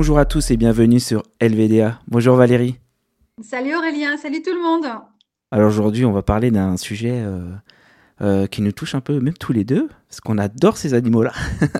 Bonjour 0.00 0.18
à 0.18 0.24
tous 0.24 0.50
et 0.50 0.56
bienvenue 0.56 0.98
sur 0.98 1.24
LVDA. 1.42 2.00
Bonjour 2.08 2.34
Valérie. 2.34 2.76
Salut 3.42 3.76
Aurélien, 3.76 4.16
salut 4.16 4.40
tout 4.40 4.54
le 4.54 4.62
monde. 4.62 4.86
Alors 5.50 5.68
aujourd'hui, 5.68 6.06
on 6.06 6.12
va 6.12 6.22
parler 6.22 6.50
d'un 6.50 6.78
sujet 6.78 7.20
euh, 7.20 7.50
euh, 8.22 8.46
qui 8.46 8.62
nous 8.62 8.72
touche 8.72 8.94
un 8.94 9.02
peu, 9.02 9.20
même 9.20 9.36
tous 9.36 9.52
les 9.52 9.62
deux, 9.62 9.90
parce 10.08 10.22
qu'on 10.22 10.38
adore 10.38 10.78
ces 10.78 10.94
animaux-là. 10.94 11.34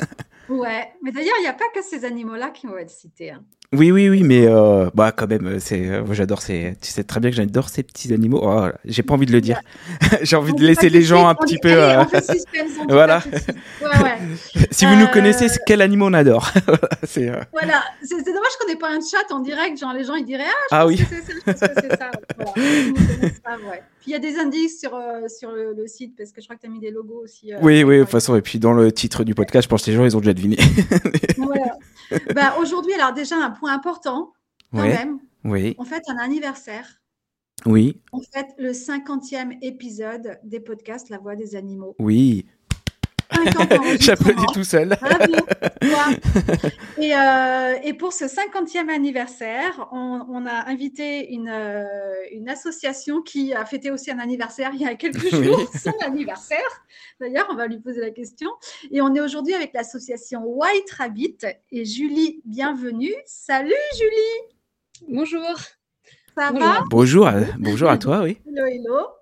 ouais, 0.51 0.93
mais 1.03 1.13
d'ailleurs, 1.13 1.35
il 1.39 1.45
n'y 1.45 1.49
a 1.49 1.55
pas 1.55 1.65
que 1.75 1.83
ces 1.83 2.05
animaux-là 2.05 2.51
qui 2.51 2.67
vont 2.67 2.77
être 2.77 2.91
cités. 2.91 3.31
Hein. 3.31 3.43
Oui, 3.73 3.93
oui, 3.93 4.09
oui, 4.09 4.25
mais 4.25 4.49
euh, 4.49 4.91
bah 4.95 5.13
quand 5.13 5.29
même, 5.29 5.47
euh, 5.47 5.59
c'est, 5.61 5.87
euh, 5.87 6.03
j'adore 6.13 6.43
ces, 6.43 6.77
tu 6.83 6.91
sais 6.91 7.05
très 7.05 7.21
bien 7.21 7.31
que 7.31 7.37
j'adore 7.37 7.69
ces 7.69 7.85
petits 7.85 8.13
animaux. 8.13 8.41
Oh, 8.43 8.67
j'ai 8.85 9.05
pas 9.05 9.15
envie 9.15 9.27
de 9.27 9.33
le 9.33 9.41
dire. 9.41 9.61
j'ai 10.23 10.35
envie 10.35 10.55
de 10.55 10.67
laisser 10.67 10.89
les 10.89 11.03
gens 11.03 11.29
un 11.29 11.37
petit 11.37 11.57
peu. 11.57 11.73
voilà. 12.89 13.23
si 14.73 14.87
vous 14.87 14.97
nous 14.97 15.07
connaissez, 15.07 15.47
quel 15.65 15.83
animal 15.83 16.09
on 16.11 16.15
adore. 16.15 16.51
c'est, 17.05 17.31
Voilà, 17.53 17.85
c'est, 18.03 18.25
dommage 18.25 18.57
qu'on 18.61 18.67
n'ait 18.67 18.75
pas 18.75 18.91
un 18.91 18.99
chat 18.99 19.33
en 19.33 19.39
direct, 19.39 19.79
genre 19.79 19.93
les 19.93 20.03
gens 20.03 20.17
ils 20.17 20.27
diraient 20.27 20.43
ah, 20.73 20.81
ah 20.81 20.87
oui. 20.89 21.01
c'est 21.47 21.57
ça, 21.57 21.69
c'est 21.81 21.97
ça. 21.97 22.11
Puis 24.01 24.11
il 24.11 24.13
y 24.13 24.17
a 24.17 24.19
des 24.19 24.37
indices 24.37 24.81
sur, 24.81 24.99
sur 25.29 25.53
le, 25.53 25.87
site 25.87 26.17
parce 26.19 26.33
que 26.33 26.41
je 26.41 26.47
crois 26.47 26.57
que 26.57 26.63
tu 26.63 26.67
as 26.67 26.71
mis 26.71 26.81
des 26.81 26.91
logos 26.91 27.21
aussi. 27.23 27.53
oui, 27.63 27.85
oui, 27.85 27.99
de 27.99 28.03
toute 28.03 28.11
façon, 28.11 28.35
et 28.35 28.43
puis 28.43 28.59
dans 28.59 28.73
le 28.73 28.91
titre 28.91 29.23
du 29.23 29.37
podcast, 29.37 29.67
je 29.67 29.69
pense 29.69 29.85
que 29.85 29.93
les 29.93 29.97
gens 29.97 30.05
ils 30.05 30.17
ont 30.17 30.21
déjà 30.21 30.35
deviné. 30.35 30.57
voilà. 31.37 31.77
bah, 32.35 32.57
Aujourd'hui, 32.61 32.95
alors 32.95 33.13
déjà, 33.13 33.37
un 33.37 33.51
point 33.61 33.73
important, 33.73 34.33
quand 34.73 34.83
même. 34.83 35.21
Oui. 35.45 35.77
On 35.79 35.85
fait 35.85 36.03
un 36.09 36.17
anniversaire. 36.17 37.01
Oui. 37.67 38.01
On 38.13 38.21
fait 38.21 38.47
le 38.59 38.73
50e 38.73 39.59
épisode 39.63 40.41
des 40.45 40.61
podcasts 40.61 41.11
La 41.11 41.19
Voix 41.19 41.37
des 41.37 41.55
Animaux. 41.55 41.95
Oui. 41.99 42.47
J'applaudis 44.01 44.47
tout 44.53 44.65
seul. 44.65 44.97
et, 46.99 47.15
euh, 47.15 47.75
et, 47.83 47.95
pour 47.95 48.13
ce 48.13 48.25
50e 48.25 48.89
anniversaire, 48.91 49.89
on, 49.93 50.47
a 50.47 50.69
invité 50.69 51.33
une, 51.33 51.49
euh, 51.49 51.85
une, 52.33 52.49
association 52.49 53.23
qui 53.23 53.55
a 53.55 53.65
fêté 53.65 53.91
aussi 53.91 54.11
un 54.11 54.19
anniversaire 54.19 54.71
il 54.75 54.81
y 54.81 54.87
a 54.87 54.95
quelques 54.95 55.29
jours, 55.35 55.71
son 55.83 55.93
anniversaire. 56.05 56.59
D'ailleurs, 57.21 57.47
on 57.51 57.55
va 57.55 57.67
lui 57.67 57.79
poser 57.79 58.01
la 58.01 58.11
question. 58.11 58.51
Et 58.91 59.01
on 59.01 59.15
est 59.15 59.21
aujourd'hui 59.21 59.55
avec 59.55 59.73
l'association 59.73 60.43
White 60.45 60.91
Rabbit 60.99 61.39
et 61.71 61.85
Julie, 61.85 62.41
bienvenue. 62.45 63.15
Salut 63.27 63.73
Julie. 63.97 65.09
Bonjour. 65.09 65.59
Ça 66.37 66.53
va? 66.53 66.85
Bonjour, 66.91 67.29
bonjour 67.59 67.91
à 67.91 67.99
toi, 67.99 68.23
oui. 68.23 68.39
Hello, 68.47 68.67
hello. 68.67 69.20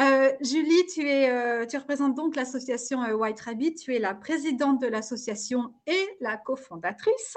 Euh, 0.00 0.32
Julie, 0.40 0.86
tu, 0.92 1.06
es, 1.06 1.30
euh, 1.30 1.66
tu 1.66 1.76
représentes 1.76 2.14
donc 2.14 2.34
l'association 2.34 3.02
euh, 3.02 3.12
White 3.14 3.40
Rabbit. 3.40 3.74
Tu 3.74 3.94
es 3.94 3.98
la 3.98 4.14
présidente 4.14 4.80
de 4.80 4.86
l'association 4.86 5.74
et 5.86 6.08
la 6.20 6.36
cofondatrice. 6.36 7.36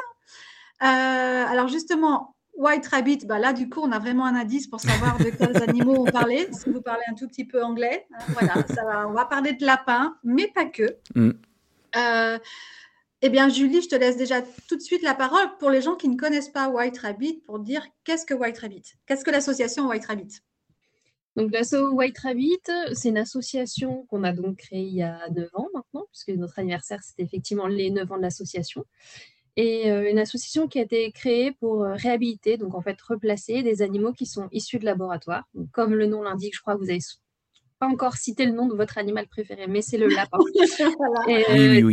alors 0.80 1.68
justement, 1.68 2.36
White 2.54 2.88
Rabbit, 2.88 3.26
bah 3.26 3.40
là 3.40 3.52
du 3.52 3.68
coup, 3.68 3.82
on 3.82 3.92
a 3.92 4.00
vraiment 4.00 4.26
un 4.26 4.36
indice 4.36 4.68
pour 4.68 4.80
savoir 4.80 5.18
de 5.18 5.32
quels 5.32 5.62
animaux 5.70 6.06
on 6.08 6.12
parlait. 6.12 6.48
Si 6.54 6.70
vous 6.70 6.82
parlez 6.82 7.04
un 7.10 7.16
tout 7.16 7.28
petit 7.28 7.46
peu 7.46 7.64
anglais, 7.64 8.06
hein, 8.14 8.24
voilà, 8.30 8.54
ça 8.68 8.86
va, 8.86 9.08
on 9.10 9.14
va 9.14 9.26
parler 9.26 9.54
de 9.54 9.66
lapins, 9.66 10.16
mais 10.24 10.48
pas 10.48 10.66
que. 10.66 10.98
Mm. 11.16 11.32
eh 13.22 13.30
bien, 13.30 13.50
Julie, 13.50 13.82
je 13.82 13.90
te 13.90 13.96
laisse 13.96 14.16
déjà 14.16 14.42
tout 14.70 14.78
de 14.78 14.82
suite 14.82 15.02
la 15.02 15.16
parole 15.16 15.58
pour 15.60 15.70
les 15.70 15.82
gens 15.82 15.96
qui 15.96 16.08
ne 16.08 16.16
connaissent 16.16 16.50
pas 16.50 16.70
White 16.70 17.00
Rabbit 17.00 17.42
pour 17.46 17.60
dire 17.60 17.86
qu'est-ce 18.06 18.26
que 18.26 18.34
White 18.34 18.60
Rabbit? 18.60 18.84
Qu'est-ce 19.06 19.26
que 19.26 19.32
l'association 19.32 19.88
White 19.88 20.06
Rabbit? 20.06 20.44
Donc 21.36 21.52
l'asso 21.52 21.92
White 21.92 22.20
Rabbit, 22.20 22.62
c'est 22.94 23.10
une 23.10 23.18
association 23.18 24.06
qu'on 24.06 24.24
a 24.24 24.34
donc 24.34 24.58
créée 24.58 24.84
il 24.84 24.94
y 24.96 25.02
a 25.02 25.28
9 25.30 25.50
ans 25.54 25.68
maintenant, 25.74 26.06
puisque 26.12 26.30
notre 26.30 26.60
anniversaire, 26.60 27.02
c'était 27.02 27.24
effectivement 27.24 27.68
les 27.68 27.90
9 27.90 28.12
ans 28.12 28.18
de 28.18 28.22
l'association. 28.22 28.86
Et 29.56 29.92
euh, 29.92 30.10
une 30.10 30.20
association 30.20 30.68
qui 30.68 30.80
a 30.80 30.84
été 30.84 31.12
créée 31.12 31.52
pour 31.52 31.84
euh, 31.84 31.94
réhabiliter, 31.94 32.58
donc 32.58 32.74
en 32.76 32.82
fait 32.82 33.00
replacer 33.02 33.62
des 33.64 33.82
animaux 33.82 34.14
qui 34.14 34.26
sont 34.26 34.48
issus 34.52 34.80
de 34.80 34.86
laboratoire. 34.86 35.44
comme 35.72 35.94
le 35.94 36.08
nom 36.08 36.24
l'indique, 36.24 36.56
je 36.56 36.62
crois 36.62 36.76
que 36.76 36.80
vous 36.80 36.90
avez 36.90 37.00
encore 37.86 38.16
cité 38.16 38.46
le 38.46 38.52
nom 38.52 38.68
de 38.68 38.76
votre 38.76 38.98
animal 38.98 39.28
préféré, 39.28 39.68
mais 39.68 39.82
c'est 39.82 39.98
le 39.98 40.08
lapin. 40.16 40.38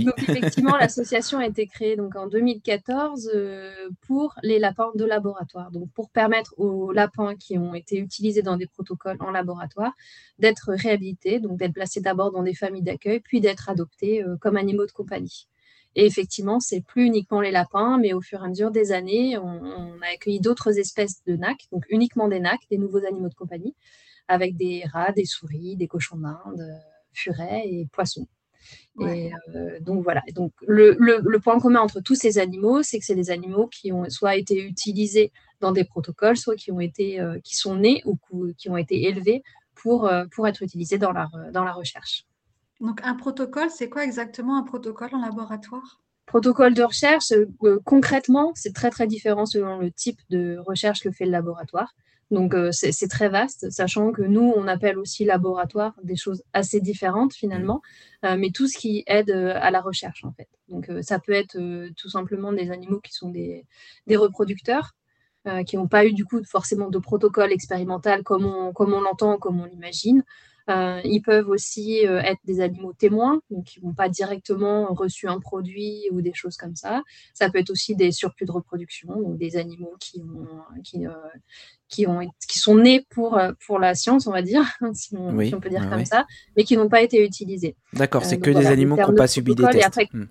Donc 0.04 0.28
effectivement, 0.28 0.76
l'association 0.76 1.38
a 1.38 1.46
été 1.46 1.66
créée 1.66 1.96
donc 1.96 2.16
en 2.16 2.26
2014 2.26 3.30
euh, 3.34 3.72
pour 4.06 4.34
les 4.42 4.58
lapins 4.58 4.90
de 4.94 5.04
laboratoire, 5.04 5.70
donc 5.70 5.90
pour 5.94 6.10
permettre 6.10 6.54
aux 6.58 6.92
lapins 6.92 7.34
qui 7.36 7.58
ont 7.58 7.74
été 7.74 7.98
utilisés 7.98 8.42
dans 8.42 8.56
des 8.56 8.66
protocoles 8.66 9.18
en 9.20 9.30
laboratoire 9.30 9.92
d'être 10.38 10.72
réhabilités, 10.72 11.40
donc 11.40 11.58
d'être 11.58 11.74
placés 11.74 12.00
d'abord 12.00 12.32
dans 12.32 12.42
des 12.42 12.54
familles 12.54 12.82
d'accueil, 12.82 13.20
puis 13.20 13.40
d'être 13.40 13.68
adoptés 13.68 14.22
euh, 14.22 14.36
comme 14.40 14.56
animaux 14.56 14.86
de 14.86 14.92
compagnie. 14.92 15.46
Et 15.96 16.06
effectivement, 16.06 16.60
c'est 16.60 16.82
plus 16.82 17.06
uniquement 17.06 17.40
les 17.40 17.50
lapins, 17.50 17.98
mais 17.98 18.12
au 18.12 18.20
fur 18.20 18.40
et 18.40 18.44
à 18.44 18.48
mesure 18.48 18.70
des 18.70 18.92
années, 18.92 19.36
on, 19.38 19.60
on 19.60 20.00
a 20.02 20.12
accueilli 20.14 20.38
d'autres 20.38 20.78
espèces 20.78 21.24
de 21.26 21.34
NAC, 21.34 21.66
donc 21.72 21.84
uniquement 21.88 22.28
des 22.28 22.38
NAC, 22.38 22.60
des 22.70 22.78
nouveaux 22.78 23.04
animaux 23.04 23.28
de 23.28 23.34
compagnie 23.34 23.74
avec 24.30 24.56
des 24.56 24.84
rats, 24.92 25.10
des 25.12 25.24
souris, 25.24 25.76
des 25.76 25.88
cochons 25.88 26.16
d'Inde, 26.16 26.60
euh, 26.60 26.78
furets 27.12 27.64
et 27.66 27.88
poissons. 27.92 28.28
Et 29.00 29.32
euh, 29.54 29.80
donc 29.80 30.04
voilà. 30.04 30.22
Donc 30.34 30.52
le, 30.66 31.38
point 31.38 31.58
commun 31.58 31.80
entre 31.80 32.00
tous 32.00 32.14
ces 32.14 32.38
animaux, 32.38 32.82
c'est 32.82 32.98
que 33.00 33.04
c'est 33.04 33.16
des 33.16 33.30
animaux 33.30 33.66
qui 33.66 33.90
ont 33.90 34.08
soit 34.08 34.36
été 34.36 34.64
utilisés 34.64 35.32
dans 35.58 35.72
des 35.72 35.84
protocoles, 35.84 36.36
soit 36.36 36.54
qui 36.54 36.70
ont 36.70 36.80
été, 36.80 37.20
euh, 37.20 37.40
qui 37.42 37.56
sont 37.56 37.74
nés 37.74 38.02
ou 38.04 38.18
qui 38.56 38.70
ont 38.70 38.76
été 38.76 39.08
élevés 39.08 39.42
pour, 39.74 40.10
pour 40.30 40.46
être 40.46 40.62
utilisés 40.62 40.98
dans 40.98 41.12
la, 41.12 41.28
dans 41.52 41.64
la 41.64 41.72
recherche. 41.72 42.26
Donc 42.80 43.00
un 43.02 43.14
protocole, 43.14 43.70
c'est 43.70 43.88
quoi 43.88 44.04
exactement 44.04 44.56
un 44.58 44.62
protocole 44.62 45.08
en 45.12 45.22
laboratoire? 45.22 46.00
Protocole 46.26 46.74
de 46.74 46.82
recherche, 46.82 47.32
concrètement, 47.84 48.52
c'est 48.54 48.74
très 48.74 48.90
très 48.90 49.06
différent 49.06 49.46
selon 49.46 49.78
le 49.78 49.90
type 49.90 50.20
de 50.28 50.58
recherche 50.58 51.00
que 51.00 51.10
fait 51.10 51.24
le 51.24 51.32
laboratoire. 51.32 51.94
Donc 52.30 52.54
euh, 52.54 52.70
c'est 52.70 53.08
très 53.08 53.28
vaste, 53.28 53.70
sachant 53.70 54.12
que 54.12 54.22
nous, 54.22 54.52
on 54.54 54.68
appelle 54.68 54.98
aussi 54.98 55.24
laboratoire 55.24 55.94
des 56.04 56.14
choses 56.14 56.44
assez 56.52 56.80
différentes 56.80 57.34
finalement, 57.34 57.82
mmh. 58.22 58.26
euh, 58.26 58.36
mais 58.38 58.50
tout 58.50 58.68
ce 58.68 58.78
qui 58.78 59.02
aide 59.06 59.30
euh, 59.30 59.54
à 59.60 59.72
la 59.72 59.80
recherche 59.80 60.24
en 60.24 60.32
fait. 60.32 60.48
Donc 60.68 60.88
ça 61.02 61.18
peut 61.18 61.32
être 61.32 61.58
tout 61.96 62.08
simplement 62.08 62.52
des 62.52 62.70
animaux 62.70 63.00
qui 63.00 63.12
sont 63.12 63.28
des, 63.28 63.66
des 64.06 64.16
reproducteurs, 64.16 64.92
qui 65.66 65.76
n'ont 65.76 65.88
pas 65.88 66.06
eu 66.06 66.12
du 66.12 66.24
coup 66.24 66.40
forcément 66.44 66.90
de 66.90 66.98
protocole 67.00 67.50
expérimental 67.50 68.22
comme 68.22 68.46
on, 68.46 68.72
comme 68.72 68.92
on 68.92 69.00
l'entend, 69.00 69.36
comme 69.36 69.60
on 69.60 69.64
l'imagine. 69.64 70.22
Euh, 70.70 71.00
ils 71.04 71.20
peuvent 71.20 71.48
aussi 71.48 72.06
euh, 72.06 72.20
être 72.20 72.40
des 72.44 72.60
animaux 72.60 72.92
témoins, 72.92 73.40
donc 73.50 73.64
qui 73.64 73.84
n'ont 73.84 73.92
pas 73.92 74.08
directement 74.08 74.86
reçu 74.94 75.26
un 75.26 75.40
produit 75.40 76.04
ou 76.12 76.20
des 76.22 76.32
choses 76.32 76.56
comme 76.56 76.76
ça. 76.76 77.02
Ça 77.34 77.50
peut 77.50 77.58
être 77.58 77.70
aussi 77.70 77.96
des 77.96 78.12
surplus 78.12 78.46
de 78.46 78.52
reproduction, 78.52 79.08
ou 79.16 79.36
des 79.36 79.56
animaux 79.56 79.94
qui, 79.98 80.20
ont, 80.20 80.80
qui, 80.84 81.06
euh, 81.06 81.10
qui, 81.88 82.06
ont, 82.06 82.20
qui 82.46 82.58
sont 82.58 82.76
nés 82.76 83.04
pour, 83.10 83.40
pour 83.66 83.78
la 83.78 83.94
science, 83.94 84.26
on 84.26 84.32
va 84.32 84.42
dire, 84.42 84.62
si 84.94 85.16
on, 85.16 85.60
peut 85.60 85.70
dire 85.70 85.88
comme 85.90 86.04
ça, 86.04 86.26
mais 86.56 86.64
qui 86.64 86.76
n'ont 86.76 86.88
pas 86.88 87.02
été 87.02 87.24
utilisés. 87.24 87.76
D'accord, 87.92 88.24
c'est 88.24 88.38
que 88.38 88.50
des 88.50 88.66
animaux 88.66 88.96
qui 88.96 89.02
n'ont 89.02 89.14
pas 89.14 89.26
subi 89.26 89.54
des 89.54 89.64
tests. 89.64 89.98
Et 89.98 90.08
hmm. 90.12 90.28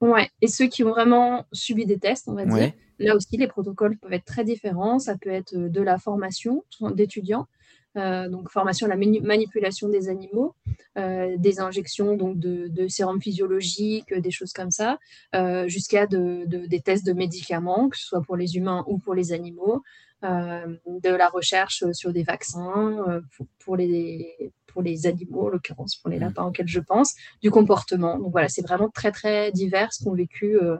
Ouais, 0.00 0.28
et 0.42 0.48
ceux 0.48 0.66
qui 0.66 0.84
ont 0.84 0.90
vraiment 0.90 1.46
subi 1.52 1.86
des 1.86 1.98
tests, 1.98 2.28
on 2.28 2.34
va 2.34 2.44
dire, 2.44 2.72
là 2.98 3.16
aussi, 3.16 3.36
les 3.36 3.46
protocoles 3.46 3.96
peuvent 3.98 4.12
être 4.12 4.26
très 4.26 4.44
différents. 4.44 4.98
Ça 4.98 5.16
peut 5.16 5.30
être 5.30 5.56
de 5.56 5.80
la 5.80 5.98
formation 5.98 6.64
d'étudiants, 6.94 7.46
donc 7.96 8.50
formation 8.50 8.86
à 8.86 8.90
la 8.90 8.96
manipulation 8.96 9.88
des 9.88 10.08
animaux, 10.08 10.54
euh, 10.98 11.36
des 11.38 11.60
injections 11.60 12.16
donc 12.16 12.38
de, 12.38 12.88
sérum 12.88 13.20
physiologique, 13.20 14.12
des 14.12 14.30
choses 14.30 14.52
comme 14.52 14.70
ça, 14.70 14.98
euh, 15.34 15.66
jusqu'à 15.68 16.06
des 16.06 16.80
tests 16.84 17.06
de 17.06 17.12
médicaments, 17.12 17.88
que 17.88 17.96
ce 17.96 18.06
soit 18.06 18.22
pour 18.22 18.36
les 18.36 18.56
humains 18.56 18.84
ou 18.86 18.98
pour 18.98 19.14
les 19.14 19.32
animaux, 19.32 19.82
de 20.22 21.14
la 21.14 21.28
recherche 21.28 21.84
sur 21.92 22.12
des 22.12 22.22
vaccins 22.22 23.22
pour, 23.58 23.76
les, 23.76 24.52
pour 24.76 24.82
les 24.82 25.06
animaux, 25.06 25.46
en 25.46 25.48
l'occurrence 25.48 25.96
pour 25.96 26.10
les 26.10 26.18
mmh. 26.18 26.20
lapins 26.20 26.44
auxquels 26.44 26.68
je 26.68 26.80
pense, 26.80 27.14
du 27.40 27.50
comportement. 27.50 28.18
Donc 28.18 28.30
voilà, 28.30 28.48
c'est 28.48 28.60
vraiment 28.60 28.90
très 28.90 29.10
très 29.10 29.50
divers 29.50 29.90
ce 29.94 30.04
qu'ont 30.04 30.12
vécu 30.12 30.58
euh, 30.60 30.76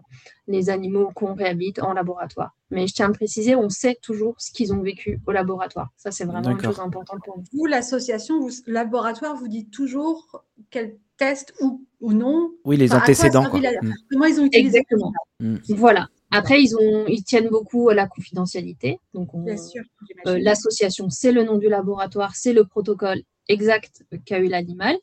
les 0.48 0.68
animaux 0.68 1.10
qu'on 1.14 1.32
réhabite 1.32 1.78
en 1.78 1.94
laboratoire. 1.94 2.54
Mais 2.70 2.86
je 2.86 2.92
tiens 2.92 3.08
à 3.08 3.12
préciser, 3.12 3.56
on 3.56 3.70
sait 3.70 3.96
toujours 4.02 4.34
ce 4.36 4.52
qu'ils 4.52 4.74
ont 4.74 4.82
vécu 4.82 5.18
au 5.26 5.32
laboratoire. 5.32 5.88
Ça, 5.96 6.10
c'est 6.10 6.26
vraiment 6.26 6.50
une 6.50 6.60
chose 6.60 6.78
importante 6.78 7.20
pour 7.24 7.38
nous. 7.38 7.44
Vous, 7.54 7.64
l'association, 7.64 8.38
vous, 8.38 8.50
laboratoire, 8.66 9.34
vous 9.34 9.48
dites 9.48 9.70
toujours 9.70 10.44
quel 10.68 10.98
test 11.16 11.54
ou, 11.62 11.82
ou 12.02 12.12
non 12.12 12.50
Oui, 12.66 12.76
les 12.76 12.92
antécédents. 12.92 13.48
Quoi. 13.48 13.60
Mmh. 13.60 13.94
Comment 14.10 14.26
ils 14.26 14.38
ont 14.38 14.44
utilisé 14.44 14.80
Exactement. 14.80 15.12
Mmh. 15.40 15.56
Voilà. 15.70 16.08
Après, 16.30 16.60
ils, 16.60 16.76
ont, 16.76 17.06
ils 17.06 17.22
tiennent 17.22 17.48
beaucoup 17.48 17.88
à 17.88 17.94
la 17.94 18.06
confidentialité. 18.06 18.98
Donc, 19.14 19.30
euh, 19.34 20.38
l'association, 20.40 21.08
c'est 21.08 21.32
le 21.32 21.44
nom 21.44 21.56
du 21.56 21.68
laboratoire, 21.68 22.34
c'est 22.34 22.52
le 22.52 22.64
protocole 22.64 23.22
exact 23.48 24.04
qu'a 24.24 24.40
eu 24.40 24.48
l'animal. 24.48 24.96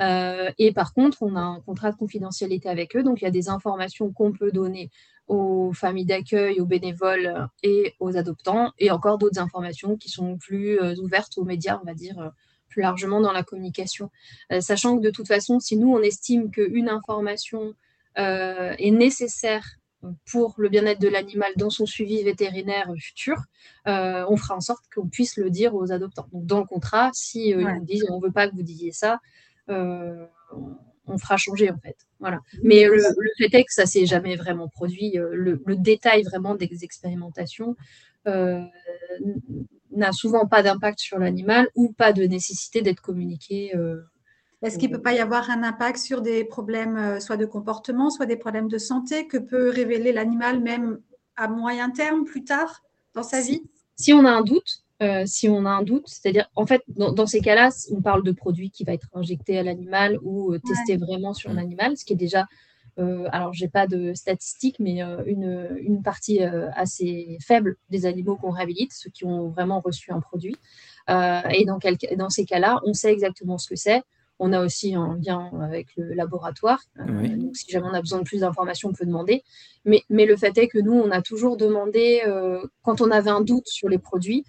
Euh, 0.00 0.50
et 0.58 0.72
par 0.72 0.94
contre, 0.94 1.18
on 1.22 1.36
a 1.36 1.40
un 1.40 1.60
contrat 1.60 1.92
de 1.92 1.96
confidentialité 1.96 2.68
avec 2.68 2.96
eux, 2.96 3.02
donc 3.02 3.20
il 3.20 3.24
y 3.24 3.28
a 3.28 3.30
des 3.30 3.50
informations 3.50 4.10
qu'on 4.10 4.32
peut 4.32 4.50
donner 4.50 4.90
aux 5.28 5.72
familles 5.74 6.06
d'accueil, 6.06 6.60
aux 6.60 6.66
bénévoles 6.66 7.48
et 7.62 7.94
aux 8.00 8.16
adoptants, 8.16 8.72
et 8.78 8.90
encore 8.90 9.18
d'autres 9.18 9.38
informations 9.38 9.96
qui 9.96 10.08
sont 10.08 10.38
plus 10.38 10.80
euh, 10.80 10.94
ouvertes 10.96 11.36
aux 11.36 11.44
médias, 11.44 11.78
on 11.80 11.86
va 11.86 11.94
dire, 11.94 12.32
plus 12.68 12.82
largement 12.82 13.20
dans 13.20 13.32
la 13.32 13.42
communication. 13.42 14.10
sachant 14.60 14.96
que 14.96 15.02
de 15.02 15.10
toute 15.10 15.26
façon, 15.26 15.58
si 15.58 15.76
nous, 15.76 15.92
on 15.92 16.00
estime 16.00 16.50
qu'une 16.50 16.88
information 16.88 17.74
est 18.16 18.90
nécessaire 18.92 19.79
pour 20.30 20.54
le 20.58 20.68
bien-être 20.68 21.00
de 21.00 21.08
l'animal 21.08 21.52
dans 21.56 21.70
son 21.70 21.86
suivi 21.86 22.22
vétérinaire 22.22 22.92
futur, 22.98 23.36
on 23.86 24.36
fera 24.36 24.56
en 24.56 24.60
sorte 24.60 24.84
qu'on 24.94 25.08
puisse 25.08 25.36
le 25.36 25.50
dire 25.50 25.74
aux 25.74 25.92
adoptants. 25.92 26.28
Donc, 26.32 26.46
dans 26.46 26.58
le 26.60 26.66
contrat, 26.66 27.10
si 27.12 27.50
ils 27.50 27.58
nous 27.58 27.84
disent 27.84 28.06
on 28.10 28.18
ne 28.18 28.24
veut 28.24 28.32
pas 28.32 28.48
que 28.48 28.54
vous 28.54 28.62
disiez 28.62 28.92
ça, 28.92 29.20
on 29.68 31.18
fera 31.18 31.36
changer 31.36 31.70
en 31.70 31.78
fait. 31.78 31.96
Voilà. 32.18 32.40
Mais 32.62 32.84
le, 32.84 33.02
fait 33.38 33.54
est 33.54 33.64
que 33.64 33.72
ça 33.72 33.86
s'est 33.86 34.06
jamais 34.06 34.36
vraiment 34.36 34.68
produit. 34.68 35.12
Le, 35.16 35.60
détail 35.76 36.22
vraiment 36.22 36.54
des 36.54 36.68
expérimentations 36.82 37.76
n'a 38.24 40.12
souvent 40.12 40.46
pas 40.46 40.62
d'impact 40.62 41.00
sur 41.00 41.18
l'animal 41.18 41.68
ou 41.74 41.92
pas 41.92 42.12
de 42.12 42.22
nécessité 42.24 42.82
d'être 42.82 43.00
communiqué. 43.00 43.72
Est-ce 44.62 44.78
qu'il 44.78 44.90
ne 44.90 44.96
peut 44.96 45.02
pas 45.02 45.14
y 45.14 45.20
avoir 45.20 45.48
un 45.50 45.62
impact 45.62 45.98
sur 45.98 46.20
des 46.20 46.44
problèmes 46.44 47.18
soit 47.20 47.38
de 47.38 47.46
comportement, 47.46 48.10
soit 48.10 48.26
des 48.26 48.36
problèmes 48.36 48.68
de 48.68 48.78
santé 48.78 49.26
que 49.26 49.38
peut 49.38 49.70
révéler 49.70 50.12
l'animal 50.12 50.60
même 50.60 51.00
à 51.36 51.48
moyen 51.48 51.90
terme 51.90 52.24
plus 52.24 52.44
tard 52.44 52.82
dans 53.14 53.22
sa 53.22 53.40
vie? 53.40 53.62
Si 53.96 54.12
on 54.12 54.24
a 54.26 54.30
un 54.30 54.42
doute, 54.42 54.84
euh, 55.02 55.24
si 55.24 55.48
on 55.48 55.64
a 55.64 55.70
un 55.70 55.82
doute. 55.82 56.08
C'est-à-dire, 56.08 56.48
en 56.56 56.66
fait, 56.66 56.82
dans, 56.88 57.26
ces 57.26 57.40
cas-là, 57.40 57.70
on 57.90 58.02
parle 58.02 58.22
de 58.22 58.32
produits 58.32 58.70
qui 58.70 58.84
va 58.84 58.92
être 58.92 59.08
injecté 59.14 59.58
à 59.58 59.62
l'animal 59.62 60.18
ou 60.22 60.52
euh, 60.52 60.58
testé 60.58 60.98
vraiment 60.98 61.32
sur 61.32 61.52
l'animal, 61.52 61.96
ce 61.96 62.04
qui 62.04 62.12
est 62.12 62.16
déjà, 62.16 62.46
euh, 62.98 63.26
alors 63.32 63.54
j'ai 63.54 63.68
pas 63.68 63.86
de 63.86 64.12
statistiques, 64.12 64.78
mais 64.78 65.00
une, 65.00 65.70
une, 65.80 66.02
partie 66.02 66.42
assez 66.42 67.38
faible 67.40 67.76
des 67.88 68.04
animaux 68.04 68.36
qu'on 68.36 68.50
réhabilite, 68.50 68.92
ceux 68.92 69.10
qui 69.10 69.24
ont 69.24 69.48
vraiment 69.48 69.80
reçu 69.80 70.12
un 70.12 70.20
produit. 70.20 70.56
et 71.08 71.64
dans, 71.64 71.78
dans 72.18 72.30
ces 72.30 72.44
cas-là, 72.44 72.78
on 72.84 72.92
sait 72.92 73.12
exactement 73.12 73.56
ce 73.56 73.70
que 73.70 73.76
c'est. 73.76 74.02
On 74.42 74.52
a 74.52 74.64
aussi 74.64 74.94
un 74.94 75.18
lien 75.24 75.50
avec 75.62 75.88
le 75.96 76.14
laboratoire. 76.14 76.80
donc, 76.96 77.56
si 77.56 77.70
jamais 77.70 77.86
on 77.86 77.94
a 77.94 78.00
besoin 78.00 78.18
de 78.18 78.24
plus 78.24 78.40
d'informations, 78.40 78.88
on 78.88 78.92
peut 78.92 79.06
demander. 79.06 79.44
Mais, 79.84 80.02
mais, 80.08 80.26
le 80.26 80.36
fait 80.36 80.56
est 80.58 80.66
que 80.68 80.78
nous, 80.78 80.94
on 80.94 81.10
a 81.10 81.22
toujours 81.22 81.56
demandé, 81.56 82.22
quand 82.82 83.00
on 83.00 83.10
avait 83.10 83.30
un 83.30 83.42
doute 83.42 83.68
sur 83.68 83.88
les 83.88 83.98
produits, 83.98 84.44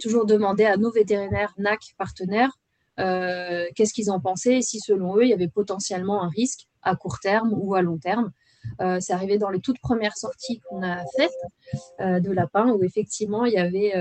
toujours 0.00 0.26
demander 0.26 0.64
à 0.64 0.76
nos 0.76 0.90
vétérinaires 0.90 1.54
NAC 1.58 1.94
partenaires 1.96 2.58
euh, 2.98 3.66
qu'est-ce 3.74 3.92
qu'ils 3.92 4.10
en 4.10 4.20
pensaient 4.20 4.58
et 4.58 4.62
si 4.62 4.80
selon 4.80 5.16
eux 5.16 5.24
il 5.24 5.28
y 5.28 5.34
avait 5.34 5.48
potentiellement 5.48 6.22
un 6.22 6.28
risque 6.28 6.66
à 6.82 6.96
court 6.96 7.18
terme 7.20 7.52
ou 7.52 7.74
à 7.74 7.82
long 7.82 7.98
terme. 7.98 8.32
Euh, 8.80 8.98
c'est 9.00 9.12
arrivé 9.12 9.38
dans 9.38 9.50
les 9.50 9.60
toutes 9.60 9.78
premières 9.78 10.16
sorties 10.16 10.60
qu'on 10.60 10.82
a 10.82 11.04
faites 11.16 11.30
euh, 12.00 12.20
de 12.20 12.32
lapins 12.32 12.70
où 12.70 12.82
effectivement 12.82 13.44
il 13.44 13.52
y, 13.52 13.58
avait, 13.58 13.92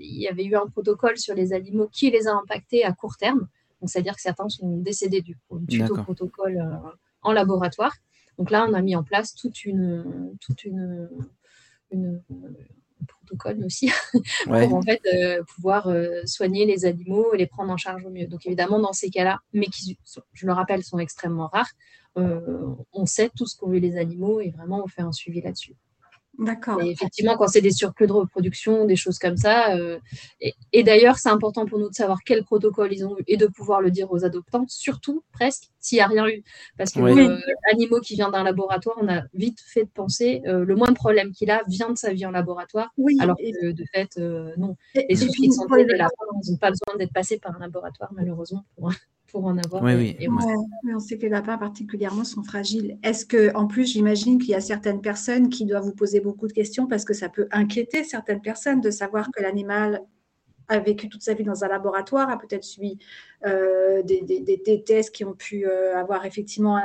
il 0.00 0.20
y 0.20 0.28
avait 0.28 0.44
eu 0.44 0.56
un 0.56 0.66
protocole 0.66 1.16
sur 1.16 1.34
les 1.34 1.52
animaux 1.52 1.88
qui 1.92 2.10
les 2.10 2.26
a 2.26 2.34
impactés 2.34 2.84
à 2.84 2.92
court 2.92 3.16
terme. 3.16 3.46
C'est-à-dire 3.86 4.14
que 4.14 4.20
certains 4.20 4.48
sont 4.48 4.76
décédés 4.78 5.22
du 5.22 5.36
protocole 6.04 6.62
en 7.22 7.32
laboratoire. 7.32 7.94
Donc 8.38 8.50
là, 8.50 8.66
on 8.68 8.74
a 8.74 8.82
mis 8.82 8.96
en 8.96 9.02
place 9.02 9.34
toute 9.34 9.64
une, 9.64 10.36
toute 10.40 10.64
une, 10.64 11.08
une 11.90 12.22
protocole 13.06 13.64
aussi 13.64 13.90
pour 14.44 14.74
en 14.74 14.82
fait 14.82 15.00
euh, 15.12 15.42
pouvoir 15.54 15.88
euh, 15.88 16.22
soigner 16.24 16.66
les 16.66 16.84
animaux 16.84 17.32
et 17.34 17.38
les 17.38 17.46
prendre 17.46 17.72
en 17.72 17.76
charge 17.76 18.04
au 18.04 18.10
mieux. 18.10 18.26
Donc 18.26 18.46
évidemment 18.46 18.78
dans 18.78 18.92
ces 18.92 19.10
cas-là, 19.10 19.40
mais 19.52 19.66
qui, 19.66 19.98
je 20.32 20.46
le 20.46 20.52
rappelle, 20.52 20.82
sont 20.82 20.98
extrêmement 20.98 21.48
rares, 21.48 21.70
euh, 22.18 22.74
on 22.92 23.06
sait 23.06 23.30
tout 23.36 23.46
ce 23.46 23.56
qu'ont 23.56 23.70
vu 23.70 23.80
les 23.80 23.96
animaux 23.96 24.40
et 24.40 24.50
vraiment 24.50 24.82
on 24.84 24.88
fait 24.88 25.02
un 25.02 25.12
suivi 25.12 25.40
là-dessus. 25.40 25.76
D'accord. 26.40 26.80
Et 26.82 26.90
effectivement, 26.90 27.36
quand 27.36 27.48
c'est 27.48 27.60
des 27.60 27.70
surplus 27.70 28.06
de 28.06 28.12
reproduction, 28.12 28.86
des 28.86 28.96
choses 28.96 29.18
comme 29.18 29.36
ça. 29.36 29.76
Euh, 29.76 29.98
et, 30.72 30.82
d'ailleurs, 30.82 31.18
c'est 31.18 31.28
important 31.28 31.66
pour 31.66 31.78
nous 31.78 31.90
de 31.90 31.94
savoir 31.94 32.20
quel 32.24 32.44
protocole 32.44 32.92
ils 32.92 33.06
ont 33.06 33.18
eu 33.18 33.24
et 33.26 33.36
de 33.36 33.46
pouvoir 33.46 33.82
le 33.82 33.90
dire 33.90 34.10
aux 34.10 34.24
adoptants, 34.24 34.64
surtout 34.66 35.22
presque 35.32 35.64
s'il 35.80 35.96
n'y 35.96 36.02
a 36.02 36.06
rien 36.06 36.26
eu. 36.28 36.42
Parce 36.78 36.92
que 36.92 37.00
oui. 37.00 37.28
l'animal 37.70 38.00
qui 38.00 38.14
vient 38.14 38.30
d'un 38.30 38.42
laboratoire, 38.42 38.96
on 39.00 39.08
a 39.08 39.22
vite 39.34 39.60
fait 39.60 39.84
de 39.84 39.90
penser 39.90 40.40
euh, 40.46 40.64
le 40.64 40.76
moins 40.76 40.88
de 40.88 40.94
problème 40.94 41.32
qu'il 41.32 41.50
a 41.50 41.62
vient 41.68 41.90
de 41.90 41.98
sa 41.98 42.12
vie 42.14 42.24
en 42.24 42.30
laboratoire. 42.30 42.90
Oui, 42.96 43.18
alors 43.20 43.36
que 43.36 43.72
de 43.72 43.84
fait, 43.92 44.16
euh, 44.18 44.52
non. 44.56 44.76
Et, 44.94 45.06
les 45.10 45.16
soucis 45.16 45.48
de 45.48 45.52
santé 45.52 45.84
ils 45.86 46.52
n'ont 46.52 46.56
pas 46.56 46.70
besoin 46.70 46.96
d'être 46.98 47.12
passés 47.12 47.38
par 47.38 47.54
un 47.54 47.58
laboratoire, 47.58 48.10
malheureusement, 48.14 48.64
pour, 48.76 48.90
pour 49.30 49.44
en 49.44 49.56
avoir. 49.58 49.82
Oui, 49.82 50.16
oui. 50.18 50.28
on 50.94 50.98
sait 50.98 51.16
que 51.16 51.22
les 51.22 51.28
lapins 51.28 51.58
particulièrement 51.58 52.24
sont 52.24 52.42
fragiles. 52.42 52.98
Est-ce 53.02 53.24
que, 53.24 53.54
en 53.54 53.66
plus, 53.66 53.92
j'imagine 53.92 54.38
qu'il 54.38 54.50
y 54.50 54.54
a 54.54 54.60
certaines 54.60 55.00
personnes 55.00 55.48
qui 55.48 55.64
doivent 55.64 55.84
vous 55.84 55.94
poser 55.94 56.20
beaucoup 56.20 56.46
de 56.46 56.52
questions 56.52 56.86
parce 56.86 57.04
que 57.04 57.14
ça 57.14 57.28
peut 57.28 57.48
inquiéter 57.50 58.04
certaines 58.04 58.40
personnes 58.40 58.80
de 58.80 58.90
savoir 58.90 59.30
que 59.30 59.42
l'animal 59.42 60.02
a 60.70 60.78
vécu 60.78 61.08
toute 61.08 61.22
sa 61.22 61.34
vie 61.34 61.44
dans 61.44 61.64
un 61.64 61.68
laboratoire, 61.68 62.30
a 62.30 62.38
peut-être 62.38 62.64
subi 62.64 62.98
euh, 63.44 64.02
des, 64.02 64.82
tests 64.86 65.14
qui 65.14 65.24
ont 65.24 65.34
pu 65.34 65.66
euh, 65.66 65.96
avoir 65.96 66.24
effectivement 66.24 66.80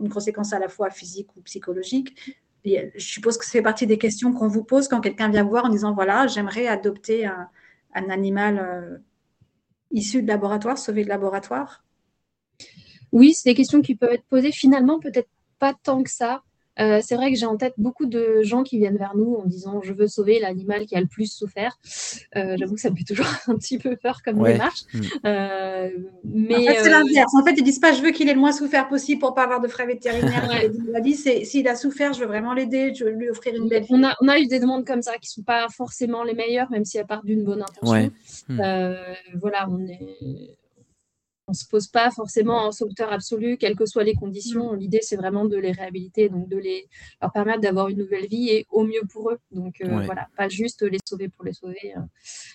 une 0.00 0.08
conséquence 0.08 0.52
à 0.52 0.58
la 0.58 0.68
fois 0.68 0.90
physique 0.90 1.36
ou 1.36 1.40
psychologique. 1.42 2.38
je 2.64 2.90
suppose 2.98 3.36
que 3.36 3.44
ça 3.44 3.50
fait 3.50 3.62
partie 3.62 3.86
des 3.86 3.98
questions 3.98 4.32
qu'on 4.32 4.48
vous 4.48 4.64
pose 4.64 4.88
quand 4.88 5.00
quelqu'un 5.00 5.28
vient 5.28 5.42
vous 5.42 5.50
voir 5.50 5.64
en 5.64 5.70
disant 5.70 5.92
voilà, 5.92 6.26
j'aimerais 6.28 6.68
adopter 6.68 7.26
un, 7.26 7.48
animal. 7.94 8.58
Euh, 8.58 8.98
issus 9.96 10.22
de 10.22 10.28
laboratoire, 10.28 10.78
sauvés 10.78 11.04
de 11.04 11.08
laboratoire? 11.08 11.84
Oui, 13.12 13.34
c'est 13.34 13.50
des 13.50 13.54
questions 13.54 13.82
qui 13.82 13.94
peuvent 13.94 14.12
être 14.12 14.26
posées. 14.26 14.52
Finalement, 14.52 15.00
peut-être 15.00 15.28
pas 15.58 15.74
tant 15.74 16.02
que 16.02 16.10
ça. 16.10 16.42
Euh, 16.78 17.00
c'est 17.02 17.16
vrai 17.16 17.32
que 17.32 17.38
j'ai 17.38 17.46
en 17.46 17.56
tête 17.56 17.74
beaucoup 17.78 18.06
de 18.06 18.42
gens 18.42 18.62
qui 18.62 18.78
viennent 18.78 18.96
vers 18.96 19.16
nous 19.16 19.34
en 19.34 19.44
disant 19.46 19.80
je 19.82 19.92
veux 19.92 20.08
sauver 20.08 20.38
l'animal 20.40 20.86
qui 20.86 20.96
a 20.96 21.00
le 21.00 21.06
plus 21.06 21.32
souffert. 21.32 21.78
Euh, 22.36 22.56
j'avoue 22.58 22.74
que 22.74 22.80
ça 22.80 22.90
me 22.90 22.96
fait 22.96 23.04
toujours 23.04 23.26
un 23.46 23.56
petit 23.56 23.78
peu 23.78 23.96
peur 23.96 24.22
comme 24.22 24.42
démarche. 24.42 24.82
Mm. 24.92 25.00
Euh, 25.24 25.90
mais 26.24 26.56
en 26.56 26.72
fait, 26.72 26.82
c'est 26.82 26.90
l'inverse. 26.90 27.34
En 27.34 27.44
fait, 27.44 27.54
ils 27.56 27.64
disent 27.64 27.78
pas 27.78 27.92
je 27.92 28.02
veux 28.02 28.10
qu'il 28.10 28.28
ait 28.28 28.34
le 28.34 28.40
moins 28.40 28.52
souffert 28.52 28.88
possible 28.88 29.20
pour 29.20 29.34
pas 29.34 29.44
avoir 29.44 29.60
de 29.60 29.68
frais 29.68 29.86
vétérinaires. 29.86 30.48
ouais. 30.48 31.12
c'est 31.14 31.44
s'il 31.44 31.66
a 31.68 31.76
souffert, 31.76 32.12
je 32.12 32.20
veux 32.20 32.26
vraiment 32.26 32.52
l'aider, 32.52 32.92
je 32.94 33.04
veux 33.04 33.10
lui 33.10 33.30
offrir 33.30 33.54
une 33.54 33.68
belle 33.68 33.84
vie. 33.84 33.88
On 33.90 34.04
a, 34.04 34.14
on 34.20 34.28
a 34.28 34.38
eu 34.38 34.46
des 34.46 34.60
demandes 34.60 34.86
comme 34.86 35.02
ça 35.02 35.16
qui 35.18 35.30
sont 35.30 35.42
pas 35.42 35.68
forcément 35.68 36.24
les 36.24 36.34
meilleures, 36.34 36.70
même 36.70 36.84
si 36.84 36.98
elles 36.98 37.06
partent 37.06 37.26
d'une 37.26 37.44
bonne 37.44 37.62
intention. 37.62 38.10
Voilà, 38.48 39.68
on 39.70 39.86
est 39.86 40.56
on 41.48 41.52
ne 41.52 41.56
se 41.56 41.66
pose 41.66 41.86
pas 41.86 42.10
forcément 42.10 42.66
un 42.66 42.72
sauveteur 42.72 43.12
absolu, 43.12 43.56
quelles 43.56 43.76
que 43.76 43.86
soient 43.86 44.02
les 44.02 44.14
conditions. 44.14 44.72
Mm. 44.72 44.76
L'idée, 44.78 45.00
c'est 45.02 45.16
vraiment 45.16 45.44
de 45.44 45.56
les 45.56 45.70
réhabiliter, 45.72 46.28
donc 46.28 46.48
de 46.48 46.56
les, 46.56 46.88
leur 47.22 47.32
permettre 47.32 47.60
d'avoir 47.60 47.88
une 47.88 47.98
nouvelle 47.98 48.26
vie 48.26 48.48
et 48.50 48.66
au 48.70 48.84
mieux 48.84 49.02
pour 49.10 49.30
eux. 49.30 49.38
Donc 49.52 49.80
euh, 49.80 50.04
voilà, 50.04 50.28
pas 50.36 50.48
juste 50.48 50.82
les 50.82 50.98
sauver 51.04 51.28
pour 51.28 51.44
les 51.44 51.52
sauver, 51.52 51.94
euh, 51.96 52.00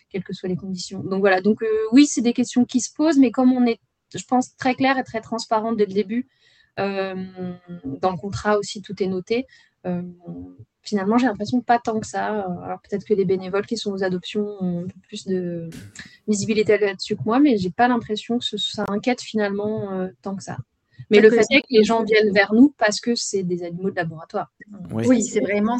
quelles 0.09 0.23
que 0.23 0.33
soient 0.33 0.49
les 0.49 0.57
conditions. 0.57 1.01
Donc 1.03 1.21
voilà, 1.21 1.41
donc 1.41 1.63
euh, 1.63 1.67
oui, 1.93 2.05
c'est 2.05 2.21
des 2.21 2.33
questions 2.33 2.65
qui 2.65 2.81
se 2.81 2.93
posent, 2.93 3.17
mais 3.17 3.31
comme 3.31 3.53
on 3.53 3.65
est, 3.65 3.79
je 4.13 4.23
pense, 4.25 4.55
très 4.57 4.75
clair 4.75 4.97
et 4.97 5.03
très 5.03 5.21
transparent 5.21 5.71
dès 5.71 5.85
le 5.85 5.93
début, 5.93 6.27
dans 6.77 8.11
le 8.11 8.17
contrat 8.17 8.57
aussi, 8.57 8.81
tout 8.81 9.01
est 9.03 9.07
noté 9.07 9.45
finalement, 10.81 11.17
j'ai 11.17 11.27
l'impression 11.27 11.61
pas 11.61 11.79
tant 11.79 11.99
que 11.99 12.07
ça. 12.07 12.27
Alors 12.63 12.79
peut-être 12.81 13.05
que 13.05 13.13
les 13.13 13.25
bénévoles 13.25 13.65
qui 13.65 13.77
sont 13.77 13.91
aux 13.91 14.03
adoptions 14.03 14.47
ont 14.61 14.83
un 14.83 14.87
peu 14.87 14.99
plus 15.07 15.25
de 15.25 15.69
visibilité 16.27 16.77
là-dessus 16.77 17.15
que 17.15 17.23
moi, 17.25 17.39
mais 17.39 17.57
j'ai 17.57 17.71
pas 17.71 17.87
l'impression 17.87 18.39
que 18.39 18.57
ça 18.57 18.85
inquiète 18.89 19.21
finalement 19.21 19.91
euh, 19.93 20.07
tant 20.21 20.35
que 20.35 20.43
ça. 20.43 20.57
Mais 21.09 21.19
le 21.19 21.29
fait 21.29 21.45
est 21.49 21.61
que 21.61 21.67
les 21.69 21.83
gens 21.83 22.03
viennent 22.03 22.31
vers 22.31 22.53
nous 22.53 22.73
parce 22.77 23.01
que 23.01 23.15
c'est 23.15 23.43
des 23.43 23.63
animaux 23.63 23.89
de 23.89 23.95
laboratoire. 23.95 24.51
Oui, 24.91 25.23
c'est 25.23 25.41
vraiment. 25.41 25.77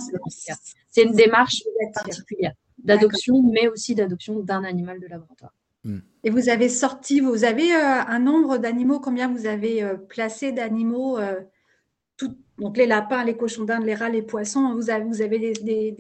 C'est 0.90 1.04
une 1.04 1.14
démarche 1.14 1.64
particulière 1.94 2.54
d'adoption, 2.84 3.42
mais 3.44 3.68
aussi 3.68 3.96
d'adoption 3.96 4.40
d'un 4.40 4.64
animal 4.64 5.00
de 5.00 5.08
laboratoire. 5.08 5.54
Hmm. 5.84 6.00
Et 6.24 6.30
vous 6.30 6.50
avez 6.50 6.68
sorti, 6.68 7.20
vous 7.20 7.44
avez 7.44 7.74
euh, 7.74 8.02
un 8.08 8.20
nombre 8.20 8.58
d'animaux, 8.58 9.00
combien 9.00 9.32
vous 9.32 9.46
avez 9.46 9.84
euh, 9.84 9.96
placé 9.96 10.52
d'animaux 10.52 11.18
donc 12.58 12.78
les 12.78 12.86
lapins, 12.86 13.24
les 13.24 13.36
cochons 13.36 13.64
d'Inde, 13.64 13.86
les 13.86 13.96
rats, 13.96 14.10
les 14.10 14.22
poissons, 14.22 14.74
vous 14.76 14.90
avez, 14.90 15.04
vous 15.04 15.22
avez 15.22 15.40
des, 15.40 15.54
des, 15.54 15.92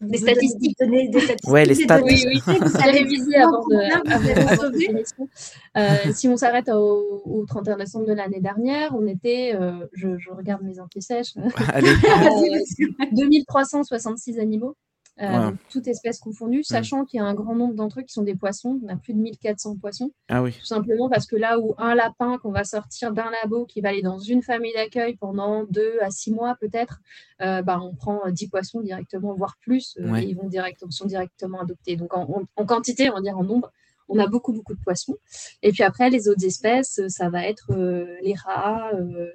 des, 0.00 0.18
statistiques. 0.18 0.76
des 0.78 1.20
statistiques. 1.20 1.50
Ouais, 1.50 1.64
les 1.64 1.74
stats. 1.74 2.02
Oui, 2.02 2.22
oui, 2.26 2.40
vous 2.46 2.76
allez 2.80 3.00
réviser 3.00 3.36
avant 3.36 3.60
de. 3.60 3.76
euh, 5.78 6.12
si 6.12 6.28
on 6.28 6.36
s'arrête 6.36 6.68
au, 6.68 7.44
31 7.46 7.76
décembre 7.76 8.06
de 8.06 8.12
l'année 8.12 8.40
dernière, 8.40 8.94
on 8.94 9.06
était, 9.06 9.54
euh, 9.54 9.86
je, 9.92 10.08
regarde 10.30 10.62
mes 10.62 10.80
anti-sèches, 10.80 11.34
2366 13.12 14.38
animaux 14.38 14.76
euh, 15.20 15.52
toute 15.68 15.86
espèce 15.86 16.18
confondue, 16.18 16.62
sachant 16.62 17.04
qu'il 17.04 17.18
y 17.18 17.20
a 17.20 17.26
un 17.26 17.34
grand 17.34 17.54
nombre 17.54 17.74
d'entre 17.74 18.00
eux 18.00 18.02
qui 18.02 18.12
sont 18.12 18.22
des 18.22 18.34
poissons. 18.34 18.80
On 18.84 18.88
a 18.88 18.96
plus 18.96 19.12
de 19.12 19.18
1400 19.18 19.76
poissons. 19.76 20.12
Ah 20.28 20.42
oui. 20.42 20.52
Tout 20.52 20.64
simplement 20.64 21.10
parce 21.10 21.26
que 21.26 21.36
là 21.36 21.58
où 21.58 21.74
un 21.78 21.94
lapin 21.94 22.38
qu'on 22.38 22.52
va 22.52 22.64
sortir 22.64 23.12
d'un 23.12 23.30
labo 23.42 23.66
qui 23.66 23.80
va 23.80 23.90
aller 23.90 24.02
dans 24.02 24.18
une 24.18 24.42
famille 24.42 24.72
d'accueil 24.72 25.16
pendant 25.16 25.64
deux 25.64 25.98
à 26.00 26.10
six 26.10 26.32
mois 26.32 26.56
peut-être, 26.60 27.00
euh, 27.42 27.62
bah, 27.62 27.80
on 27.82 27.94
prend 27.94 28.20
10 28.30 28.48
poissons 28.48 28.80
directement, 28.80 29.34
voire 29.34 29.56
plus, 29.60 29.96
euh, 30.00 30.14
et 30.14 30.24
ils 30.24 30.36
vont 30.36 30.48
directement, 30.48 30.90
sont 30.90 31.06
directement 31.06 31.60
adoptés. 31.60 31.96
Donc 31.96 32.14
en, 32.14 32.44
en, 32.56 32.66
quantité, 32.66 33.10
on 33.10 33.14
va 33.14 33.20
dire 33.20 33.36
en 33.36 33.44
nombre, 33.44 33.72
on 34.10 34.18
a 34.18 34.26
beaucoup, 34.26 34.52
beaucoup 34.52 34.74
de 34.74 34.80
poissons. 34.80 35.16
Et 35.62 35.72
puis 35.72 35.82
après, 35.82 36.10
les 36.10 36.28
autres 36.28 36.44
espèces, 36.44 37.00
ça 37.08 37.30
va 37.30 37.46
être 37.46 37.70
euh, 37.70 38.16
les 38.22 38.34
rats, 38.34 38.90
euh, 38.94 39.30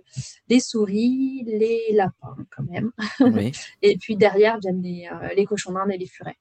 les 0.49 0.59
souris, 0.59 1.43
les 1.47 1.81
lapins 1.93 2.35
quand 2.55 2.63
même. 2.63 2.91
et 3.81 3.97
puis 3.97 4.15
derrière 4.15 4.59
viennent 4.59 4.81
les, 4.81 5.07
euh, 5.11 5.29
les 5.35 5.45
cochons 5.45 5.71
d'Inde 5.71 5.91
et 5.91 5.97
les 5.97 6.07
furets. 6.07 6.37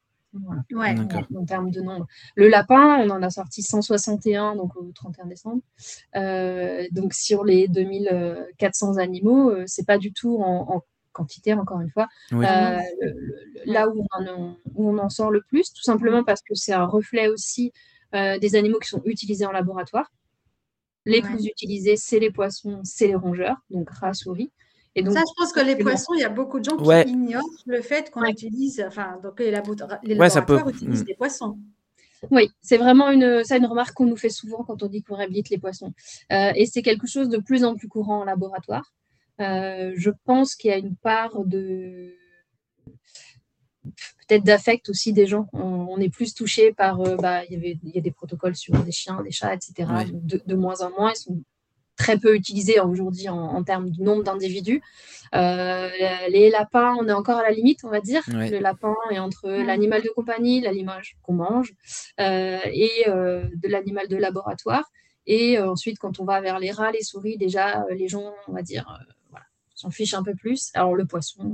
Ouais, 0.72 0.96
en 1.36 1.44
termes 1.44 1.70
de 1.70 1.80
nombre. 1.80 2.08
Le 2.34 2.48
lapin, 2.48 2.98
on 2.98 3.10
en 3.10 3.22
a 3.22 3.30
sorti 3.30 3.62
161 3.62 4.56
donc 4.56 4.74
au 4.74 4.90
31 4.92 5.26
décembre. 5.26 5.62
donc 6.90 7.14
sur 7.14 7.44
les 7.44 7.68
2400 7.68 8.96
animaux, 8.96 9.52
c'est 9.66 9.86
pas 9.86 9.96
du 9.96 10.12
tout 10.12 10.42
en, 10.42 10.82
quantité, 11.12 11.54
encore 11.54 11.80
une 11.80 11.90
fois, 11.90 12.08
là 12.32 13.88
où 13.88 14.04
on, 14.74 14.98
en, 14.98 15.08
sort 15.08 15.30
le 15.30 15.42
plus, 15.42 15.72
tout 15.72 15.84
simplement 15.84 16.24
parce 16.24 16.42
que 16.42 16.56
c'est 16.56 16.72
un 16.72 16.86
reflet 16.86 17.28
aussi 17.28 17.72
des 18.14 18.54
animaux 18.54 18.78
qui 18.78 18.88
sont 18.88 19.02
utilisés 19.04 19.44
en 19.44 19.52
laboratoire. 19.52 20.10
Les 21.06 21.20
plus 21.20 21.46
utilisés, 21.46 21.96
c'est 21.96 22.18
les 22.18 22.30
poissons, 22.30 22.80
c'est 22.82 23.06
les 23.06 23.14
rongeurs, 23.14 23.56
donc 23.70 23.90
rats, 23.90 24.14
souris. 24.14 24.50
Et 24.94 25.02
donc, 25.02 25.14
ça, 25.14 25.20
je 25.20 25.32
pense 25.36 25.52
que 25.52 25.60
les 25.60 25.76
poissons, 25.76 26.14
il 26.14 26.20
y 26.20 26.24
a 26.24 26.28
beaucoup 26.28 26.60
de 26.60 26.64
gens 26.64 26.76
qui 26.76 27.10
ignorent 27.10 27.42
le 27.66 27.82
fait 27.82 28.10
qu'on 28.10 28.24
utilise, 28.24 28.82
enfin, 28.86 29.18
donc 29.22 29.38
les, 29.40 29.50
laboratoires 29.50 30.68
utilisent 30.68 31.02
mm. 31.02 31.06
des 31.06 31.14
poissons. 31.14 31.58
Oui, 32.30 32.50
c'est 32.62 32.78
vraiment 32.78 33.10
une, 33.10 33.44
ça, 33.44 33.56
une 33.56 33.66
remarque 33.66 33.94
qu'on 33.94 34.06
nous 34.06 34.16
fait 34.16 34.30
souvent 34.30 34.64
quand 34.64 34.82
on 34.82 34.86
dit 34.86 35.02
qu'on 35.02 35.16
réhabilite 35.16 35.50
les 35.50 35.58
poissons. 35.58 35.92
Euh, 36.32 36.52
et 36.54 36.64
c'est 36.66 36.82
quelque 36.82 37.06
chose 37.06 37.28
de 37.28 37.38
plus 37.38 37.64
en 37.64 37.74
plus 37.74 37.88
courant 37.88 38.20
en 38.20 38.24
laboratoire. 38.24 38.92
Euh, 39.40 39.92
je 39.96 40.10
pense 40.24 40.54
qu'il 40.54 40.70
y 40.70 40.72
a 40.72 40.78
une 40.78 40.96
part 40.96 41.44
de 41.44 42.14
peut-être 44.26 44.44
d'affect 44.44 44.88
aussi 44.88 45.12
des 45.12 45.26
gens. 45.26 45.48
On, 45.52 45.98
est 45.98 46.08
plus 46.08 46.34
touché 46.34 46.72
par, 46.72 47.00
euh, 47.00 47.16
bah, 47.16 47.44
il 47.44 47.52
y 47.52 47.56
avait, 47.56 47.78
il 47.82 47.90
y 47.94 47.98
a 47.98 48.00
des 48.00 48.10
protocoles 48.10 48.56
sur 48.56 48.74
des 48.82 48.92
chiens, 48.92 49.22
des 49.22 49.30
chats, 49.30 49.54
etc. 49.54 49.88
De, 50.12 50.40
de, 50.44 50.54
moins 50.54 50.80
en 50.80 50.90
moins, 50.90 51.12
ils 51.12 51.18
sont 51.18 51.42
très 51.96 52.18
peu 52.18 52.34
utilisés 52.34 52.80
aujourd'hui 52.80 53.28
en, 53.28 53.62
termes 53.62 53.90
du 53.90 54.02
nombre 54.02 54.24
d'individus. 54.24 54.82
Euh, 55.34 55.88
les 56.28 56.50
lapins, 56.50 56.96
on 56.98 57.06
est 57.06 57.12
encore 57.12 57.38
à 57.38 57.42
la 57.42 57.50
limite, 57.50 57.84
on 57.84 57.90
va 57.90 58.00
dire. 58.00 58.22
Le 58.26 58.58
lapin 58.58 58.94
est 59.10 59.20
entre 59.20 59.48
l'animal 59.48 60.02
de 60.02 60.08
compagnie, 60.08 60.60
l'animal 60.60 61.02
qu'on 61.22 61.34
mange, 61.34 61.74
euh, 62.20 62.58
et 62.64 63.04
de 63.06 63.68
l'animal 63.68 64.08
de 64.08 64.16
laboratoire. 64.16 64.90
Et 65.26 65.58
ensuite, 65.60 65.98
quand 65.98 66.18
on 66.18 66.24
va 66.24 66.40
vers 66.40 66.58
les 66.58 66.72
rats, 66.72 66.90
les 66.90 67.02
souris, 67.02 67.38
déjà, 67.38 67.84
les 67.90 68.08
gens, 68.08 68.34
on 68.48 68.52
va 68.52 68.62
dire, 68.62 68.84
voilà, 69.30 69.46
s'en 69.74 69.90
fichent 69.90 70.14
un 70.14 70.24
peu 70.24 70.34
plus. 70.34 70.70
Alors 70.74 70.96
le 70.96 71.06
poisson, 71.06 71.52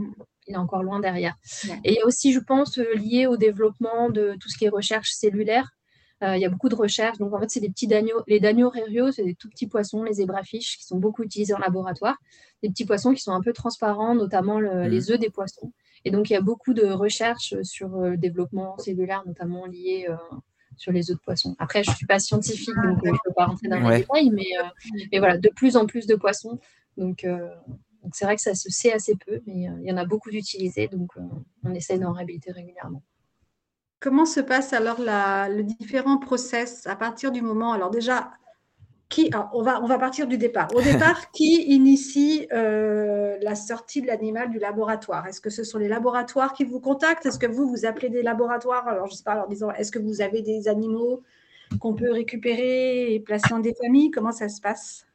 il 0.51 0.55
est 0.55 0.59
encore 0.59 0.83
loin 0.83 1.01
derrière. 1.01 1.37
Et 1.85 1.93
il 1.93 1.95
y 1.95 2.01
a 2.01 2.07
aussi, 2.07 2.33
je 2.33 2.41
pense, 2.41 2.79
euh, 2.79 2.95
lié 2.95 3.27
au 3.27 3.37
développement 3.37 4.11
de 4.11 4.37
tout 4.41 4.49
ce 4.49 4.59
qui 4.59 4.65
est 4.67 4.69
recherche 4.69 5.13
cellulaire. 5.13 5.71
Euh, 6.23 6.37
il 6.37 6.43
y 6.43 6.45
a 6.45 6.51
beaucoup 6.51 6.69
de 6.69 6.75
recherches. 6.75 7.19
Donc, 7.19 7.33
en 7.33 7.41
fait, 7.41 7.49
c'est 7.49 7.61
des 7.61 7.71
petits 7.71 7.87
dagnos. 7.87 8.23
Les 8.27 8.41
dagnos 8.41 8.73
c'est 9.13 9.25
des 9.25 9.35
tout 9.35 9.49
petits 9.49 9.69
poissons, 9.69 10.03
les 10.03 10.15
zébrafiches, 10.15 10.77
qui 10.77 10.85
sont 10.85 10.99
beaucoup 10.99 11.23
utilisés 11.23 11.55
en 11.55 11.59
laboratoire. 11.59 12.17
Des 12.63 12.69
petits 12.69 12.85
poissons 12.85 13.15
qui 13.15 13.23
sont 13.23 13.33
un 13.33 13.41
peu 13.41 13.53
transparents, 13.53 14.15
notamment 14.15 14.59
mmh. 14.59 14.83
les 14.83 15.11
œufs 15.11 15.19
des 15.19 15.31
poissons. 15.31 15.73
Et 16.05 16.11
donc, 16.11 16.29
il 16.29 16.35
y 16.35 16.37
a 16.37 16.41
beaucoup 16.41 16.75
de 16.75 16.87
recherches 16.87 17.55
sur 17.63 17.95
euh, 17.97 18.11
le 18.11 18.17
développement 18.17 18.77
cellulaire, 18.79 19.23
notamment 19.27 19.67
lié 19.67 20.09
sur 20.77 20.93
les 20.93 21.11
œufs 21.11 21.17
de 21.17 21.23
poissons. 21.23 21.55
Après, 21.59 21.85
je 21.85 21.91
ne 21.91 21.97
suis 21.97 22.07
pas 22.07 22.19
scientifique, 22.19 22.75
donc 22.85 22.99
je 23.05 23.11
ne 23.11 23.17
peux 23.25 23.33
pas 23.35 23.47
rentrer 23.47 23.69
dans 23.69 23.89
les 23.89 23.99
détails, 23.99 24.31
mais, 24.31 24.47
mais, 25.13 25.19
voilà, 25.19 25.39
de 25.39 25.49
plus 25.55 25.77
en 25.77 25.87
plus 25.87 26.07
de 26.07 26.17
poissons. 26.17 26.59
Donc, 26.97 27.25
donc 28.03 28.15
c'est 28.15 28.25
vrai 28.25 28.37
que 28.37 28.43
ça 28.43 28.55
se 28.55 28.71
sait 28.71 28.93
assez 28.93 29.15
peu, 29.15 29.41
mais 29.47 29.69
euh, 29.69 29.73
il 29.83 29.89
y 29.89 29.93
en 29.93 29.97
a 29.97 30.05
beaucoup 30.05 30.31
d'utilisés, 30.31 30.89
donc 30.89 31.11
euh, 31.17 31.21
on 31.65 31.75
essaie 31.75 31.99
d'en 31.99 32.13
réhabiliter 32.13 32.53
régulièrement. 32.53 33.03
Comment 34.01 34.25
se 34.25 34.41
passe 34.41 34.73
alors 34.73 34.97
le 34.99 35.63
différent 35.63 36.17
process 36.17 36.87
à 36.87 36.97
partir 36.97 37.33
du 37.33 37.43
moment 37.43 37.73
Alors 37.73 37.91
déjà, 37.91 38.31
qui, 39.11 39.31
on, 39.53 39.63
va, 39.63 39.83
on 39.83 39.87
va 39.87 39.99
partir 39.99 40.27
du 40.27 40.39
départ. 40.39 40.69
Au 40.75 40.81
départ, 40.83 41.31
qui 41.33 41.65
initie 41.65 42.47
euh, 42.53 43.37
la 43.43 43.55
sortie 43.55 44.01
de 44.01 44.07
l'animal 44.07 44.49
du 44.49 44.59
laboratoire? 44.59 45.27
Est-ce 45.27 45.43
que 45.43 45.51
ce 45.51 45.65
sont 45.65 45.79
les 45.79 45.89
laboratoires 45.89 46.55
qui 46.55 46.65
vous 46.65 46.81
contactent? 46.81 47.27
Est-ce 47.27 47.39
que 47.39 47.47
vous, 47.47 47.69
vous 47.69 47.85
appelez 47.85 48.09
des 48.09 48.23
laboratoires? 48.23 48.89
Alors, 48.89 49.09
je 49.09 49.17
sais 49.17 49.25
pas, 49.25 49.45
en 49.45 49.49
disant, 49.49 49.71
est-ce 49.73 49.93
que 49.93 49.99
vous 49.99 50.23
avez 50.23 50.41
des 50.41 50.69
animaux 50.69 51.23
qu'on 51.81 51.95
peut 51.95 52.11
récupérer 52.11 53.13
et 53.13 53.21
placer 53.21 53.49
dans 53.51 53.59
des 53.59 53.75
familles? 53.75 54.11
Comment 54.11 54.33
ça 54.33 54.49
se 54.49 54.61
passe? 54.61 55.07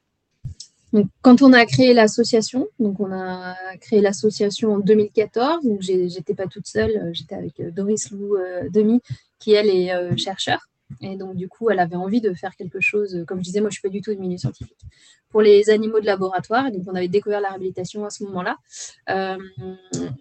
Quand 1.22 1.42
on 1.42 1.54
a 1.54 1.66
créé 1.66 1.94
l'association, 1.94 2.68
donc 2.80 3.00
on 3.00 3.12
a 3.12 3.56
créé 3.80 4.02
l'association 4.02 4.74
en 4.74 4.80
2014, 4.80 5.66
donc 5.66 5.82
j'étais 5.82 6.36
pas 6.36 6.48
toute 6.48 6.68
seule, 6.68 6.92
euh, 6.98 7.10
j'étais 7.14 7.36
avec 7.36 7.60
euh, 7.60 7.72
Doris 7.72 8.12
Lou 8.12 8.36
euh, 8.36 8.70
Demi, 8.70 9.02
qui 9.40 9.54
elle 9.54 9.70
est 9.70 10.18
chercheur. 10.18 10.68
Et 11.02 11.18
donc, 11.18 11.36
du 11.36 11.48
coup, 11.50 11.72
elle 11.72 11.80
avait 11.80 11.96
envie 11.96 12.22
de 12.22 12.34
faire 12.34 12.56
quelque 12.56 12.80
chose, 12.80 13.26
comme 13.28 13.40
je 13.40 13.44
disais, 13.44 13.60
moi, 13.60 13.70
je 13.70 13.78
ne 13.78 13.80
suis 13.80 13.82
pas 13.82 13.90
du 13.90 14.02
tout 14.02 14.14
de 14.14 14.20
milieu 14.20 14.38
scientifique, 14.38 14.78
pour 15.30 15.42
les 15.42 15.70
animaux 15.70 16.00
de 16.00 16.06
laboratoire. 16.06 16.72
Donc, 16.72 16.84
on 16.88 16.96
avait 16.96 17.08
découvert 17.08 17.42
la 17.42 17.50
réhabilitation 17.50 18.06
à 18.06 18.10
ce 18.12 18.24
moment-là. 18.26 18.58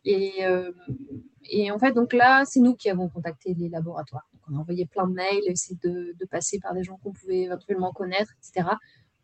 et, 0.04 1.70
en 1.70 1.78
fait, 1.78 1.92
donc 1.92 2.12
là, 2.12 2.44
c'est 2.46 2.60
nous 2.60 2.74
qui 2.74 2.88
avons 2.90 3.08
contacté 3.08 3.54
les 3.54 3.68
laboratoires. 3.68 4.26
On 4.50 4.56
a 4.56 4.58
envoyé 4.60 4.86
plein 4.86 5.06
de 5.06 5.12
mails, 5.12 5.42
essayé 5.46 5.78
de 5.82 6.26
passer 6.30 6.58
par 6.58 6.74
des 6.74 6.82
gens 6.82 6.98
qu'on 7.02 7.12
pouvait 7.12 7.42
éventuellement 7.42 7.92
connaître, 7.92 8.32
etc 8.38 8.76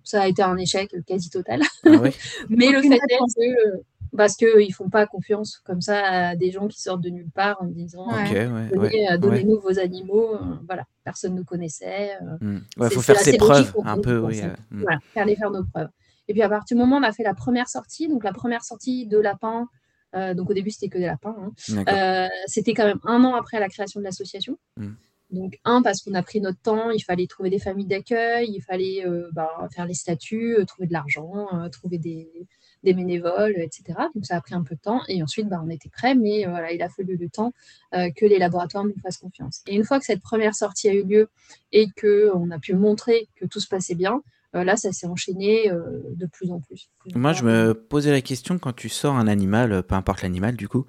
ça 0.04 0.22
a 0.22 0.28
été 0.28 0.42
un 0.42 0.56
échec 0.56 0.94
quasi 1.06 1.30
total. 1.30 1.62
Ah 1.84 1.90
Mais 2.48 2.70
le 2.70 2.82
fait 2.82 2.94
est 2.94 2.98
que, 2.98 3.68
euh, 3.68 3.80
parce 4.16 4.36
qu'ils 4.36 4.68
ne 4.68 4.72
font 4.72 4.90
pas 4.90 5.06
confiance 5.06 5.58
comme 5.64 5.80
ça 5.80 6.04
à 6.04 6.36
des 6.36 6.50
gens 6.50 6.68
qui 6.68 6.80
sortent 6.80 7.02
de 7.02 7.10
nulle 7.10 7.30
part 7.30 7.58
en 7.60 7.66
disant 7.66 8.08
euh, 8.10 9.16
donnez-nous 9.18 9.60
vos 9.60 9.78
animaux. 9.78 10.34
Euh, 10.34 10.38
voilà, 10.66 10.84
personne 11.04 11.34
ne 11.34 11.42
connaissait. 11.42 12.12
Il 12.40 12.46
hmm. 12.46 12.90
faut 12.90 13.00
faire 13.00 13.18
ses 13.18 13.36
preuves 13.36 13.72
un 13.84 13.98
peu. 13.98 14.18
Oui. 14.18 14.40
Voilà, 14.70 14.98
faire 15.12 15.26
les 15.26 15.36
faire 15.36 15.50
nos 15.50 15.64
preuves. 15.64 15.88
Et 16.28 16.32
puis 16.32 16.42
à 16.42 16.48
partir 16.48 16.76
du 16.76 16.80
moment 16.80 16.96
où 16.96 17.00
on 17.00 17.02
a 17.02 17.12
fait 17.12 17.24
la 17.24 17.34
première 17.34 17.68
sortie, 17.68 18.08
donc 18.08 18.24
la 18.24 18.32
première 18.32 18.62
sortie 18.62 19.06
de 19.06 19.18
lapin, 19.18 19.68
donc 20.34 20.50
au 20.50 20.54
début 20.54 20.70
c'était 20.70 20.88
que 20.88 20.98
des 20.98 21.06
lapins, 21.06 21.36
hein, 21.38 22.28
c'était 22.46 22.74
quand 22.74 22.86
même 22.86 23.00
un 23.04 23.24
an 23.24 23.34
après 23.34 23.60
la 23.60 23.68
création 23.68 24.00
de 24.00 24.04
l'association. 24.04 24.58
Hmm. 24.76 24.92
Donc, 25.32 25.58
un, 25.64 25.82
parce 25.82 26.02
qu'on 26.02 26.14
a 26.14 26.22
pris 26.22 26.40
notre 26.40 26.60
temps, 26.60 26.90
il 26.90 27.00
fallait 27.00 27.26
trouver 27.26 27.50
des 27.50 27.58
familles 27.58 27.86
d'accueil, 27.86 28.50
il 28.52 28.60
fallait 28.62 29.06
euh, 29.06 29.28
bah, 29.32 29.68
faire 29.74 29.86
les 29.86 29.94
statuts, 29.94 30.56
euh, 30.58 30.64
trouver 30.64 30.88
de 30.88 30.92
l'argent, 30.92 31.46
euh, 31.54 31.68
trouver 31.68 31.98
des, 31.98 32.28
bénévoles, 32.82 33.54
etc. 33.58 33.84
Donc, 34.14 34.24
ça 34.24 34.36
a 34.36 34.40
pris 34.40 34.54
un 34.54 34.62
peu 34.62 34.74
de 34.74 34.80
temps. 34.80 35.02
Et 35.08 35.22
ensuite, 35.22 35.48
bah, 35.48 35.60
on 35.64 35.70
était 35.70 35.88
prêts, 35.88 36.14
mais 36.14 36.46
voilà, 36.46 36.72
il 36.72 36.82
a 36.82 36.88
fallu 36.88 37.16
le 37.16 37.28
temps 37.28 37.52
que 37.92 38.24
les 38.24 38.38
laboratoires 38.38 38.84
nous 38.84 38.94
fassent 39.02 39.18
confiance. 39.18 39.60
Et 39.66 39.74
une 39.74 39.84
fois 39.84 39.98
que 39.98 40.06
cette 40.06 40.22
première 40.22 40.54
sortie 40.54 40.88
a 40.88 40.94
eu 40.94 41.04
lieu 41.04 41.28
et 41.72 41.88
qu'on 42.00 42.50
a 42.50 42.58
pu 42.58 42.74
montrer 42.74 43.28
que 43.36 43.44
tout 43.44 43.60
se 43.60 43.68
passait 43.68 43.94
bien, 43.94 44.22
là, 44.54 44.76
ça 44.76 44.92
s'est 44.92 45.06
enchaîné 45.06 45.70
de 45.70 46.26
plus 46.26 46.50
en 46.50 46.60
plus. 46.60 46.88
Moi, 47.14 47.34
je 47.34 47.44
me 47.44 47.74
posais 47.74 48.12
la 48.12 48.22
question 48.22 48.58
quand 48.58 48.72
tu 48.72 48.88
sors 48.88 49.14
un 49.14 49.26
animal, 49.28 49.82
peu 49.82 49.94
importe 49.94 50.22
l'animal 50.22 50.56
du 50.56 50.66
coup, 50.66 50.86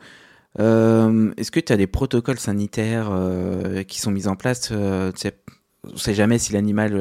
euh, 0.60 1.32
est-ce 1.38 1.52
que 1.52 1.60
tu 1.60 1.72
as 1.72 1.78
des 1.78 1.88
protocoles 1.88 2.40
sanitaires 2.40 3.10
euh, 3.12 3.84
qui 3.84 4.00
sont 4.00 4.12
mis 4.12 4.28
en 4.28 4.36
place 4.36 4.70
euh, 4.72 5.12
On 5.86 5.92
ne 5.92 5.98
sait 5.98 6.14
jamais 6.14 6.40
si 6.40 6.54
l'animal 6.54 6.92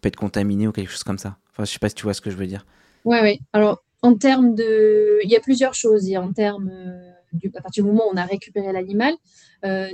peut 0.00 0.08
être 0.08 0.16
contaminé 0.16 0.66
ou 0.66 0.72
quelque 0.72 0.90
chose 0.90 1.04
comme 1.04 1.18
ça. 1.18 1.36
Enfin, 1.50 1.64
je 1.64 1.72
sais 1.72 1.78
pas 1.78 1.88
si 1.88 1.94
tu 1.94 2.04
vois 2.04 2.14
ce 2.14 2.20
que 2.20 2.30
je 2.30 2.36
veux 2.36 2.46
dire. 2.46 2.66
Oui, 3.04 3.18
oui. 3.22 3.40
Alors, 3.52 3.82
en 4.00 4.14
termes 4.14 4.54
de. 4.54 5.18
Il 5.22 5.30
y 5.30 5.36
a 5.36 5.40
plusieurs 5.40 5.74
choses. 5.74 6.06
Il 6.06 6.12
y 6.12 6.16
a 6.16 6.22
en 6.22 6.32
termes. 6.32 6.70
Du... 7.32 7.50
À 7.56 7.62
partir 7.62 7.82
du 7.84 7.90
moment 7.90 8.04
où 8.08 8.12
on 8.12 8.16
a 8.16 8.24
récupéré 8.24 8.72
l'animal, 8.72 9.14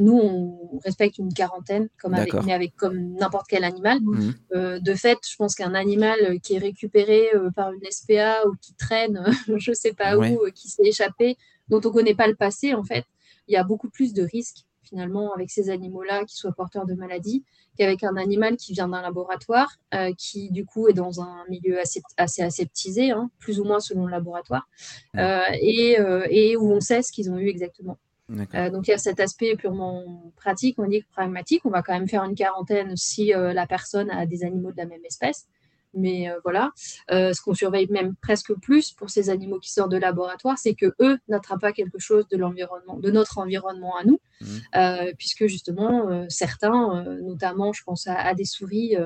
nous, 0.00 0.18
on 0.18 0.78
respecte 0.84 1.18
une 1.18 1.32
quarantaine, 1.32 1.88
comme 2.00 2.14
avec, 2.14 2.32
mais 2.44 2.52
avec 2.52 2.76
comme 2.76 3.14
n'importe 3.14 3.46
quel 3.48 3.64
animal. 3.64 3.98
Mmh. 4.00 4.78
de 4.80 4.94
fait, 4.94 5.18
je 5.28 5.36
pense 5.36 5.54
qu'un 5.54 5.74
animal 5.74 6.40
qui 6.42 6.54
est 6.54 6.58
récupéré 6.58 7.28
par 7.54 7.72
une 7.72 7.82
SPA 7.90 8.46
ou 8.46 8.54
qui 8.60 8.74
traîne, 8.74 9.24
je 9.56 9.70
ne 9.70 9.74
sais 9.74 9.92
pas 9.92 10.16
où, 10.16 10.50
qui 10.54 10.68
s'est 10.68 10.86
échappé, 10.86 11.36
dont 11.68 11.80
on 11.84 11.88
ne 11.88 11.92
connaît 11.92 12.14
pas 12.14 12.26
le 12.26 12.34
passé, 12.34 12.74
en 12.74 12.84
fait, 12.84 13.04
il 13.46 13.54
y 13.54 13.56
a 13.56 13.64
beaucoup 13.64 13.88
plus 13.88 14.12
de 14.12 14.22
risques 14.22 14.64
finalement 14.88 15.32
avec 15.34 15.50
ces 15.50 15.70
animaux-là 15.70 16.24
qui 16.24 16.36
soient 16.36 16.52
porteurs 16.52 16.86
de 16.86 16.94
maladies 16.94 17.44
qu'avec 17.76 18.02
un 18.02 18.16
animal 18.16 18.56
qui 18.56 18.72
vient 18.72 18.88
d'un 18.88 19.02
laboratoire, 19.02 19.76
euh, 19.94 20.12
qui 20.16 20.50
du 20.50 20.64
coup 20.64 20.88
est 20.88 20.92
dans 20.94 21.20
un 21.20 21.44
milieu 21.48 21.78
assez, 21.78 22.02
assez 22.16 22.42
aseptisé, 22.42 23.10
hein, 23.10 23.30
plus 23.38 23.60
ou 23.60 23.64
moins 23.64 23.80
selon 23.80 24.06
le 24.06 24.10
laboratoire, 24.10 24.68
euh, 25.16 25.42
et, 25.60 26.00
euh, 26.00 26.26
et, 26.30 26.56
où 26.56 26.72
on 26.72 26.80
sait 26.80 27.02
ce 27.02 27.12
qu'ils 27.12 27.30
ont 27.30 27.38
eu 27.38 27.48
exactement. 27.48 27.98
donc 28.28 28.88
il 28.88 28.90
y 28.90 28.94
a 28.94 28.98
cet 28.98 29.20
aspect 29.20 29.54
purement 29.56 30.32
pratique, 30.36 30.78
on 30.78 30.86
dit 30.86 31.02
pragmatique. 31.12 31.62
On 31.64 31.70
va 31.70 31.82
quand 31.82 31.94
même 31.94 32.08
faire 32.08 32.24
une 32.24 32.34
quarantaine 32.34 32.96
si 32.96 33.32
la 33.32 33.66
personne 33.66 34.10
a 34.10 34.26
des 34.26 34.44
animaux 34.44 34.72
de 34.72 34.76
la 34.76 34.86
même 34.86 35.04
espèce. 35.04 35.46
Mais 35.94 36.28
euh, 36.28 36.38
voilà, 36.44 36.70
euh, 37.10 37.32
ce 37.32 37.40
qu'on 37.40 37.54
surveille 37.54 37.88
même 37.90 38.14
presque 38.16 38.52
plus 38.54 38.92
pour 38.92 39.10
ces 39.10 39.30
animaux 39.30 39.58
qui 39.58 39.72
sortent 39.72 39.90
de 39.90 39.96
laboratoire, 39.96 40.58
c'est 40.58 40.74
que 40.74 40.94
eux 41.00 41.18
n'attrapent 41.28 41.60
pas 41.60 41.72
quelque 41.72 41.98
chose 41.98 42.28
de 42.28 42.36
l'environnement, 42.36 42.98
de 42.98 43.10
notre 43.10 43.38
environnement 43.38 43.96
à 43.96 44.04
nous, 44.04 44.20
mmh. 44.40 44.46
euh, 44.76 45.12
puisque 45.16 45.46
justement 45.46 46.26
certains, 46.28 47.04
notamment, 47.22 47.72
je 47.72 47.82
pense 47.84 48.06
à 48.06 48.34
des 48.34 48.44
souris 48.44 48.96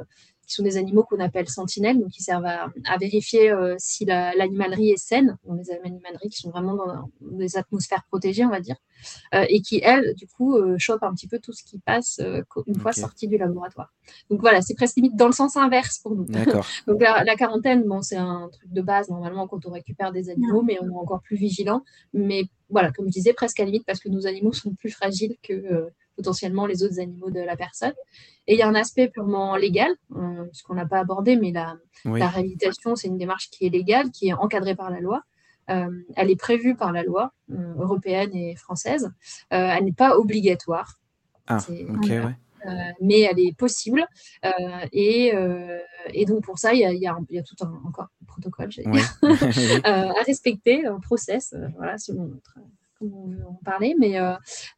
qui 0.46 0.54
sont 0.54 0.62
des 0.62 0.76
animaux 0.76 1.04
qu'on 1.04 1.20
appelle 1.20 1.48
sentinelles, 1.48 1.98
donc 1.98 2.10
qui 2.10 2.22
servent 2.22 2.46
à, 2.46 2.68
vérifier 3.00 3.50
euh, 3.50 3.74
si 3.78 4.04
l'animalerie 4.04 4.90
est 4.90 4.96
saine, 4.96 5.36
les 5.56 5.70
animaleries 5.84 6.28
qui 6.28 6.38
sont 6.38 6.50
vraiment 6.50 6.74
dans, 6.74 7.10
des 7.20 7.56
atmosphères 7.56 8.04
protégées, 8.08 8.44
on 8.44 8.50
va 8.50 8.60
dire, 8.60 8.76
euh, 9.34 9.44
et 9.48 9.60
qui, 9.60 9.80
elles, 9.82 10.14
du 10.14 10.26
coup, 10.26 10.56
euh, 10.56 10.76
chopent 10.78 11.02
un 11.02 11.14
petit 11.14 11.28
peu 11.28 11.38
tout 11.38 11.52
ce 11.52 11.62
qui 11.62 11.78
passe 11.78 12.20
une 12.66 12.78
fois 12.78 12.92
sorti 12.92 13.28
du 13.28 13.38
laboratoire. 13.38 13.92
Donc 14.30 14.40
voilà, 14.40 14.60
c'est 14.62 14.74
presque 14.74 14.96
limite 14.96 15.16
dans 15.16 15.26
le 15.26 15.32
sens 15.32 15.56
inverse 15.56 15.98
pour 15.98 16.14
nous. 16.14 16.24
donc 16.86 17.00
la, 17.00 17.36
quarantaine, 17.36 17.84
bon, 17.84 18.02
c'est 18.02 18.16
un 18.16 18.48
truc 18.52 18.72
de 18.72 18.82
base 18.82 19.08
normalement 19.08 19.46
quand 19.46 19.64
on 19.66 19.70
récupère 19.70 20.12
des 20.12 20.28
animaux, 20.28 20.62
mais 20.62 20.78
on 20.80 20.86
est 20.86 20.96
encore 20.96 21.22
plus 21.22 21.36
vigilant. 21.36 21.82
Mais 22.12 22.44
voilà, 22.68 22.90
comme 22.90 23.06
je 23.06 23.12
disais, 23.12 23.32
presque 23.32 23.60
à 23.60 23.64
limite 23.64 23.84
parce 23.86 24.00
que 24.00 24.08
nos 24.08 24.26
animaux 24.26 24.52
sont 24.52 24.74
plus 24.74 24.90
fragiles 24.90 25.36
que 25.42 25.90
potentiellement 26.16 26.66
les 26.66 26.82
autres 26.82 27.00
animaux 27.00 27.30
de 27.30 27.40
la 27.40 27.56
personne. 27.56 27.94
Et 28.46 28.54
il 28.54 28.58
y 28.58 28.62
a 28.62 28.68
un 28.68 28.74
aspect 28.74 29.08
purement 29.08 29.56
légal, 29.56 29.92
ce 30.52 30.62
qu'on 30.62 30.74
n'a 30.74 30.86
pas 30.86 30.98
abordé, 30.98 31.36
mais 31.36 31.52
la, 31.52 31.76
la 32.04 32.28
réhabilitation, 32.28 32.96
c'est 32.96 33.08
une 33.08 33.18
démarche 33.18 33.50
qui 33.50 33.66
est 33.66 33.70
légale, 33.70 34.10
qui 34.10 34.28
est 34.28 34.32
encadrée 34.32 34.74
par 34.74 34.90
la 34.90 35.00
loi. 35.00 35.22
elle 35.68 36.30
est 36.30 36.40
prévue 36.40 36.74
par 36.74 36.92
la 36.92 37.04
loi 37.04 37.32
européenne 37.78 38.34
et 38.34 38.56
française. 38.56 39.12
elle 39.50 39.84
n'est 39.84 39.92
pas 39.92 40.16
obligatoire. 40.16 40.98
Ah, 41.46 41.58
ok, 41.58 42.08
ouais. 42.08 42.36
Euh, 42.66 42.70
mais 43.00 43.20
elle 43.20 43.40
est 43.40 43.56
possible. 43.56 44.06
Euh, 44.44 44.50
et, 44.92 45.34
euh, 45.34 45.78
et, 46.12 46.24
donc 46.24 46.44
pour 46.44 46.58
ça, 46.58 46.74
il 46.74 46.80
y 46.80 46.84
a, 46.84 46.92
y 46.92 47.06
a, 47.06 47.16
y 47.30 47.38
a 47.38 47.42
tout 47.42 47.56
un 47.60 47.72
encore 47.84 48.08
un 48.22 48.26
protocole 48.26 48.70
à 49.84 50.12
respecter, 50.26 50.86
un 50.86 51.00
process, 51.00 51.54
voilà, 51.76 51.98
selon 51.98 52.26
notre 52.26 52.58
veut 53.08 53.46
en 53.46 53.58
parler, 53.64 53.94
mais 53.98 54.18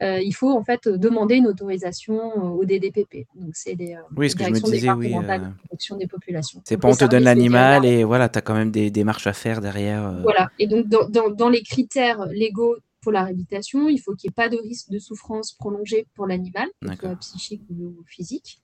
il 0.00 0.32
faut 0.32 0.50
en 0.50 0.64
fait 0.64 0.88
demander 0.88 1.36
une 1.36 1.46
autorisation 1.46 2.54
au 2.54 2.64
DDPP. 2.64 3.26
Donc 3.34 3.50
c'est 3.54 3.74
des 3.74 3.96
oui, 4.16 4.30
ce 4.30 4.36
que 4.36 4.44
je 4.44 4.50
me 4.50 4.60
disais, 4.60 4.90
oui, 4.90 5.12
de 5.12 5.96
des 5.98 6.06
populations. 6.06 6.60
C'est 6.64 6.76
pas 6.76 6.88
on 6.88 6.94
te 6.94 7.04
donne 7.04 7.24
l'animal 7.24 7.84
et 7.84 8.04
voilà, 8.04 8.28
tu 8.28 8.38
as 8.38 8.42
quand 8.42 8.54
même 8.54 8.70
des 8.70 8.90
démarches 8.90 9.26
à 9.26 9.32
faire 9.32 9.60
derrière. 9.60 10.20
Voilà, 10.22 10.50
et 10.58 10.66
donc 10.66 10.86
dans, 10.88 11.08
dans, 11.08 11.30
dans 11.30 11.48
les 11.48 11.62
critères 11.62 12.26
légaux 12.26 12.76
pour 13.04 13.12
la 13.12 13.22
réhabilitation, 13.22 13.88
il 13.88 13.98
faut 13.98 14.14
qu'il 14.14 14.28
n'y 14.28 14.32
ait 14.32 14.42
pas 14.42 14.48
de 14.48 14.60
risque 14.60 14.90
de 14.90 14.98
souffrance 14.98 15.52
prolongée 15.52 16.06
pour 16.14 16.26
l'animal, 16.26 16.68
soit 16.98 17.14
psychique 17.16 17.62
ou 17.70 18.02
physique. 18.06 18.60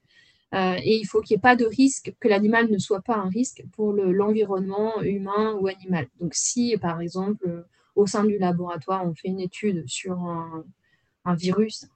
Euh, 0.52 0.75
et 0.83 0.97
il 0.97 1.05
faut 1.05 1.21
qu'il 1.21 1.37
n'y 1.37 1.38
ait 1.38 1.43
pas 1.43 1.55
de 1.55 1.67
risque 1.67 2.12
que 2.19 2.26
l'animal 2.26 2.69
ne 2.69 2.79
soit 2.79 3.02
pas 3.02 3.14
un 3.14 3.29
risque 3.29 3.62
pour 3.73 3.93
l'environnement 3.93 5.00
humain 5.02 5.57
ou 5.61 5.69
animal. 5.69 6.09
Donc 6.19 6.35
si, 6.35 6.76
par 6.81 7.00
exemple, 7.00 7.64
au 7.97 8.06
sein 8.06 8.25
du 8.25 8.38
laboratoire, 8.38 9.06
on 9.06 9.14
fait 9.14 9.28
une 9.28 9.40
étude 9.40 9.85
sur 9.87 10.18
un, 10.20 10.64
virus, 11.35 11.87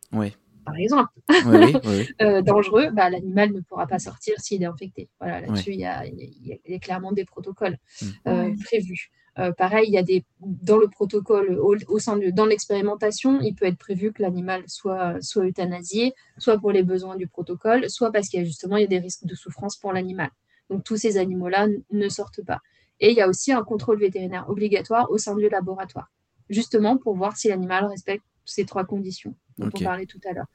par 0.65 0.77
exemple, 0.77 1.11
euh, 2.23 2.41
dangereux, 2.43 2.91
bah, 2.91 3.11
l'animal 3.11 3.53
ne 3.53 3.61
pourra 3.61 3.87
pas 3.87 3.99
sortir 3.99 4.39
s'il 4.39 4.63
est 4.63 4.67
infecté. 4.67 5.09
Voilà, 5.21 5.41
là-dessus, 5.41 5.73
il 5.73 5.81
y, 5.81 5.85
a 5.87 6.79
clairement 6.79 7.13
des 7.13 7.25
protocoles 7.25 7.77
mm. 8.01 8.07
euh, 8.29 8.55
prévus. 8.65 9.11
Euh, 9.39 9.53
pareil, 9.53 9.89
il 9.89 9.93
y 9.93 9.99
a 9.99 10.03
des 10.03 10.25
dans 10.41 10.77
le 10.77 10.87
protocole, 10.87 11.59
au, 11.59 11.99
sein 11.99 12.17
de 12.17 12.31
dans 12.31 12.47
l'expérimentation, 12.47 13.41
il 13.41 13.55
peut 13.55 13.67
être 13.67 13.79
prévu 13.79 14.13
que 14.13 14.23
l'animal 14.23 14.63
soit 14.69 15.21
soit 15.21 15.45
euthanasié, 15.45 16.15
soit 16.39 16.59
pour 16.59 16.71
les 16.71 16.85
besoins 16.85 17.17
du 17.17 17.27
protocole, 17.27 17.91
soit 17.91 18.13
parce 18.13 18.29
qu'il 18.29 18.39
y 18.39 18.43
a 18.43 18.47
justement 18.47 18.77
il 18.77 18.83
y 18.83 18.85
a 18.85 18.89
des 18.89 19.01
risques 19.01 19.27
de 19.27 19.35
souffrance 19.35 19.77
pour 19.77 19.93
l'animal. 19.93 20.31
Donc 20.71 20.85
tous 20.85 20.97
ces 20.97 21.19
animaux-là 21.19 21.67
ne 21.91 22.09
sortent 22.09 22.45
pas. 22.45 22.61
Et 23.05 23.11
il 23.11 23.17
y 23.17 23.21
a 23.21 23.29
aussi 23.29 23.53
un 23.53 23.63
contrôle 23.63 23.99
vétérinaire 23.99 24.49
obligatoire 24.49 25.11
au 25.11 25.19
sein 25.19 25.37
du 25.37 25.47
laboratoire, 25.51 26.11
justement 26.49 26.97
pour 26.97 27.15
voir 27.15 27.37
si 27.37 27.49
l'animal 27.49 27.85
respecte 27.85 28.25
ces 28.47 28.65
trois 28.65 28.85
conditions 28.87 29.35
dont 29.59 29.69
on 29.75 29.85
parlait 29.85 30.07
tout 30.07 30.21
à 30.27 30.33
l'heure. 30.33 30.47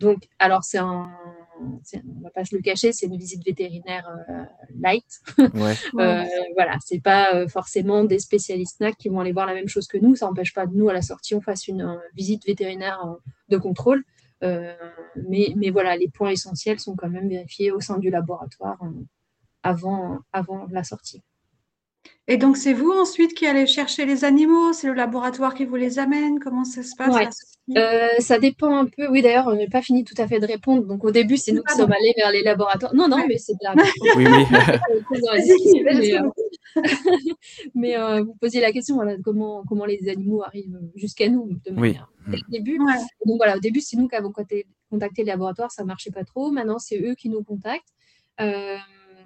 Donc, 0.00 0.28
alors 0.38 0.64
c'est 0.64 0.76
un, 0.76 1.10
on 1.58 2.20
va 2.22 2.28
pas 2.28 2.44
se 2.44 2.54
le 2.54 2.60
cacher, 2.60 2.92
c'est 2.92 3.06
une 3.06 3.16
visite 3.16 3.42
vétérinaire 3.42 4.06
euh, 4.28 4.44
light. 4.78 5.06
Ouais. 5.54 5.72
euh, 5.98 6.24
voilà, 6.52 6.76
c'est 6.84 7.00
pas 7.00 7.34
euh, 7.34 7.48
forcément 7.48 8.04
des 8.04 8.18
spécialistes 8.18 8.80
NAC 8.80 8.98
qui 8.98 9.08
vont 9.08 9.20
aller 9.20 9.32
voir 9.32 9.46
la 9.46 9.54
même 9.54 9.68
chose 9.68 9.86
que 9.86 9.96
nous. 9.96 10.14
Ça 10.14 10.26
n'empêche 10.26 10.52
pas 10.52 10.66
de 10.66 10.76
nous 10.76 10.90
à 10.90 10.92
la 10.92 11.00
sortie 11.00 11.34
on 11.34 11.40
fasse 11.40 11.68
une 11.68 11.82
euh, 11.82 11.96
visite 12.14 12.44
vétérinaire 12.44 13.00
de 13.48 13.56
contrôle. 13.56 14.04
mais, 14.42 15.54
mais 15.56 15.70
voilà, 15.70 15.96
les 15.96 16.08
points 16.08 16.32
essentiels 16.32 16.80
sont 16.80 16.96
quand 16.96 17.08
même 17.08 17.30
vérifiés 17.30 17.72
au 17.72 17.80
sein 17.80 17.96
du 17.96 18.10
laboratoire 18.10 18.78
avant, 19.62 20.18
avant 20.34 20.66
la 20.70 20.84
sortie. 20.84 21.22
Et 22.26 22.38
donc, 22.38 22.56
c'est 22.56 22.72
vous 22.72 22.90
ensuite 22.90 23.34
qui 23.34 23.46
allez 23.46 23.66
chercher 23.66 24.06
les 24.06 24.24
animaux? 24.24 24.72
C'est 24.72 24.86
le 24.86 24.94
laboratoire 24.94 25.54
qui 25.54 25.66
vous 25.66 25.76
les 25.76 25.98
amène? 25.98 26.38
Comment 26.38 26.64
ça 26.64 26.82
se 26.82 26.96
passe 26.96 27.58
euh, 27.76 28.08
Ça 28.18 28.38
dépend 28.38 28.74
un 28.74 28.86
peu. 28.86 29.08
Oui, 29.08 29.20
d'ailleurs, 29.20 29.46
on 29.46 29.54
n'a 29.54 29.66
pas 29.66 29.82
fini 29.82 30.04
tout 30.04 30.14
à 30.16 30.26
fait 30.26 30.40
de 30.40 30.46
répondre. 30.46 30.86
Donc, 30.86 31.04
au 31.04 31.10
début, 31.10 31.36
c'est 31.36 31.52
nous 31.52 31.62
qui 31.62 31.74
sommes 31.76 31.92
allés 31.92 32.14
vers 32.16 32.30
les 32.30 32.42
laboratoires. 32.42 32.94
Non, 32.94 33.08
non, 33.08 33.26
mais 33.28 33.36
c'est 33.36 33.52
de 33.52 33.58
la. 33.62 33.74
oui, 34.16 34.26
oui. 34.26 34.46
mais 37.74 37.96
euh, 37.98 38.22
vous 38.22 38.34
posiez 38.40 38.60
la 38.62 38.72
question 38.72 38.96
voilà, 38.96 39.16
comment, 39.22 39.62
comment 39.68 39.84
les 39.84 40.08
animaux 40.08 40.42
arrivent 40.42 40.80
jusqu'à 40.96 41.28
nous 41.28 41.50
de 41.66 41.72
manière. 41.72 42.10
Oui. 42.26 42.40
Au 42.48 42.50
début. 42.50 42.78
Donc, 42.78 43.36
voilà, 43.36 43.58
au 43.58 43.60
début, 43.60 43.82
c'est 43.82 43.98
nous 43.98 44.08
qui 44.08 44.16
avons 44.16 44.32
contacté 44.32 44.66
les 45.18 45.24
laboratoires. 45.24 45.70
Ça 45.70 45.82
ne 45.82 45.88
marchait 45.88 46.10
pas 46.10 46.24
trop. 46.24 46.50
Maintenant, 46.50 46.78
c'est 46.78 46.98
eux 46.98 47.14
qui 47.14 47.28
nous 47.28 47.42
contactent. 47.42 47.92
Euh, 48.40 48.76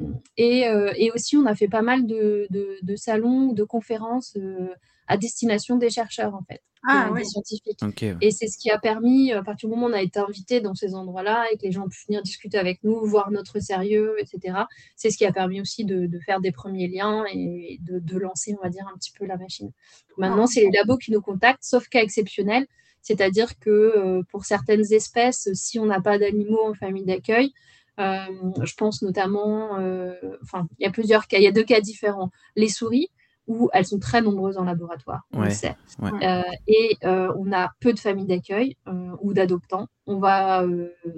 euh, 0.00 0.92
et, 0.96 1.10
aussi, 1.12 1.36
on 1.36 1.46
a 1.46 1.54
fait 1.54 1.68
pas 1.68 1.82
mal 1.82 2.06
de, 2.06 2.46
de, 2.50 2.96
salons, 2.96 3.52
de 3.52 3.64
conférences 3.64 4.36
euh, 4.36 4.68
à 5.06 5.16
destination 5.16 5.76
des 5.76 5.90
chercheurs, 5.90 6.34
en 6.34 6.42
fait, 6.42 6.62
ah, 6.86 7.10
des 7.16 7.24
scientifiques. 7.24 7.80
Et 8.20 8.30
c'est 8.30 8.46
ce 8.46 8.58
qui 8.58 8.70
a 8.70 8.78
permis, 8.78 9.32
à 9.32 9.42
partir 9.42 9.68
du 9.68 9.74
moment 9.74 9.86
où 9.86 9.90
on 9.90 9.94
a 9.94 10.02
été 10.02 10.20
invité 10.20 10.60
dans 10.60 10.74
ces 10.74 10.94
endroits-là 10.94 11.46
et 11.52 11.56
que 11.56 11.62
les 11.62 11.72
gens 11.72 11.84
ont 11.84 11.88
pu 11.88 12.04
venir 12.06 12.22
discuter 12.22 12.58
avec 12.58 12.82
nous, 12.84 13.04
voir 13.04 13.30
notre 13.30 13.60
sérieux, 13.60 14.16
etc., 14.18 14.58
c'est 14.96 15.10
ce 15.10 15.18
qui 15.18 15.24
a 15.24 15.32
permis 15.32 15.60
aussi 15.60 15.84
de, 15.84 16.08
faire 16.24 16.40
des 16.40 16.52
premiers 16.52 16.88
liens 16.88 17.24
et 17.32 17.78
de, 17.80 18.18
lancer, 18.18 18.54
on 18.58 18.62
va 18.62 18.70
dire, 18.70 18.86
un 18.92 18.96
petit 18.96 19.12
peu 19.12 19.26
la 19.26 19.36
machine. 19.36 19.70
Maintenant, 20.16 20.46
c'est 20.46 20.62
les 20.62 20.70
labos 20.70 20.98
qui 20.98 21.12
nous 21.12 21.22
contactent, 21.22 21.64
sauf 21.64 21.88
cas 21.88 22.02
exceptionnel. 22.02 22.66
C'est-à-dire 23.00 23.58
que 23.58 23.70
euh, 23.70 24.22
pour 24.30 24.44
certaines 24.44 24.92
espèces, 24.92 25.48
si 25.54 25.78
on 25.78 25.86
n'a 25.86 26.00
pas 26.00 26.18
d'animaux 26.18 26.66
en 26.66 26.74
famille 26.74 27.04
d'accueil, 27.04 27.46
euh, 27.46 27.52
je 27.98 28.74
pense 28.74 29.02
notamment, 29.02 29.78
euh, 29.78 30.14
enfin, 30.42 30.68
il 30.78 30.84
y 30.84 30.86
a 30.86 30.90
plusieurs 30.90 31.26
cas, 31.26 31.38
il 31.38 31.44
y 31.44 31.48
a 31.48 31.52
deux 31.52 31.64
cas 31.64 31.80
différents. 31.80 32.30
Les 32.56 32.68
souris, 32.68 33.10
où 33.48 33.70
elles 33.72 33.86
sont 33.86 33.98
très 33.98 34.20
nombreuses 34.20 34.58
en 34.58 34.64
laboratoire, 34.64 35.22
on 35.32 35.42
le 35.42 35.50
sait. 35.50 35.74
Euh, 36.02 36.42
et 36.66 36.96
on 37.02 37.52
a 37.52 37.70
peu 37.80 37.92
de 37.92 37.98
familles 37.98 38.26
d'accueil 38.26 38.76
ou 39.20 39.32
d'adoptants. 39.32 39.88
On 40.06 40.18
va, 40.18 40.64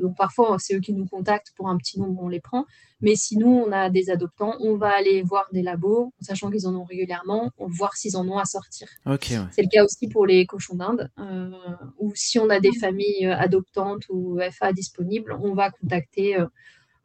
donc 0.00 0.16
parfois 0.16 0.56
c'est 0.58 0.74
eux 0.74 0.80
qui 0.80 0.92
nous 0.92 1.06
contactent 1.06 1.52
pour 1.56 1.68
un 1.68 1.76
petit 1.76 2.00
nombre, 2.00 2.22
on 2.22 2.28
les 2.28 2.40
prend. 2.40 2.64
Mais 3.02 3.14
sinon, 3.14 3.64
on 3.66 3.72
a 3.72 3.88
des 3.88 4.10
adoptants, 4.10 4.54
on 4.60 4.76
va 4.76 4.90
aller 4.90 5.22
voir 5.22 5.46
des 5.52 5.62
labos, 5.62 6.12
sachant 6.20 6.50
qu'ils 6.50 6.66
en 6.66 6.74
ont 6.74 6.84
régulièrement, 6.84 7.50
on 7.56 7.66
voir 7.66 7.94
s'ils 7.94 8.16
en 8.16 8.28
ont 8.28 8.38
à 8.38 8.44
sortir. 8.44 8.88
c'est 9.52 9.62
le 9.62 9.68
cas 9.68 9.84
aussi 9.84 10.08
pour 10.08 10.26
les 10.26 10.46
cochons 10.46 10.76
d'Inde, 10.76 11.10
ou 11.98 12.12
si 12.14 12.38
on 12.38 12.48
a 12.48 12.60
des 12.60 12.72
familles 12.78 13.26
adoptantes 13.26 14.04
ou 14.08 14.38
FA 14.52 14.72
disponibles, 14.72 15.36
on 15.40 15.54
va 15.54 15.70
contacter 15.70 16.36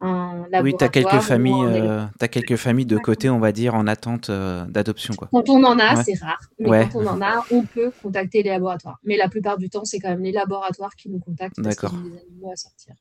oui, 0.00 0.74
tu 0.78 0.84
as 0.84 0.88
quelques 0.88 1.20
familles, 1.20 1.64
euh, 1.64 2.04
as 2.20 2.28
quelques 2.28 2.56
familles 2.56 2.86
de 2.86 2.98
côté, 2.98 3.30
on 3.30 3.38
va 3.38 3.52
dire, 3.52 3.74
en 3.74 3.86
attente 3.86 4.30
euh, 4.30 4.64
d'adoption. 4.66 5.14
Quand 5.14 5.48
on 5.48 5.64
en 5.64 5.78
a, 5.78 6.02
c'est 6.02 6.18
rare. 6.18 6.40
Mais 6.58 6.88
quand 6.92 7.00
on 7.00 7.06
en 7.06 7.22
a, 7.22 7.44
on 7.50 7.62
peut 7.62 7.90
contacter 8.02 8.42
les 8.42 8.50
laboratoires. 8.50 8.98
Mais 9.04 9.16
la 9.16 9.28
plupart 9.28 9.58
du 9.58 9.70
temps, 9.70 9.84
c'est 9.84 9.98
quand 9.98 10.10
même 10.10 10.22
les 10.22 10.32
laboratoires 10.32 10.94
qui 10.96 11.08
nous 11.08 11.18
contactent 11.18 11.62
parce 11.62 11.76
qu'ils 11.76 11.88
ont 11.88 12.02
des 12.02 12.18
animaux 12.18 12.50
à 12.52 12.56
sortir. 12.56 12.94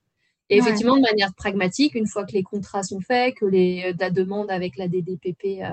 Et 0.50 0.58
effectivement, 0.58 0.96
de 0.96 1.02
manière 1.02 1.34
pragmatique, 1.34 1.96
une 1.96 2.06
fois 2.06 2.24
que 2.24 2.34
les 2.34 2.44
contrats 2.44 2.84
sont 2.84 3.02
faits, 3.02 3.36
que 3.36 3.46
les, 3.46 3.94
la 4.00 4.12
demande 4.12 4.52
avec 4.52 4.78
la 4.78 4.88
DDPP 4.88 5.64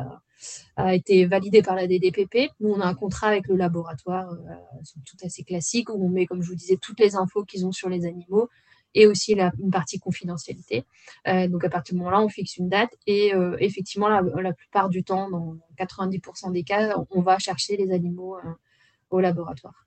a, 0.77 0.95
été 0.95 1.27
validée 1.27 1.63
par 1.63 1.77
la 1.77 1.87
DDPP, 1.87 2.51
nous, 2.61 2.71
on 2.71 2.81
a 2.81 2.87
un 2.87 2.95
contrat 2.95 3.29
avec 3.29 3.47
le 3.49 3.57
laboratoire, 3.57 4.33
euh, 4.33 4.81
tout 5.05 5.17
assez 5.23 5.45
classique, 5.45 5.91
où 5.91 6.05
on 6.05 6.09
met, 6.09 6.27
comme 6.27 6.43
je 6.43 6.49
vous 6.49 6.57
disais, 6.57 6.79
toutes 6.81 6.99
les 7.01 7.15
infos 7.17 7.45
qu'ils 7.45 7.67
ont 7.67 7.71
sur 7.71 7.91
les 7.91 8.07
animaux, 8.07 8.49
et 8.95 9.07
aussi 9.07 9.35
la, 9.35 9.53
une 9.59 9.71
partie 9.71 9.99
confidentialité. 9.99 10.85
Euh, 11.29 11.49
donc 11.49 11.65
à 11.65 11.71
partir 11.71 11.95
du 11.95 11.99
moment-là, 11.99 12.21
on 12.21 12.29
fixe 12.29 12.57
une 12.57 12.69
date 12.69 12.93
et 13.07 13.35
euh, 13.35 13.57
effectivement, 13.59 14.09
la, 14.09 14.53
plupart 14.53 14.89
du 14.89 15.05
temps, 15.05 15.31
dans 15.31 15.57
90% 15.79 16.53
des 16.53 16.63
cas, 16.63 16.97
on 17.11 17.21
va 17.21 17.39
chercher 17.39 17.77
les 17.77 17.91
animaux 17.93 18.37
euh, 18.37 18.51
au 19.11 19.21
laboratoire. 19.21 19.87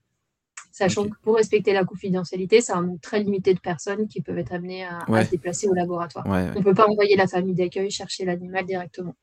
Sachant 0.71 1.07
que 1.07 1.15
pour 1.21 1.37
respecter 1.37 1.71
la 1.71 1.85
confidentialité, 1.85 2.59
c'est 2.59 2.73
un 2.73 2.81
nombre 2.81 2.99
très 2.99 3.21
limité 3.21 3.53
de 3.53 3.59
personnes 3.59 4.09
qui 4.09 4.21
peuvent 4.21 4.37
être 4.37 4.51
amenées 4.51 4.83
à, 4.83 5.05
se 5.23 5.31
déplacer 5.31 5.69
au 5.69 5.73
laboratoire. 5.73 6.25
on 6.27 6.59
ne 6.59 6.63
peut 6.63 6.73
pas 6.73 6.87
envoyer 6.87 7.15
la 7.15 7.27
famille 7.27 7.53
d'accueil 7.53 7.89
chercher 7.89 8.25
l'animal 8.25 8.65
directement. 8.65 9.15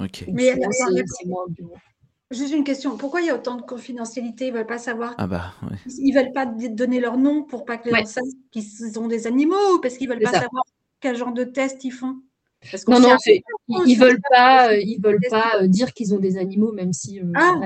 Ok. 0.00 0.24
Mais 0.32 0.54
c'est 1.06 1.26
moi 1.26 1.44
au 1.46 1.50
bureau. 1.50 1.76
Juste 2.32 2.54
une 2.54 2.64
question. 2.64 2.96
Pourquoi 2.96 3.20
il 3.20 3.26
y 3.26 3.30
a 3.30 3.34
autant 3.34 3.56
de 3.56 3.62
confidentialité? 3.62 4.46
Ils 4.46 4.52
veulent 4.52 4.66
pas 4.66 4.78
savoir. 4.78 5.14
Ah 5.18 5.26
bah, 5.26 5.52
Ils 5.86 6.12
veulent 6.14 6.32
pas 6.32 6.46
donner 6.46 6.98
leur 6.98 7.18
nom 7.18 7.44
pour 7.44 7.64
pas 7.64 7.76
que 7.76 7.88
les 7.90 7.96
gens 7.96 8.04
sachent 8.06 8.24
qu'ils 8.50 8.98
ont 8.98 9.06
des 9.08 9.26
animaux 9.26 9.74
ou 9.76 9.80
parce 9.80 9.96
qu'ils 9.96 10.08
veulent 10.08 10.22
pas 10.22 10.32
savoir 10.32 10.64
quel 11.00 11.16
genre 11.16 11.32
de 11.32 11.44
test 11.44 11.84
ils 11.84 11.90
font? 11.90 12.22
Non, 12.88 13.00
non, 13.00 13.16
ils, 13.86 13.96
veulent 13.98 14.20
pas, 14.30 14.70
euh, 14.70 14.80
ils 14.80 15.00
veulent 15.00 15.20
pas 15.30 15.60
euh, 15.60 15.66
dire 15.66 15.92
qu'ils 15.92 16.14
ont 16.14 16.18
des 16.18 16.38
animaux, 16.38 16.72
même 16.72 16.92
si 16.92 17.20
euh, 17.20 17.24
ah, 17.34 17.60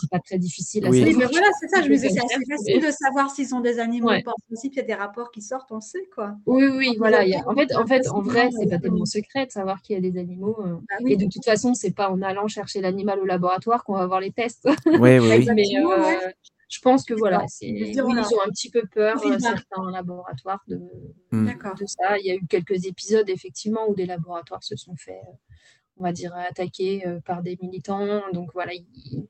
c'est 0.00 0.10
pas 0.10 0.18
très 0.18 0.38
difficile 0.38 0.86
à 0.86 0.90
oui. 0.90 0.98
savoir. 0.98 1.18
mais 1.18 1.26
voilà, 1.26 1.46
c'est 1.60 1.68
ça, 1.68 1.82
je 1.82 1.88
me 1.88 1.94
disais, 1.94 2.08
c'est 2.10 2.24
assez 2.24 2.44
facile 2.48 2.80
de 2.80 2.90
savoir 2.90 3.30
s'ils 3.30 3.54
ont 3.54 3.60
des 3.60 3.78
animaux. 3.78 4.08
Ouais. 4.08 4.22
En 4.26 4.34
principe, 4.48 4.74
il 4.74 4.76
y 4.76 4.80
a 4.80 4.84
des 4.84 4.94
rapports 4.94 5.30
qui 5.30 5.42
sortent, 5.42 5.70
on 5.70 5.80
sait 5.80 6.08
quoi. 6.14 6.36
Oui, 6.46 6.66
oui, 6.68 6.96
voilà. 6.98 7.24
En 7.46 7.54
fait, 7.54 7.74
en 7.74 7.86
fait, 7.86 8.08
en 8.08 8.22
vrai, 8.22 8.50
c'est 8.58 8.68
pas 8.68 8.78
tellement 8.78 9.06
secret 9.06 9.46
de 9.46 9.52
savoir 9.52 9.82
qu'il 9.82 9.94
y 9.94 9.98
a 9.98 10.10
des 10.10 10.18
animaux. 10.18 10.56
Bah 10.60 10.96
et 11.06 11.16
de 11.16 11.26
toute 11.26 11.44
façon, 11.44 11.74
c'est 11.74 11.94
pas 11.94 12.10
en 12.10 12.22
allant 12.22 12.48
chercher 12.48 12.80
l'animal 12.80 13.20
au 13.20 13.24
laboratoire 13.24 13.84
qu'on 13.84 13.94
va 13.94 14.06
voir 14.06 14.20
les 14.20 14.32
tests. 14.32 14.68
Oui, 15.00 15.18
oui. 15.18 15.48
mais, 15.54 15.64
je 16.70 16.78
pense 16.78 17.04
que 17.04 17.14
voilà, 17.14 17.44
ils 17.60 18.00
ont 18.00 18.10
un 18.10 18.50
petit 18.50 18.70
peu 18.70 18.82
peur, 18.94 19.20
euh, 19.26 19.38
certains 19.40 19.90
laboratoires, 19.90 20.62
de, 20.68 20.80
mm. 21.32 21.46
de, 21.46 21.86
ça. 21.86 22.16
Il 22.18 22.26
y 22.26 22.30
a 22.30 22.36
eu 22.36 22.46
quelques 22.46 22.86
épisodes, 22.86 23.28
effectivement, 23.28 23.88
où 23.88 23.94
des 23.94 24.06
laboratoires 24.06 24.62
se 24.62 24.76
sont 24.76 24.94
fait, 24.94 25.10
euh, 25.10 25.32
on 25.96 26.04
va 26.04 26.12
dire, 26.12 26.32
attaquer 26.32 27.04
euh, 27.08 27.18
par 27.26 27.42
des 27.42 27.58
militants. 27.60 28.22
Donc 28.32 28.50
voilà, 28.54 28.72
ils, 28.72 29.26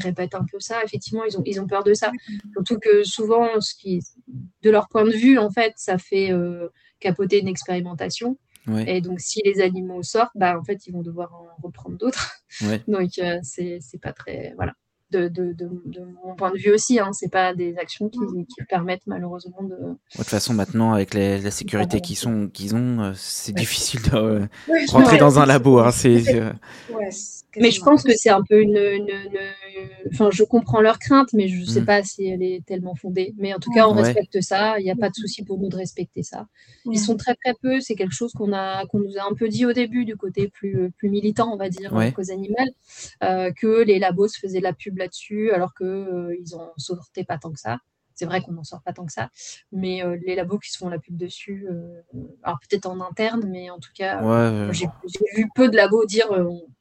répètent 0.00 0.34
un 0.34 0.46
peu 0.50 0.60
ça. 0.60 0.82
Effectivement, 0.82 1.24
ils 1.24 1.36
ont, 1.36 1.42
ils 1.44 1.60
ont 1.60 1.66
peur 1.66 1.84
de 1.84 1.92
ça. 1.92 2.10
Surtout 2.54 2.78
que 2.78 3.04
souvent, 3.04 3.60
ce 3.60 3.74
qui, 3.74 4.00
de 4.62 4.70
leur 4.70 4.88
point 4.88 5.04
de 5.04 5.10
vue, 5.10 5.38
en 5.38 5.50
fait, 5.50 5.74
ça 5.76 5.98
fait 5.98 6.30
capoter 7.00 7.40
une 7.40 7.48
expérimentation. 7.48 8.38
Et 8.86 9.00
donc, 9.00 9.20
si 9.20 9.42
les 9.44 9.60
animaux 9.60 10.02
sortent, 10.02 10.36
bah, 10.36 10.58
en 10.58 10.62
fait, 10.62 10.86
ils 10.86 10.92
vont 10.92 11.02
devoir 11.02 11.34
en 11.34 11.48
reprendre 11.62 11.98
d'autres. 11.98 12.40
donc, 12.88 13.10
c'est 13.42 14.00
pas 14.00 14.12
très. 14.12 14.54
Voilà. 14.56 14.74
De, 15.10 15.28
de, 15.28 15.52
de, 15.52 15.68
mon 16.24 16.34
point 16.34 16.50
de 16.50 16.58
vue 16.58 16.72
aussi. 16.72 16.98
Hein. 16.98 17.12
C'est 17.12 17.30
pas 17.30 17.54
des 17.54 17.76
actions 17.78 18.08
qui, 18.08 18.18
qui, 18.18 18.64
permettent 18.68 19.06
malheureusement 19.06 19.62
de. 19.62 19.76
De 19.76 19.96
toute 20.16 20.26
façon, 20.26 20.54
maintenant, 20.54 20.92
avec 20.92 21.14
les, 21.14 21.40
la 21.40 21.50
sécurité 21.50 22.00
qu'ils 22.00 22.16
sont, 22.16 22.48
qu'ils 22.48 22.74
ont, 22.74 23.00
euh, 23.00 23.12
c'est 23.14 23.54
difficile 23.54 24.02
de 24.02 24.16
euh, 24.16 24.46
rentrer 24.88 25.18
dans 25.18 25.38
un 25.38 25.46
labo. 25.46 25.78
Hein. 25.78 25.90
C'est, 25.90 26.22
mais 27.56 27.70
je 27.70 27.80
pense 27.80 28.02
que 28.02 28.12
c'est 28.14 28.30
un 28.30 28.42
peu 28.42 28.60
une, 28.60 28.76
une, 28.76 29.08
Enfin, 30.12 30.30
je 30.30 30.42
comprends 30.42 30.80
leur 30.80 30.98
crainte, 30.98 31.28
mais 31.32 31.48
je 31.48 31.60
ne 31.60 31.64
sais 31.64 31.80
mm. 31.80 31.86
pas 31.86 32.02
si 32.02 32.26
elle 32.26 32.42
est 32.42 32.64
tellement 32.66 32.94
fondée. 32.94 33.34
Mais 33.38 33.54
en 33.54 33.58
tout 33.58 33.70
cas, 33.70 33.88
on 33.88 33.92
respecte 33.92 34.40
ça. 34.40 34.78
Il 34.78 34.84
n'y 34.84 34.90
a 34.90 34.96
pas 34.96 35.08
de 35.08 35.14
souci 35.14 35.44
pour 35.44 35.58
nous 35.58 35.68
de 35.68 35.76
respecter 35.76 36.22
ça. 36.22 36.46
Ils 36.86 36.98
sont 36.98 37.16
très 37.16 37.34
très 37.34 37.54
peu. 37.60 37.80
C'est 37.80 37.94
quelque 37.94 38.14
chose 38.14 38.32
qu'on 38.32 38.52
a, 38.52 38.86
qu'on 38.86 39.00
nous 39.00 39.16
a 39.18 39.28
un 39.28 39.34
peu 39.34 39.48
dit 39.48 39.66
au 39.66 39.72
début 39.72 40.04
du 40.04 40.16
côté 40.16 40.48
plus, 40.48 40.90
plus 40.96 41.10
militant, 41.10 41.52
on 41.52 41.56
va 41.56 41.68
dire, 41.68 41.94
cause 42.14 42.30
animale, 42.30 42.68
euh, 43.22 43.50
que 43.52 43.82
les 43.82 43.98
labos 43.98 44.28
se 44.28 44.38
faisaient 44.38 44.60
la 44.60 44.72
pub 44.72 44.97
là-dessus, 44.98 45.50
alors 45.52 45.74
qu'ils 45.74 45.86
euh, 45.86 46.36
ils 46.40 46.54
en 46.54 46.72
sortaient 46.76 47.24
pas 47.24 47.38
tant 47.38 47.52
que 47.52 47.60
ça. 47.60 47.78
C'est 48.14 48.26
vrai 48.26 48.40
qu'on 48.40 48.52
n'en 48.52 48.64
sort 48.64 48.82
pas 48.82 48.92
tant 48.92 49.06
que 49.06 49.12
ça, 49.12 49.30
mais 49.70 50.04
euh, 50.04 50.18
les 50.26 50.34
labos 50.34 50.58
qui 50.58 50.72
se 50.72 50.78
font 50.78 50.88
la 50.88 50.98
pub 50.98 51.16
dessus, 51.16 51.68
alors 52.42 52.58
peut-être 52.68 52.86
en 52.86 53.00
interne, 53.00 53.46
mais 53.48 53.70
en 53.70 53.78
tout 53.78 53.92
cas, 53.94 54.20
j'ai 54.72 54.88
vu 55.36 55.48
peu 55.54 55.68
de 55.68 55.76
labos 55.76 56.04
dire 56.04 56.26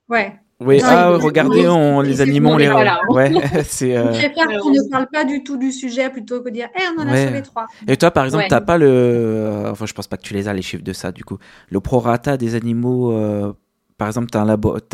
ouais. 0.10 0.40
Oui, 0.60 0.82
ah, 0.84 1.12
regardez, 1.12 1.68
on, 1.68 2.02
les 2.02 2.20
animaux, 2.22 2.52
on 2.52 2.58
les. 2.58 2.68
Voilà. 2.68 3.00
Ouais, 3.10 3.32
c'est. 3.64 3.96
Euh... 3.96 4.12
Je 4.12 4.20
préfère 4.20 4.48
qu'on 4.60 4.72
ne 4.72 4.90
parle 4.90 5.08
pas 5.08 5.24
du 5.24 5.44
tout 5.44 5.58
du 5.58 5.72
sujet 5.72 6.10
plutôt 6.10 6.42
que 6.42 6.50
de 6.50 6.54
dire, 6.56 6.70
eh, 6.76 6.84
on 6.98 7.02
en 7.02 7.08
a 7.08 7.26
sauvé 7.26 7.44
trois. 7.44 7.68
Et 7.88 7.96
toi, 7.96 8.10
par 8.10 8.26
exemple, 8.26 8.44
tu 8.44 8.50
t'as 8.50 8.62
pas 8.62 8.78
le. 8.80 9.66
Enfin, 9.68 9.86
je 9.86 9.94
pense 9.94 10.08
pas 10.08 10.18
que 10.18 10.24
tu 10.24 10.34
les 10.34 10.48
as, 10.48 10.54
les 10.54 10.64
chiffres 10.64 10.84
de 10.84 10.94
ça, 10.94 11.12
du 11.12 11.24
coup. 11.24 11.38
Le 11.70 11.80
prorata 11.80 12.38
des 12.38 12.56
animaux, 12.56 13.12
euh... 13.12 13.54
par 14.00 14.08
exemple, 14.08 14.30
tu 14.32 14.38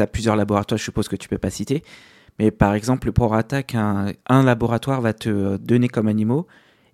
as, 0.01 0.07
plusieurs 0.07 0.35
laboratoires, 0.35 0.77
je 0.77 0.83
suppose 0.83 1.07
que 1.07 1.15
tu 1.15 1.29
peux 1.29 1.37
pas 1.37 1.49
citer. 1.49 1.83
Mais 2.39 2.51
par 2.51 2.73
exemple, 2.73 3.07
le 3.07 3.13
prorata 3.13 3.63
qu'un 3.63 4.07
un 4.27 4.43
laboratoire 4.43 5.01
va 5.01 5.13
te 5.13 5.57
donner 5.57 5.87
comme 5.87 6.07
animaux 6.07 6.47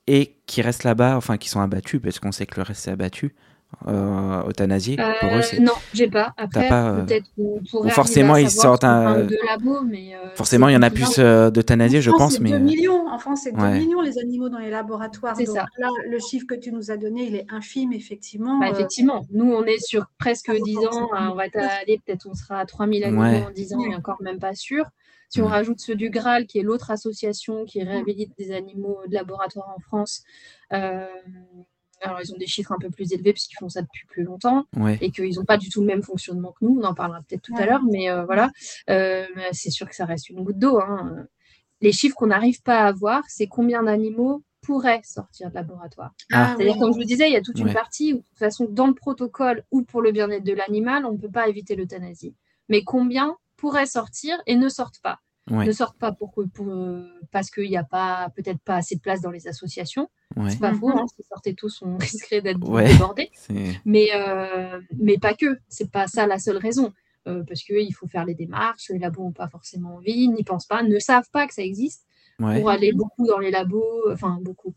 et 0.08 0.36
qui 0.46 0.62
restent 0.62 0.84
là-bas, 0.84 1.16
enfin, 1.18 1.38
qui 1.38 1.50
sont 1.50 1.62
abattus, 1.62 2.02
parce 2.02 2.20
qu'on 2.20 2.32
sait 2.32 2.46
que 2.46 2.56
le 2.58 2.64
reste 2.64 2.88
est 2.88 2.92
abattu 2.92 3.36
euh, 3.88 4.50
euthanasié 4.50 4.98
pour 4.98 5.30
eux 5.30 5.42
euh, 5.54 5.60
Non, 5.62 5.74
j'ai 5.94 6.08
pas. 6.08 6.34
Après, 6.38 6.70
euh, 6.72 7.06
peut-être 7.06 7.30
forcément 7.92 8.36
ils 8.36 8.50
sortent 8.50 8.84
un. 8.84 9.28
mais 9.86 10.16
euh, 10.16 10.36
forcément, 10.36 10.68
il 10.70 10.74
y 10.74 10.78
en 10.78 10.82
a 10.82 10.90
plus 10.90 11.18
d'euthanasié, 11.18 12.02
je 12.02 12.12
pense. 12.12 12.40
Mais 12.40 12.52
2 12.52 12.60
millions. 12.60 13.08
En 13.08 13.20
France, 13.20 13.42
c'est 13.44 13.52
2 13.52 13.64
millions 13.74 14.02
les 14.02 14.18
animaux 14.18 14.50
dans 14.50 14.58
les 14.58 14.70
laboratoires. 14.70 15.38
Donc 15.38 15.48
ça. 15.48 15.66
là, 15.78 15.90
le 16.10 16.20
chiffre 16.20 16.48
que 16.48 16.56
tu 16.56 16.72
nous 16.72 16.92
as 16.92 16.98
donné, 16.98 17.28
il 17.28 17.36
est 17.36 17.46
infime, 17.50 17.94
effectivement. 17.94 18.60
Bah, 18.60 18.70
effectivement. 18.70 19.26
Nous, 19.32 19.52
on 19.52 19.64
est 19.66 19.80
sur 19.80 20.08
presque 20.18 20.52
10 20.52 20.78
ans. 20.78 21.10
On 21.14 21.36
va 21.36 21.44
aller, 21.54 22.02
peut-être 22.06 22.28
on 22.30 22.34
sera 22.34 22.60
à 22.60 22.66
3000 22.66 23.04
animaux 23.04 23.48
en 23.48 23.52
10 23.52 23.74
ans, 23.74 23.78
on 23.80 23.88
n'est 23.88 23.96
encore 23.96 24.22
même 24.22 24.40
pas 24.40 24.56
sûr. 24.56 24.86
Si 25.30 25.42
on 25.42 25.48
rajoute 25.48 25.80
ceux 25.80 25.96
du 25.96 26.10
Graal, 26.10 26.48
qui 26.48 26.60
est 26.60 26.64
l'autre 26.64 26.92
association 26.92 27.66
qui 27.66 27.84
réhabilite 27.84 28.32
des 28.38 28.52
animaux 28.52 29.00
de 29.08 29.14
laboratoire 29.14 29.74
en 29.76 29.80
France, 29.80 30.24
euh, 30.74 31.06
alors, 32.02 32.20
ils 32.22 32.34
ont 32.34 32.38
des 32.38 32.48
chiffres 32.48 32.72
un 32.72 32.80
peu 32.80 32.90
plus 32.90 33.12
élevés 33.12 33.34
puisqu'ils 33.34 33.58
font 33.58 33.70
ça 33.70 33.82
depuis 33.82 34.06
plus 34.08 34.24
longtemps 34.24 34.66
et 35.02 35.12
qu'ils 35.12 35.36
n'ont 35.36 35.46
pas 35.46 35.58
du 35.58 35.70
tout 35.70 35.82
le 35.82 35.88
même 35.88 36.04
fonctionnement 36.04 36.54
que 36.54 36.66
nous. 36.66 36.80
On 36.82 36.84
en 36.84 36.94
parlera 36.94 37.22
peut-être 37.22 37.42
tout 37.42 37.56
à 37.58 37.66
l'heure, 37.66 37.84
mais 37.84 38.10
euh, 38.10 38.26
voilà, 38.26 38.52
euh, 38.90 39.26
c'est 39.52 39.70
sûr 39.70 39.88
que 39.88 39.96
ça 39.96 40.06
reste 40.06 40.30
une 40.30 40.44
goutte 40.44 40.60
d'eau. 40.60 40.80
Hein. 40.80 41.28
Les 41.82 41.92
chiffres 41.92 42.16
qu'on 42.16 42.28
n'arrive 42.28 42.62
pas 42.62 42.80
à 42.80 42.88
avoir, 42.88 43.24
c'est 43.28 43.48
combien 43.48 43.84
d'animaux 43.84 44.44
pourraient 44.62 45.02
sortir 45.04 45.50
de 45.50 45.56
laboratoire. 45.56 46.12
Ah. 46.32 46.54
C'est-à-dire, 46.56 46.78
comme 46.78 46.94
je 46.94 47.00
vous 47.00 47.06
disais, 47.06 47.28
il 47.28 47.34
y 47.34 47.38
a 47.38 47.42
toute 47.42 47.60
une 47.60 47.74
partie 47.74 48.14
où, 48.14 48.18
de 48.18 48.24
toute 48.24 48.40
façon, 48.40 48.68
dans 48.70 48.88
le 48.88 48.94
protocole 48.94 49.64
ou 49.72 49.84
pour 49.84 50.02
le 50.02 50.12
bien-être 50.12 50.44
de 50.44 50.54
l'animal, 50.54 51.06
on 51.06 51.14
ne 51.14 51.18
peut 51.18 51.32
pas 51.32 51.48
éviter 51.48 51.76
l'euthanasie. 51.76 52.36
Mais 52.68 52.84
combien 52.84 53.38
pourraient 53.60 53.86
sortir 53.86 54.38
et 54.46 54.56
ne 54.56 54.70
sortent 54.70 55.00
pas 55.02 55.20
ne 55.50 55.72
sortent 55.72 55.98
pas 55.98 56.12
pour, 56.12 56.34
pour, 56.54 56.68
parce 57.32 57.50
qu'il 57.50 57.70
n'y 57.70 57.78
a 57.78 57.84
pas 57.84 58.32
peut-être 58.36 58.60
pas 58.60 58.76
assez 58.76 58.96
de 58.96 59.02
place 59.02 59.22
dans 59.22 59.32
les 59.32 59.48
associations. 59.48 60.10
C'est 60.48 60.60
pas 60.60 60.74
faux, 60.74 60.90
hein, 60.90 61.06
si 61.16 61.24
sortaient 61.24 61.54
tous, 61.54 61.82
on 61.82 61.98
risquerait 62.00 62.42
d'être 62.42 62.60
débordés. 62.60 63.32
Mais, 63.86 64.10
euh, 64.14 64.80
mais 64.98 65.18
pas 65.18 65.34
que, 65.34 65.60
c'est 65.68 65.92
pas 65.92 66.08
ça 66.08 66.28
la 66.28 66.40
seule 66.40 66.58
raison. 66.58 66.94
Euh, 67.28 67.44
parce 67.48 67.64
qu'il 67.64 67.94
faut 67.94 68.08
faire 68.08 68.26
les 68.26 68.34
démarches, 68.34 68.90
les 68.90 69.00
labos 69.00 69.24
n'ont 69.24 69.32
pas 69.34 69.50
forcément 69.50 69.96
envie, 69.96 70.30
n'y 70.30 70.44
pensent 70.44 70.66
pas, 70.66 70.84
ne 70.84 71.00
savent 71.00 71.30
pas 71.32 71.48
que 71.48 71.54
ça 71.54 71.64
existe. 71.64 72.06
Pour 72.38 72.70
aller 72.70 72.94
beaucoup 72.94 73.28
dans 73.28 73.40
les 73.40 73.52
labos, 73.52 74.10
enfin 74.14 74.40
beaucoup, 74.42 74.74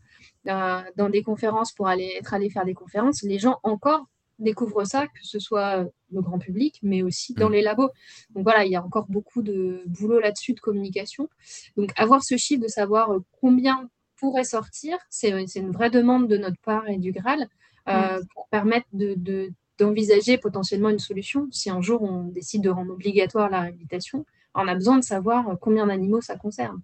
euh, 0.49 0.81
dans 0.97 1.09
des 1.09 1.23
conférences, 1.23 1.71
pour 1.71 1.87
aller 1.87 2.11
être 2.19 2.33
allé 2.33 2.49
faire 2.49 2.65
des 2.65 2.73
conférences, 2.73 3.23
les 3.23 3.39
gens 3.39 3.59
encore 3.63 4.07
découvrent 4.43 4.85
ça, 4.85 5.07
que 5.07 5.23
ce 5.23 5.39
soit 5.39 5.85
le 6.11 6.21
grand 6.21 6.39
public, 6.39 6.79
mais 6.83 7.01
aussi 7.01 7.33
dans 7.33 7.49
mm. 7.49 7.53
les 7.53 7.61
labos. 7.61 7.89
Donc 8.35 8.43
voilà, 8.43 8.65
il 8.65 8.71
y 8.71 8.75
a 8.75 8.83
encore 8.83 9.07
beaucoup 9.09 9.41
de 9.41 9.83
boulot 9.87 10.19
là-dessus 10.19 10.53
de 10.53 10.59
communication. 10.59 11.29
Donc 11.77 11.91
avoir 11.95 12.23
ce 12.23 12.37
chiffre 12.37 12.61
de 12.61 12.67
savoir 12.67 13.11
euh, 13.11 13.19
combien 13.41 13.89
pourrait 14.17 14.43
sortir, 14.43 14.97
c'est 15.09 15.31
une 15.55 15.71
vraie 15.71 15.89
demande 15.89 16.27
de 16.27 16.37
notre 16.37 16.59
part 16.63 16.87
et 16.87 16.97
du 16.97 17.11
Graal 17.11 17.49
euh, 17.89 18.19
mm. 18.19 18.27
pour 18.33 18.47
permettre 18.49 18.87
de, 18.93 19.51
d'envisager 19.77 20.37
potentiellement 20.37 20.89
une 20.89 20.99
solution. 20.99 21.47
Si 21.51 21.69
un 21.69 21.81
jour 21.81 22.03
on 22.03 22.25
décide 22.25 22.61
de 22.61 22.69
rendre 22.69 22.93
obligatoire 22.93 23.49
la 23.49 23.61
réhabilitation, 23.61 24.25
on 24.55 24.67
a 24.67 24.75
besoin 24.75 24.97
de 24.97 25.03
savoir 25.03 25.49
euh, 25.49 25.55
combien 25.59 25.87
d'animaux 25.87 26.21
ça 26.21 26.37
concerne. 26.37 26.81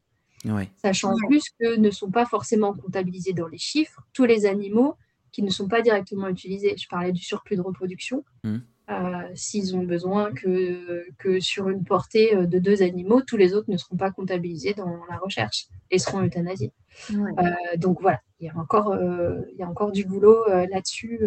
Sachant 0.81 1.15
plus 1.27 1.43
que 1.59 1.75
ne 1.75 1.91
sont 1.91 2.09
pas 2.09 2.25
forcément 2.25 2.73
comptabilisés 2.73 3.33
dans 3.33 3.47
les 3.47 3.57
chiffres 3.57 4.01
tous 4.13 4.23
les 4.23 4.45
animaux 4.45 4.95
qui 5.31 5.43
ne 5.43 5.49
sont 5.49 5.67
pas 5.67 5.81
directement 5.81 6.27
utilisés. 6.27 6.75
Je 6.77 6.87
parlais 6.87 7.11
du 7.11 7.21
surplus 7.21 7.55
de 7.55 7.61
reproduction. 7.61 8.23
Mmh. 8.43 8.57
Euh, 8.89 9.21
s'ils 9.35 9.75
ont 9.75 9.83
besoin 9.83 10.31
que, 10.31 11.05
que 11.19 11.39
sur 11.39 11.69
une 11.69 11.83
portée 11.83 12.35
euh, 12.35 12.47
de 12.47 12.57
deux 12.57 12.81
animaux, 12.81 13.21
tous 13.21 13.37
les 13.37 13.53
autres 13.53 13.69
ne 13.69 13.77
seront 13.77 13.97
pas 13.97 14.09
comptabilisés 14.09 14.73
dans 14.73 15.05
la 15.07 15.17
recherche 15.17 15.67
et 15.91 15.99
seront 15.99 16.23
euthanasiés. 16.23 16.73
Euh, 17.11 17.77
donc 17.77 18.01
voilà, 18.01 18.19
il 18.39 18.47
y 18.47 18.49
a 18.49 18.57
encore, 18.57 18.97
il 18.99 19.57
y 19.59 19.63
a 19.63 19.69
encore 19.69 19.91
du 19.91 20.05
boulot 20.05 20.43
là-dessus. 20.47 21.21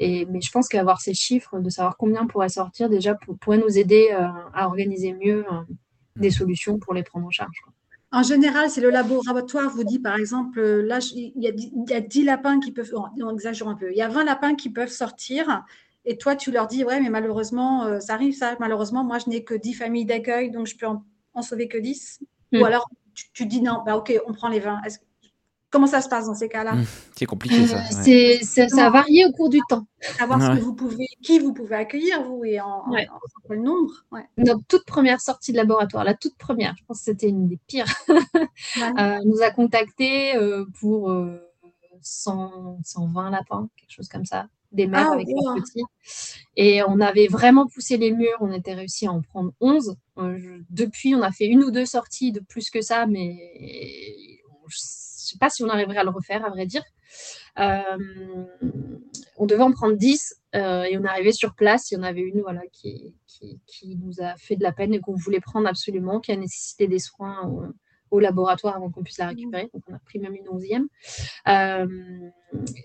et, 0.00 0.26
mais 0.26 0.40
je 0.40 0.50
pense 0.50 0.68
qu'avoir 0.68 1.00
ces 1.00 1.14
chiffres, 1.14 1.60
de 1.60 1.70
savoir 1.70 1.96
combien 1.96 2.26
pourrait 2.26 2.48
sortir 2.48 2.88
déjà, 2.88 3.16
pourrait 3.40 3.58
nous 3.58 3.78
aider 3.78 4.10
à 4.10 4.66
organiser 4.66 5.14
mieux 5.14 5.44
des 6.16 6.28
mmh. 6.28 6.32
solutions 6.32 6.78
pour 6.80 6.94
les 6.94 7.04
prendre 7.04 7.26
en 7.26 7.30
charge. 7.30 7.62
En 8.16 8.22
général, 8.22 8.70
c'est 8.70 8.80
le 8.80 8.88
laboratoire 8.88 9.68
vous 9.68 9.84
dit, 9.84 9.98
par 9.98 10.16
exemple, 10.16 10.58
là, 10.62 11.00
il 11.14 11.32
y, 11.36 11.48
a, 11.48 11.50
il 11.50 12.08
10 12.08 12.24
lapins 12.24 12.60
qui 12.60 12.72
peuvent, 12.72 12.90
on 12.94 13.30
exagère 13.34 13.68
un 13.68 13.74
peu, 13.74 13.90
il 13.90 13.96
y 13.98 14.00
a 14.00 14.08
20 14.08 14.24
lapins 14.24 14.54
qui 14.54 14.70
peuvent 14.70 14.90
sortir. 14.90 15.66
Et 16.06 16.16
toi, 16.16 16.34
tu 16.34 16.50
leur 16.50 16.66
dis, 16.66 16.82
ouais, 16.82 16.98
mais 16.98 17.10
malheureusement, 17.10 17.84
euh, 17.84 18.00
ça 18.00 18.14
arrive, 18.14 18.34
ça. 18.34 18.56
Malheureusement, 18.58 19.04
moi, 19.04 19.18
je 19.18 19.28
n'ai 19.28 19.44
que 19.44 19.52
10 19.52 19.74
familles 19.74 20.06
d'accueil, 20.06 20.50
donc 20.50 20.66
je 20.66 20.78
peux 20.78 20.86
en, 20.86 21.42
sauver 21.42 21.68
que 21.68 21.76
10. 21.76 22.20
Ou 22.54 22.56
hmm. 22.56 22.64
alors, 22.64 22.88
tu, 23.34 23.44
dis, 23.44 23.60
non, 23.60 23.82
bah, 23.84 23.98
ok, 23.98 24.18
on 24.26 24.32
prend 24.32 24.48
les 24.48 24.60
20. 24.60 24.80
Comment 25.76 25.86
ça 25.86 26.00
se 26.00 26.08
passe 26.08 26.24
dans 26.24 26.34
ces 26.34 26.48
cas-là 26.48 26.72
mmh, 26.72 26.86
C'est 27.14 27.26
compliqué 27.26 27.66
ça. 27.66 27.82
Euh, 28.08 28.68
ça, 28.68 28.86
a 28.86 28.88
varié 28.88 29.26
au 29.26 29.32
cours 29.32 29.50
du 29.50 29.60
temps. 29.68 29.86
Savoir 30.00 30.40
ce 30.40 30.58
que 30.58 30.64
vous 30.64 30.72
pouvez, 30.72 31.06
qui 31.22 31.38
vous 31.38 31.52
pouvez 31.52 31.76
accueillir, 31.76 32.22
vous, 32.22 32.46
et 32.46 32.62
en, 32.62 32.82
quel 33.46 33.60
nombre. 33.60 33.92
Notre 34.38 34.62
toute 34.68 34.86
première 34.86 35.20
sortie 35.20 35.52
de 35.52 35.58
laboratoire, 35.58 36.02
la 36.02 36.14
toute 36.14 36.34
première, 36.38 36.74
je 36.78 36.84
pense 36.86 37.00
que 37.00 37.04
c'était 37.04 37.28
une 37.28 37.46
des 37.46 37.58
pires, 37.66 37.94
euh, 38.08 39.18
nous 39.26 39.42
a 39.42 39.50
contactés 39.50 40.34
euh, 40.34 40.64
pour 40.80 41.14
100, 42.00 42.78
120 42.82 43.28
lapins, 43.28 43.68
quelque 43.76 43.92
chose 43.92 44.08
comme 44.08 44.24
ça 44.24 44.46
des 44.72 44.86
mères 44.86 45.08
ah, 45.10 45.14
avec 45.14 45.28
leurs 45.28 45.56
petits. 45.56 45.84
Et 46.56 46.82
on 46.84 47.00
avait 47.00 47.28
vraiment 47.28 47.66
poussé 47.66 47.98
les 47.98 48.12
murs, 48.12 48.38
on 48.40 48.50
était 48.50 48.74
réussi 48.74 49.06
à 49.06 49.12
en 49.12 49.20
prendre 49.20 49.52
11. 49.60 49.94
depuis, 50.70 51.14
on 51.14 51.20
a 51.20 51.32
fait 51.32 51.46
une 51.46 51.64
ou 51.64 51.70
deux 51.70 51.86
sorties 51.86 52.32
de 52.32 52.40
plus 52.40 52.70
que 52.70 52.80
ça, 52.80 53.04
mais 53.04 53.36
pas 55.38 55.50
si 55.50 55.62
on 55.62 55.68
arriverait 55.68 55.98
à 55.98 56.04
le 56.04 56.10
refaire, 56.10 56.44
à 56.44 56.50
vrai 56.50 56.66
dire. 56.66 56.82
Euh, 57.58 57.80
on 59.36 59.46
devait 59.46 59.62
en 59.62 59.72
prendre 59.72 59.96
10 59.96 60.34
euh, 60.54 60.82
et 60.82 60.98
on 60.98 61.04
arrivé 61.04 61.32
sur 61.32 61.54
place. 61.54 61.90
Il 61.90 61.94
y 61.94 61.96
en 61.98 62.02
avait 62.02 62.20
une 62.20 62.40
voilà, 62.40 62.62
qui, 62.72 63.14
nous 63.96 64.20
a 64.20 64.36
fait 64.36 64.56
de 64.56 64.62
la 64.62 64.72
peine 64.72 64.94
et 64.94 65.00
qu'on 65.00 65.14
voulait 65.14 65.40
prendre 65.40 65.68
absolument, 65.68 66.20
qui 66.20 66.32
a 66.32 66.36
nécessité 66.36 66.86
des 66.86 66.98
soins 66.98 67.42
au, 68.10 68.18
laboratoire 68.18 68.76
avant 68.76 68.90
qu'on 68.90 69.02
puisse 69.02 69.18
la 69.18 69.28
récupérer. 69.28 69.68
Donc 69.74 69.82
on 69.88 69.94
a 69.94 69.98
pris 69.98 70.18
même 70.18 70.34
une 70.34 70.48
onzième. 70.48 70.88
Euh, 71.48 71.86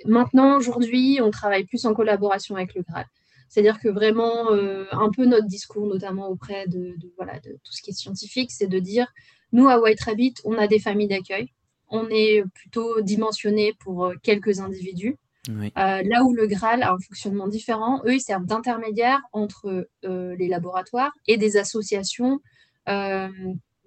maintenant, 0.05 0.57
aujourd'hui, 0.57 1.19
on 1.23 1.31
travaille 1.31 1.63
plus 1.63 1.85
en 1.85 1.93
collaboration 1.93 2.57
avec 2.57 2.75
le 2.75 2.81
Graal. 2.81 3.05
C'est-à-dire 3.47 3.79
que 3.79 3.87
vraiment, 3.87 4.51
un 4.51 5.09
peu 5.09 5.25
notre 5.25 5.47
discours, 5.47 5.85
notamment 5.85 6.27
auprès 6.27 6.67
de, 6.67 6.95
voilà, 7.17 7.39
de 7.39 7.51
tout 7.63 7.71
ce 7.71 7.81
qui 7.81 7.91
est 7.91 7.93
scientifique, 7.93 8.51
c'est 8.51 8.67
de 8.67 8.79
dire, 8.79 9.07
nous, 9.51 9.67
à 9.67 9.79
White 9.79 10.01
Rabbit, 10.01 10.33
on 10.45 10.57
a 10.57 10.67
des 10.67 10.79
familles 10.79 11.09
d'accueil 11.09 11.51
on 11.91 12.07
est 12.09 12.43
plutôt 12.53 13.01
dimensionné 13.01 13.73
pour 13.79 14.05
euh, 14.05 14.15
quelques 14.23 14.59
individus. 14.59 15.17
Euh, 15.49 15.69
là 15.75 16.23
où 16.23 16.33
le 16.33 16.45
Graal 16.45 16.83
a 16.83 16.93
un 16.93 16.99
fonctionnement 16.99 17.47
différent, 17.47 18.01
eux, 18.05 18.13
ils 18.13 18.21
servent 18.21 18.45
d'intermédiaire 18.45 19.21
entre 19.33 19.87
euh, 20.05 20.35
les 20.35 20.47
laboratoires 20.47 21.11
et 21.27 21.37
des 21.37 21.57
associations 21.57 22.39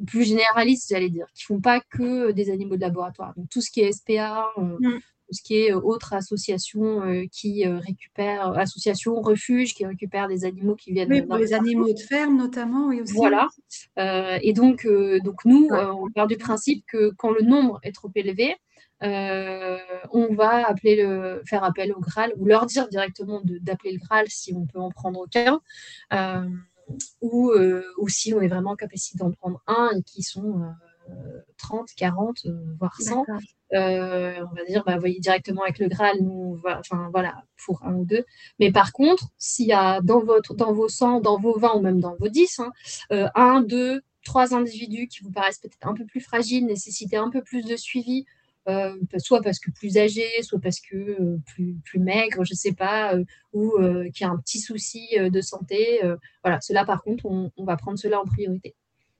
plus 0.07 0.25
généralistes, 0.25 0.89
j'allais 0.91 1.09
dire, 1.09 1.27
qui 1.35 1.45
font 1.45 1.61
pas 1.61 1.81
que 1.81 2.33
des 2.33 2.51
animaux 2.51 2.77
de 2.77 2.81
laboratoire. 2.81 3.33
Donc 3.37 3.49
tout 3.49 3.61
ce 3.61 3.71
qui 3.71 3.81
est 3.81 3.93
SPA, 3.93 4.47
mm. 4.57 4.99
Ce 5.31 5.43
qui 5.43 5.57
est 5.57 5.73
autres 5.73 6.13
associations 6.13 7.03
qui 7.31 7.67
récupèrent, 7.67 8.57
associations, 8.59 9.21
refuges 9.21 9.75
qui 9.75 9.87
récupèrent 9.87 10.29
des 10.29 10.45
animaux 10.45 10.75
qui 10.75 10.93
viennent. 10.93 11.11
Oui, 11.11 11.23
pour 11.23 11.37
les 11.37 11.55
animaux 11.55 11.93
de 11.93 11.99
ferme 11.99 12.37
notamment, 12.37 12.89
oui 12.89 13.01
aussi. 13.01 13.15
Voilà. 13.15 13.49
et 13.97 14.53
donc, 14.53 14.87
donc 15.25 15.45
nous, 15.45 15.69
on 15.71 16.11
part 16.11 16.27
du 16.27 16.37
principe 16.37 16.85
que 16.87 17.11
quand 17.17 17.31
le 17.31 17.43
nombre 17.43 17.81
est 17.83 17.93
trop 17.93 18.11
élevé, 18.15 18.57
on 19.01 20.35
va 20.35 20.69
appeler 20.69 20.97
le, 20.97 21.43
faire 21.47 21.65
appel 21.65 21.93
au 21.93 22.01
Graal 22.01 22.33
ou 22.37 22.47
leur 22.47 22.67
dire 22.67 22.89
directement 22.89 23.41
d'appeler 23.45 23.93
le 23.93 23.99
Graal 23.99 24.27
si 24.29 24.55
on 24.55 24.67
peut 24.67 24.79
en 24.79 24.91
prendre 24.91 25.21
aucun. 25.21 25.61
ou, 27.21 27.53
ou 27.99 28.09
si 28.09 28.35
on 28.35 28.41
est 28.41 28.49
vraiment 28.49 28.73
en 28.73 28.77
capacité 28.77 29.19
d'en 29.19 29.31
prendre 29.33 29.63
un 29.67 29.91
et 29.97 30.03
qui 30.03 30.23
sont 30.23 30.61
30, 31.57 31.91
40, 31.97 32.47
euh, 32.47 32.53
voire 32.79 33.01
100. 33.01 33.25
Euh, 33.73 34.41
on 34.51 34.55
va 34.55 34.65
dire, 34.69 34.85
bah, 34.85 34.99
voyez 34.99 35.19
directement 35.19 35.63
avec 35.63 35.79
le 35.79 35.89
Graal, 35.89 36.17
nous, 36.21 36.61
enfin 36.65 37.09
voilà, 37.11 37.43
pour 37.65 37.83
un 37.85 37.95
ou 37.95 38.05
deux. 38.05 38.25
Mais 38.61 38.71
par 38.71 38.93
contre, 38.93 39.29
s'il 39.39 39.67
y 39.67 39.73
a 39.73 40.01
dans, 40.01 40.23
votre, 40.23 40.55
dans 40.55 40.73
vos 40.73 40.89
100, 40.89 41.21
dans 41.21 41.39
vos 41.39 41.59
20 41.59 41.75
ou 41.75 41.81
même 41.81 42.01
dans 42.01 42.15
vos 42.17 42.29
10, 42.29 42.61
hein, 42.61 42.73
euh, 43.13 43.29
un, 43.35 43.63
deux, 43.63 44.03
trois 44.25 44.55
individus 44.55 45.09
qui 45.09 45.23
vous 45.23 45.31
paraissent 45.31 45.59
peut-être 45.59 45.87
un 45.87 45.95
peu 45.95 46.05
plus 46.05 46.21
fragiles, 46.21 46.67
nécessiter 46.67 47.17
un 47.17 47.31
peu 47.31 47.43
plus 47.43 47.65
de 47.65 47.77
suivi, 47.77 48.25
soit 49.19 49.43
parce 49.43 49.59
que 49.59 49.71
plus 49.71 49.99
âgés, 49.99 50.43
soit 50.43 50.59
parce 50.59 50.81
que 50.81 51.37
plus, 51.45 51.77
plus 51.85 51.99
maigres, 51.99 52.45
je 52.45 52.55
ne 52.55 52.57
sais 52.57 52.73
pas, 52.73 53.15
ou 53.53 53.75
qui 54.15 54.25
a 54.25 54.31
un 54.31 54.39
petit 54.39 54.59
souci 54.59 55.07
de 55.19 55.41
santé. 55.43 56.01
voilà, 56.43 56.59
cela 56.63 56.87
par 56.87 57.03
contre, 57.03 57.27
on, 57.27 57.51
va 57.59 57.77
prendre 57.77 57.99
cela 57.99 58.19
en 58.19 58.25
priorité. 58.25 58.75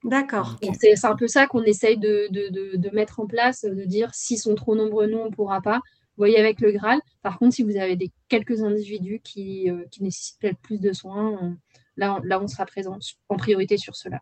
D'accord. 0.05 0.59
C'est 0.79 1.05
un 1.05 1.17
peu 1.17 1.27
ça 1.27 1.47
qu'on 1.47 1.63
essaye 1.63 1.97
de, 1.99 2.91
mettre 2.93 3.21
en 3.21 3.27
place, 3.27 3.65
de 3.65 3.85
dire 3.85 4.15
s'ils 4.15 4.39
sont 4.39 4.55
trop 4.55 4.77
nombreux, 4.77 5.07
nous, 5.07 5.19
on 5.19 5.31
ne 5.31 5.35
pourra 5.35 5.61
pas. 5.63 5.81
Vous 6.17 6.21
voyez 6.21 6.39
avec 6.39 6.61
le 6.61 6.71
Graal. 6.71 7.01
Par 7.23 7.39
contre, 7.39 7.57
si 7.57 7.65
vous 7.65 7.77
avez 7.77 7.97
des, 7.97 8.13
quelques 8.29 8.63
individus 8.63 9.21
qui, 9.25 9.69
euh, 9.69 9.85
qui 9.91 10.05
nécessitent 10.05 10.39
peut-être 10.39 10.59
plus 10.59 10.79
de 10.79 10.93
soins, 10.93 11.57
là, 11.97 12.21
là, 12.23 12.41
on 12.41 12.47
sera 12.47 12.67
présent 12.67 12.99
en 13.29 13.37
priorité 13.37 13.79
sur 13.79 13.97
cela. 13.97 14.21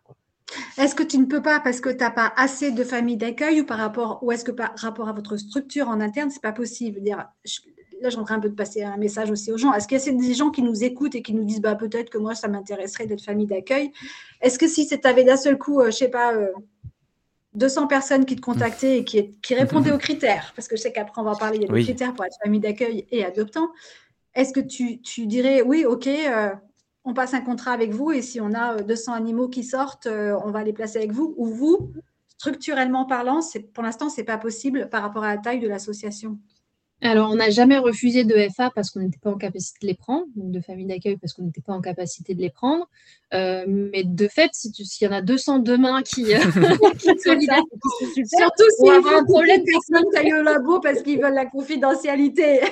Est-ce 0.77 0.95
que 0.95 1.03
tu 1.03 1.17
ne 1.17 1.25
peux 1.25 1.41
pas 1.41 1.59
parce 1.59 1.81
que 1.81 1.89
tu 1.89 1.97
n'as 1.97 2.11
pas 2.11 2.33
assez 2.35 2.71
de 2.71 2.83
familles 2.83 3.17
d'accueil 3.17 3.61
ou 3.61 3.65
par 3.65 3.77
rapport 3.77 4.23
ou 4.23 4.31
est-ce 4.31 4.43
que 4.43 4.51
par 4.51 4.73
rapport 4.75 5.07
à 5.07 5.13
votre 5.13 5.37
structure 5.37 5.87
en 5.87 5.99
interne, 5.99 6.29
c'est 6.29 6.41
pas 6.41 6.51
possible? 6.51 7.01
Dire 7.01 7.27
là, 8.01 8.09
j'aimerais 8.09 8.33
un 8.35 8.39
peu 8.39 8.49
de 8.49 8.55
passer 8.55 8.83
un 8.83 8.97
message 8.97 9.31
aussi 9.31 9.51
aux 9.51 9.57
gens. 9.57 9.73
Est-ce 9.73 9.87
qu'il 9.87 9.97
y 9.97 10.09
a 10.09 10.11
des 10.11 10.33
gens 10.33 10.49
qui 10.49 10.61
nous 10.61 10.83
écoutent 10.83 11.15
et 11.15 11.21
qui 11.21 11.33
nous 11.33 11.43
disent 11.43 11.61
bah, 11.61 11.75
peut-être 11.75 12.09
que 12.09 12.17
moi, 12.17 12.35
ça 12.35 12.47
m'intéresserait 12.47 13.05
d'être 13.05 13.23
famille 13.23 13.47
d'accueil? 13.47 13.91
Est-ce 14.41 14.59
que 14.59 14.67
si 14.67 14.87
tu 14.87 14.97
avais 15.07 15.23
d'un 15.23 15.37
seul 15.37 15.57
coup, 15.57 15.81
je 15.81 15.85
euh, 15.85 15.91
je 15.91 15.97
sais 15.97 16.09
pas, 16.09 16.33
200 17.55 17.83
euh, 17.83 17.87
personnes 17.87 18.25
qui 18.25 18.35
te 18.35 18.41
contactaient 18.41 18.99
et 18.99 19.03
qui, 19.03 19.31
qui 19.41 19.55
répondaient 19.55 19.91
aux 19.93 19.97
critères, 19.97 20.53
parce 20.55 20.67
que 20.67 20.75
je 20.75 20.81
sais 20.81 20.91
qu'après, 20.91 21.21
on 21.21 21.25
va 21.25 21.35
parler, 21.35 21.57
il 21.57 21.63
y 21.63 21.65
a 21.65 21.73
des 21.73 21.83
critères 21.83 22.13
pour 22.13 22.25
être 22.25 22.37
famille 22.43 22.59
d'accueil 22.59 23.05
et 23.11 23.23
adoptant, 23.23 23.69
est-ce 24.35 24.51
que 24.51 24.59
tu, 24.59 25.27
dirais 25.27 25.61
oui, 25.61 25.85
ok, 25.85 26.07
euh, 26.07 26.49
on 27.05 27.13
passe 27.13 27.33
un 27.33 27.41
contrat 27.41 27.71
avec 27.71 27.91
vous 27.91 28.11
et 28.11 28.21
si 28.21 28.41
on 28.41 28.53
a 28.53 28.81
200 28.81 29.13
animaux 29.13 29.47
qui 29.47 29.63
sortent, 29.63 30.07
on 30.07 30.51
va 30.51 30.63
les 30.63 30.73
placer 30.73 30.97
avec 30.97 31.11
vous? 31.11 31.33
Ou 31.37 31.47
vous 31.47 31.91
structurellement 32.37 33.05
parlant, 33.05 33.39
pour 33.73 33.83
l'instant, 33.83 34.09
ce 34.09 34.19
n'est 34.19 34.25
pas 34.25 34.37
possible 34.37 34.89
par 34.89 35.01
rapport 35.01 35.23
à 35.23 35.35
la 35.35 35.37
taille 35.37 35.59
de 35.59 35.67
l'association? 35.67 36.39
Alors, 37.03 37.29
on 37.31 37.35
n'a 37.35 37.49
jamais 37.49 37.77
refusé 37.77 38.23
de 38.23 38.35
FA 38.55 38.71
parce 38.73 38.89
qu'on 38.89 39.01
n'était 39.01 39.19
pas 39.19 39.29
en 39.29 39.37
capacité 39.37 39.79
de 39.81 39.87
les 39.87 39.93
prendre, 39.93 40.25
ou 40.37 40.51
de 40.51 40.61
famille 40.61 40.85
d'accueil 40.85 41.17
parce 41.17 41.33
qu'on 41.33 41.43
n'était 41.43 41.61
pas 41.61 41.73
en 41.73 41.81
capacité 41.81 42.33
de 42.33 42.41
les 42.41 42.49
prendre. 42.49 42.87
Euh, 43.33 43.65
mais 43.67 44.03
de 44.03 44.27
fait, 44.27 44.51
s'il 44.53 45.07
y 45.07 45.09
en 45.09 45.11
a 45.11 45.21
200 45.21 45.59
demain 45.59 46.01
qui, 46.01 46.33
euh, 46.33 46.37
qui 46.97 47.09
surtout 47.09 48.69
s'il 48.77 48.85
y 48.85 48.89
a 48.89 49.17
un 49.17 49.25
problème 49.25 49.61
de 49.61 49.65
personnes 49.65 50.09
taillent 50.13 50.33
au 50.33 50.43
labo 50.43 50.79
parce 50.79 51.01
qu'ils 51.01 51.19
veulent 51.21 51.33
la 51.33 51.45
confidentialité. 51.45 52.61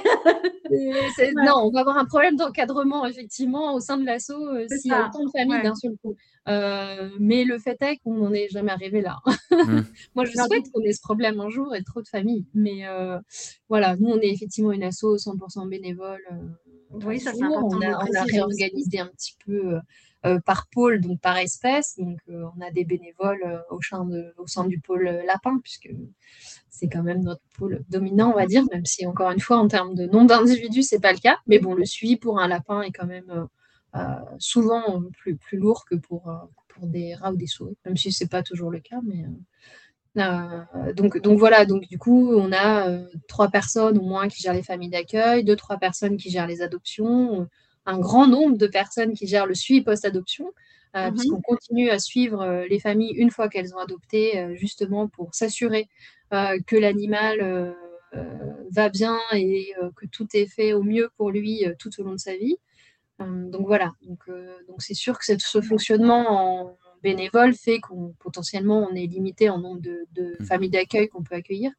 Non, 1.35 1.63
on 1.65 1.69
va 1.69 1.81
avoir 1.81 1.97
un 1.97 2.05
problème 2.05 2.37
d'encadrement 2.37 3.05
effectivement 3.05 3.73
au 3.73 3.81
sein 3.81 3.97
de 3.97 4.05
l'asso 4.05 4.31
euh, 4.31 4.65
s'il 4.69 4.89
y 4.89 4.93
a 4.93 5.07
autant 5.07 5.25
de 5.25 5.29
familles 5.29 5.61
d'un 5.63 5.75
seul 5.75 5.97
coup. 6.01 6.15
Euh, 6.47 7.09
mais 7.19 7.43
le 7.43 7.59
fait 7.59 7.77
est 7.81 7.97
qu'on 7.97 8.15
n'en 8.15 8.33
est 8.33 8.49
jamais 8.49 8.71
arrivé 8.71 9.01
là. 9.01 9.19
Mmh. 9.51 9.81
Moi, 10.15 10.25
je 10.25 10.31
souhaite 10.31 10.71
qu'on 10.71 10.81
ait 10.81 10.93
ce 10.93 11.01
problème 11.01 11.39
un 11.39 11.49
jour 11.49 11.75
et 11.75 11.83
trop 11.83 12.01
de 12.01 12.07
familles. 12.07 12.45
Mais 12.55 12.87
euh, 12.87 13.19
voilà, 13.69 13.95
nous, 13.97 14.07
on 14.07 14.19
est 14.19 14.29
effectivement 14.29 14.71
une 14.71 14.81
asso 14.81 15.03
100% 15.03 15.69
bénévole. 15.69 16.21
Euh, 16.31 16.99
oui, 17.05 17.19
ça 17.19 17.31
c'est 17.33 17.43
important. 17.43 17.77
On 17.77 17.81
a, 17.81 18.03
on 18.03 18.15
a 18.15 18.23
réorganisé 18.23 18.99
un 18.99 19.07
petit 19.07 19.35
peu 19.45 19.77
par 20.45 20.67
pôle, 20.71 21.01
donc 21.01 21.19
par 21.19 21.37
espèce. 21.37 21.95
Donc, 21.97 22.17
on 22.27 22.59
a 22.61 22.71
des 22.71 22.85
bénévoles 22.85 23.63
au, 23.69 23.77
de, 23.77 24.33
au 24.37 24.47
sein 24.47 24.65
du 24.65 24.79
pôle 24.79 25.03
lapin, 25.27 25.59
puisque 25.61 25.89
c'est 26.81 26.89
quand 26.89 27.03
même 27.03 27.21
notre 27.21 27.43
pôle 27.57 27.83
dominant, 27.89 28.31
on 28.31 28.35
va 28.35 28.47
dire, 28.47 28.63
même 28.71 28.85
si, 28.85 29.05
encore 29.05 29.29
une 29.29 29.39
fois, 29.39 29.57
en 29.57 29.67
termes 29.67 29.93
de 29.93 30.07
nombre 30.07 30.27
d'individus, 30.27 30.81
c'est 30.81 30.99
pas 30.99 31.13
le 31.13 31.19
cas. 31.19 31.37
Mais 31.45 31.59
bon, 31.59 31.75
le 31.75 31.85
suivi 31.85 32.15
pour 32.15 32.39
un 32.39 32.47
lapin 32.47 32.81
est 32.81 32.91
quand 32.91 33.05
même 33.05 33.29
euh, 33.29 33.45
souvent 34.39 35.03
plus, 35.17 35.35
plus 35.35 35.57
lourd 35.57 35.85
que 35.85 35.95
pour, 35.95 36.29
euh, 36.29 36.35
pour 36.69 36.87
des 36.87 37.15
rats 37.15 37.31
ou 37.31 37.35
des 37.35 37.47
souris, 37.47 37.77
même 37.85 37.97
si 37.97 38.11
ce 38.11 38.23
n'est 38.23 38.29
pas 38.29 38.43
toujours 38.43 38.71
le 38.71 38.79
cas. 38.79 38.99
Mais, 39.03 39.25
euh, 40.17 40.93
donc, 40.93 41.21
donc 41.21 41.39
voilà, 41.39 41.65
donc 41.65 41.87
du 41.87 41.97
coup, 41.97 42.33
on 42.33 42.51
a 42.51 42.99
trois 43.27 43.49
personnes 43.49 43.97
au 43.97 44.03
moins 44.03 44.27
qui 44.27 44.41
gèrent 44.41 44.53
les 44.53 44.63
familles 44.63 44.89
d'accueil, 44.89 45.43
deux, 45.43 45.55
trois 45.55 45.77
personnes 45.77 46.17
qui 46.17 46.29
gèrent 46.29 46.47
les 46.47 46.61
adoptions, 46.61 47.47
un 47.85 47.99
grand 47.99 48.27
nombre 48.27 48.57
de 48.57 48.67
personnes 48.67 49.13
qui 49.13 49.27
gèrent 49.27 49.47
le 49.47 49.55
suivi 49.55 49.81
post-adoption, 49.81 50.45
mmh 50.93 51.11
puisqu'on 51.11 51.39
continue 51.39 51.89
à 51.89 51.99
suivre 51.99 52.65
les 52.69 52.79
familles 52.79 53.13
une 53.15 53.31
fois 53.31 53.47
qu'elles 53.47 53.73
ont 53.73 53.77
adopté, 53.77 54.45
justement 54.57 55.07
pour 55.07 55.33
s'assurer 55.33 55.87
que 56.31 56.75
l'animal 56.75 57.73
va 58.71 58.89
bien 58.89 59.17
et 59.31 59.73
que 59.95 60.05
tout 60.07 60.27
est 60.33 60.47
fait 60.47 60.73
au 60.73 60.83
mieux 60.83 61.09
pour 61.15 61.31
lui 61.31 61.63
tout 61.79 61.89
au 61.99 62.03
long 62.03 62.11
de 62.11 62.19
sa 62.19 62.35
vie. 62.35 62.57
Donc 63.27 63.67
voilà, 63.67 63.91
donc 64.01 64.19
euh, 64.29 64.55
donc 64.67 64.81
c'est 64.81 64.93
sûr 64.93 65.17
que 65.17 65.25
ce 65.25 65.61
fonctionnement 65.61 66.25
en 66.29 66.77
bénévole 67.03 67.53
fait 67.53 67.79
qu'on 67.79 68.13
potentiellement 68.19 68.87
on 68.89 68.95
est 68.95 69.07
limité 69.07 69.49
en 69.49 69.59
nombre 69.59 69.81
de, 69.81 70.37
mmh. 70.39 70.45
familles 70.45 70.69
d'accueil 70.69 71.09
qu'on 71.09 71.23
peut 71.23 71.35
accueillir. 71.35 71.71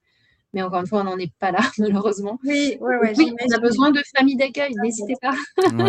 Mais 0.54 0.62
encore 0.62 0.80
une 0.80 0.86
fois, 0.86 1.00
on 1.00 1.04
n'en 1.04 1.16
est 1.16 1.32
pas 1.38 1.50
là, 1.50 1.60
malheureusement. 1.78 2.38
Oui, 2.44 2.76
on 2.80 3.54
a 3.54 3.58
besoin 3.58 3.90
de 3.90 4.02
familles 4.14 4.36
d'accueil, 4.36 4.74
n'hésitez 4.82 5.14
pas. 5.20 5.34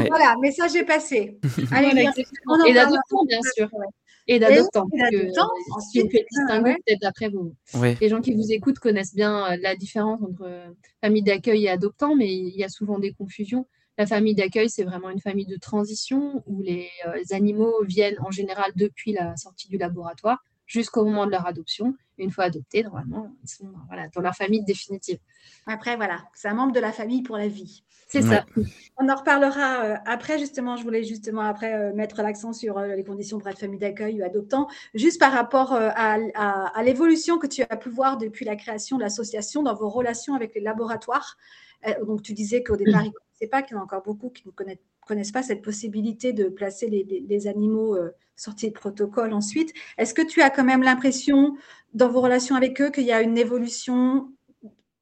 voilà, 0.08 0.36
message 0.42 0.76
est 0.76 0.86
passé. 0.86 1.38
Allez, 1.72 1.90
et 2.68 2.74
d'adoptants, 2.74 3.26
bien 3.28 3.42
sûr. 3.56 3.70
Et 4.28 4.40
d'adoptants. 4.40 4.88
Vous 4.90 6.10
faites 6.10 6.26
distinguer, 6.32 6.76
peut-être 6.86 7.06
après 7.06 7.28
vous. 7.28 7.54
Les 8.00 8.08
gens 8.08 8.22
qui 8.22 8.34
vous 8.34 8.54
écoutent 8.54 8.80
connaissent 8.80 9.16
bien 9.16 9.58
la 9.58 9.76
différence 9.76 10.22
entre 10.22 10.50
famille 11.02 11.24
d'accueil 11.24 11.66
et 11.66 11.70
adoptant, 11.70 12.16
mais 12.16 12.34
il 12.34 12.56
y 12.56 12.64
a 12.64 12.70
souvent 12.70 13.00
des 13.00 13.12
confusions. 13.12 13.68
La 13.98 14.08
famille 14.08 14.34
d'accueil, 14.34 14.70
c'est 14.70 14.84
vraiment 14.84 15.10
une 15.12 15.20
famille 15.20 15.46
de 15.46 15.56
transition 15.56 16.44
où 16.48 16.62
les, 16.62 16.90
euh, 17.06 17.22
animaux 17.32 17.84
viennent 17.84 18.18
en 18.22 18.32
général 18.32 18.72
depuis 18.76 19.14
la 19.14 19.38
sortie 19.38 19.68
du 19.70 19.78
laboratoire 19.78 20.44
jusqu'au 20.66 21.06
moment 21.06 21.28
de 21.28 21.32
leur 21.32 21.46
adoption. 21.46 21.94
Une 22.18 22.32
fois 22.32 22.46
adoptés, 22.46 22.84
normalement, 22.84 23.32
ils 23.44 23.50
sont 23.50 23.72
voilà, 23.88 24.08
dans 24.10 24.22
leur 24.22 24.36
famille 24.36 24.64
définitive. 24.64 25.20
Après, 25.68 25.96
voilà, 25.96 26.24
c'est 26.34 26.48
un 26.48 26.54
membre 26.54 26.72
de 26.72 26.80
la 26.80 26.92
famille 26.92 27.22
pour 27.22 27.38
la 27.38 27.48
vie. 27.48 27.84
C'est 28.08 28.22
ça. 28.22 28.46
On 28.98 29.10
en 29.10 29.16
reparlera 29.16 29.84
euh, 29.84 29.96
après. 30.06 30.38
Justement, 30.38 30.76
je 30.76 30.84
voulais 30.84 31.04
justement 31.04 31.42
après 31.42 31.74
euh, 31.74 31.94
mettre 31.94 32.22
l'accent 32.22 32.54
sur 32.54 32.80
les 32.80 33.04
conditions 33.04 33.40
pour 33.40 33.48
être 33.48 33.60
famille 33.60 33.80
d'accueil 33.80 34.22
ou 34.22 34.26
adoptant, 34.26 34.68
juste 34.94 35.20
par 35.20 35.32
rapport 35.32 35.74
à, 35.74 36.18
à 36.36 36.84
l'évolution 36.84 37.40
que 37.40 37.48
tu 37.48 37.64
as 37.64 37.78
pu 37.78 37.90
voir 37.90 38.18
depuis 38.18 38.46
la 38.46 38.56
création 38.56 38.98
de 38.98 39.04
l'association 39.04 39.64
dans 39.64 39.74
vos 39.74 39.90
relations 39.90 40.36
avec 40.36 40.54
les 40.54 40.62
laboratoires. 40.62 41.38
donc, 42.06 42.22
tu 42.22 42.34
disais 42.34 42.62
qu'au 42.62 42.76
départ, 42.76 43.04
pas 43.48 43.62
qu'il 43.62 43.76
y 43.76 43.78
en 43.78 43.82
a 43.82 43.84
encore 43.84 44.04
beaucoup 44.04 44.30
qui 44.30 44.44
ne 44.48 44.52
connaissent, 44.52 45.32
pas 45.32 45.44
cette 45.44 45.62
possibilité 45.62 46.34
de 46.34 46.46
placer 46.46 46.88
les, 46.88 47.48
animaux 47.48 47.96
euh, 47.96 48.12
sortis 48.36 48.70
de 48.70 48.74
protocole 48.74 49.34
ensuite. 49.34 49.74
Est-ce 49.98 50.14
que 50.14 50.22
tu 50.22 50.42
as 50.42 50.50
quand 50.50 50.64
même 50.64 50.84
l'impression, 50.84 51.56
dans 51.94 52.10
vos 52.10 52.22
relations 52.22 52.56
avec 52.56 52.82
eux, 52.82 52.90
qu'il 52.90 53.04
y 53.04 53.12
a 53.12 53.22
une 53.22 53.38
évolution 53.38 54.32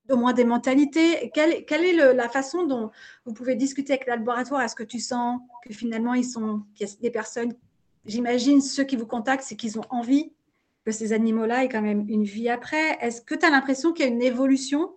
au 0.10 0.16
moins 0.16 0.34
des 0.34 0.44
mentalités? 0.44 1.32
Quelle, 1.34 1.66
quelle 1.66 1.84
est 1.84 2.14
la 2.14 2.30
façon 2.30 2.66
dont 2.66 2.92
vous 3.26 3.34
pouvez 3.34 3.56
discuter 3.56 3.94
avec 3.94 4.06
le 4.06 4.12
laboratoire? 4.12 4.62
Est-ce 4.62 4.76
que 4.76 4.84
tu 4.84 5.00
sens 5.00 5.40
que 5.66 5.74
finalement, 5.74 6.14
ils 6.14 6.26
sont, 6.26 6.64
qu'il 6.76 6.88
y 6.88 6.90
a 6.90 6.94
des 7.02 7.12
personnes, 7.12 7.54
j'imagine, 8.06 8.62
ceux 8.62 8.84
qui 8.84 8.96
vous 8.96 9.08
contactent, 9.08 9.44
c'est 9.44 9.56
qu'ils 9.56 9.80
ont 9.80 9.86
envie 9.90 10.34
que 10.86 10.92
ces 10.92 11.14
animaux-là 11.14 11.64
aient 11.64 11.70
quand 11.70 11.82
même 11.82 12.06
une 12.08 12.24
vie 12.24 12.50
après? 12.50 12.98
Est-ce 13.02 13.22
que 13.22 13.36
tu 13.36 13.46
as 13.46 13.50
l'impression 13.50 13.94
qu'il 13.94 14.06
y 14.06 14.10
a 14.10 14.12
une 14.12 14.22
évolution 14.22 14.92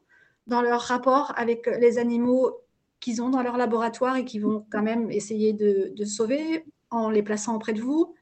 dans 0.46 0.62
leur 0.62 0.80
rapport 0.80 1.33
avec 1.37 1.66
les 1.66 1.98
animaux 1.98 2.63
qu'ils 3.04 3.20
ont 3.20 3.28
dans 3.28 3.42
leur 3.42 3.58
laboratoire 3.58 4.16
et 4.16 4.24
qui 4.24 4.38
vont 4.38 4.64
quand 4.70 4.82
même 4.82 5.10
essayer 5.10 5.52
de, 5.52 5.92
sauver 6.06 6.64
en 6.88 7.10
les 7.10 7.22
plaçant 7.22 7.54
auprès 7.54 7.74
de 7.74 7.82
vous 7.82 8.14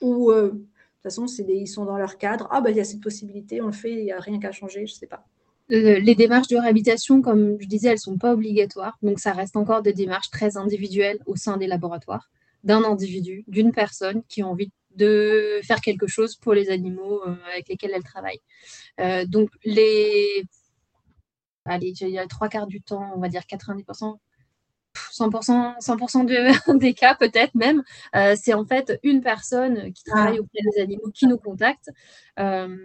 Ou 0.00 0.30
euh, 0.30 0.44
de 0.44 0.48
toute 0.48 1.02
façon, 1.02 1.26
c'est 1.26 1.44
ils 1.46 1.66
sont 1.66 1.84
dans 1.84 1.98
leur 1.98 2.16
cadre, 2.16 2.48
ah 2.50 2.62
ben 2.62 2.70
il 2.70 2.76
y 2.78 2.80
a 2.80 2.84
cette 2.84 3.02
possibilité, 3.02 3.60
on 3.60 3.66
le 3.66 3.72
fait, 3.72 3.92
il 3.92 4.04
n'y 4.04 4.12
a 4.12 4.18
rien 4.18 4.40
qu'à 4.40 4.50
changer, 4.50 4.86
je 4.86 4.94
ne 4.94 4.98
sais 4.98 5.06
pas. 5.06 5.26
Euh, 5.72 5.98
les 5.98 6.14
démarches 6.14 6.48
de 6.48 6.56
réhabilitation, 6.56 7.20
comme 7.20 7.60
je 7.60 7.66
disais, 7.66 7.88
elles 7.88 7.94
ne 7.94 7.98
sont 7.98 8.16
pas 8.16 8.32
obligatoires, 8.32 8.96
donc 9.02 9.18
ça 9.18 9.32
reste 9.32 9.56
encore 9.56 9.82
des 9.82 9.92
démarches 9.92 10.30
très 10.30 10.56
individuelles 10.56 11.18
au 11.26 11.36
sein 11.36 11.58
des 11.58 11.66
laboratoires, 11.66 12.30
d'un 12.62 12.82
individu, 12.82 13.44
d'une 13.46 13.72
personne 13.72 14.22
qui 14.30 14.40
a 14.40 14.46
envie 14.46 14.70
de 14.96 15.60
faire 15.64 15.82
quelque 15.82 16.06
chose 16.06 16.34
pour 16.36 16.54
les 16.54 16.70
animaux 16.70 17.20
euh, 17.26 17.34
avec 17.52 17.68
lesquels 17.68 17.92
elle 17.94 18.04
travaille. 18.04 18.40
donc 19.28 19.50
les 19.64 20.46
allez, 21.64 21.92
il 22.00 22.08
y 22.08 22.18
a 22.18 22.26
trois 22.26 22.48
quarts 22.48 22.66
du 22.66 22.80
temps, 22.80 23.12
on 23.14 23.20
va 23.20 23.28
dire 23.28 23.42
90%, 23.42 24.18
100%, 24.94 25.80
100% 25.80 26.78
des 26.78 26.94
cas 26.94 27.14
peut-être 27.14 27.54
même, 27.54 27.82
euh, 28.16 28.34
c'est 28.40 28.54
en 28.54 28.64
fait 28.64 28.98
une 29.02 29.20
personne 29.20 29.92
qui 29.92 30.04
travaille 30.04 30.38
ah. 30.38 30.42
auprès 30.42 30.60
des 30.72 30.82
animaux 30.82 31.10
qui 31.12 31.26
nous 31.26 31.38
contacte. 31.38 31.90
Euh, 32.38 32.76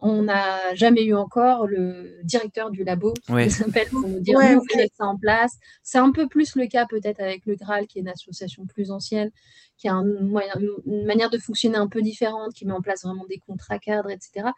on 0.00 0.22
n'a 0.22 0.74
jamais 0.74 1.04
eu 1.04 1.14
encore 1.14 1.66
le 1.66 2.18
directeur 2.24 2.70
du 2.70 2.84
labo 2.84 3.12
qui 3.14 3.32
nous 3.32 3.62
appelle 3.66 3.88
pour 3.88 4.08
nous 4.08 4.20
dire 4.20 4.38
ouais, 4.38 4.54
nous, 4.54 4.64
ça 4.96 5.06
en 5.06 5.16
place. 5.16 5.52
C'est 5.82 5.98
un 5.98 6.12
peu 6.12 6.28
plus 6.28 6.56
le 6.56 6.66
cas 6.66 6.86
peut-être 6.86 7.20
avec 7.20 7.46
le 7.46 7.56
Graal, 7.56 7.86
qui 7.86 7.98
est 7.98 8.02
une 8.02 8.08
association 8.08 8.66
plus 8.66 8.90
ancienne, 8.90 9.30
qui 9.76 9.88
a 9.88 9.94
une 9.94 10.30
manière 11.06 11.30
de 11.30 11.38
fonctionner 11.38 11.76
un 11.76 11.88
peu 11.88 12.02
différente, 12.02 12.52
qui 12.52 12.66
met 12.66 12.72
en 12.72 12.82
place 12.82 13.02
vraiment 13.04 13.24
des 13.26 13.38
contrats 13.38 13.78
cadres, 13.78 14.10
etc. 14.10 14.50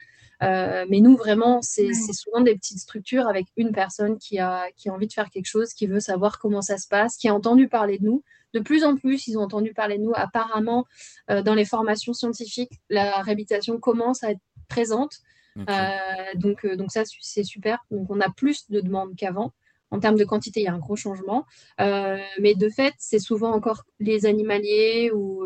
Euh, 0.42 0.84
mais 0.88 1.00
nous, 1.00 1.16
vraiment, 1.16 1.62
c'est 1.62 1.92
souvent 1.92 2.40
des 2.40 2.56
petites 2.56 2.80
structures 2.80 3.28
avec 3.28 3.46
une 3.56 3.72
personne 3.72 4.18
qui 4.18 4.38
a, 4.38 4.66
qui 4.76 4.88
a 4.88 4.92
envie 4.92 5.06
de 5.06 5.12
faire 5.12 5.30
quelque 5.30 5.46
chose, 5.46 5.72
qui 5.74 5.86
veut 5.86 6.00
savoir 6.00 6.38
comment 6.38 6.62
ça 6.62 6.76
se 6.76 6.88
passe, 6.88 7.16
qui 7.16 7.28
a 7.28 7.34
entendu 7.34 7.68
parler 7.68 7.98
de 7.98 8.04
nous. 8.04 8.24
De 8.52 8.60
plus 8.60 8.84
en 8.84 8.96
plus, 8.96 9.28
ils 9.28 9.38
ont 9.38 9.42
entendu 9.42 9.72
parler 9.72 9.96
de 9.96 10.02
nous. 10.02 10.12
Apparemment, 10.14 10.84
euh, 11.30 11.42
dans 11.42 11.54
les 11.54 11.64
formations 11.64 12.12
scientifiques, 12.12 12.80
la 12.90 13.22
réhabilitation 13.22 13.78
commence 13.78 14.22
à 14.24 14.32
être 14.32 14.40
présente. 14.68 15.18
Euh, 15.58 15.96
donc, 16.34 16.66
donc 16.66 16.90
ça, 16.90 17.02
c'est 17.20 17.44
super. 17.44 17.84
Donc 17.90 18.10
on 18.10 18.20
a 18.20 18.30
plus 18.30 18.70
de 18.70 18.80
demandes 18.80 19.14
qu'avant. 19.16 19.52
En 19.90 20.00
termes 20.00 20.16
de 20.16 20.24
quantité, 20.24 20.60
il 20.60 20.64
y 20.64 20.68
a 20.68 20.72
un 20.72 20.78
gros 20.78 20.96
changement. 20.96 21.44
mais 21.78 22.54
de 22.54 22.68
fait, 22.68 22.94
c'est 22.98 23.18
souvent 23.18 23.52
encore 23.52 23.84
les 24.00 24.26
animaliers 24.26 25.10
ou 25.12 25.44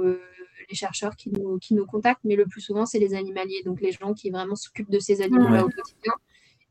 les 0.68 0.76
chercheurs 0.76 1.16
qui 1.16 1.30
nous, 1.30 1.58
qui 1.58 1.74
nous 1.74 1.86
contactent, 1.86 2.24
mais 2.24 2.36
le 2.36 2.46
plus 2.46 2.60
souvent, 2.60 2.86
c'est 2.86 2.98
les 2.98 3.14
animaliers, 3.14 3.62
donc 3.64 3.80
les 3.80 3.92
gens 3.92 4.14
qui 4.14 4.30
vraiment 4.30 4.56
s'occupent 4.56 4.90
de 4.90 4.98
ces 4.98 5.22
animaux-là 5.22 5.64
au 5.64 5.68
quotidien, 5.68 6.12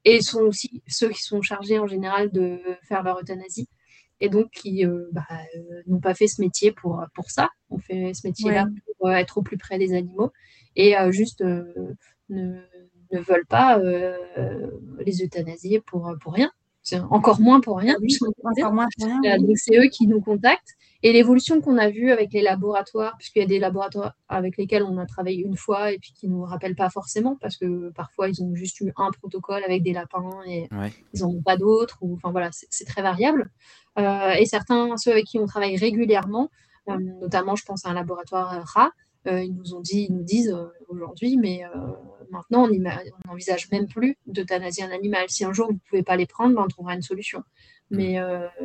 et 0.03 0.21
sont 0.21 0.41
aussi 0.41 0.83
ceux 0.87 1.09
qui 1.09 1.21
sont 1.21 1.41
chargés 1.41 1.79
en 1.79 1.87
général 1.87 2.31
de 2.31 2.59
faire 2.83 3.03
leur 3.03 3.19
euthanasie, 3.19 3.67
et 4.19 4.29
donc 4.29 4.49
qui 4.51 4.85
euh, 4.85 5.07
bah, 5.11 5.25
euh, 5.31 5.81
n'ont 5.87 5.99
pas 5.99 6.13
fait 6.13 6.27
ce 6.27 6.41
métier 6.41 6.71
pour, 6.71 7.03
pour 7.13 7.29
ça. 7.29 7.49
On 7.69 7.77
fait 7.77 8.13
ce 8.13 8.27
métier-là 8.27 8.65
pour 8.85 9.09
euh, 9.09 9.13
être 9.13 9.37
au 9.37 9.41
plus 9.41 9.57
près 9.57 9.77
des 9.77 9.93
animaux, 9.93 10.31
et 10.75 10.95
juste 11.11 11.43
ne, 12.29 12.59
ne, 13.11 13.19
veulent 13.19 13.45
pas 13.47 13.79
les 15.05 15.23
euthanasier 15.23 15.81
pour, 15.81 16.13
pour 16.21 16.33
rien 16.33 16.51
encore 17.09 17.39
moins 17.39 17.61
pour 17.61 17.77
rien. 17.77 17.95
donc 17.99 19.57
c'est 19.57 19.77
eux 19.77 19.87
qui 19.89 20.07
nous 20.07 20.21
contactent. 20.21 20.75
Et 21.03 21.13
l'évolution 21.13 21.61
qu'on 21.61 21.77
a 21.77 21.89
vue 21.89 22.11
avec 22.11 22.33
les 22.33 22.41
laboratoires, 22.41 23.15
puisqu'il 23.17 23.39
y 23.39 23.43
a 23.43 23.47
des 23.47 23.59
laboratoires 23.59 24.15
avec 24.27 24.57
lesquels 24.57 24.83
on 24.83 24.97
a 24.97 25.05
travaillé 25.05 25.43
une 25.43 25.55
fois 25.55 25.91
et 25.91 25.99
puis 25.99 26.13
qui 26.13 26.27
ne 26.27 26.33
nous 26.33 26.43
rappellent 26.43 26.75
pas 26.75 26.89
forcément, 26.89 27.37
parce 27.39 27.57
que 27.57 27.91
parfois 27.91 28.27
ils 28.27 28.41
ont 28.41 28.55
juste 28.55 28.79
eu 28.81 28.91
un 28.97 29.11
protocole 29.11 29.63
avec 29.63 29.83
des 29.83 29.93
lapins 29.93 30.41
et 30.47 30.67
ils 31.13 31.21
n'en 31.21 31.29
ont 31.29 31.43
pas 31.43 31.57
d'autres. 31.57 31.99
Enfin 32.01 32.31
voilà, 32.31 32.49
c'est 32.51 32.85
très 32.85 33.01
variable. 33.01 33.51
Euh, 33.99 34.31
et 34.31 34.45
certains, 34.45 34.97
ceux 34.97 35.11
avec 35.11 35.25
qui 35.25 35.39
on 35.39 35.45
travaille 35.45 35.77
régulièrement, 35.77 36.49
euh, 36.89 36.97
notamment 37.21 37.55
je 37.55 37.65
pense 37.65 37.85
à 37.85 37.89
un 37.89 37.93
laboratoire 37.93 38.63
rat, 38.65 38.87
euh, 38.87 38.89
ils 39.25 39.53
nous 39.53 39.73
ont 39.73 39.81
dit, 39.81 40.07
ils 40.09 40.13
nous 40.13 40.23
disent 40.23 40.51
euh, 40.51 40.65
aujourd'hui, 40.89 41.37
mais 41.37 41.63
euh, 41.63 41.77
maintenant 42.31 42.67
on 42.69 43.27
n'envisage 43.27 43.69
même 43.71 43.87
plus 43.87 44.17
d'euthanasier 44.27 44.83
un 44.83 44.91
animal. 44.91 45.25
Si 45.29 45.43
un 45.45 45.53
jour 45.53 45.67
vous 45.67 45.73
ne 45.73 45.79
pouvez 45.89 46.03
pas 46.03 46.15
les 46.15 46.25
prendre, 46.25 46.55
ben, 46.55 46.63
on 46.63 46.67
trouvera 46.67 46.95
une 46.95 47.01
solution. 47.01 47.43
Mais 47.91 48.19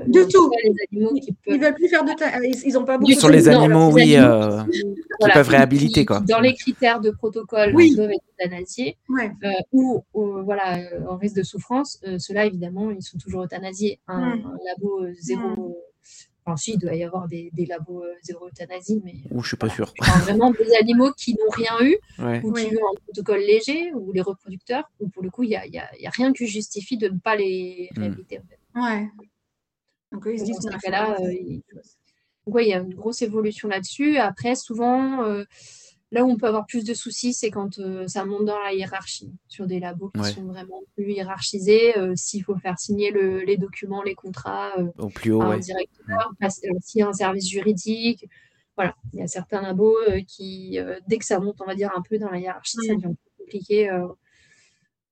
du 0.06 0.26
tout. 0.28 0.50
les 0.64 0.74
animaux 0.90 1.12
qui 1.12 1.32
peuvent... 1.32 1.54
Ils 1.54 1.60
veulent 1.60 1.74
plus 1.74 1.88
faire 1.88 2.04
d'euthanasie. 2.06 2.62
Ils 2.64 2.72
n'ont 2.72 2.86
pas 2.86 2.96
beaucoup. 2.96 3.12
Sur 3.12 3.28
les 3.28 3.48
animaux, 3.48 3.90
oui, 3.92 4.16
qui 4.16 5.30
peuvent 5.34 5.48
réhabiliter 5.48 6.06
quoi. 6.06 6.20
Dans 6.20 6.40
les 6.40 6.54
critères 6.54 7.00
de 7.00 7.10
protocole, 7.10 7.74
ils 7.78 7.96
doivent 7.96 8.12
être 8.12 8.24
euthanasiés. 8.38 8.96
ou, 9.72 10.02
voilà, 10.14 10.78
en 11.06 11.16
risque 11.16 11.36
de 11.36 11.42
souffrance, 11.42 12.00
ceux-là 12.18 12.46
évidemment, 12.46 12.90
ils 12.90 13.02
sont 13.02 13.18
toujours 13.18 13.44
euthanasiés. 13.44 14.00
Un, 14.08 14.22
un 14.22 14.58
labo 14.64 15.06
zéro 15.20 15.76
si, 16.56 16.72
il 16.72 16.78
doit 16.78 16.94
y 16.94 17.04
avoir 17.04 17.28
des, 17.28 17.50
labos 17.68 18.02
euh, 18.02 18.14
zéro 18.22 18.48
euthanasie, 18.48 19.00
mais. 19.04 19.14
Ou 19.30 19.42
je 19.42 19.48
suis 19.48 19.56
pas 19.56 19.68
sûr. 19.68 19.92
vraiment 20.22 20.50
des 20.50 20.74
animaux 20.74 21.12
qui 21.12 21.34
n'ont 21.34 21.50
rien 21.50 21.74
eu, 21.80 21.96
ou 22.44 22.52
qui 22.52 22.66
ont 22.66 22.88
un 22.92 23.00
protocole 23.04 23.40
léger, 23.40 23.92
ou 23.94 24.12
les 24.12 24.20
reproducteurs, 24.20 24.90
ou 25.00 25.08
pour 25.08 25.22
le 25.22 25.30
coup, 25.30 25.42
il 25.42 25.50
n'y 25.50 25.56
a, 25.56 25.66
y 25.66 25.78
a, 25.78 26.10
rien 26.10 26.32
qui 26.32 26.46
justifie 26.46 26.96
de 26.96 27.08
ne 27.08 27.18
pas 27.18 27.36
les 27.36 27.90
hmm. 27.94 28.00
réhabiliter. 28.00 28.38
En 28.38 28.42
fait. 28.42 28.80
Ouais. 28.80 29.08
Donc, 30.12 30.26
ils 30.32 30.40
se 30.40 30.44
disent 30.44 30.58
dans 30.60 30.72
ce 30.72 30.78
cas-là, 30.78 31.16
euh, 31.20 31.32
il... 31.32 31.62
il 32.46 32.68
y 32.68 32.72
a 32.72 32.78
une 32.78 32.94
grosse 32.94 33.22
évolution 33.22 33.68
là-dessus. 33.68 34.16
Après, 34.18 34.54
souvent. 34.54 35.22
Euh, 35.24 35.44
Là 36.12 36.24
où 36.24 36.30
on 36.30 36.36
peut 36.36 36.46
avoir 36.46 36.66
plus 36.66 36.84
de 36.84 36.92
soucis, 36.92 37.32
c'est 37.32 37.50
quand 37.50 37.78
euh, 37.78 38.08
ça 38.08 38.24
monte 38.24 38.44
dans 38.44 38.58
la 38.58 38.72
hiérarchie, 38.72 39.32
sur 39.46 39.66
des 39.66 39.78
labos 39.78 40.10
qui 40.10 40.32
sont 40.32 40.42
vraiment 40.44 40.82
plus 40.96 41.12
hiérarchisés. 41.12 41.96
Euh, 41.96 42.14
s'il 42.16 42.42
faut 42.42 42.56
faire 42.56 42.78
signer 42.80 43.12
les 43.12 43.56
documents, 43.56 44.02
les 44.02 44.16
contrats 44.16 44.72
euh, 44.78 44.88
au 44.98 45.08
plus 45.08 45.30
haut, 45.30 45.40
à 45.40 45.54
un 45.54 45.58
directeur, 45.58 46.32
s'il 46.80 47.00
y 47.00 47.02
a 47.02 47.08
un 47.08 47.12
service 47.12 47.48
juridique. 47.48 48.28
Voilà, 48.76 48.96
il 49.12 49.20
y 49.20 49.22
a 49.22 49.28
certains 49.28 49.62
labos 49.62 49.96
qui, 50.26 50.78
dès 51.06 51.18
que 51.18 51.24
ça 51.24 51.38
monte, 51.38 51.60
on 51.60 51.66
va 51.66 51.74
dire, 51.74 51.90
un 51.94 52.02
peu 52.02 52.18
dans 52.18 52.30
la 52.30 52.38
hiérarchie, 52.38 52.78
ça 52.86 52.94
devient 52.94 53.14
plus 53.14 53.44
compliqué, 53.44 53.90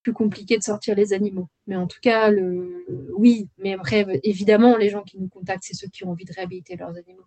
plus 0.03 0.13
compliqué 0.15 0.57
de 0.57 0.63
sortir 0.63 0.97
les 0.97 1.13
animaux. 1.13 1.49
Mais 1.67 1.77
en 1.77 1.87
tout 1.87 2.01
cas, 2.01 2.31
le... 2.31 2.87
oui, 3.17 3.49
mais 3.59 3.75
après, 3.75 4.07
évidemment, 4.25 4.77
les 4.77 4.89
gens 4.89 5.03
qui 5.03 5.19
nous 5.19 5.29
contactent, 5.29 5.65
c'est 5.65 5.75
ceux 5.75 5.89
qui 5.89 6.05
ont 6.05 6.11
envie 6.11 6.25
de 6.25 6.33
réhabiliter 6.33 6.77
leurs 6.77 6.97
animaux. 6.97 7.27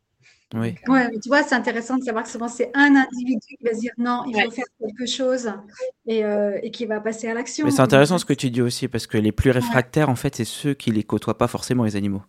Oui. 0.54 0.76
Ouais, 0.88 1.08
mais 1.10 1.20
tu 1.20 1.30
vois, 1.30 1.44
c'est 1.44 1.56
intéressant 1.56 1.98
de 1.98 2.04
savoir 2.04 2.26
que 2.26 2.30
souvent 2.30 2.50
c'est 2.50 2.72
un 2.74 2.94
individu 2.96 3.56
qui 3.58 3.64
va 3.64 3.74
se 3.74 3.80
dire 3.80 3.94
non, 3.98 4.24
il 4.28 4.34
faut 4.42 4.52
faire 4.52 4.66
quelque 4.80 5.06
chose 5.06 5.52
et, 6.06 6.26
euh, 6.26 6.60
et, 6.62 6.72
qui 6.72 6.86
va 6.86 7.00
passer 7.00 7.30
à 7.30 7.34
l'action. 7.34 7.66
Mais 7.66 7.72
c'est 7.72 7.82
intéressant 7.82 8.18
ce 8.18 8.26
que 8.26 8.34
tu 8.34 8.50
dis 8.50 8.62
aussi 8.62 8.90
parce 8.90 9.08
que 9.08 9.18
les 9.18 9.32
plus 9.32 9.52
réfractaires, 9.52 10.10
en 10.10 10.16
fait, 10.16 10.36
c'est 10.36 10.46
ceux 10.46 10.74
qui 10.74 10.92
les 10.92 11.04
côtoient 11.04 11.38
pas 11.38 11.48
forcément 11.48 11.86
les 11.86 11.96
animaux. 11.96 12.24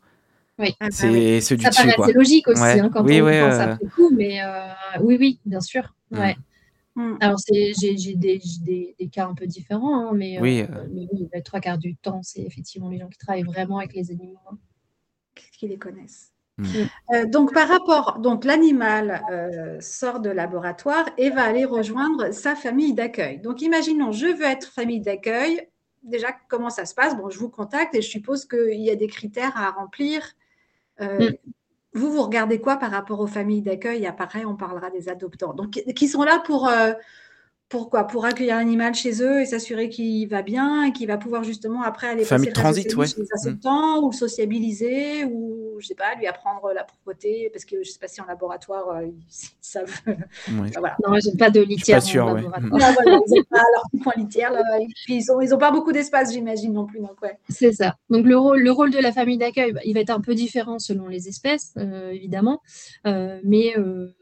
Oui, 0.59 0.75
ah, 0.79 0.85
bah 0.85 0.91
c'est 0.93 1.41
ceux 1.41 1.57
du 1.57 1.65
ça 1.65 1.71
dessus. 1.71 1.91
C'est 2.07 2.13
logique 2.13 2.47
aussi 2.47 2.63
hein, 2.63 2.91
quand 2.93 3.05
oui, 3.05 3.21
on 3.21 3.25
pense 3.25 3.55
euh... 3.55 3.73
après 3.73 3.87
coup, 3.87 4.11
mais 4.15 4.41
euh, 4.43 4.69
oui, 5.01 5.17
oui, 5.19 5.41
bien 5.45 5.61
sûr. 5.61 5.95
Mm. 6.11 6.19
Ouais. 6.19 6.37
Mm. 6.95 7.17
Alors, 7.21 7.39
j'ai 7.49 7.73
des, 8.17 8.41
des, 8.61 8.95
des, 8.99 9.09
cas 9.09 9.27
un 9.27 9.35
peu 9.35 9.47
différents, 9.47 10.11
hein, 10.11 10.13
mais, 10.15 10.39
oui, 10.41 10.61
euh, 10.61 10.87
mais 10.93 11.09
oui, 11.13 11.29
trois 11.43 11.61
quarts 11.61 11.79
du 11.79 11.97
temps, 11.97 12.21
c'est 12.23 12.43
effectivement 12.43 12.89
les 12.89 12.99
gens 12.99 13.09
qui 13.09 13.19
travaillent 13.19 13.43
vraiment 13.43 13.79
avec 13.79 13.95
les 13.95 14.11
animaux. 14.11 14.39
Hein. 14.51 14.59
Qui 15.59 15.69
les 15.69 15.79
connaissent? 15.79 16.33
Mm. 16.63 17.15
Euh, 17.15 17.27
donc, 17.27 17.53
par 17.53 17.69
rapport, 17.69 18.19
donc 18.19 18.45
l'animal 18.45 19.23
euh, 19.31 19.81
sort 19.81 20.21
de 20.21 20.31
laboratoire 20.31 21.09
et 21.19 21.31
va 21.31 21.45
aller 21.45 21.65
rejoindre 21.65 22.33
sa 22.33 22.55
famille 22.55 22.95
d'accueil. 22.95 23.41
Donc, 23.41 23.63
imaginons, 23.63 24.13
je 24.13 24.27
veux 24.27 24.45
être 24.45 24.67
famille 24.69 25.01
d'accueil. 25.01 25.69
Déjà, 26.03 26.29
comment 26.49 26.71
ça 26.71 26.85
se 26.87 26.95
passe? 26.95 27.17
Bon, 27.17 27.31
je 27.31 27.39
vous 27.39 27.49
contacte 27.49 27.95
et 27.95 28.03
je 28.03 28.09
suppose 28.09 28.47
qu'il 28.47 28.81
y 28.81 28.91
a 28.91 28.97
des 28.97 29.07
critères 29.09 29.57
à 29.57 29.71
remplir. 29.71 30.23
Euh, 31.01 31.31
mm. 31.31 31.35
Vous, 31.95 32.11
vous 32.11 32.23
regardez 32.23 32.59
quoi 32.59 32.77
par 32.77 32.91
rapport 32.91 33.21
aux 33.21 33.27
familles 33.27 33.63
d'accueil? 33.63 34.07
Après, 34.07 34.45
on 34.45 34.57
parlera 34.57 34.91
des 34.91 35.09
adoptants. 35.09 35.53
Donc, 35.53 35.73
qui 35.73 36.09
sont 36.09 36.23
là 36.23 36.43
pour 36.45 36.71
pourquoi? 37.73 38.07
Pour 38.07 38.27
accueillir 38.27 38.57
l'animal 38.57 38.95
chez 38.95 39.23
eux 39.23 39.41
et 39.41 39.47
s'assurer 39.47 39.89
qu'il 39.89 40.29
va 40.29 40.43
bien 40.43 40.85
et 40.85 40.93
qu'il 40.93 41.09
va 41.09 41.17
pouvoir 41.17 41.43
justement 41.43 41.81
après 41.83 42.07
aller 42.07 42.23
Famille 42.23 42.51
passer 42.51 42.61
transit, 42.61 42.97
ouais. 42.97 43.07
chez 43.07 43.15
les 43.17 43.53
mmh. 43.53 44.05
ou 44.05 44.13
sociabiliser 44.13 45.25
ou 45.25 45.79
je 45.81 45.87
sais 45.87 45.95
pas 45.95 46.15
lui 46.17 46.27
apprendre 46.27 46.71
la 46.75 46.85
propreté 46.85 47.49
parce 47.51 47.65
que 47.65 47.83
je 47.83 47.91
sais 47.91 47.99
pas 47.99 48.09
si 48.09 48.21
en 48.21 48.27
laboratoire 48.27 48.91
euh, 48.91 49.07
ils 49.07 49.15
savent. 49.63 49.91
Ouais. 50.07 50.71
voilà. 50.77 50.99
Non, 51.03 51.19
j'ai 51.19 51.35
pas 51.35 51.49
de 51.49 51.63
litière. 51.63 51.97
Pas 51.97 52.01
sûr, 52.03 52.27
en 52.27 52.35
ouais. 52.35 52.43
non, 52.43 52.51
voilà, 52.61 52.95
ils 53.07 53.37
n'ont 53.37 53.45
pas 53.51 53.65
leur 53.75 54.03
point 54.03 54.13
litière 54.19 54.53
là, 54.53 54.63
et 54.79 54.87
puis 55.07 55.17
ils 55.17 55.33
ont 55.33 55.41
ils 55.41 55.55
ont 55.55 55.59
pas 55.59 55.71
beaucoup 55.71 55.93
d'espace 55.93 56.31
j'imagine 56.31 56.75
non 56.75 56.85
plus 56.85 57.01
donc 57.01 57.23
ouais. 57.23 57.39
C'est 57.49 57.73
ça. 57.73 57.97
Donc 58.11 58.27
le 58.27 58.37
rôle 58.37 58.61
le 58.61 58.71
rôle 58.71 58.91
de 58.91 58.99
la 58.99 59.13
famille 59.13 59.39
d'accueil 59.39 59.73
bah, 59.73 59.81
il 59.87 59.95
va 59.95 60.01
être 60.01 60.11
un 60.11 60.21
peu 60.21 60.35
différent 60.35 60.79
selon 60.79 61.09
les 61.09 61.27
espèces 61.27 61.73
euh, 61.79 62.11
évidemment, 62.11 62.61
euh, 63.07 63.41
mais 63.45 63.79
euh, 63.79 64.13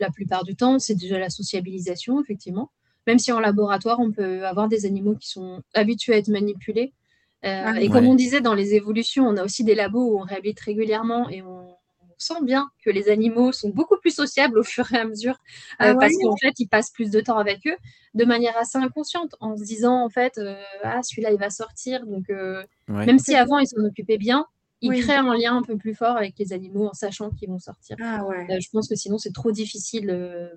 la 0.00 0.10
plupart 0.10 0.44
du 0.44 0.56
temps, 0.56 0.78
c'est 0.78 0.94
déjà 0.94 1.18
la 1.18 1.30
sociabilisation, 1.30 2.20
effectivement. 2.22 2.70
Même 3.06 3.18
si 3.18 3.32
en 3.32 3.40
laboratoire, 3.40 4.00
on 4.00 4.10
peut 4.10 4.44
avoir 4.46 4.68
des 4.68 4.84
animaux 4.84 5.14
qui 5.14 5.28
sont 5.28 5.62
habitués 5.74 6.14
à 6.14 6.16
être 6.18 6.28
manipulés. 6.28 6.92
Euh, 7.44 7.62
ah 7.64 7.80
et 7.80 7.88
comme 7.88 8.06
on 8.06 8.14
disait 8.14 8.40
dans 8.40 8.54
les 8.54 8.74
évolutions, 8.74 9.26
on 9.26 9.36
a 9.36 9.44
aussi 9.44 9.62
des 9.62 9.74
labos 9.74 10.12
où 10.12 10.18
on 10.18 10.22
réhabilite 10.22 10.60
régulièrement 10.60 11.28
et 11.28 11.42
on, 11.42 11.74
sent 12.18 12.42
bien 12.44 12.70
que 12.82 12.88
les 12.88 13.10
animaux 13.10 13.52
sont 13.52 13.68
beaucoup 13.68 13.98
plus 14.00 14.10
sociables 14.10 14.58
au 14.58 14.62
fur 14.62 14.90
et 14.90 14.96
à 14.96 15.04
mesure 15.04 15.34
euh, 15.82 15.92
ah 15.92 15.94
parce 16.00 16.14
qu'en 16.16 16.34
fait, 16.38 16.54
ils 16.58 16.66
passent 16.66 16.90
plus 16.90 17.10
de 17.10 17.20
temps 17.20 17.36
avec 17.36 17.66
eux 17.66 17.76
de 18.14 18.24
manière 18.24 18.56
assez 18.56 18.78
inconsciente 18.78 19.36
en 19.38 19.54
se 19.54 19.62
disant 19.62 20.02
en 20.02 20.08
fait, 20.08 20.38
euh, 20.38 20.56
ah, 20.82 21.02
celui-là, 21.02 21.32
il 21.32 21.38
va 21.38 21.50
sortir. 21.50 22.06
Donc, 22.06 22.30
même 22.88 23.18
si 23.18 23.34
avant, 23.34 23.58
ils 23.58 23.66
s'en 23.66 23.84
occupaient 23.84 24.16
bien, 24.16 24.46
ils 24.80 25.02
créent 25.02 25.16
un 25.16 25.34
lien 25.34 25.56
un 25.56 25.62
peu 25.62 25.76
plus 25.76 25.94
fort 25.94 26.16
avec 26.16 26.34
les 26.38 26.52
animaux 26.52 26.88
en 26.88 26.92
sachant 26.92 27.30
qu'ils 27.30 27.48
vont 27.48 27.58
sortir. 27.58 27.96
Ah 28.00 28.22
je 28.48 28.68
pense 28.70 28.88
que 28.88 28.94
sinon, 28.94 29.18
c'est 29.18 29.32
trop 29.32 29.52
difficile. 29.52 30.06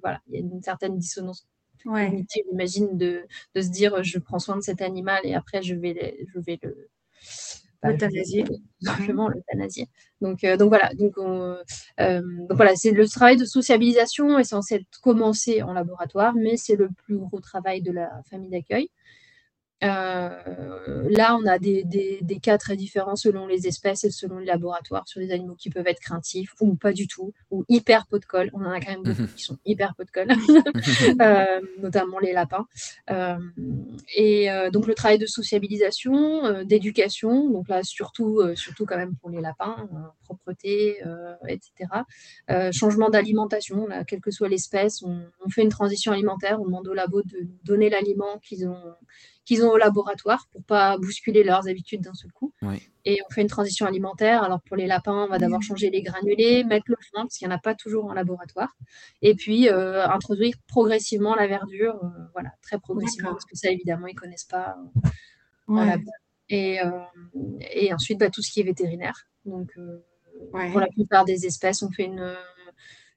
voilà, 0.01 0.21
il 0.27 0.33
y 0.33 0.37
a 0.37 0.39
une 0.39 0.61
certaine 0.61 0.97
dissonance 0.97 1.47
ouais. 1.85 2.25
j'imagine, 2.51 2.97
de, 2.97 3.25
de, 3.55 3.61
se 3.61 3.69
dire 3.69 4.03
je 4.03 4.19
prends 4.19 4.39
soin 4.39 4.55
de 4.55 4.61
cet 4.61 4.81
animal 4.81 5.21
et 5.23 5.35
après 5.35 5.61
je 5.61 5.75
vais, 5.75 6.17
je 6.33 6.39
vais 6.39 6.59
le. 6.61 6.89
Bah, 7.81 7.91
l'euthanasier. 7.91 8.43
Simplement 8.81 9.29
l'euthanasier. 9.29 9.87
Donc, 10.19 10.43
euh, 10.43 10.57
donc 10.57 10.67
voilà, 10.67 10.93
donc, 10.95 11.17
euh, 11.17 11.63
donc 11.97 12.51
voilà, 12.51 12.75
c'est 12.75 12.91
le 12.91 13.07
travail 13.07 13.37
de 13.37 13.45
sociabilisation 13.45 14.37
est 14.37 14.43
censé 14.43 14.75
être 14.75 14.99
commencé 15.01 15.61
en 15.61 15.71
laboratoire, 15.71 16.33
mais 16.35 16.57
c'est 16.57 16.75
le 16.75 16.89
plus 16.89 17.17
gros 17.17 17.39
travail 17.39 17.81
de 17.81 17.93
la 17.93 18.09
famille 18.29 18.49
d'accueil. 18.49 18.89
Euh, 19.83 20.29
là, 21.09 21.37
on 21.39 21.45
a 21.45 21.57
des, 21.57 21.83
des, 21.83 22.39
cas 22.41 22.57
très 22.57 22.75
différents 22.75 23.15
selon 23.15 23.47
les 23.47 23.67
espèces 23.67 24.03
et 24.03 24.11
selon 24.11 24.39
les 24.39 24.45
laboratoires 24.45 25.07
sur 25.07 25.21
des 25.21 25.31
animaux 25.31 25.55
qui 25.55 25.69
peuvent 25.69 25.87
être 25.87 25.99
craintifs 25.99 26.53
ou 26.59 26.75
pas 26.75 26.91
du 26.91 27.07
tout, 27.07 27.33
ou 27.49 27.63
hyper 27.69 28.05
pot 28.07 28.19
de 28.19 28.25
colle. 28.25 28.49
On 28.53 28.65
en 28.65 28.71
a 28.71 28.79
quand 28.79 28.91
même 28.91 29.03
beaucoup 29.03 29.27
qui 29.35 29.43
sont 29.43 29.57
hyper 29.65 29.95
pot 29.95 30.03
de 30.03 30.11
colle, 30.11 30.27
euh, 31.21 31.61
notamment 31.81 32.19
les 32.19 32.33
lapins. 32.33 32.65
Euh, 33.09 33.37
et 34.15 34.49
donc, 34.73 34.87
le 34.87 34.95
travail 34.95 35.17
de 35.17 35.25
sociabilisation, 35.25 36.63
d'éducation, 36.63 37.49
donc 37.49 37.69
là, 37.69 37.83
surtout, 37.83 38.41
surtout 38.55 38.85
quand 38.85 38.97
même 38.97 39.15
pour 39.15 39.29
les 39.29 39.41
lapins, 39.41 39.87
propreté, 40.23 40.97
etc. 41.47 41.71
changement 42.71 43.09
d'alimentation, 43.09 43.87
quelle 44.07 44.21
que 44.21 44.31
soit 44.31 44.49
l'espèce, 44.49 45.01
on, 45.03 45.21
on, 45.45 45.49
fait 45.49 45.61
une 45.61 45.69
transition 45.69 46.11
alimentaire, 46.11 46.59
on 46.61 46.65
demande 46.65 46.87
au 46.87 46.93
labo 46.93 47.21
de 47.21 47.47
donner 47.63 47.89
l'aliment 47.89 48.39
qu'ils 48.39 48.67
ont 48.67 48.95
qu'ils 49.49 49.65
ont 49.65 49.71
au 49.71 49.77
laboratoire 49.77 50.45
pour 50.51 50.63
pas 50.63 50.99
bousculer 50.99 51.43
leurs 51.43 51.67
habitudes 51.67 52.01
d'un 52.01 52.13
seul 52.13 52.31
coup. 52.31 52.53
Et 53.03 53.19
on 53.27 53.33
fait 53.33 53.41
une 53.41 53.47
transition 53.47 53.87
alimentaire. 53.87 54.43
Alors 54.43 54.61
pour 54.61 54.77
les 54.77 54.85
lapins, 54.85 55.25
on 55.25 55.27
va 55.27 55.39
d'abord 55.39 55.63
changer 55.63 55.89
les 55.89 56.03
granulés, 56.03 56.63
mettre 56.63 56.85
le 56.87 56.97
foin 57.09 57.23
parce 57.23 57.35
qu'il 57.35 57.47
n'y 57.47 57.53
en 57.55 57.57
a 57.57 57.59
pas 57.59 57.73
toujours 57.73 58.05
en 58.05 58.13
laboratoire, 58.13 58.75
et 59.23 59.33
puis 59.33 59.67
euh, 59.67 60.07
introduire 60.07 60.53
progressivement 60.67 61.33
la 61.33 61.47
verdure, 61.47 61.95
euh, 61.95 62.07
voilà, 62.33 62.51
très 62.61 62.77
progressivement 62.77 63.31
parce 63.31 63.45
que 63.45 63.55
ça 63.55 63.71
évidemment 63.71 64.05
ils 64.05 64.13
connaissent 64.13 64.43
pas. 64.43 64.77
Euh, 65.69 65.97
et, 66.49 66.79
et, 67.71 67.91
ensuite 67.91 68.19
bah, 68.19 68.29
tout 68.29 68.43
ce 68.43 68.51
qui 68.51 68.59
est 68.59 68.63
vétérinaire. 68.63 69.25
Donc 69.45 69.71
pour 70.51 70.79
la 70.79 70.87
plupart 70.87 71.25
des 71.25 71.47
espèces, 71.47 71.81
on 71.81 71.89
fait 71.89 72.05
une 72.05 72.35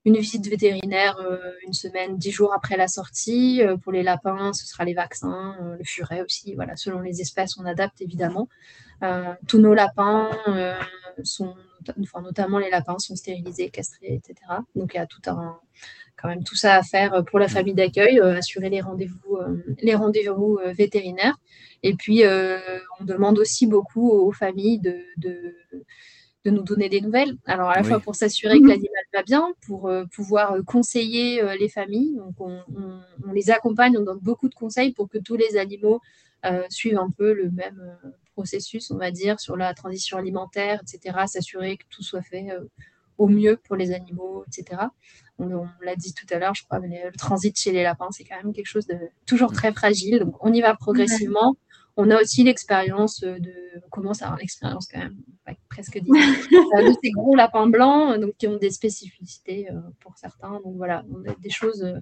une 0.04 0.16
visite 0.16 0.46
vétérinaire 0.48 1.16
euh, 1.20 1.38
une 1.66 1.72
semaine, 1.72 2.16
dix 2.16 2.32
jours 2.32 2.52
après 2.52 2.76
la 2.76 2.88
sortie. 2.88 3.62
Euh, 3.62 3.76
pour 3.76 3.92
les 3.92 4.02
lapins, 4.02 4.52
ce 4.52 4.66
sera 4.66 4.84
les 4.84 4.94
vaccins, 4.94 5.56
euh, 5.62 5.76
le 5.76 5.84
furet 5.84 6.22
aussi. 6.22 6.54
Voilà, 6.54 6.76
selon 6.76 7.00
les 7.00 7.20
espèces, 7.20 7.56
on 7.58 7.64
adapte 7.64 8.00
évidemment. 8.00 8.48
tous 9.48 9.58
nos 9.58 9.74
lapins 9.74 10.30
sont, 11.24 11.54
enfin, 12.00 12.22
notamment 12.22 12.58
les 12.58 12.70
lapins, 12.70 12.98
sont 12.98 13.16
stérilisés, 13.16 13.68
castrés, 13.70 14.14
etc. 14.14 14.34
Donc 14.76 14.94
il 14.94 14.96
y 14.96 15.00
a 15.00 15.06
tout 15.06 15.22
un, 15.26 15.58
quand 16.16 16.28
même 16.28 16.44
tout 16.44 16.54
ça 16.54 16.76
à 16.76 16.82
faire 16.82 17.24
pour 17.24 17.40
la 17.40 17.48
famille 17.48 17.74
d'accueil, 17.74 18.20
assurer 18.20 18.70
les 18.70 18.80
rendez-vous, 18.80 19.38
les 19.80 19.96
rendez-vous 19.96 20.60
vétérinaires. 20.66 21.36
Et 21.82 21.94
puis 21.94 22.22
on 23.00 23.04
demande 23.04 23.40
aussi 23.40 23.66
beaucoup 23.66 24.08
aux 24.10 24.32
familles 24.32 24.78
de 24.78 24.96
de 25.16 25.56
nous 26.50 26.62
donner 26.62 26.88
des 26.88 27.00
nouvelles. 27.00 27.36
Alors 27.46 27.70
à 27.70 27.76
la 27.76 27.84
fois 27.84 28.00
pour 28.00 28.14
s'assurer 28.14 28.60
que 28.60 28.66
l'animal 28.66 29.04
va 29.14 29.22
bien, 29.22 29.52
pour 29.66 29.88
euh, 29.88 30.04
pouvoir 30.06 30.52
euh, 30.52 30.62
conseiller 30.62 31.42
euh, 31.42 31.56
les 31.56 31.68
familles. 31.68 32.14
Donc 32.16 32.34
on, 32.40 32.60
les 33.32 33.50
accompagne, 33.50 33.96
on 33.96 34.02
donne 34.02 34.18
beaucoup 34.18 34.48
de 34.48 34.54
conseils 34.54 34.92
pour 34.92 35.08
que 35.08 35.18
tous 35.18 35.36
les 35.36 35.56
animaux 35.56 36.00
suivent 36.70 36.98
un 36.98 37.10
peu 37.16 37.32
le 37.32 37.52
même 37.52 37.96
processus, 38.34 38.90
on 38.90 38.96
va 38.96 39.12
dire, 39.12 39.38
sur 39.38 39.56
la 39.56 39.74
transition 39.74 40.18
alimentaire, 40.18 40.82
etc. 40.82 41.16
S'assurer 41.26 41.76
que 41.76 41.84
tout 41.88 42.02
soit 42.02 42.22
fait 42.22 42.48
au 43.16 43.28
mieux 43.28 43.56
pour 43.62 43.76
les 43.76 43.92
animaux, 43.92 44.44
etc. 44.48 44.82
On, 45.38 45.66
l'a 45.82 45.94
dit 45.94 46.12
tout 46.12 46.26
à 46.34 46.40
l'heure, 46.40 46.54
je 46.54 46.64
crois, 46.64 46.80
mais 46.80 47.04
le 47.04 47.16
transit 47.16 47.56
chez 47.56 47.70
les 47.70 47.84
lapins, 47.84 48.10
c'est 48.10 48.24
quand 48.24 48.42
même 48.42 48.52
quelque 48.52 48.66
chose 48.66 48.88
de 48.88 48.98
toujours 49.24 49.52
très 49.52 49.72
fragile. 49.72 50.18
Donc 50.18 50.34
on 50.40 50.52
y 50.52 50.60
va 50.60 50.74
progressivement. 50.74 51.54
On 51.96 52.10
a 52.10 52.20
aussi 52.20 52.42
l'expérience 52.42 53.20
de, 53.20 53.52
on 53.84 53.88
commence 53.90 54.22
à 54.22 54.26
avoir 54.26 54.38
l'expérience 54.38 54.88
quand 54.90 54.98
même, 54.98 55.16
presque 55.68 55.98
dit, 55.98 56.10
euh, 56.10 56.88
de 56.88 56.94
ces 57.02 57.10
gros 57.10 57.34
lapins 57.34 57.66
blancs, 57.66 58.18
donc 58.18 58.36
qui 58.38 58.46
ont 58.46 58.56
des 58.56 58.70
spécificités 58.70 59.68
euh, 59.70 59.74
pour 60.00 60.16
certains. 60.16 60.60
Donc 60.64 60.76
voilà, 60.76 61.04
on 61.10 61.28
a 61.30 61.34
des 61.34 61.50
choses, 61.50 61.82
euh, 61.82 61.98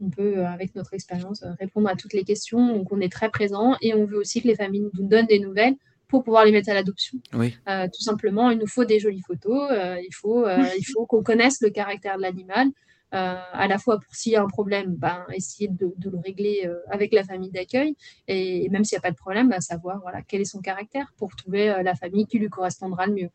on 0.00 0.08
peut 0.08 0.44
avec 0.46 0.74
notre 0.74 0.94
expérience 0.94 1.44
répondre 1.60 1.88
à 1.88 1.94
toutes 1.94 2.14
les 2.14 2.24
questions. 2.24 2.74
Donc 2.74 2.90
on 2.90 3.00
est 3.00 3.12
très 3.12 3.28
présent 3.28 3.76
et 3.82 3.94
on 3.94 4.06
veut 4.06 4.18
aussi 4.18 4.40
que 4.40 4.48
les 4.48 4.56
familles 4.56 4.88
nous 4.94 5.06
donnent 5.06 5.26
des 5.26 5.40
nouvelles 5.40 5.74
pour 6.08 6.22
pouvoir 6.22 6.44
les 6.44 6.52
mettre 6.52 6.70
à 6.70 6.74
l'adoption. 6.74 7.18
Oui. 7.32 7.56
tout 7.66 8.02
simplement, 8.02 8.50
il 8.50 8.58
nous 8.58 8.66
faut 8.66 8.84
des 8.84 9.00
jolies 9.00 9.22
photos, 9.26 9.70
il 9.72 10.14
faut, 10.14 10.46
il 10.46 10.84
faut 10.92 11.06
qu'on 11.06 11.22
connaisse 11.22 11.60
le 11.60 11.70
caractère 11.70 12.18
de 12.18 12.22
l'animal, 12.22 12.68
euh, 12.68 12.70
à 13.14 13.66
la 13.68 13.78
fois 13.78 13.98
pour 14.00 14.14
s'il 14.14 14.32
y 14.32 14.36
a 14.36 14.42
un 14.42 14.48
problème, 14.48 14.94
ben, 14.94 15.24
essayer 15.32 15.68
de, 15.68 15.92
le 16.02 16.18
régler 16.18 16.62
euh, 16.66 16.78
avec 16.90 17.12
la 17.12 17.24
famille 17.24 17.50
d'accueil, 17.50 17.96
et, 18.28 18.68
même 18.70 18.84
s'il 18.84 18.96
n'y 18.96 19.00
a 19.00 19.02
pas 19.02 19.10
de 19.10 19.16
problème, 19.16 19.48
ben, 19.48 19.60
savoir 19.60 20.00
voilà, 20.00 20.22
quel 20.22 20.40
est 20.40 20.46
son 20.46 20.60
caractère 20.60 21.12
pour 21.16 21.34
trouver 21.36 21.70
euh, 21.70 21.82
la 21.82 21.94
famille 21.94 22.26
qui 22.26 22.38
lui 22.38 22.48
correspondra 22.48 23.06
le 23.06 23.14
mieux. 23.14 23.30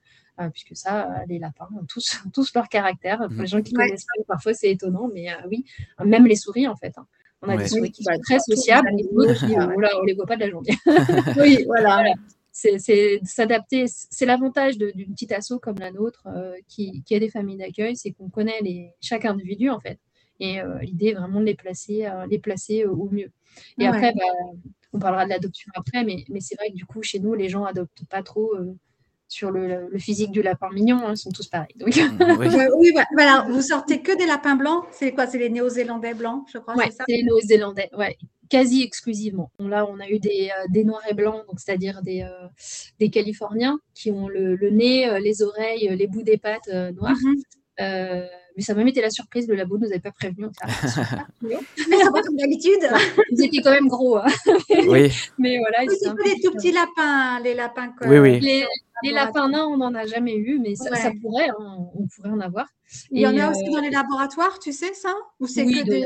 puisque 0.54 0.76
ça, 0.76 1.24
les 1.28 1.40
lapins 1.40 1.68
ont 1.78 1.86
tous, 1.86 2.22
tous 2.34 2.54
leur 2.54 2.68
caractère. 2.70 3.20
Pour 3.20 3.42
les 3.42 3.48
gens 3.48 3.62
qui 3.62 3.74
connaissent 3.74 4.06
pas, 4.06 4.24
parfois 4.28 4.54
c'est 4.54 4.72
étonnant, 4.72 5.10
mais 5.14 5.28
oui, 5.50 5.66
même 6.04 6.26
les 6.26 6.36
souris 6.36 6.68
en 6.68 6.76
fait. 6.76 6.98
Hein. 6.98 7.06
On 7.42 7.50
a 7.50 7.56
des 7.56 7.68
souris 7.68 7.92
qui 7.92 8.04
sont 8.04 8.12
très 8.24 8.40
sociables 8.40 8.90
et 8.98 9.04
d'autres 9.14 9.48
qui, 9.48 9.56
on 9.58 10.04
les 10.04 10.14
voit 10.14 10.26
pas 10.26 10.36
de 10.36 10.42
la 10.42 10.50
journée. 10.50 10.78
oui, 11.38 11.64
voilà 11.66 12.14
c'est 12.60 13.20
s'adapter. 13.24 13.86
C'est 13.88 14.26
l'avantage 14.26 14.78
d'une 14.78 15.14
petite 15.14 15.32
asso 15.32 15.60
comme 15.62 15.80
la 15.80 15.91
nôtre 15.91 16.28
euh, 16.28 16.53
qui, 16.68 17.03
a 17.12 17.20
des 17.20 17.30
familles 17.30 17.57
d'accueil, 17.57 17.95
c'est 17.95 18.12
qu'on 18.12 18.30
connaît 18.30 18.60
les, 18.62 18.91
chaque 19.01 19.26
individu 19.26 19.70
en 19.70 19.80
fait. 19.80 19.99
Et 20.39 20.62
euh, 20.62 20.80
l'idée 20.80 21.07
est 21.07 21.14
vraiment 21.14 21.41
de 21.41 21.45
les 21.45 21.55
placer, 21.55 22.05
euh, 22.05 22.26
les 22.30 22.39
placer 22.39 22.86
au 22.86 23.10
mieux. 23.10 23.32
Et 23.78 23.86
après, 23.86 24.14
bah, 24.14 24.24
on 24.93 24.99
parlera 24.99 25.26
de 25.26 25.30
l'adoption 25.30 25.70
après, 25.76 26.03
mais, 26.03 26.24
mais 26.30 26.39
c'est 26.39 26.55
vrai 26.55 26.70
que 26.70 26.76
du 26.76 26.86
coup, 26.86 27.01
chez 27.03 27.20
nous, 27.20 27.34
les 27.34 27.49
gens 27.49 27.66
adoptent 27.66 28.05
pas 28.10 28.24
trop 28.24 28.53
sur 29.28 29.51
le, 29.51 29.89
physique 29.97 30.32
du 30.32 30.41
lapin 30.41 30.70
mignon, 30.72 30.99
hein, 31.05 31.14
ils 31.14 31.18
sont 31.18 31.32
tous 31.32 31.47
pareils. 31.47 31.76
Donc... 31.76 31.89
oui, 31.89 32.91
voilà. 33.14 33.45
vous 33.49 33.62
sortez 33.62 34.01
que 34.01 34.18
des 34.18 34.26
lapins 34.26 34.55
blancs. 34.55 34.86
C'est 34.91 35.14
quoi 35.14 35.28
C'est 35.28 35.39
les 35.39 35.49
néo-zélandais 35.49 36.14
blancs, 36.14 36.45
je 36.51 36.57
crois. 36.57 36.76
Oui, 36.78 36.86
c'est 36.89 37.03
les 37.07 37.24
néo-zélandais. 37.24 37.89
Ouais 37.97 38.18
quasi 38.50 38.84
exclusivement. 38.84 39.52
Là, 39.60 39.86
on 39.89 40.00
a 40.00 40.10
eu 40.10 40.20
des, 40.20 40.50
euh, 40.50 40.66
des 40.70 40.84
noirs 40.84 41.04
et 41.10 41.14
blancs, 41.14 41.45
donc 41.47 41.60
c'est-à-dire 41.60 42.02
des, 42.02 42.24
euh, 42.24 42.47
des 43.00 43.10
Californiens 43.10 43.80
qui 43.93 44.12
ont 44.12 44.28
le, 44.28 44.58
nez, 44.70 45.08
euh, 45.08 45.20
les 45.20 45.41
oreilles, 45.43 45.95
les 45.95 46.08
bouts 46.08 46.24
des 46.24 46.38
pattes 46.38 46.68
noirs. 46.68 47.16
Mhm. 47.24 47.36
mais 48.56 48.64
ça 48.64 48.74
m'a 48.74 48.80
même 48.80 48.89
été 48.89 49.02
la 49.02 49.10
surprise, 49.10 49.47
le 49.47 49.56
labo 49.56 49.78
ne 49.78 49.86
nous 49.86 49.91
avait 49.91 50.02
pas 50.02 50.12
prévenu. 50.12 50.47
mais 51.41 51.56
c'est 51.78 52.12
pas 52.12 52.22
comme 52.22 52.36
d'habitude. 52.36 52.89
Ils 53.32 53.45
étaient 53.45 53.62
quand 53.62 53.72
même 53.72 53.88
gros. 53.88 54.18
Hein. 54.18 54.26
oui. 54.88 55.12
Mais 55.38 55.60
voilà. 55.60 55.78
C'est 55.88 56.10
des 56.26 56.41
tout 56.41 56.52
petits 56.54 56.74
lapins, 56.74 57.39
les 57.41 57.54
lapins. 57.54 57.93
Oui, 58.06 58.18
oui. 58.18 58.39
Les, 59.02 59.12
lapins 59.14 59.47
nains, 59.47 59.66
on 59.66 59.78
n'en 59.78 59.95
a 59.95 60.06
jamais 60.06 60.36
eu, 60.36 60.60
mais 60.60 60.76
ça, 60.76 60.89
pourrait, 61.22 61.47
hein, 61.50 61.78
on 61.95 62.06
pourrait 62.08 62.32
en 62.32 62.41
avoir. 62.41 62.66
Il 63.12 63.22
y 63.22 63.28
en 63.28 63.38
a 63.38 63.50
aussi 63.50 63.64
dans 63.72 63.80
les 63.80 63.91
laboratoires, 63.91 64.60
tu 64.60 64.74
sais 64.74 64.93
ça? 64.93 65.14
Ou 65.39 65.47
c'est 65.47 65.64
que 65.64 65.84
des... 65.84 66.06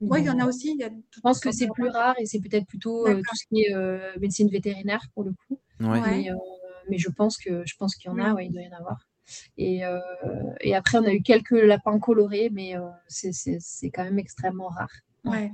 Oui, 0.00 0.20
il 0.20 0.26
y 0.26 0.30
en 0.30 0.38
a 0.38 0.46
aussi. 0.46 0.78
je 1.10 1.20
pense 1.20 1.40
que 1.40 1.50
c'est 1.52 1.68
plus 1.68 1.88
rare 1.88 2.14
et 2.18 2.26
c'est 2.26 2.40
peut-être 2.40 2.66
plutôt 2.66 3.06
euh, 3.06 3.16
tout 3.16 3.36
ce 3.36 3.46
qui 3.48 3.62
est 3.62 3.74
euh, 3.74 4.12
médecine 4.20 4.48
vétérinaire 4.48 5.02
pour 5.14 5.24
le 5.24 5.32
coup. 5.32 5.58
Mais, 5.80 6.30
euh, 6.30 6.34
mais, 6.88 6.98
je 6.98 7.08
pense 7.10 7.36
que 7.36 7.62
je 7.66 7.74
pense 7.76 7.94
qu'il 7.96 8.10
y 8.10 8.14
en 8.14 8.18
a, 8.18 8.34
ouais, 8.34 8.46
il 8.46 8.52
doit 8.52 8.62
y 8.62 8.68
en 8.68 8.78
avoir. 8.78 9.06
Et, 9.58 9.80
et, 10.60 10.74
après, 10.74 10.98
on 10.98 11.04
a 11.04 11.12
eu 11.12 11.20
quelques 11.20 11.50
lapins 11.50 11.98
colorés, 11.98 12.50
mais 12.52 12.74
c'est 13.08 13.90
quand 13.92 14.04
même 14.04 14.18
extrêmement 14.18 14.68
rare. 14.68 14.92
Ouais. 15.24 15.52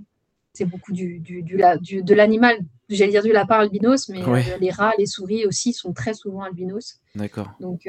C'est 0.55 0.67
beaucoup 0.67 0.93
du, 0.93 1.19
du, 1.19 1.43
du, 1.43 2.03
de 2.03 2.15
l'animal, 2.15 2.59
j'allais 2.91 3.13
dire 3.13 3.23
du 3.23 3.33
lapin 3.33 3.61
albinos, 3.61 4.11
mais 4.11 4.21
les 4.61 4.71
rats, 4.71 4.93
les 4.99 5.07
souris 5.07 5.47
aussi 5.47 5.73
sont 5.73 5.95
très 5.95 6.13
souvent 6.13 6.43
albinos. 6.43 7.01
D'accord. 7.15 7.51
Donc 7.61 7.89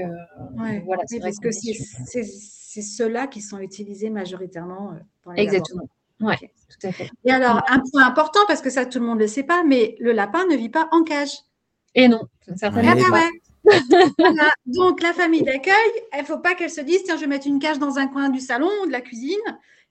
voilà, 0.86 1.04
c'est 1.08 1.20
parce 1.20 1.40
que 1.40 1.52
c'est 1.52 2.82
ceux-là 2.82 3.28
qui 3.28 3.42
sont 3.42 3.60
utilisés 3.60 4.10
majoritairement 4.10 4.98
dans 5.26 5.32
les 5.34 5.42
Exactement. 5.42 5.90
Oui, 6.24 6.36
tout 6.38 6.88
à 6.88 6.92
fait. 6.92 7.10
Et 7.26 7.32
alors, 7.32 7.62
un 7.68 7.80
point 7.80 8.06
important, 8.06 8.40
parce 8.48 8.62
que 8.62 8.70
ça, 8.70 8.86
tout 8.86 9.00
le 9.00 9.06
monde 9.06 9.18
ne 9.18 9.24
le 9.24 9.28
sait 9.28 9.44
pas, 9.44 9.64
mais 9.64 9.96
le 10.00 10.12
lapin 10.12 10.46
ne 10.46 10.56
vit 10.56 10.70
pas 10.70 10.88
en 10.92 11.04
cage. 11.04 11.32
Et 11.96 12.08
non, 12.08 12.22
certainement 12.56 12.94
ah, 13.14 13.30
Donc, 14.66 15.02
la 15.02 15.14
famille 15.14 15.44
d'accueil, 15.44 15.74
il 16.14 16.20
ne 16.20 16.26
faut 16.26 16.40
pas 16.40 16.54
qu'elle 16.54 16.70
se 16.70 16.82
dise 16.82 17.04
tiens, 17.04 17.16
je 17.16 17.22
vais 17.22 17.28
mettre 17.28 17.48
une 17.48 17.60
cage 17.60 17.80
dans 17.80 17.98
un 17.98 18.08
coin 18.08 18.30
du 18.30 18.40
salon 18.40 18.70
ou 18.82 18.88
de 18.88 18.92
la 18.92 19.02
cuisine, 19.02 19.38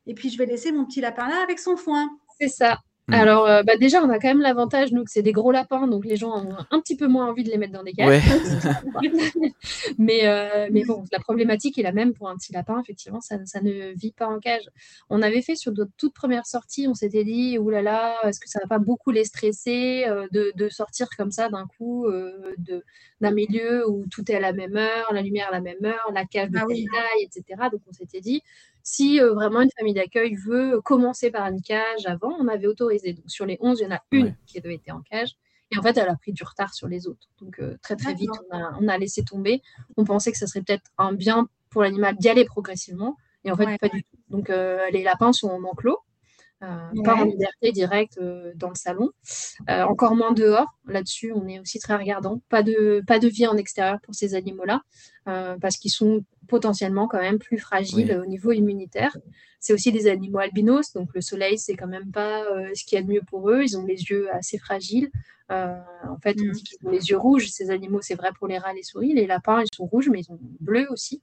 et 0.06 0.14
puis 0.14 0.30
je 0.30 0.38
vais 0.38 0.46
laisser 0.46 0.72
mon 0.72 0.84
petit 0.84 1.00
lapin 1.00 1.28
là 1.28 1.42
avec 1.42 1.58
son 1.58 1.76
foin. 1.76 2.10
C'est 2.38 2.48
ça. 2.48 2.78
Mm. 3.08 3.14
Alors, 3.14 3.46
euh, 3.46 3.62
bah, 3.64 3.76
déjà, 3.76 4.00
on 4.00 4.08
a 4.10 4.20
quand 4.20 4.28
même 4.28 4.40
l'avantage, 4.40 4.92
nous, 4.92 5.02
que 5.02 5.10
c'est 5.10 5.22
des 5.22 5.32
gros 5.32 5.50
lapins, 5.50 5.88
donc 5.88 6.04
les 6.04 6.16
gens 6.16 6.36
ont 6.36 6.56
un 6.70 6.80
petit 6.80 6.96
peu 6.96 7.08
moins 7.08 7.28
envie 7.28 7.42
de 7.42 7.50
les 7.50 7.58
mettre 7.58 7.72
dans 7.72 7.82
des 7.82 7.94
cages. 7.94 8.22
mais, 9.98 10.28
euh, 10.28 10.68
mais 10.70 10.84
bon, 10.84 11.02
la 11.10 11.18
problématique 11.18 11.78
est 11.78 11.82
la 11.82 11.90
même 11.90 12.12
pour 12.12 12.28
un 12.28 12.36
petit 12.36 12.52
lapin, 12.52 12.80
effectivement, 12.80 13.20
ça, 13.20 13.38
ne 13.60 13.92
vit 13.98 14.12
pas 14.12 14.28
en 14.28 14.38
cage. 14.38 14.62
On 15.10 15.20
avait 15.20 15.42
fait 15.42 15.56
sur 15.56 15.72
notre 15.72 15.90
toute 15.96 16.14
première 16.14 16.46
sortie, 16.46 16.86
on 16.86 16.94
s'était 16.94 17.24
dit, 17.24 17.58
oulala, 17.58 17.82
là 17.82 17.92
là, 18.22 18.28
est-ce 18.28 18.38
que 18.38 18.48
ça 18.48 18.60
va 18.62 18.68
pas 18.68 18.78
beaucoup 18.78 19.10
les 19.10 19.24
stresser 19.24 20.04
euh, 20.06 20.28
de, 20.30 20.68
sortir 20.68 21.08
comme 21.18 21.32
ça 21.32 21.48
d'un 21.48 21.66
coup 21.66 22.06
d'un 23.20 23.30
milieu 23.32 23.88
où 23.88 24.06
tout 24.10 24.30
est 24.30 24.36
à 24.36 24.40
la 24.40 24.52
même 24.52 24.76
heure, 24.76 25.12
la 25.12 25.22
lumière 25.22 25.48
à 25.48 25.52
la 25.52 25.60
même 25.60 25.84
heure, 25.84 26.10
la 26.14 26.24
cage 26.24 26.50
de 26.50 26.58
ah 26.58 26.66
taille, 26.66 27.24
etc. 27.24 27.68
Donc, 27.70 27.80
on 27.88 27.92
s'était 27.92 28.20
dit, 28.20 28.42
si 28.82 29.20
euh, 29.20 29.32
vraiment 29.32 29.60
une 29.60 29.70
famille 29.78 29.94
d'accueil 29.94 30.34
veut 30.34 30.80
commencer 30.80 31.30
par 31.30 31.46
une 31.46 31.60
cage 31.62 32.06
avant, 32.06 32.34
on 32.38 32.48
avait 32.48 32.66
autorisé. 32.66 33.14
Donc 33.14 33.28
sur 33.28 33.46
les 33.46 33.58
11, 33.60 33.80
il 33.80 33.84
y 33.84 33.86
en 33.86 33.96
a 33.96 34.02
une 34.10 34.36
qui 34.46 34.58
avait 34.58 34.74
été 34.74 34.92
en 34.92 35.00
cage. 35.02 35.36
Et 35.72 35.78
en 35.78 35.82
fait, 35.82 35.96
elle 35.96 36.08
a 36.08 36.16
pris 36.16 36.32
du 36.32 36.44
retard 36.44 36.74
sur 36.74 36.86
les 36.86 37.06
autres. 37.06 37.28
Donc 37.40 37.58
euh, 37.58 37.78
très 37.82 37.96
très 37.96 38.14
vite, 38.14 38.30
on 38.50 38.88
a, 38.88 38.98
laissé 38.98 39.24
tomber. 39.24 39.62
On 39.96 40.04
pensait 40.04 40.30
que 40.30 40.38
ça 40.38 40.46
serait 40.46 40.62
peut-être 40.62 40.90
un 40.98 41.12
bien 41.14 41.48
pour 41.70 41.82
l'animal 41.82 42.16
d'y 42.16 42.28
aller 42.28 42.44
progressivement. 42.44 43.16
Et 43.44 43.50
en 43.50 43.56
fait, 43.56 43.78
pas 43.78 43.88
du 43.88 44.02
tout. 44.02 44.16
Donc 44.28 44.50
euh, 44.50 44.88
les 44.90 45.02
lapins 45.02 45.32
sont 45.32 45.48
en 45.48 45.62
enclos. 45.64 45.98
euh, 46.62 47.02
pas 47.02 47.16
en 47.16 47.24
liberté 47.24 47.72
directe 47.72 48.18
euh, 48.18 48.52
dans 48.54 48.68
le 48.68 48.74
salon. 48.74 49.10
Euh, 49.70 49.82
encore 49.84 50.14
moins 50.14 50.32
dehors. 50.32 50.68
Là-dessus, 50.86 51.32
on 51.32 51.48
est 51.48 51.58
aussi 51.58 51.78
très 51.78 51.96
regardant. 51.96 52.40
Pas 52.50 52.62
de, 52.62 53.02
pas 53.06 53.18
de 53.18 53.28
vie 53.28 53.46
en 53.46 53.56
extérieur 53.56 53.98
pour 54.02 54.14
ces 54.14 54.34
animaux-là, 54.34 54.82
parce 55.24 55.76
qu'ils 55.78 55.90
sont 55.90 56.24
potentiellement 56.48 57.08
quand 57.08 57.20
même 57.20 57.38
plus 57.38 57.58
fragiles 57.58 58.20
au 58.22 58.26
niveau 58.26 58.52
immunitaire. 58.52 59.16
C'est 59.60 59.72
aussi 59.72 59.92
des 59.92 60.08
animaux 60.08 60.38
albinos, 60.38 60.92
donc 60.92 61.10
le 61.14 61.20
soleil, 61.20 61.58
c'est 61.58 61.74
quand 61.74 61.86
même 61.86 62.10
pas 62.10 62.44
ce 62.74 62.84
qu'il 62.84 62.96
y 62.96 63.00
a 63.00 63.04
de 63.04 63.10
mieux 63.10 63.22
pour 63.26 63.50
eux. 63.50 63.62
Ils 63.62 63.78
ont 63.78 63.84
les 63.84 64.02
yeux 64.02 64.32
assez 64.34 64.58
fragiles. 64.58 65.10
en 65.48 66.18
fait, 66.22 66.36
on 66.40 66.46
mm. 66.46 66.52
dit 66.52 66.62
qu'ils 66.64 66.78
ont 66.86 66.90
les 66.90 67.10
yeux 67.10 67.16
rouges. 67.16 67.48
Ces 67.48 67.70
animaux, 67.70 68.00
c'est 68.02 68.16
vrai 68.16 68.30
pour 68.36 68.48
les 68.48 68.58
rats, 68.58 68.72
les 68.72 68.82
souris. 68.82 69.12
Les 69.12 69.26
lapins, 69.26 69.62
ils 69.62 69.74
sont 69.74 69.86
rouges, 69.86 70.08
mais 70.10 70.20
ils 70.20 70.24
sont 70.24 70.38
bleus 70.60 70.88
aussi. 70.90 71.22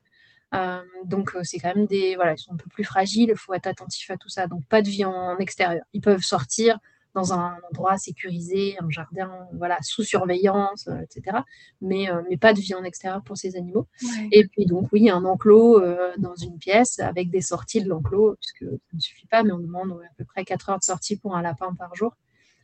Euh, 0.56 0.82
donc 1.06 1.36
euh, 1.36 1.42
c'est 1.44 1.60
quand 1.60 1.76
même 1.76 1.86
des 1.86 2.16
voilà, 2.16 2.34
ils 2.34 2.40
sont 2.40 2.54
un 2.54 2.58
peu 2.58 2.70
plus 2.70 2.84
fragiles, 2.84 3.30
il 3.30 3.38
faut 3.38 3.54
être 3.54 3.68
attentif 3.68 4.10
à 4.10 4.18
tout 4.18 4.30
ça. 4.30 4.48
Donc 4.48 4.66
pas 4.66 4.82
de 4.82 4.90
vie 4.90 5.06
en, 5.06 5.38
extérieur. 5.38 5.84
Ils 5.94 6.02
peuvent 6.02 6.22
sortir 6.22 6.80
dans 7.16 7.34
un 7.34 7.58
endroit 7.70 7.98
sécurisé, 7.98 8.76
un 8.80 8.90
jardin, 8.90 9.32
voilà, 9.54 9.78
sous 9.82 10.04
surveillance, 10.04 10.88
euh, 10.88 11.02
etc. 11.02 11.38
Mais, 11.82 12.08
mais 12.30 12.38
pas 12.38 12.54
de 12.54 12.60
vie 12.60 12.76
en 12.76 12.84
extérieur 12.84 13.24
pour 13.24 13.38
ces 13.38 13.56
animaux. 13.56 13.88
Et 14.32 14.48
puis 14.48 14.66
donc 14.66 14.90
oui, 14.92 15.10
un 15.10 15.26
enclos 15.26 15.82
dans 16.18 16.36
une 16.36 16.58
pièce 16.58 17.00
avec 17.00 17.30
des 17.30 17.42
sorties 17.42 17.82
de 17.82 17.90
l'enclos, 17.90 18.36
puisque 18.36 18.72
ça 18.72 18.78
ne 18.94 19.00
suffit 19.00 19.28
pas, 19.28 19.44
mais 19.44 19.52
on 19.52 19.60
demande 19.60 19.92
à 19.92 20.14
peu 20.18 20.26
près 20.26 20.46
4 20.46 20.70
heures 20.70 20.80
de 20.80 20.84
sortie 20.84 21.18
pour 21.18 21.36
un 21.36 21.42
lapin 21.42 21.74
par 21.74 21.96
jour. 21.96 22.16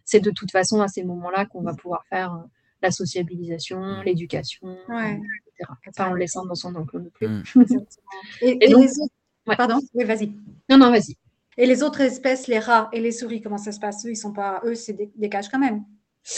C'est 0.03 0.19
de 0.19 0.31
toute 0.31 0.51
façon 0.51 0.81
à 0.81 0.87
ces 0.87 1.03
moments-là 1.03 1.45
qu'on 1.45 1.61
va 1.61 1.73
pouvoir 1.73 2.05
faire 2.09 2.43
la 2.81 2.91
sociabilisation, 2.91 4.01
l'éducation, 4.03 4.77
pas 5.95 6.09
en 6.09 6.13
le 6.13 6.19
laissant 6.19 6.45
dans 6.45 6.55
son 6.55 6.75
enclos 6.75 6.99
non 6.99 7.09
plus. 7.09 7.27
Mm. 7.27 7.43
et, 8.41 8.67
les 8.67 8.75
autres... 8.75 9.13
Pardon? 9.57 9.79
Oui, 9.93 10.03
vas-y. 10.05 10.33
Non, 10.69 10.77
non, 10.77 10.91
vas-y. 10.91 11.15
Et 11.57 11.65
les 11.65 11.83
autres 11.83 12.01
espèces, 12.01 12.47
les 12.47 12.59
rats 12.59 12.89
et 12.91 12.99
les 12.99 13.11
souris, 13.11 13.41
comment 13.41 13.57
ça 13.57 13.71
se 13.71 13.79
passe? 13.79 14.05
Eux, 14.05 14.11
ils 14.11 14.17
sont 14.17 14.33
pas, 14.33 14.61
eux, 14.65 14.75
c'est 14.75 14.93
des, 14.93 15.29
cages 15.29 15.49
quand 15.49 15.59
même. 15.59 15.83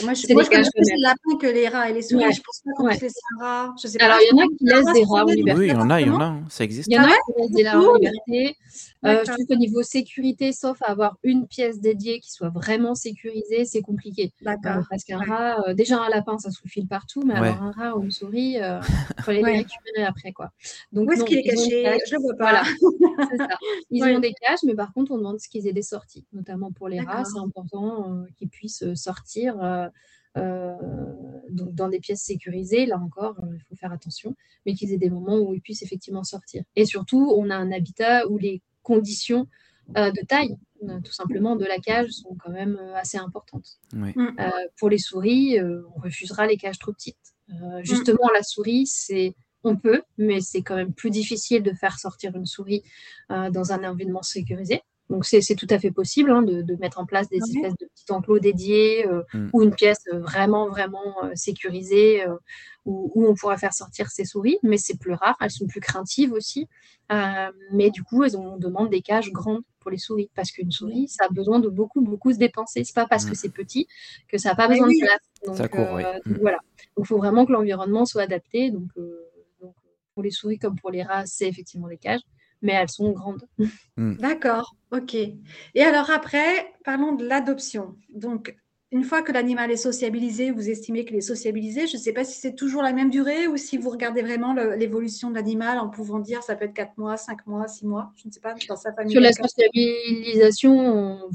Moi, 0.04 0.14
je, 0.14 0.34
moi, 0.34 0.44
je 0.44 0.50
connais 0.50 0.70
plus 0.76 0.84
les 0.84 1.02
lapins 1.02 1.38
que 1.40 1.48
les 1.48 1.70
rats 1.70 1.90
et 1.90 1.94
les 1.94 2.02
souris. 2.02 2.26
Je 2.34 2.42
pense 2.42 2.62
pas 2.66 2.72
qu'on 2.76 2.88
puisse 2.88 3.02
laisser 3.02 3.20
un 3.40 3.44
rat. 3.44 3.76
Je 3.82 3.88
sais 3.88 4.02
Alors, 4.02 4.18
il 4.22 4.36
y 4.36 4.40
en 4.40 4.44
a 4.44 4.48
qui 4.48 4.66
laissent 4.66 4.94
des 4.94 5.06
rats 5.06 5.24
en 5.24 5.28
liberté. 5.28 5.60
Oui, 5.60 5.68
il 5.68 5.72
y 5.72 5.76
en 5.76 5.90
a, 5.90 6.02
il 6.02 6.08
y 6.08 6.10
en 6.10 6.20
a. 6.20 6.40
Ça 6.50 6.66
existe. 6.66 6.90
Il 6.92 6.96
y 6.96 7.00
en 7.00 7.04
a 7.04 7.08
qui 7.08 7.32
laissent 7.38 7.52
des 7.52 7.70
rats 7.70 7.80
en 7.80 7.96
liberté. 7.96 8.58
Euh, 9.06 9.24
je 9.26 9.32
trouve 9.32 9.46
qu'au 9.46 9.56
niveau 9.56 9.84
sécurité, 9.84 10.52
sauf 10.52 10.78
avoir 10.82 11.18
une 11.24 11.48
pièce 11.48 11.80
dédiée 11.80 12.20
qui 12.20 12.32
soit 12.32 12.50
vraiment 12.50 12.96
sécurisée, 12.96 13.64
c'est 13.64 13.82
compliqué. 13.82 14.34
Euh, 14.46 14.56
parce 14.90 15.04
qu'un 15.04 15.20
rat, 15.20 15.68
euh, 15.68 15.74
déjà 15.74 16.02
un 16.02 16.10
lapin, 16.10 16.38
ça 16.38 16.52
se 16.52 16.60
file 16.68 16.88
partout, 16.88 17.24
mais 17.26 17.36
alors 17.36 17.64
un 17.64 17.72
rat 17.72 17.96
ou 17.96 18.04
une 18.04 18.12
souris, 18.12 18.58
il 18.58 18.80
faut 19.22 19.32
les 19.32 19.44
récupérer 19.44 20.06
après. 20.06 20.32
Quoi. 20.32 20.52
Donc, 20.92 21.08
Où 21.08 21.12
est-ce 21.14 21.24
qu'il 21.24 21.38
est 21.38 21.44
caché? 21.44 21.98
Je 22.10 22.16
ne 22.16 22.22
vois 22.22 22.36
pas. 22.36 22.64
ça. 23.38 23.48
Ils 23.92 24.04
ont 24.04 24.20
des 24.20 24.34
cages, 24.34 24.60
mais 24.66 24.76
par 24.76 24.94
contre, 24.94 25.12
on 25.12 25.18
demande 25.18 25.40
ce 25.40 25.48
qu'ils 25.48 25.68
aient 25.68 25.74
des 25.74 25.82
sorties, 25.82 26.26
notamment 26.34 26.72
pour 26.72 26.90
les 26.90 27.00
rats. 27.00 27.24
C'est 27.24 27.40
important 27.40 28.26
qu'ils 28.38 28.50
puissent 28.50 28.94
sortir. 28.96 29.56
Donc 30.36 31.74
dans 31.74 31.90
des 31.90 32.00
pièces 32.00 32.22
sécurisées, 32.22 32.86
là 32.86 33.00
encore, 33.00 33.36
il 33.54 33.62
faut 33.68 33.76
faire 33.76 33.92
attention, 33.92 34.36
mais 34.66 34.74
qu'ils 34.76 34.94
aient 34.94 34.98
des 34.98 35.10
moments 35.10 35.40
où 35.40 35.54
ils 35.56 35.62
puissent 35.62 35.82
effectivement 35.82 36.24
sortir. 36.24 36.64
Et 36.76 36.86
surtout, 36.86 37.34
on 37.36 37.50
a 37.50 37.56
un 37.56 37.72
habitat 37.72 38.28
où 38.28 38.38
les 38.38 38.62
conditions 38.84 39.48
euh, 39.96 40.12
de 40.12 40.22
taille, 40.26 40.58
euh, 40.84 41.00
tout 41.04 41.14
simplement, 41.14 41.56
de 41.56 41.66
la 41.66 41.78
cage 41.78 42.10
sont 42.10 42.36
quand 42.44 42.52
même 42.52 42.78
euh, 42.80 42.96
assez 42.96 43.18
importantes. 43.18 43.80
Mm. 43.94 44.10
pour 44.78 44.90
les 44.90 44.98
souris, 44.98 45.60
on 45.62 46.02
refusera 46.02 46.48
les 46.48 46.58
cages 46.58 46.80
trop 46.80 46.94
petites. 46.94 47.18
justement, 47.82 48.30
la 48.34 48.44
souris, 48.44 48.86
c'est 48.88 49.36
on 49.64 49.76
peut, 49.76 50.02
mais 50.18 50.40
c'est 50.40 50.62
quand 50.62 50.76
même 50.76 50.94
plus 50.94 51.10
difficile 51.10 51.64
de 51.64 51.74
faire 51.74 52.00
sortir 52.00 52.36
une 52.36 52.46
souris 52.46 52.84
dans 53.30 53.72
un 53.72 53.84
environnement 53.90 54.22
sécurisé. 54.22 54.82
Donc 55.10 55.26
c'est 55.26 55.56
tout 55.56 55.68
à 55.70 55.80
fait 55.80 55.92
possible 55.92 56.32
hein, 56.32 56.42
de, 56.42 56.76
mettre 56.80 57.00
en 57.00 57.06
place 57.06 57.30
des 57.30 57.38
espèces 57.38 57.78
de 57.80 57.86
petits 57.86 58.12
enclos 58.12 58.40
dédiés 58.40 59.06
mm. 59.34 59.50
ou 59.54 59.64
une 59.64 59.74
pièce 59.74 60.04
vraiment, 60.12 60.68
vraiment 60.70 61.16
sécurisée 61.34 62.26
où, 62.88 63.28
on 63.28 63.36
pourrait 63.36 63.58
faire 63.58 63.74
sortir 63.74 64.10
ces 64.10 64.26
souris, 64.26 64.58
mais 64.64 64.78
c'est 64.78 64.98
plus 64.98 65.14
rare, 65.14 65.36
elles 65.42 65.52
sont 65.52 65.68
plus 65.68 65.82
craintives 65.82 66.32
aussi. 66.32 66.68
Euh, 67.12 67.52
mais 67.72 67.90
du 67.92 68.04
coup, 68.04 68.24
elles 68.24 68.38
on 68.38 68.58
demande 68.58 68.90
des 68.90 69.02
cages 69.02 69.32
grandes 69.32 69.62
pour 69.80 69.92
les 69.92 69.98
souris, 69.98 70.30
parce 70.36 70.52
qu'une 70.52 70.72
souris, 70.72 71.08
ça 71.08 71.26
a 71.26 71.30
besoin 71.30 71.60
de 71.60 71.70
beaucoup, 71.70 72.02
beaucoup 72.02 72.32
se 72.34 72.38
dépenser. 72.38 72.84
C'est 72.84 72.96
pas 72.96 73.08
parce 73.08 73.26
que 73.26 73.36
c'est 73.36 73.50
petit 73.50 73.88
que 74.28 74.38
ça 74.38 74.50
n'a 74.50 74.56
pas 74.56 74.68
besoin 74.68 74.88
de 74.88 75.00
place. 75.00 75.20
Donc, 75.46 75.58
ça 75.58 75.68
court, 75.68 75.98
euh, 75.98 76.18
mm. 76.26 76.38
voilà. 76.42 76.58
Donc, 76.96 77.06
il 77.06 77.08
faut 77.08 77.18
vraiment 77.18 77.46
que 77.46 77.52
l'environnement 77.52 78.06
soit 78.06 78.24
adapté. 78.24 78.72
Donc, 78.72 78.90
euh, 78.98 79.26
donc, 79.62 79.76
pour 80.14 80.24
les 80.24 80.32
souris 80.32 80.58
comme 80.58 80.78
pour 80.78 80.92
les 80.92 81.04
rats, 81.04 81.26
c'est 81.26 81.48
effectivement 81.48 81.88
des 81.88 81.98
cages 81.98 82.22
mais 82.62 82.74
elles 82.74 82.90
sont 82.90 83.12
grandes. 83.12 83.48
Mm. 83.98 84.16
D'accord, 84.18 84.76
ok. 84.92 85.16
Et 85.16 85.82
alors 85.82 86.10
après, 86.10 86.74
parlons 86.84 87.14
de 87.14 87.26
l'adoption. 87.26 87.96
Donc, 88.10 88.56
une 88.92 89.04
fois 89.04 89.22
que 89.22 89.32
l'animal 89.34 89.70
est 89.70 89.76
sociabilisé, 89.78 90.52
vous 90.52 90.70
estimez 90.70 91.04
qu'il 91.04 91.18
est 91.18 91.22
sociabilisé, 91.22 91.88
je 91.88 91.98
ne 91.98 92.02
sais 92.02 92.14
pas 92.14 92.24
si 92.24 92.40
c'est 92.40 92.56
toujours 92.56 92.82
la 92.82 92.94
même 92.94 93.10
durée 93.10 93.48
ou 93.48 93.58
si 93.58 93.78
vous 93.78 93.90
regardez 93.90 94.22
vraiment 94.22 94.54
l'évolution 94.54 95.30
de 95.30 95.36
l'animal 95.36 95.78
en 95.78 95.90
pouvant 95.90 96.20
dire 96.20 96.42
ça 96.42 96.56
peut 96.56 96.66
être 96.66 96.74
4 96.74 96.98
mois, 96.98 97.18
5 97.18 97.46
mois, 97.48 97.68
6 97.68 97.86
mois, 97.86 98.14
je 98.16 98.28
ne 98.28 98.32
sais 98.32 98.40
pas, 98.40 98.56
dans 98.68 98.78
sa 98.78 98.94
famille. 98.94 99.12
Sur 99.12 99.22
la 99.22 99.34
sociabilisation, 99.34 101.30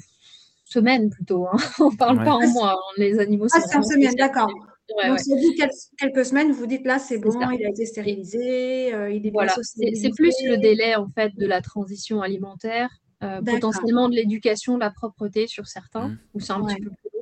semaine 0.64 1.10
plutôt, 1.10 1.46
hein. 1.46 1.56
on 1.80 1.90
ne 1.90 1.96
parle 1.96 2.24
pas 2.24 2.32
en 2.32 2.48
mois, 2.48 2.72
hein. 2.72 2.92
les 2.96 3.18
animaux. 3.18 3.46
Ah, 3.52 3.60
c'est 3.60 3.76
en 3.76 3.82
semaine, 3.82 4.14
d'accord. 4.14 4.50
Donc, 4.88 5.18
c'est 5.18 5.40
vous 5.40 5.54
quelques 5.98 6.24
semaines, 6.24 6.52
vous 6.52 6.66
dites 6.66 6.84
là, 6.84 6.98
c'est 6.98 7.18
bon, 7.18 7.30
il 7.50 7.64
a 7.64 7.70
été 7.70 7.86
stérilisé, 7.86 8.92
euh, 8.92 9.10
il 9.10 9.26
est 9.26 9.30
voilà. 9.30 9.54
C'est 9.62 10.10
plus 10.14 10.34
le 10.44 10.56
délai 10.58 10.96
en 10.96 11.08
fait 11.08 11.34
de 11.36 11.46
la 11.46 11.60
transition 11.62 12.20
alimentaire, 12.20 12.90
euh, 13.22 13.40
potentiellement 13.42 14.08
de 14.08 14.16
l'éducation, 14.16 14.74
de 14.74 14.80
la 14.80 14.90
propreté 14.90 15.46
sur 15.46 15.66
certains, 15.66 16.08
mmh. 16.08 16.18
ou 16.34 16.40
c'est 16.40 16.52
un 16.52 16.64
petit 16.64 16.80
peu 16.80 16.90
plus 16.90 17.12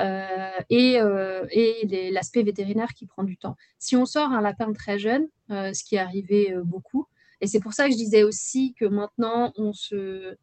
euh, 0.00 0.50
et, 0.70 1.00
euh, 1.00 1.46
et 1.50 2.10
l'aspect 2.10 2.42
vétérinaire 2.42 2.92
qui 2.94 3.06
prend 3.06 3.24
du 3.24 3.36
temps. 3.36 3.56
Si 3.78 3.96
on 3.96 4.06
sort 4.06 4.30
un 4.32 4.40
lapin 4.40 4.72
très 4.72 4.98
jeune, 4.98 5.28
euh, 5.50 5.72
ce 5.72 5.84
qui 5.84 5.96
est 5.96 5.98
arrivé 5.98 6.54
beaucoup, 6.64 7.06
et 7.40 7.46
c'est 7.46 7.60
pour 7.60 7.72
ça 7.72 7.86
que 7.86 7.92
je 7.92 7.96
disais 7.96 8.22
aussi 8.22 8.74
que 8.78 8.84
maintenant 8.84 9.52
on 9.56 9.72
se 9.72 10.36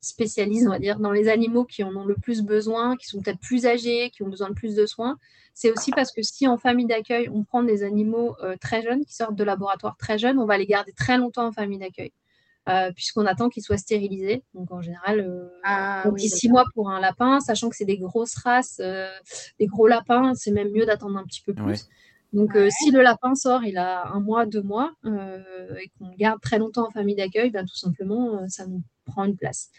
spécialise, 0.00 0.66
on 0.66 0.70
va 0.70 0.78
dire, 0.78 0.98
dans 0.98 1.12
les 1.12 1.28
animaux 1.28 1.64
qui 1.64 1.84
en 1.84 1.94
ont 1.94 2.04
le 2.04 2.14
plus 2.14 2.42
besoin, 2.42 2.96
qui 2.96 3.06
sont 3.06 3.20
peut-être 3.20 3.40
plus 3.40 3.66
âgés, 3.66 4.10
qui 4.10 4.22
ont 4.22 4.28
besoin 4.28 4.48
de 4.48 4.54
plus 4.54 4.74
de 4.74 4.86
soins. 4.86 5.18
C'est 5.54 5.70
aussi 5.70 5.90
parce 5.90 6.12
que 6.12 6.22
si 6.22 6.46
en 6.46 6.56
famille 6.56 6.86
d'accueil, 6.86 7.28
on 7.28 7.44
prend 7.44 7.62
des 7.62 7.82
animaux 7.82 8.36
très 8.60 8.82
jeunes, 8.82 9.04
qui 9.04 9.14
sortent 9.14 9.34
de 9.34 9.44
laboratoire 9.44 9.96
très 9.96 10.16
jeunes, 10.18 10.38
on 10.38 10.46
va 10.46 10.56
les 10.56 10.66
garder 10.66 10.92
très 10.92 11.18
longtemps 11.18 11.46
en 11.46 11.52
famille 11.52 11.78
d'accueil. 11.78 12.12
Euh, 12.68 12.92
puisqu'on 12.92 13.24
attend 13.24 13.48
qu'ils 13.48 13.62
soient 13.62 13.78
stérilisés. 13.78 14.44
Donc 14.54 14.70
en 14.70 14.82
général, 14.82 15.20
euh, 15.20 15.48
ah 15.64 16.02
on 16.04 16.12
dit 16.12 16.28
six 16.28 16.48
mois 16.48 16.64
pour 16.74 16.90
un 16.90 17.00
lapin, 17.00 17.40
sachant 17.40 17.70
que 17.70 17.74
c'est 17.74 17.86
des 17.86 17.96
grosses 17.96 18.36
races, 18.36 18.80
euh, 18.84 19.08
des 19.58 19.66
gros 19.66 19.88
lapins, 19.88 20.34
c'est 20.34 20.50
même 20.50 20.70
mieux 20.70 20.84
d'attendre 20.84 21.18
un 21.18 21.24
petit 21.24 21.40
peu 21.40 21.54
plus. 21.54 21.88
Donc 22.32 22.56
si 22.78 22.90
le 22.90 23.02
lapin 23.02 23.34
sort, 23.34 23.64
il 23.64 23.76
a 23.76 24.06
un 24.08 24.20
mois, 24.20 24.46
deux 24.46 24.62
mois, 24.62 24.92
et 25.04 25.88
qu'on 25.98 26.08
le 26.08 26.16
garde 26.16 26.40
très 26.40 26.58
longtemps 26.58 26.86
en 26.86 26.90
famille 26.90 27.16
d'accueil, 27.16 27.50
ben, 27.50 27.64
tout 27.66 27.76
simplement, 27.76 28.46
ça 28.48 28.66
nous 28.66 28.82
prend 29.04 29.24
une 29.24 29.36
place. 29.36 29.70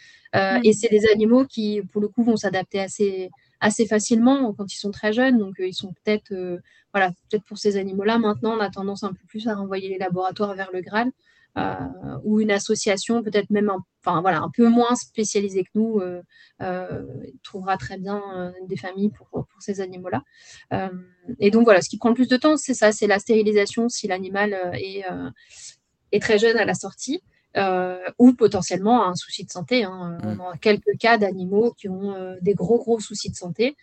Et 0.64 0.74
c'est 0.74 0.90
des 0.90 1.08
animaux 1.10 1.46
qui, 1.46 1.82
pour 1.92 2.02
le 2.02 2.08
coup, 2.10 2.24
vont 2.24 2.38
s'adapter 2.38 2.80
assez, 2.80 3.30
assez 3.60 3.86
facilement 3.86 4.54
quand 4.54 4.74
ils 4.74 4.78
sont 4.78 4.92
très 4.92 5.14
jeunes. 5.14 5.38
Donc, 5.38 5.56
ils 5.60 5.74
sont 5.74 5.94
peut-être, 6.04 6.34
voilà, 6.94 7.12
peut-être 7.30 7.46
pour 7.46 7.58
ces 7.58 7.78
animaux-là, 7.78 8.18
maintenant, 8.18 8.58
on 8.58 8.60
a 8.60 8.70
tendance 8.70 9.04
un 9.04 9.14
peu 9.14 9.26
plus 9.28 9.48
à 9.48 9.56
renvoyer 9.56 9.88
les 9.90 9.98
laboratoires 9.98 10.54
vers 10.54 10.72
le 10.74 10.82
Graal. 10.82 11.10
Euh, 11.58 11.76
ou 12.24 12.40
une 12.40 12.52
association 12.52 13.22
peut-être 13.24 13.50
même 13.50 13.70
un, 13.70 13.84
enfin, 14.06 14.22
voilà, 14.22 14.40
un 14.40 14.50
peu 14.50 14.70
moins 14.70 14.96
spécialisée 14.96 15.66
que 15.66 15.70
nous 15.76 16.00
euh, 16.00 16.22
euh, 16.62 17.06
trouvera 17.44 17.76
très 17.76 17.98
bien 17.98 18.54
des 18.68 18.78
familles 18.78 19.10
pour, 19.10 19.28
pour 19.30 19.48
ces 19.60 19.82
animaux-là. 19.82 20.24
et 21.40 21.52
donc 21.52 21.66
voilà, 21.66 21.82
ce 21.82 21.90
qui 21.90 21.98
prend 21.98 22.10
le 22.10 22.16
plus 22.16 22.30
de 22.30 22.38
temps, 22.38 22.56
c'est 22.56 22.74
ça, 22.74 22.92
c'est 22.94 23.08
la 23.08 23.20
stérilisation 23.20 23.90
si 23.90 24.08
l'animal 24.08 24.54
est, 24.76 25.04
est, 26.12 26.22
très 26.22 26.40
jeune 26.40 26.58
à 26.58 26.66
la 26.66 26.74
sortie. 26.74 27.22
ou 28.18 28.34
potentiellement 28.34 29.06
un 29.06 29.16
souci 29.16 29.44
de 29.44 29.52
santé. 29.52 29.84
Hein. 29.84 30.18
On 30.24 30.40
a 30.40 30.58
quelques 30.58 30.98
cas 31.00 31.18
d'animaux 31.18 31.74
qui 31.74 31.90
ont 31.90 32.16
des 32.42 32.54
gros, 32.54 32.78
gros 32.78 33.00
soucis 33.02 33.30
de 33.30 33.36
santé. 33.36 33.76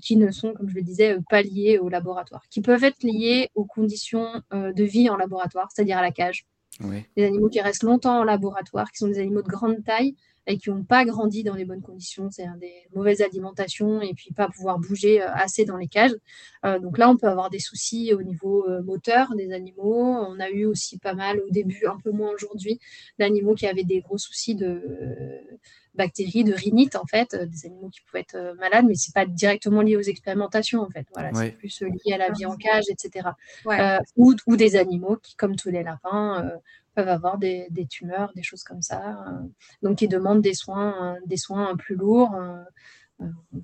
qui 0.00 0.16
ne 0.16 0.30
sont, 0.30 0.54
comme 0.54 0.68
je 0.70 0.76
le 0.76 0.82
disais, 0.82 1.18
pas 1.28 1.42
liés 1.42 1.78
au 1.78 1.90
laboratoire, 1.90 2.44
qui 2.48 2.62
peuvent 2.62 2.84
être 2.84 3.02
liés 3.02 3.50
aux 3.54 3.66
conditions 3.66 4.42
de 4.52 4.84
vie 4.84 5.10
en 5.10 5.16
laboratoire, 5.16 5.68
c'est-à-dire 5.70 5.98
à 5.98 6.02
la 6.02 6.10
cage, 6.12 6.46
des 7.16 7.24
animaux 7.24 7.48
qui 7.48 7.60
restent 7.60 7.82
longtemps 7.82 8.20
en 8.20 8.24
laboratoire, 8.24 8.90
qui 8.90 8.98
sont 8.98 9.08
des 9.08 9.18
animaux 9.18 9.42
de 9.42 9.48
grande 9.48 9.82
taille 9.84 10.14
et 10.46 10.58
qui 10.58 10.70
n'ont 10.70 10.82
pas 10.82 11.04
grandi 11.04 11.44
dans 11.44 11.54
les 11.54 11.64
bonnes 11.64 11.82
conditions, 11.82 12.30
c'est-à-dire 12.30 12.56
des 12.56 12.74
mauvaises 12.94 13.20
alimentations 13.20 14.00
et 14.00 14.12
puis 14.14 14.32
pas 14.32 14.48
pouvoir 14.48 14.78
bouger 14.78 15.22
euh, 15.22 15.32
assez 15.32 15.64
dans 15.64 15.76
les 15.76 15.86
cages. 15.86 16.16
Euh, 16.64 16.78
donc 16.78 16.98
là, 16.98 17.08
on 17.08 17.16
peut 17.16 17.28
avoir 17.28 17.48
des 17.48 17.60
soucis 17.60 18.12
au 18.12 18.22
niveau 18.22 18.68
euh, 18.68 18.82
moteur 18.82 19.34
des 19.36 19.52
animaux. 19.52 19.94
On 19.94 20.40
a 20.40 20.50
eu 20.50 20.64
aussi 20.64 20.98
pas 20.98 21.14
mal 21.14 21.40
au 21.40 21.50
début, 21.50 21.86
un 21.86 21.98
peu 22.02 22.10
moins 22.10 22.30
aujourd'hui, 22.32 22.80
d'animaux 23.18 23.54
qui 23.54 23.66
avaient 23.66 23.84
des 23.84 24.00
gros 24.00 24.18
soucis 24.18 24.54
de 24.54 24.82
bactéries, 25.94 26.44
de 26.44 26.54
rhinite, 26.54 26.96
en 26.96 27.04
fait, 27.06 27.34
euh, 27.34 27.46
des 27.46 27.66
animaux 27.66 27.88
qui 27.90 28.00
pouvaient 28.02 28.20
être 28.20 28.34
euh, 28.34 28.54
malades, 28.54 28.86
mais 28.86 28.94
c'est 28.94 29.14
pas 29.14 29.26
directement 29.26 29.82
lié 29.82 29.96
aux 29.96 30.02
expérimentations, 30.02 30.80
en 30.80 30.88
fait. 30.88 31.06
Voilà, 31.14 31.32
c'est 31.34 31.52
plus 31.52 31.82
euh, 31.82 31.88
lié 31.88 32.14
à 32.14 32.18
la 32.18 32.30
vie 32.30 32.46
en 32.46 32.56
cage, 32.56 32.84
etc. 32.88 33.28
ou, 34.16 34.34
ou, 34.46 34.56
des 34.56 34.76
animaux 34.76 35.16
qui, 35.22 35.36
comme 35.36 35.56
tous 35.56 35.70
les 35.70 35.82
lapins, 35.82 36.50
peuvent 36.94 37.08
avoir 37.08 37.38
des, 37.38 37.68
tumeurs, 37.88 38.32
des 38.34 38.42
choses 38.42 38.64
comme 38.64 38.82
ça. 38.82 39.16
donc, 39.82 39.98
qui 39.98 40.08
demandent 40.08 40.42
des 40.42 40.54
soins, 40.54 41.16
des 41.26 41.36
soins 41.36 41.76
plus 41.76 41.94
lourds. 41.94 42.34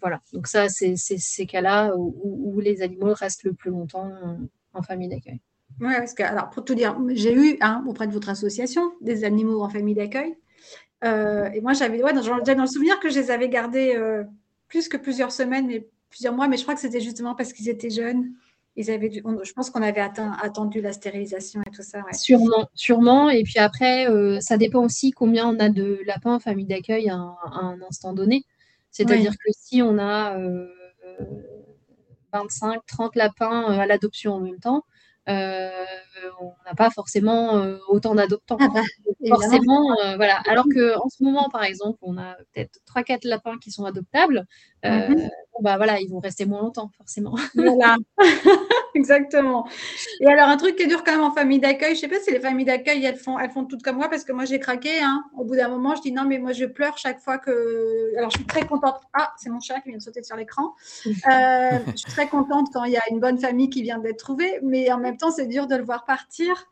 voilà. 0.01 0.21
Donc, 0.33 0.47
ça, 0.47 0.69
c'est 0.69 0.97
ces 0.97 1.47
cas-là 1.47 1.95
où, 1.97 2.61
les 2.61 2.83
animaux 2.83 3.15
restent 3.15 3.45
le 3.45 3.55
plus 3.55 3.71
longtemps 3.71 4.13
en 4.75 4.83
famille 4.83 5.09
d'accueil. 5.09 5.41
Oui, 5.81 5.95
parce 5.97 6.15
que, 6.15 6.23
alors, 6.23 6.51
pour 6.51 6.65
tout 6.65 6.75
dire, 6.75 6.99
j'ai 7.11 7.35
eu 7.35 7.57
hein, 7.61 7.85
auprès 7.87 8.07
de 8.07 8.13
votre 8.13 8.29
association 8.29 8.93
des 9.01 9.25
animaux 9.25 9.63
en 9.63 9.69
famille 9.69 9.95
d'accueil. 9.95 10.37
Euh, 11.05 11.49
et 11.51 11.61
moi, 11.61 11.73
j'avais 11.73 12.03
ouais, 12.03 12.13
dans, 12.13 12.23
dans, 12.23 12.63
le 12.63 12.67
souvenir 12.67 12.99
que 13.01 13.09
je 13.09 13.19
les 13.19 13.31
avais 13.31 13.49
gardés 13.49 13.95
euh, 13.97 14.25
plus 14.69 14.89
que 14.89 14.97
plusieurs 14.97 15.33
semaines, 15.33 15.67
mais 15.67 15.87
plusieurs 16.11 16.35
mois, 16.35 16.49
mais 16.49 16.57
je 16.57 16.63
crois 16.63 16.75
que 16.75 16.81
c'était 16.81 17.01
justement 17.01 17.35
parce 17.35 17.53
qu'ils 17.53 17.69
étaient 17.69 17.91
jeunes. 17.91 18.33
Ils 18.77 18.91
avaient 18.91 19.11
je 19.11 19.53
pense 19.55 19.71
qu'on 19.71 19.83
avait 19.83 20.01
atteint, 20.01 20.37
attendu 20.41 20.81
la 20.81 20.93
stérilisation 20.93 21.61
et 21.67 21.71
tout 21.71 21.83
ça. 21.83 22.01
Sûrement, 22.13 22.69
sûrement. 22.75 23.29
Et 23.29 23.43
puis 23.43 23.59
après, 23.59 24.09
euh, 24.09 24.39
ça 24.41 24.57
dépend 24.57 24.85
aussi 24.85 25.11
combien 25.11 25.49
on 25.49 25.59
a 25.59 25.69
de 25.69 26.01
lapins 26.07 26.35
en 26.35 26.39
famille 26.39 26.67
d'accueil 26.67 27.09
à, 27.09 27.17
un 27.17 27.79
instant 27.89 28.13
donné. 28.13 28.45
C'est-à-dire 28.93 29.33
que 29.33 29.51
si 29.51 29.83
on 29.83 29.99
a 29.99 30.37
25, 32.33 32.81
30 32.87 33.17
lapins 33.17 33.65
à 33.65 33.87
l'adoption 33.87 34.35
en 34.35 34.41
même 34.41 34.61
temps, 34.61 34.85
euh, 35.29 35.71
on 36.41 36.53
n'a 36.67 36.75
pas 36.77 36.91
forcément 36.91 37.59
euh, 37.59 37.79
autant 37.89 38.15
d'adoptants. 38.15 38.59
Ah 39.21 39.31
bah, 39.31 39.37
forcément, 39.37 39.99
euh, 40.05 40.17
voilà. 40.17 40.41
Alors 40.49 40.65
qu'en 40.65 41.09
ce 41.09 41.23
moment, 41.25 41.49
par 41.51 41.65
exemple, 41.65 41.99
on 42.03 42.17
a 42.19 42.37
peut-être 42.53 42.79
3-4 42.87 43.27
lapins 43.27 43.59
qui 43.59 43.71
sont 43.71 43.85
adoptables. 43.85 44.47
Mhm. 44.85 45.29
bah 45.61 45.77
voilà, 45.77 46.01
ils 46.01 46.09
vont 46.09 46.21
rester 46.21 46.47
moins 46.47 46.61
longtemps, 46.61 46.91
forcément. 46.97 47.35
Voilà, 47.55 47.97
exactement. 48.99 49.69
Et 50.21 50.27
alors, 50.27 50.49
un 50.49 50.57
truc 50.57 50.77
qui 50.77 50.83
est 50.83 50.87
dur 50.87 51.05
quand 51.05 51.13
même 51.13 51.23
en 51.23 51.33
famille 51.33 51.61
d'accueil, 51.61 51.95
je 51.95 52.01
sais 52.01 52.09
pas 52.09 52.21
si 52.21 52.31
les 52.31 52.41
familles 52.41 52.67
d'accueil, 52.67 53.05
elles 53.05 53.17
font, 53.17 53.39
elles 53.39 53.51
font 53.51 53.65
toutes 53.65 53.83
comme 53.83 53.97
moi, 53.97 54.09
parce 54.09 54.25
que 54.25 54.33
moi, 54.33 54.45
j'ai 54.45 54.59
craqué. 54.59 55.01
Hein. 55.01 55.25
Au 55.37 55.45
bout 55.45 55.57
d'un 55.57 55.69
moment, 55.69 55.95
je 55.95 56.03
dis 56.03 56.13
non, 56.13 56.25
mais 56.25 56.39
moi, 56.39 56.53
je 56.53 56.65
pleure 56.65 56.99
chaque 56.99 57.21
fois 57.21 57.39
que. 57.39 58.17
Alors, 58.17 58.31
je 58.31 58.39
suis 58.39 58.47
très 58.47 58.67
contente. 58.67 59.01
Ah, 59.15 59.33
c'est 59.39 59.51
mon 59.51 59.61
chat 59.61 59.81
qui 59.81 59.91
vient 59.91 59.99
de 59.99 60.03
sauter 60.03 60.23
sur 60.23 60.37
l'écran. 60.37 60.75
je 61.05 61.97
suis 61.97 62.11
très 62.11 62.29
contente 62.29 62.69
quand 62.73 62.85
il 62.85 62.93
y 62.93 62.97
a 62.97 63.03
une 63.11 63.21
bonne 63.21 63.39
famille 63.39 63.71
qui 63.71 63.83
vient 63.83 63.99
d'être 63.99 64.19
trouvée, 64.19 64.59
mais 64.63 64.91
en 64.93 64.99
même 64.99 65.17
temps, 65.17 65.31
c'est 65.31 65.47
dur 65.47 65.67
de 65.67 65.77
le 65.77 65.85
voir 65.85 66.05
partir. 66.05 66.67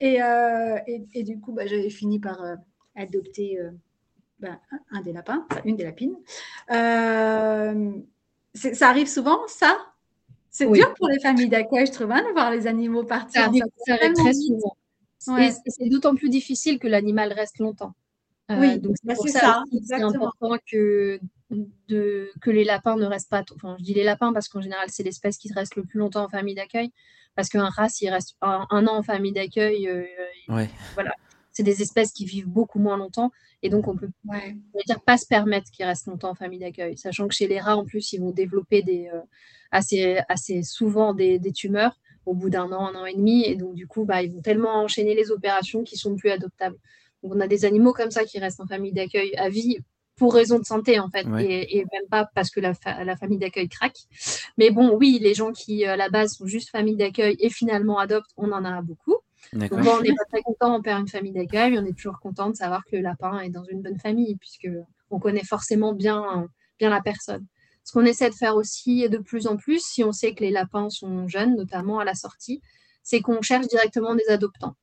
Et, 0.00 0.22
euh, 0.22 0.78
du 1.14 1.40
coup, 1.40 1.52
bah, 1.52 1.66
j'avais 1.66 1.90
fini 1.90 2.20
par 2.20 2.42
euh, 2.42 2.56
adopter 2.96 3.60
euh, 3.60 3.70
bah, 4.40 4.60
un 4.90 5.00
des 5.00 5.12
lapins, 5.12 5.46
une 5.64 5.76
des 5.76 5.84
lapines. 5.84 6.16
ça 6.68 7.72
arrive 8.88 9.08
souvent, 9.08 9.38
ça? 9.46 9.93
C'est 10.54 10.70
dur 10.70 10.94
pour 10.94 11.08
les 11.08 11.18
familles 11.18 11.48
d'accueil, 11.48 11.84
je 11.84 11.90
trouve, 11.90 12.12
hein, 12.12 12.22
de 12.22 12.32
voir 12.32 12.52
les 12.52 12.68
animaux 12.68 13.02
partir. 13.02 13.42
Ça 13.42 13.46
arrive, 13.48 13.64
très 14.14 14.32
souvent. 14.32 14.76
C'est 15.18 15.88
d'autant 15.88 16.14
plus 16.14 16.28
difficile 16.28 16.78
que 16.78 16.86
l'animal 16.86 17.32
reste 17.32 17.58
longtemps. 17.58 17.92
oui, 18.48 18.78
donc 18.78 18.94
c'est 18.96 19.08
bah, 19.08 19.14
pour 19.16 19.28
ça, 19.28 19.64
c'est 19.84 19.94
important 20.00 20.56
que, 20.70 21.18
de, 21.88 22.30
que 22.40 22.50
les 22.50 22.62
lapins 22.62 22.96
ne 22.96 23.04
restent 23.04 23.30
pas. 23.30 23.42
Enfin, 23.56 23.74
je 23.80 23.84
dis 23.84 23.94
les 23.94 24.04
lapins 24.04 24.32
parce 24.32 24.48
qu'en 24.48 24.60
général, 24.60 24.86
c'est 24.90 25.02
l'espèce 25.02 25.38
qui 25.38 25.52
reste 25.52 25.74
le 25.74 25.82
plus 25.82 25.98
longtemps 25.98 26.24
en 26.24 26.28
famille 26.28 26.54
d'accueil. 26.54 26.92
Parce 27.34 27.48
qu'un 27.48 27.68
rat, 27.68 27.88
s'il 27.88 28.10
reste 28.10 28.36
un, 28.40 28.64
an 28.70 28.86
en 28.86 29.02
famille 29.02 29.32
d'accueil, 29.32 29.88
euh, 29.88 30.04
voilà, 30.94 31.14
c'est 31.54 31.62
des 31.62 31.80
espèces 31.80 32.12
qui 32.12 32.26
vivent 32.26 32.48
beaucoup 32.48 32.78
moins 32.78 32.98
longtemps. 32.98 33.30
Et 33.62 33.70
donc, 33.70 33.88
on 33.88 33.96
peut 33.96 34.10
dire, 34.86 35.00
pas 35.00 35.16
se 35.16 35.26
permettre 35.26 35.70
qu'ils 35.70 35.86
restent 35.86 36.08
longtemps 36.08 36.30
en 36.30 36.34
famille 36.34 36.58
d'accueil. 36.58 36.98
Sachant 36.98 37.28
que 37.28 37.34
chez 37.34 37.46
les 37.46 37.60
rats, 37.60 37.76
en 37.76 37.84
plus, 37.84 38.12
ils 38.12 38.20
vont 38.20 38.32
développer 38.32 38.82
des, 38.82 39.08
euh, 39.14 39.20
assez, 39.70 40.18
assez 40.28 40.62
souvent 40.62 41.14
des, 41.14 41.40
tumeurs 41.54 41.98
au 42.26 42.34
bout 42.34 42.50
d'un 42.50 42.70
an, 42.72 42.88
un 42.88 42.94
an 42.94 43.06
et 43.06 43.14
demi. 43.14 43.46
Et 43.46 43.54
donc, 43.54 43.74
du 43.74 43.86
coup, 43.86 44.04
bah, 44.04 44.22
ils 44.22 44.32
vont 44.32 44.42
tellement 44.42 44.82
enchaîner 44.82 45.14
les 45.14 45.30
opérations 45.30 45.84
qu'ils 45.84 45.98
sont 45.98 46.16
plus 46.16 46.30
adoptables. 46.30 46.76
Donc, 47.22 47.34
on 47.34 47.40
a 47.40 47.46
des 47.46 47.64
animaux 47.64 47.92
comme 47.92 48.10
ça 48.10 48.24
qui 48.24 48.38
restent 48.38 48.60
en 48.60 48.66
famille 48.66 48.92
d'accueil 48.92 49.34
à 49.36 49.48
vie 49.48 49.78
pour 50.16 50.34
raison 50.34 50.58
de 50.58 50.64
santé 50.64 51.00
en 51.00 51.08
fait, 51.10 51.26
et, 51.40 51.84
même 51.92 52.08
pas 52.08 52.28
parce 52.36 52.50
que 52.50 52.60
la, 52.60 52.74
famille 53.16 53.38
d'accueil 53.38 53.68
craque. 53.68 53.98
Mais 54.58 54.70
bon, 54.70 54.96
oui, 54.96 55.18
les 55.20 55.34
gens 55.34 55.52
qui 55.52 55.84
à 55.84 55.96
la 55.96 56.08
base 56.08 56.34
sont 56.34 56.46
juste 56.46 56.70
famille 56.70 56.96
d'accueil 56.96 57.36
et 57.40 57.50
finalement 57.50 57.98
adoptent, 57.98 58.30
on 58.36 58.52
en 58.52 58.64
a 58.64 58.80
beaucoup. 58.80 59.16
Donc, 59.52 59.72
on 59.72 60.00
n'est 60.00 60.14
pas 60.14 60.24
très 60.30 60.42
content, 60.42 60.76
on 60.76 60.82
perd 60.82 61.00
une 61.00 61.08
famille 61.08 61.32
d'accueil, 61.32 61.72
mais 61.72 61.78
on 61.78 61.84
est 61.84 61.96
toujours 61.96 62.18
content 62.18 62.50
de 62.50 62.56
savoir 62.56 62.84
que 62.84 62.96
le 62.96 63.02
lapin 63.02 63.40
est 63.40 63.50
dans 63.50 63.64
une 63.64 63.82
bonne 63.82 63.98
famille, 63.98 64.36
puisque 64.36 64.68
on 65.10 65.18
connaît 65.18 65.44
forcément 65.44 65.92
bien, 65.92 66.48
bien 66.78 66.90
la 66.90 67.00
personne. 67.00 67.46
Ce 67.84 67.92
qu'on 67.92 68.04
essaie 68.04 68.30
de 68.30 68.34
faire 68.34 68.56
aussi 68.56 69.08
de 69.08 69.18
plus 69.18 69.46
en 69.46 69.56
plus, 69.56 69.84
si 69.84 70.02
on 70.02 70.12
sait 70.12 70.34
que 70.34 70.42
les 70.42 70.50
lapins 70.50 70.90
sont 70.90 71.28
jeunes, 71.28 71.54
notamment 71.56 71.98
à 71.98 72.04
la 72.04 72.14
sortie, 72.14 72.62
c'est 73.02 73.20
qu'on 73.20 73.42
cherche 73.42 73.68
directement 73.68 74.14
des 74.14 74.26
adoptants 74.28 74.74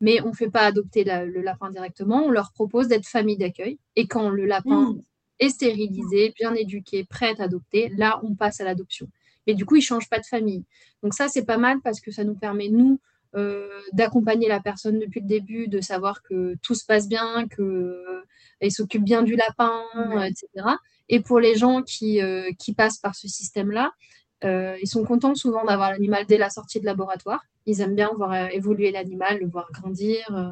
mais 0.00 0.20
on 0.22 0.28
ne 0.28 0.34
fait 0.34 0.50
pas 0.50 0.62
adopter 0.62 1.04
le 1.04 1.42
lapin 1.42 1.70
directement, 1.70 2.24
on 2.24 2.30
leur 2.30 2.52
propose 2.52 2.88
d'être 2.88 3.06
famille 3.06 3.36
d'accueil. 3.36 3.78
Et 3.96 4.06
quand 4.06 4.30
le 4.30 4.46
lapin 4.46 4.92
mmh. 4.92 5.00
est 5.40 5.48
stérilisé, 5.50 6.32
bien 6.36 6.54
éduqué, 6.54 7.04
prêt 7.04 7.34
à 7.38 7.44
adopter, 7.44 7.90
là, 7.96 8.18
on 8.22 8.34
passe 8.34 8.60
à 8.60 8.64
l'adoption. 8.64 9.08
Mais 9.46 9.54
du 9.54 9.66
coup, 9.66 9.76
il 9.76 9.80
ne 9.80 9.84
change 9.84 10.08
pas 10.08 10.18
de 10.18 10.26
famille. 10.26 10.64
Donc 11.02 11.12
ça, 11.14 11.28
c'est 11.28 11.44
pas 11.44 11.58
mal 11.58 11.80
parce 11.82 12.00
que 12.00 12.10
ça 12.10 12.24
nous 12.24 12.34
permet, 12.34 12.68
nous, 12.68 12.98
d'accompagner 13.92 14.48
la 14.48 14.60
personne 14.60 14.98
depuis 14.98 15.20
le 15.20 15.26
début, 15.26 15.68
de 15.68 15.80
savoir 15.80 16.22
que 16.22 16.56
tout 16.62 16.74
se 16.74 16.84
passe 16.84 17.08
bien, 17.08 17.46
qu'elle 17.48 17.64
euh, 17.64 18.70
s'occupe 18.70 19.04
bien 19.04 19.22
du 19.22 19.36
lapin, 19.36 19.82
etc. 20.24 20.48
Et 21.08 21.20
pour 21.20 21.40
les 21.40 21.56
gens 21.56 21.82
qui, 21.82 22.20
euh, 22.20 22.50
qui 22.58 22.74
passent 22.74 22.98
par 22.98 23.14
ce 23.14 23.28
système-là, 23.28 23.92
ils 24.42 24.88
sont 24.88 25.04
contents 25.04 25.34
souvent 25.34 25.64
d'avoir 25.64 25.90
l'animal 25.90 26.24
dès 26.26 26.38
la 26.38 26.50
sortie 26.50 26.80
de 26.80 26.86
laboratoire. 26.86 27.44
Ils 27.66 27.80
aiment 27.80 27.94
bien 27.94 28.10
voir 28.16 28.32
euh, 28.32 28.46
évoluer 28.48 28.90
l'animal, 28.90 29.38
le 29.38 29.46
voir 29.46 29.68
grandir, 29.72 30.24
euh, 30.30 30.50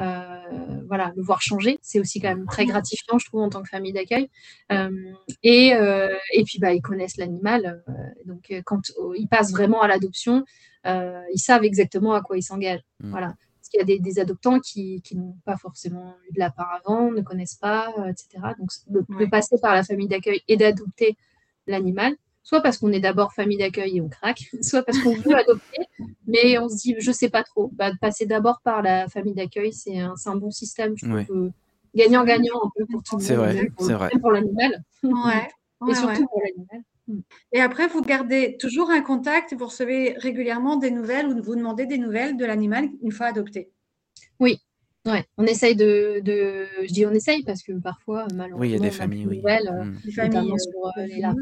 euh, 0.00 0.80
voilà, 0.88 1.12
le 1.16 1.22
voir 1.22 1.42
changer. 1.42 1.78
C'est 1.82 2.00
aussi 2.00 2.20
quand 2.20 2.28
même 2.28 2.46
très 2.46 2.66
gratifiant, 2.66 3.18
je 3.18 3.26
trouve, 3.26 3.42
en 3.42 3.50
tant 3.50 3.62
que 3.62 3.68
famille 3.68 3.92
d'accueil. 3.92 4.28
et, 5.42 5.68
et 6.32 6.44
puis, 6.44 6.58
bah, 6.58 6.72
ils 6.72 6.82
connaissent 6.82 7.16
l'animal. 7.16 7.82
donc, 8.24 8.52
quand 8.64 8.80
ils 9.16 9.28
passent 9.28 9.52
vraiment 9.52 9.80
à 9.80 9.88
l'adoption, 9.88 10.44
ils 11.32 11.38
savent 11.38 11.64
exactement 11.64 12.14
à 12.14 12.20
quoi 12.20 12.36
ils 12.36 12.42
s'engagent. 12.42 12.84
Mm. 13.00 13.10
Voilà. 13.10 13.34
Parce 13.58 13.68
qu'il 13.70 13.80
y 13.80 13.96
a 13.96 13.98
des, 13.98 14.18
adoptants 14.20 14.60
qui, 14.60 15.02
n'ont 15.14 15.36
pas 15.44 15.56
forcément 15.56 16.14
eu 16.28 16.34
de 16.34 16.38
la 16.38 16.50
part 16.50 16.80
avant, 16.84 17.10
ne 17.10 17.20
connaissent 17.20 17.56
pas, 17.56 17.92
etc. 18.08 18.54
Donc, 18.58 18.70
de 18.88 19.26
passer 19.26 19.56
par 19.60 19.74
la 19.74 19.82
famille 19.82 20.06
d'accueil 20.06 20.40
et 20.46 20.56
d'adopter 20.56 21.16
l'animal, 21.66 22.14
soit 22.46 22.60
parce 22.60 22.78
qu'on 22.78 22.92
est 22.92 23.00
d'abord 23.00 23.32
famille 23.32 23.58
d'accueil 23.58 23.96
et 23.96 24.00
on 24.00 24.08
craque, 24.08 24.48
soit 24.62 24.84
parce 24.84 24.98
qu'on 25.00 25.16
veut 25.16 25.36
adopter, 25.36 25.82
mais 26.28 26.58
on 26.58 26.68
se 26.68 26.76
dit, 26.76 26.94
je 27.00 27.10
sais 27.10 27.28
pas 27.28 27.42
trop. 27.42 27.70
Bah, 27.74 27.90
passer 28.00 28.24
d'abord 28.24 28.60
par 28.62 28.82
la 28.82 29.08
famille 29.08 29.34
d'accueil, 29.34 29.72
c'est 29.72 29.98
un, 29.98 30.14
un, 30.24 30.36
bon 30.36 30.52
système. 30.52 30.94
Je 30.96 31.24
trouve 31.24 31.50
gagnant-gagnant 31.96 32.54
un 32.64 32.70
peu 32.76 32.86
pour 32.86 33.02
tout 33.02 33.16
le 33.16 33.22
monde. 33.22 33.26
C'est 33.26 33.34
vrai, 33.34 33.68
c'est 33.80 33.94
vrai. 33.94 34.10
Pour 34.20 34.30
l'animal. 34.30 34.84
Ouais. 35.02 35.48
et 35.90 35.94
surtout 35.94 36.26
pour 36.28 36.40
l'animal. 36.40 36.82
Mm. 37.08 37.20
Et 37.52 37.60
après, 37.60 37.88
vous 37.88 38.02
gardez 38.02 38.56
toujours 38.58 38.90
un 38.90 39.00
contact, 39.00 39.54
vous 39.54 39.66
recevez 39.66 40.14
régulièrement 40.18 40.76
des 40.76 40.90
nouvelles 40.90 41.26
ou 41.26 41.42
vous 41.42 41.56
demandez 41.56 41.86
des 41.86 41.98
nouvelles 41.98 42.36
de 42.36 42.44
l'animal 42.44 42.88
une 43.02 43.12
fois 43.12 43.26
adopté. 43.26 43.70
Oui, 44.40 44.60
Ouais, 45.06 45.24
on 45.38 45.44
essaye 45.44 45.76
de, 45.76 46.20
de, 46.20 46.66
Je 46.82 46.92
dis 46.92 47.06
on 47.06 47.12
essaye 47.12 47.44
parce 47.44 47.62
que 47.62 47.72
parfois, 47.72 48.26
malheureusement, 48.34 48.58
oui, 48.58 48.70
il 48.70 48.72
y 48.72 48.76
a 48.76 48.80
des 48.80 48.90
familles, 48.90 49.26
oui. 49.26 49.36
nouvelles, 49.36 49.70
familles, 50.12 50.52
euh, 50.52 50.58
sur 50.58 50.86
euh, 50.98 51.06
les 51.06 51.20
lapins, 51.20 51.36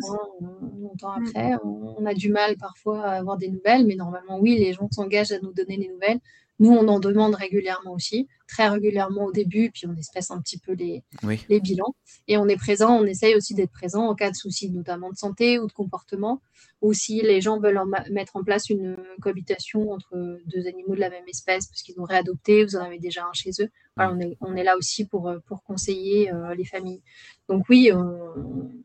longtemps 0.78 1.18
mmh. 1.18 1.26
après. 1.26 1.52
On, 1.64 2.04
a 2.04 2.12
du 2.12 2.30
mal 2.30 2.56
parfois 2.58 3.02
à 3.04 3.12
avoir 3.12 3.38
des 3.38 3.48
nouvelles, 3.48 3.86
mais 3.86 3.94
normalement, 3.94 4.38
oui, 4.38 4.58
les 4.58 4.74
gens 4.74 4.88
s'engagent 4.90 5.32
à 5.32 5.38
nous 5.40 5.52
donner 5.52 5.78
des 5.78 5.88
nouvelles. 5.88 6.20
Nous, 6.60 6.70
on 6.70 6.86
en 6.86 7.00
demande 7.00 7.34
régulièrement 7.34 7.92
aussi, 7.92 8.28
très 8.46 8.68
régulièrement 8.68 9.24
au 9.24 9.32
début, 9.32 9.70
puis 9.72 9.86
on 9.88 9.96
espèce 9.96 10.30
un 10.30 10.40
petit 10.40 10.58
peu 10.58 10.72
les, 10.72 11.02
les 11.48 11.60
bilans. 11.60 11.94
Et 12.28 12.36
on 12.36 12.46
est 12.46 12.56
présent, 12.56 12.96
on 12.96 13.04
essaye 13.04 13.34
aussi 13.34 13.54
d'être 13.54 13.72
présent 13.72 14.06
en 14.06 14.14
cas 14.14 14.30
de 14.30 14.36
soucis, 14.36 14.70
notamment 14.70 15.10
de 15.10 15.16
santé 15.16 15.58
ou 15.58 15.66
de 15.66 15.72
comportement, 15.72 16.40
ou 16.80 16.92
si 16.92 17.20
les 17.22 17.40
gens 17.40 17.58
veulent 17.58 17.80
mettre 18.10 18.36
en 18.36 18.44
place 18.44 18.70
une 18.70 18.96
cohabitation 19.20 19.90
entre 19.90 20.38
deux 20.46 20.66
animaux 20.68 20.94
de 20.94 21.00
la 21.00 21.10
même 21.10 21.26
espèce, 21.26 21.66
parce 21.66 21.82
qu'ils 21.82 21.98
ont 22.00 22.04
réadopté, 22.04 22.64
vous 22.64 22.76
en 22.76 22.84
avez 22.84 22.98
déjà 23.00 23.24
un 23.24 23.32
chez 23.32 23.50
eux. 23.60 23.70
on, 23.96 24.20
est, 24.20 24.36
on, 24.40 24.54
est, 24.54 24.64
là 24.64 24.76
aussi 24.76 25.06
pour, 25.06 25.32
pour 25.46 25.64
conseiller 25.64 26.32
euh, 26.32 26.54
les 26.54 26.64
familles. 26.64 27.02
Donc 27.48 27.64
oui, 27.68 27.90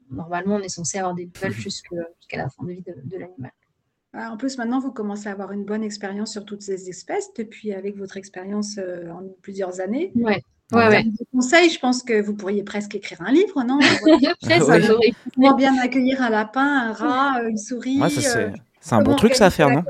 normalement, 0.10 0.56
on 0.56 0.62
est 0.62 0.70
censé 0.70 0.98
avoir 0.98 1.14
des 1.14 1.26
nouvelles 1.26 1.52
jusqu'à 1.54 1.98
la 2.34 2.50
fin 2.50 2.64
de 2.64 2.72
vie 2.72 2.84
de 2.84 3.18
l'animal. 3.18 3.52
En 4.14 4.38
plus, 4.38 4.58
maintenant, 4.58 4.80
vous 4.80 4.92
commencez 4.92 5.28
à 5.28 5.32
avoir 5.32 5.52
une 5.52 5.66
bonne 5.66 5.84
expérience 5.84 6.32
sur 6.32 6.46
toutes 6.46 6.62
ces 6.62 6.90
espèces 6.90 7.32
depuis 7.38 7.74
avec 7.74 7.96
votre 7.98 8.18
expérience 8.18 8.78
euh, 8.80 9.10
en 9.12 9.22
plusieurs 9.42 9.80
années. 9.82 10.12
Ouais. 10.16 10.42
Ouais, 10.72 10.88
ouais. 10.88 11.06
conseils, 11.32 11.70
je 11.72 11.80
pense 11.80 12.04
que 12.04 12.22
vous 12.22 12.36
pourriez 12.36 12.64
presque 12.64 12.94
écrire 12.94 13.22
un 13.24 13.32
livre, 13.32 13.64
non? 13.64 13.80
Très, 14.42 14.60
ça 14.60 14.78
bien 15.58 15.76
accueillir 15.80 16.22
un 16.22 16.30
lapin, 16.30 16.62
un 16.62 16.94
rat, 16.94 17.42
une 17.50 17.58
souris. 17.58 18.00
Ouais, 18.00 18.10
ça, 18.10 18.52
C'est 18.82 18.96
un 18.96 19.02
bon 19.02 19.16
truc 19.16 19.36
ça 19.36 19.48
à 19.48 19.50
faire, 19.50 19.70
non 19.70 19.84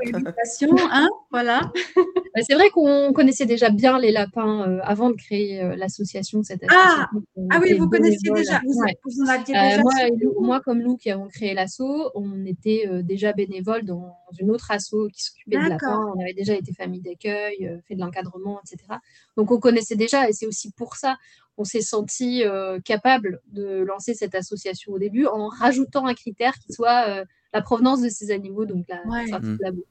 hein 0.90 1.08
Voilà. 1.30 1.72
C'est 2.46 2.54
vrai 2.54 2.70
qu'on 2.70 3.12
connaissait 3.12 3.46
déjà 3.46 3.70
bien 3.70 3.98
les 3.98 4.10
lapins 4.10 4.68
euh, 4.68 4.80
avant 4.82 5.10
de 5.10 5.14
créer 5.14 5.62
euh, 5.62 5.76
l'association. 5.76 6.42
Cette 6.42 6.64
ah, 6.68 7.08
ah 7.50 7.58
oui, 7.60 7.74
vous 7.74 7.88
connaissiez 7.88 8.32
déjà. 8.32 8.60
Vous, 8.64 9.22
en 9.22 9.28
aviez 9.28 9.56
euh, 9.56 9.82
moi, 9.82 9.92
moi, 10.40 10.60
comme 10.60 10.80
nous 10.80 10.96
qui 10.96 11.10
avons 11.10 11.28
créé 11.28 11.54
l'asso, 11.54 11.82
on 12.14 12.44
était 12.44 12.88
déjà 13.02 13.32
bénévoles 13.32 13.84
dans 13.84 14.16
une 14.40 14.50
autre 14.50 14.70
asso 14.70 15.08
qui 15.12 15.22
s'occupait 15.22 15.58
de 15.58 15.68
lapins. 15.68 16.12
On 16.16 16.20
avait 16.20 16.34
déjà 16.34 16.54
été 16.54 16.72
famille 16.72 17.00
d'accueil, 17.00 17.80
fait 17.86 17.94
de 17.94 18.00
l'encadrement, 18.00 18.60
etc. 18.64 18.98
Donc 19.36 19.52
on 19.52 19.60
connaissait 19.60 19.96
déjà 19.96 20.28
et 20.28 20.32
c'est 20.32 20.46
aussi 20.46 20.72
pour 20.72 20.96
ça 20.96 21.16
qu'on 21.56 21.64
s'est 21.64 21.80
senti 21.80 22.42
capable 22.84 23.40
de 23.52 23.82
lancer 23.82 24.14
cette 24.14 24.34
association 24.34 24.92
au 24.92 24.98
début 24.98 25.26
en 25.26 25.48
rajoutant 25.48 26.06
un 26.06 26.14
critère 26.14 26.54
qui 26.54 26.72
soit 26.72 27.24
la 27.52 27.62
provenance 27.62 28.02
de 28.02 28.08
ces 28.08 28.30
animaux, 28.30 28.64
donc 28.64 28.86
la 28.88 29.26
sortie 29.26 29.56
de 29.56 29.58
labo. 29.60 29.84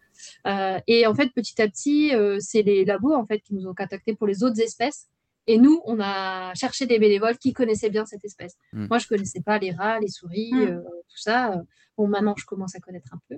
Euh, 0.48 0.80
et 0.88 1.08
en 1.08 1.16
fait, 1.16 1.30
petit 1.34 1.62
à 1.62 1.68
petit, 1.68 2.14
euh, 2.14 2.38
c'est 2.40 2.62
les 2.62 2.86
labos 2.86 3.14
en 3.14 3.26
fait 3.26 3.40
qui 3.40 3.54
nous 3.54 3.68
ont 3.68 3.74
contactés 3.74 4.16
pour 4.16 4.28
les 4.28 4.44
autres 4.44 4.60
espèces. 4.60 5.08
Et 5.48 5.58
nous, 5.58 5.82
on 5.86 6.00
a 6.00 6.54
cherché 6.54 6.86
des 6.86 7.00
bénévoles 7.00 7.38
qui 7.38 7.54
connaissaient 7.54 7.90
bien 7.90 8.06
cette 8.06 8.24
espèce. 8.24 8.56
Mm. 8.72 8.88
Moi, 8.88 9.00
je 9.00 9.08
connaissais 9.08 9.42
pas 9.42 9.58
les 9.58 9.72
rats, 9.72 10.00
les 10.00 10.08
souris, 10.08 10.54
mm. 10.54 10.62
euh, 10.62 10.82
tout 10.82 11.18
ça. 11.18 11.56
Bon, 11.98 12.08
maintenant, 12.08 12.36
je 12.38 12.46
commence 12.46 12.76
à 12.76 12.80
connaître 12.80 13.14
un 13.14 13.20
peu. 13.28 13.38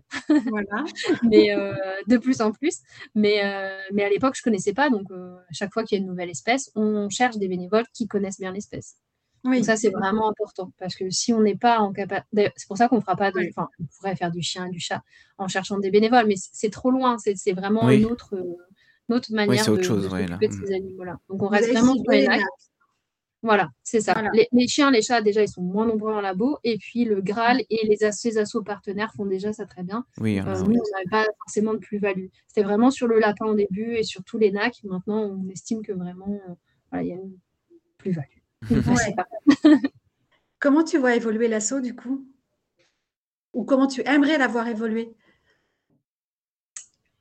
Voilà. 0.50 0.84
mais 1.24 1.50
de 2.08 2.18
plus 2.18 2.42
en 2.42 2.52
plus. 2.52 2.78
Mais, 3.16 3.42
mais 3.92 4.04
à 4.04 4.10
l'époque, 4.10 4.36
je 4.36 4.44
connaissais 4.44 4.74
pas. 4.74 4.92
Donc, 4.92 5.12
à 5.12 5.54
chaque 5.54 5.74
fois 5.74 5.84
qu'il 5.84 5.98
y 5.98 6.00
a 6.00 6.04
une 6.04 6.10
nouvelle 6.10 6.30
espèce, 6.30 6.70
on 6.76 7.10
cherche 7.10 7.38
des 7.38 7.48
bénévoles 7.48 7.88
qui 7.92 8.08
connaissent 8.08 8.40
bien 8.40 8.52
l'espèce. 8.52 8.98
Oui. 9.44 9.64
ça, 9.64 9.76
c'est 9.76 9.90
vraiment 9.90 10.30
important 10.30 10.72
parce 10.78 10.96
que 10.96 11.10
si 11.10 11.34
on 11.34 11.42
n'est 11.42 11.56
pas 11.56 11.80
en 11.80 11.92
capacité. 11.92 12.52
C'est 12.56 12.68
pour 12.68 12.78
ça 12.78 12.88
qu'on 12.88 12.98
ne 12.98 13.02
fera 13.02 13.16
pas 13.16 13.32
de. 13.32 13.40
Enfin, 13.50 13.70
on 13.80 13.86
pourrait 13.86 14.16
faire 14.16 14.32
du 14.32 14.42
chien 14.42 14.68
et 14.68 14.70
du 14.70 14.80
chat 14.80 15.02
en 15.38 15.48
cherchant 15.48 15.80
des 15.80 15.92
bénévoles, 15.92 16.28
mais 16.28 16.36
c'est 16.38 16.70
trop 16.70 16.92
loin. 16.92 17.18
C'est 17.18 17.54
vraiment 17.54 17.90
une, 17.90 18.06
autre, 18.06 18.36
une 19.10 19.16
autre 19.16 19.34
manière 19.34 19.66
de, 19.66 19.82
chose, 19.82 20.04
de 20.04 20.10
de 20.10 20.48
mmh. 20.48 20.52
ces 20.52 20.74
animaux-là. 20.74 21.20
Donc, 21.30 21.42
on 21.42 21.48
reste 21.48 21.70
vraiment 21.72 21.96
sur 21.96 22.12
les 22.12 22.28
Voilà, 23.42 23.70
c'est 23.84 24.02
ça. 24.02 24.22
Les, 24.52 24.68
chiens, 24.68 24.92
les 24.92 25.02
chats, 25.02 25.22
déjà, 25.22 25.42
ils 25.42 25.50
sont 25.50 25.64
moins 25.64 25.88
nombreux 25.88 26.14
en 26.14 26.22
labo. 26.22 26.60
Et 26.64 26.78
puis, 26.78 27.06
le 27.06 27.22
Graal 27.22 27.58
mmh. 27.58 27.66
et 27.72 27.88
les 27.88 28.04
assos 28.38 28.64
partenaires 28.64 29.12
font 29.16 29.26
déjà 29.26 29.54
ça 29.54 29.66
très 29.66 29.84
bien. 29.84 30.06
Oui, 30.20 30.40
euh, 30.40 30.44
nous, 30.44 30.80
on 30.80 30.98
n'avait 30.98 31.10
pas 31.10 31.26
forcément 31.40 31.74
de 31.74 31.80
plus-value. 31.80 32.28
C'était 32.48 32.64
vraiment 32.64 32.92
sur 32.92 33.08
le 33.08 33.20
lapin 33.20 33.46
au 33.46 33.56
début 33.56 33.96
et 33.96 34.04
sur 34.04 34.24
tous 34.24 34.38
les 34.38 34.52
NAC. 34.52 34.84
Maintenant, 34.84 35.22
on 35.22 35.50
estime 35.50 35.82
que 35.82 35.94
vraiment, 35.94 36.40
euh, 36.94 37.02
il 37.02 37.08
y 37.08 37.12
a 37.12 37.16
une 37.16 37.38
plus-value. 37.98 38.41
comment 40.60 40.84
tu 40.84 40.98
vois 40.98 41.16
évoluer 41.16 41.48
l'assaut 41.48 41.82
du 41.82 41.96
coup? 41.96 42.26
Ou 43.54 43.66
comment 43.66 43.88
tu 43.88 44.02
aimerais 44.08 44.38
l'avoir 44.38 44.68
évolué? 44.68 45.14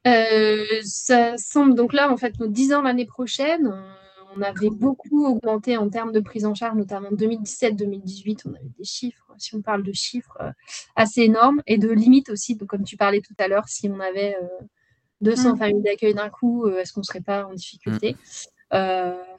Euh, 0.06 0.64
Ça 0.84 1.36
semble 1.36 1.74
donc 1.74 1.92
là, 1.92 2.10
en 2.12 2.16
fait, 2.16 2.38
nos 2.38 2.46
10 2.46 2.72
ans 2.74 2.82
l'année 2.82 3.06
prochaine, 3.06 3.74
on, 4.36 4.42
avait 4.42 4.70
beaucoup 4.70 5.26
augmenté 5.26 5.76
en 5.76 5.90
termes 5.90 6.12
de 6.12 6.20
prise 6.20 6.46
en 6.46 6.54
charge, 6.54 6.76
notamment 6.76 7.10
2017-2018, 7.10 8.42
on 8.46 8.54
avait 8.54 8.70
des 8.78 8.84
chiffres, 8.84 9.26
si 9.38 9.56
on 9.56 9.60
parle 9.60 9.82
de 9.82 9.92
chiffres, 9.92 10.38
euh, 10.40 10.52
assez 10.94 11.22
énormes 11.22 11.62
et 11.66 11.78
de 11.78 11.90
limites 11.90 12.30
aussi. 12.30 12.54
Donc, 12.54 12.68
comme 12.68 12.84
tu 12.84 12.96
parlais 12.96 13.20
tout 13.20 13.34
à 13.38 13.48
l'heure, 13.48 13.68
si 13.68 13.88
on 13.90 13.98
avait 13.98 14.36
200 15.20 15.48
euh, 15.48 15.52
mmh. 15.52 15.58
familles 15.58 15.82
d'accueil 15.82 16.14
d'un 16.14 16.30
coup, 16.30 16.68
est-ce 16.68 16.92
qu'on 16.92 17.00
ne 17.00 17.04
serait 17.04 17.22
pas 17.22 17.44
en 17.44 17.54
difficulté? 17.54 18.16
Mmh. 18.72 18.76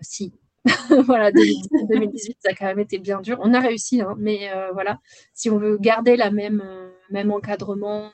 Si, 0.01 0.33
voilà, 1.05 1.31
2018, 1.31 2.37
ça 2.39 2.51
a 2.51 2.53
quand 2.53 2.65
même 2.65 2.79
été 2.79 2.99
bien 2.99 3.21
dur. 3.21 3.39
On 3.41 3.53
a 3.53 3.59
réussi, 3.59 4.01
hein, 4.01 4.15
mais 4.17 4.51
euh, 4.51 4.71
voilà, 4.73 4.99
si 5.33 5.49
on 5.49 5.57
veut 5.57 5.77
garder 5.77 6.15
la 6.15 6.29
même, 6.29 6.61
euh, 6.63 6.91
même 7.09 7.31
encadrement, 7.31 8.11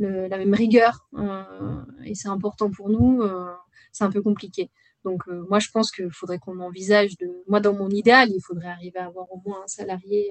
euh, 0.00 0.28
la 0.28 0.38
même 0.38 0.54
rigueur, 0.54 1.08
et 2.04 2.14
c'est 2.14 2.28
important 2.28 2.70
pour 2.70 2.88
nous, 2.88 3.20
c'est 3.90 4.04
un 4.04 4.10
peu 4.10 4.22
compliqué. 4.22 4.70
Donc, 5.04 5.26
moi, 5.26 5.58
je 5.58 5.70
pense 5.70 5.90
qu'il 5.90 6.10
faudrait 6.12 6.38
qu'on 6.38 6.60
envisage 6.60 7.16
de. 7.18 7.42
Moi, 7.48 7.58
dans 7.58 7.72
mon 7.72 7.90
idéal, 7.90 8.28
il 8.30 8.40
faudrait 8.40 8.68
arriver 8.68 9.00
à 9.00 9.06
avoir 9.06 9.26
au 9.32 9.42
moins 9.44 9.64
un 9.64 9.66
salarié 9.66 10.30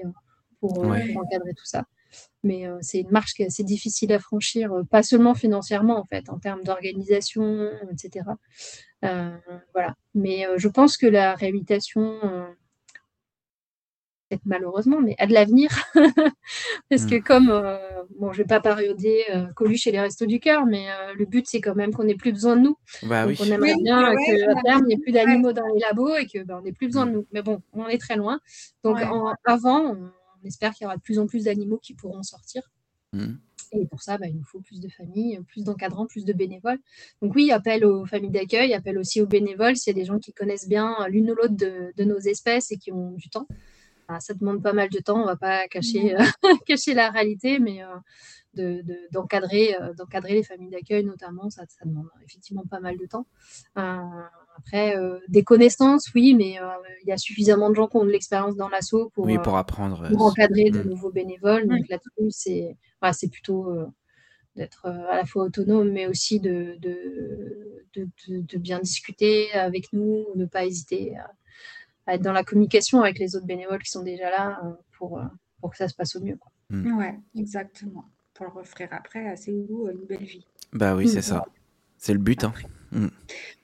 pour, 0.60 0.72
pour 0.72 0.86
encadrer 0.86 1.52
tout 1.54 1.66
ça. 1.66 1.84
Mais 2.42 2.64
c'est 2.80 3.00
une 3.00 3.10
marche 3.10 3.34
qui 3.34 3.42
est 3.42 3.46
assez 3.46 3.62
difficile 3.62 4.10
à 4.14 4.18
franchir, 4.18 4.72
pas 4.90 5.02
seulement 5.02 5.34
financièrement, 5.34 5.98
en 5.98 6.06
fait, 6.06 6.30
en 6.30 6.38
termes 6.38 6.62
d'organisation, 6.62 7.70
etc. 7.92 8.24
Euh, 9.04 9.36
voilà. 9.74 9.94
Mais 10.14 10.46
euh, 10.46 10.54
je 10.56 10.68
pense 10.68 10.96
que 10.96 11.06
la 11.06 11.34
réhabilitation 11.34 12.18
euh, 12.24 12.46
peut-être 14.28 14.42
malheureusement, 14.44 15.00
mais 15.00 15.14
a 15.18 15.26
de 15.26 15.32
l'avenir. 15.32 15.70
Parce 16.90 17.06
que 17.06 17.16
mm. 17.16 17.22
comme, 17.22 17.78
bon, 18.18 18.32
je 18.32 18.38
vais 18.38 18.46
pas 18.46 18.60
parodier 18.60 19.24
Coluche 19.54 19.86
et 19.86 19.92
les 19.92 20.00
Restos 20.00 20.26
du 20.26 20.40
Cœur, 20.40 20.66
mais 20.66 20.86
le 21.16 21.24
but, 21.24 21.46
c'est 21.46 21.60
quand 21.60 21.74
même 21.74 21.94
qu'on 21.94 22.04
n'ait 22.04 22.14
plus 22.14 22.32
besoin 22.32 22.56
de 22.56 22.62
nous. 22.62 22.76
Bah 23.04 23.26
on 23.26 23.44
aimerait 23.44 23.76
bien 23.82 24.14
qu'à 24.14 24.60
terme, 24.62 24.82
il 24.84 24.88
n'y 24.88 24.94
ait 24.94 24.98
plus 24.98 25.12
d'animaux 25.12 25.52
dans 25.52 25.66
les 25.72 25.80
labos 25.80 26.14
et 26.16 26.26
qu'on 26.26 26.44
ben, 26.44 26.60
n'ait 26.62 26.72
plus 26.72 26.88
besoin 26.88 27.06
de 27.06 27.12
mm. 27.12 27.14
nous. 27.14 27.26
Mais 27.32 27.42
bon, 27.42 27.62
on 27.72 27.86
est 27.86 27.98
très 27.98 28.16
loin. 28.16 28.40
Donc, 28.84 28.98
avant, 29.44 29.94
on, 29.94 30.10
espère 30.44 30.72
qu'il 30.72 30.84
y 30.84 30.86
aura 30.86 30.96
de 30.96 31.02
plus 31.02 31.18
en 31.18 31.26
plus 31.26 31.44
d'animaux 31.44 31.78
qui 31.78 31.94
pourront 31.94 32.22
sortir. 32.22 32.62
Mm. 33.12 33.36
Et 33.72 33.86
pour 33.86 34.02
ça, 34.02 34.18
bah, 34.18 34.26
il 34.26 34.36
nous 34.36 34.44
faut 34.44 34.60
plus 34.60 34.80
de 34.80 34.88
familles, 34.88 35.40
plus 35.46 35.64
d'encadrants, 35.64 36.06
plus 36.06 36.24
de 36.24 36.32
bénévoles. 36.32 36.78
Donc 37.22 37.34
oui, 37.34 37.50
appel 37.50 37.84
aux 37.84 38.06
familles 38.06 38.30
d'accueil, 38.30 38.74
appel 38.74 38.98
aussi 38.98 39.20
aux 39.20 39.26
bénévoles, 39.26 39.76
s'il 39.76 39.96
y 39.96 39.98
a 39.98 40.00
des 40.00 40.06
gens 40.06 40.18
qui 40.18 40.32
connaissent 40.32 40.68
bien 40.68 40.96
l'une 41.08 41.30
ou 41.30 41.34
l'autre 41.34 41.56
de, 41.56 42.04
nos 42.04 42.18
espèces 42.18 42.70
et 42.72 42.76
qui 42.76 42.92
ont 42.92 43.12
du 43.12 43.28
temps. 43.28 43.46
Ah, 44.08 44.20
ça 44.20 44.32
demande 44.32 44.62
pas 44.62 44.72
mal 44.72 44.88
de 44.88 44.98
temps, 45.00 45.18
on 45.18 45.22
ne 45.22 45.26
va 45.26 45.36
pas 45.36 45.68
cacher, 45.68 46.14
mmh. 46.14 46.18
cacher 46.66 46.94
la 46.94 47.10
réalité, 47.10 47.58
mais 47.58 47.82
euh, 47.82 48.82
d'encadrer 49.12 49.76
de, 49.78 49.94
d'encadrer 49.96 50.32
les 50.32 50.42
familles 50.42 50.70
d'accueil 50.70 51.04
notamment, 51.04 51.50
ça, 51.50 51.64
ça, 51.68 51.84
demande 51.84 52.08
effectivement 52.24 52.64
pas 52.64 52.80
mal 52.80 52.96
de 52.96 53.06
temps. 53.06 53.26
Euh, 54.58 54.62
après, 54.66 54.96
euh, 54.96 55.18
des 55.28 55.42
connaissances, 55.44 56.10
oui, 56.14 56.34
mais 56.34 56.58
il 57.02 57.08
y 57.08 57.12
a 57.12 57.16
suffisamment 57.16 57.70
de 57.70 57.74
gens 57.74 57.86
qui 57.86 57.96
ont 57.96 58.04
de 58.04 58.10
l'expérience 58.10 58.56
dans 58.56 58.68
l'assaut 58.68 59.10
pour, 59.14 59.26
pour 59.42 59.56
apprendre. 59.56 60.08
Pour 60.08 60.22
encadrer 60.22 60.70
de 60.70 60.82
mmh. 60.82 60.88
nouveaux 60.88 61.10
bénévoles. 61.10 61.66
Donc 61.66 61.88
là-dessus, 61.88 62.30
c'est 62.30 62.76
c'est 63.12 63.28
plutôt 63.28 63.70
euh, 63.70 63.86
d'être 64.56 64.86
euh, 64.86 65.10
à 65.10 65.16
la 65.16 65.24
fois 65.24 65.44
autonome, 65.44 65.90
mais 65.90 66.06
aussi 66.06 66.40
de, 66.40 66.76
de, 66.80 68.58
bien 68.58 68.80
discuter 68.80 69.52
avec 69.52 69.92
nous, 69.92 70.26
ne 70.34 70.44
pas 70.44 70.64
hésiter 70.64 71.16
à, 72.06 72.14
être 72.14 72.22
dans 72.22 72.32
la 72.32 72.44
communication 72.44 73.02
avec 73.02 73.18
les 73.18 73.36
autres 73.36 73.46
bénévoles 73.46 73.82
qui 73.82 73.90
sont 73.90 74.02
déjà 74.02 74.30
là 74.30 74.60
euh, 74.64 74.72
pour, 74.96 75.20
pour 75.60 75.70
que 75.70 75.76
ça 75.76 75.88
se 75.88 75.94
passe 75.94 76.16
au 76.16 76.20
mieux. 76.20 76.36
Quoi. 76.36 76.50
Mm. 76.70 76.98
Ouais, 76.98 77.14
exactement. 77.36 78.04
Pour 78.34 78.46
le 78.46 78.52
refaire 78.52 78.88
après, 78.92 79.36
c'est 79.36 79.50
une 79.50 80.06
belle 80.08 80.24
vie? 80.24 80.44
Bah 80.72 80.94
oui, 80.94 81.08
c'est 81.08 81.18
mm. 81.18 81.22
ça. 81.22 81.44
C'est 81.96 82.12
le 82.12 82.18
but. 82.18 82.44
Hein. 82.44 82.52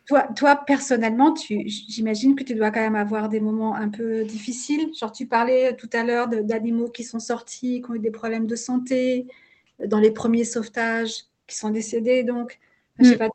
Toi, 0.06 0.28
toi, 0.36 0.56
personnellement, 0.66 1.34
j'imagine 1.36 2.36
que 2.36 2.44
tu 2.44 2.54
dois 2.54 2.70
quand 2.70 2.80
même 2.80 2.94
avoir 2.94 3.30
des 3.30 3.40
moments 3.40 3.74
un 3.74 3.88
peu 3.88 4.24
difficiles. 4.24 4.90
Genre, 4.94 5.10
tu 5.10 5.26
parlais 5.26 5.74
tout 5.76 5.88
à 5.94 6.04
l'heure 6.04 6.28
d'animaux 6.28 6.90
qui 6.90 7.04
sont 7.04 7.20
sortis, 7.20 7.80
qui 7.80 7.90
ont 7.90 7.94
eu 7.94 8.00
des 8.00 8.10
problèmes 8.10 8.46
de 8.46 8.56
santé, 8.56 9.26
dans 9.86 10.00
les 10.00 10.10
premiers 10.10 10.44
sauvetages, 10.44 11.24
qui 11.46 11.56
sont 11.56 11.70
décédés. 11.70 12.22
Donc, 12.22 12.58
je 12.98 13.04
sais 13.04 13.14
mm. 13.14 13.18
pas, 13.18 13.30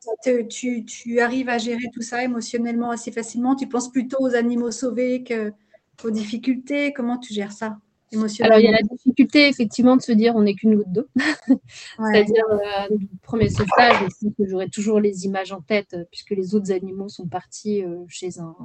tu, 0.47 0.86
tu, 0.86 1.20
arrives 1.20 1.49
à 1.49 1.57
gérer 1.57 1.89
tout 1.91 2.01
ça 2.01 2.24
émotionnellement 2.24 2.91
assez 2.91 3.11
facilement? 3.11 3.55
Tu 3.55 3.67
penses 3.67 3.91
plutôt 3.91 4.17
aux 4.20 4.36
animaux 4.36 4.72
sauvés 4.72 5.24
qu'aux 5.24 6.11
difficultés? 6.11 6.93
Comment 6.93 7.17
tu 7.17 7.34
gères 7.34 7.51
ça? 7.51 7.80
Alors, 8.14 8.60
il 8.60 8.66
y 8.66 8.68
a 8.68 8.72
la 8.72 8.82
difficulté, 8.82 9.47
effectivement, 9.47 9.95
de 9.95 10.01
se 10.01 10.12
dire 10.12 10.36
on 10.36 10.43
n'est 10.43 10.55
qu'une 10.55 10.76
goutte 10.76 10.91
d'eau. 10.91 11.07
C'est-à-dire, 11.97 12.45
euh, 12.49 12.88
le 12.89 13.07
premier 13.22 13.49
sauvetage, 13.49 14.07
que 14.38 14.47
j'aurai 14.47 14.70
toujours 14.70 14.99
les 14.99 15.26
images 15.26 15.51
en 15.51 15.62
tête, 15.62 15.93
euh, 15.93 16.05
puisque 16.12 16.32
les 16.32 16.55
autres 16.55 16.72
animaux 16.72 17.10
sont 17.10 17.28
partis 17.28 17.84
euh, 17.84 18.03
chez, 18.07 18.39
un, 18.39 18.55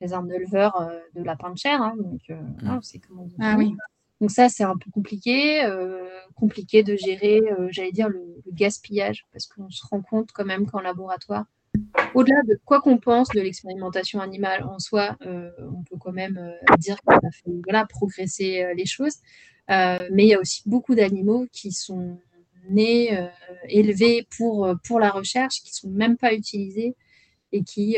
chez 0.00 0.12
un 0.12 0.28
éleveur 0.28 0.90
de 1.14 1.22
lapin 1.22 1.50
de 1.50 1.58
chair. 1.58 1.80
Hein, 1.80 1.94
donc, 1.98 2.20
mm. 2.28 2.78
c'est 2.82 2.98
comment 2.98 3.26
ah, 3.40 3.56
oui. 3.56 3.74
Donc, 4.20 4.30
ça, 4.30 4.48
c'est 4.48 4.64
un 4.64 4.76
peu 4.76 4.90
compliqué. 4.90 5.66
compliqué 6.34 6.82
de 6.82 6.94
gérer, 6.96 7.40
j'allais 7.70 7.92
dire, 7.92 8.08
le, 8.08 8.40
le, 8.44 8.52
gaspillage, 8.52 9.26
parce 9.32 9.46
qu'on 9.46 9.70
se 9.70 9.84
rend 9.86 10.02
compte 10.02 10.30
quand 10.32 10.44
même 10.44 10.66
qu'en 10.66 10.80
laboratoire, 10.80 11.46
au-delà 12.14 12.42
de 12.42 12.58
quoi 12.64 12.80
qu'on 12.80 12.98
pense 12.98 13.28
de 13.30 13.40
l'expérimentation 13.40 14.20
animale 14.20 14.64
en 14.64 14.78
soi, 14.78 15.16
euh, 15.26 15.50
on 15.58 15.82
peut 15.82 15.96
quand 15.98 16.12
même 16.12 16.38
euh, 16.38 16.76
dire 16.76 17.00
qu'on 17.02 17.16
a 17.16 17.30
fait 17.30 17.50
voilà, 17.64 17.86
progresser 17.86 18.62
euh, 18.62 18.74
les 18.74 18.86
choses. 18.86 19.16
mais 19.68 20.24
il 20.24 20.28
y 20.28 20.34
a 20.34 20.40
aussi 20.40 20.62
beaucoup 20.66 20.94
d'animaux 20.94 21.46
qui 21.52 21.72
sont 21.72 22.18
nés, 22.68 23.18
élevés 23.68 24.26
pour, 24.36 24.68
pour 24.84 25.00
la 25.00 25.10
recherche, 25.10 25.62
qui 25.62 25.70
ne 25.70 25.74
sont 25.74 25.90
même 25.90 26.16
pas 26.16 26.32
utilisés 26.34 26.94
et 27.52 27.64
qui, 27.64 27.96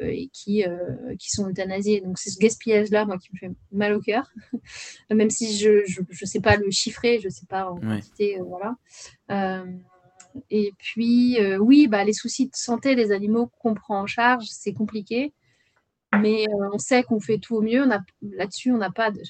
et 0.00 0.28
qui, 0.32 0.64
qui 1.18 1.30
sont 1.30 1.48
euthanasiés. 1.48 2.00
Donc 2.00 2.18
c'est 2.18 2.30
ce 2.30 2.38
gaspillage-là, 2.38 3.04
moi, 3.04 3.18
qui 3.18 3.28
me 3.34 3.38
fait 3.38 3.54
mal 3.70 3.92
au 3.92 4.00
cœur, 4.00 4.32
même 5.10 5.30
si 5.30 5.56
je 5.58 5.70
ne 5.70 6.26
sais 6.26 6.40
pas 6.40 6.56
le 6.56 6.70
chiffrer, 6.70 7.20
je 7.20 7.26
ne 7.26 7.32
sais 7.32 7.46
pas 7.46 7.70
en 7.70 7.76
quantité, 7.76 8.38
voilà. 8.40 8.76
Et 10.50 10.72
puis, 10.78 11.40
euh, 11.40 11.58
oui, 11.58 11.88
bah, 11.88 12.04
les 12.04 12.12
soucis 12.12 12.46
de 12.46 12.54
santé 12.54 12.94
des 12.94 13.12
animaux 13.12 13.50
qu'on 13.58 13.74
prend 13.74 14.00
en 14.00 14.06
charge, 14.06 14.46
c'est 14.50 14.72
compliqué. 14.72 15.32
Mais 16.20 16.46
euh, 16.48 16.70
on 16.72 16.78
sait 16.78 17.02
qu'on 17.02 17.20
fait 17.20 17.38
tout 17.38 17.56
au 17.56 17.62
mieux. 17.62 17.84
Là-dessus, 18.22 18.72
on 18.72 18.78
n'a 18.78 18.90
pas, 18.90 19.10
de, 19.10 19.20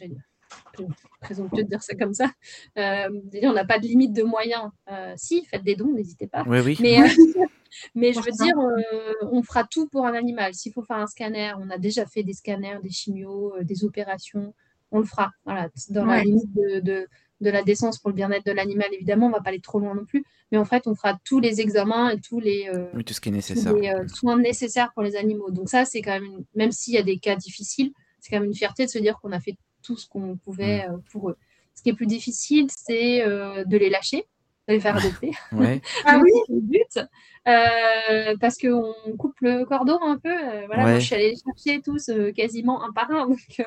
présomptueux 1.20 1.64
de 1.64 1.68
dire 1.68 1.82
ça 1.82 1.94
comme 1.94 2.14
ça. 2.14 2.30
on 2.76 3.53
n'a 3.53 3.64
pas 3.64 3.78
de 3.78 3.86
limite 3.86 4.12
de 4.12 4.22
moyens. 4.22 4.70
si, 5.16 5.44
faites 5.44 5.62
des 5.62 5.76
dons, 5.76 5.92
n'hésitez 5.92 6.26
pas. 6.26 6.44
Oui, 6.46 6.61
oui. 6.61 6.78
Mais, 6.80 6.98
mais 7.94 8.12
je 8.12 8.20
veux 8.20 8.32
dire, 8.32 8.55
on 9.30 9.42
fera 9.42 9.64
tout 9.64 9.88
pour 9.88 10.07
un 10.07 10.14
animal. 10.14 10.55
S'il 10.55 10.72
faut 10.72 10.82
faire 10.82 10.96
un 10.96 11.07
scanner, 11.07 11.53
on 11.59 11.68
a 11.70 11.76
déjà 11.76 12.07
fait 12.07 12.22
des 12.22 12.32
scanners, 12.32 12.78
des 12.82 12.90
chimios, 12.90 13.55
des 13.61 13.84
opérations, 13.84 14.55
on 14.90 15.01
le 15.01 15.07
fera. 15.07 15.32
Voilà, 15.44 15.68
dans 15.90 16.07
la 16.07 16.24
limite 16.24 16.53
de 16.55 16.80
de 16.80 17.09
la 17.49 17.62
décence 17.62 17.99
pour 17.99 18.11
le 18.11 18.14
bien-être 18.14 18.45
de 18.45 18.53
l'animal, 18.53 18.88
évidemment, 18.93 19.28
on 19.28 19.30
va 19.30 19.41
pas 19.41 19.49
aller 19.49 19.61
trop 19.61 19.80
loin 19.80 19.95
non 19.95 20.05
plus, 20.05 20.24
mais 20.53 20.59
en 20.59 20.64
fait, 20.64 20.86
on 20.86 20.95
fera 20.95 21.18
tous 21.24 21.41
les 21.41 21.61
examens 21.61 22.11
et 22.11 22.20
tous 22.20 22.41
les, 22.41 22.68
euh, 22.68 23.03
tout 23.03 23.14
ce 23.14 23.20
qui 23.20 23.30
est 23.30 23.32
nécessaire. 23.32 23.72
Euh, 23.74 24.07
soins 24.09 24.38
nécessaires 24.38 24.93
pour 24.93 25.03
les 25.03 25.16
animaux. 25.16 25.51
Donc 25.51 25.68
ça, 25.68 25.84
c'est 25.84 26.03
quand 26.03 26.12
même, 26.12 26.45
même 26.55 26.72
s'il 26.72 26.95
y 26.95 26.99
a 26.99 27.03
des 27.03 27.18
cas 27.18 27.36
difficiles, 27.36 27.93
c'est 28.20 28.30
quand 28.30 28.41
même 28.41 28.49
une 28.49 28.55
fierté 28.55 28.84
de 28.84 28.91
se 28.91 28.99
dire 28.99 29.18
qu'on 29.20 29.32
a 29.32 29.41
fait 29.41 29.57
tout 29.82 29.97
ce 29.97 30.07
qu'on 30.09 30.36
pouvait 30.36 30.86
mm. 30.86 30.93
euh, 30.93 30.99
pour 31.11 31.30
eux. 31.30 31.36
Ce 31.74 31.82
qui 31.82 31.88
est 31.88 31.95
plus 31.95 32.07
difficile, 32.07 32.66
c'est 32.68 33.24
de 33.24 33.76
les 33.78 33.88
lâcher, 33.88 34.26
de 34.68 34.74
les 34.74 34.80
faire 34.80 34.97
adopter. 34.99 35.30
ah 36.05 36.20
oui, 36.22 36.30
c'est 36.47 36.53
le 36.53 36.61
but. 36.61 38.38
parce 38.38 38.59
qu'on 38.59 38.93
coupe 39.16 39.36
le 39.41 39.64
cordon 39.64 39.99
un 40.03 40.18
peu. 40.18 40.34
voilà, 40.66 40.82
moi, 40.82 40.99
je 40.99 41.07
suis 41.07 41.14
allée 41.14 41.30
les 41.30 41.36
chercher 41.36 41.80
tous 41.80 42.11
quasiment 42.36 42.82
un 42.82 42.93
par 42.93 43.11
un. 43.11 43.28
Donc, 43.28 43.62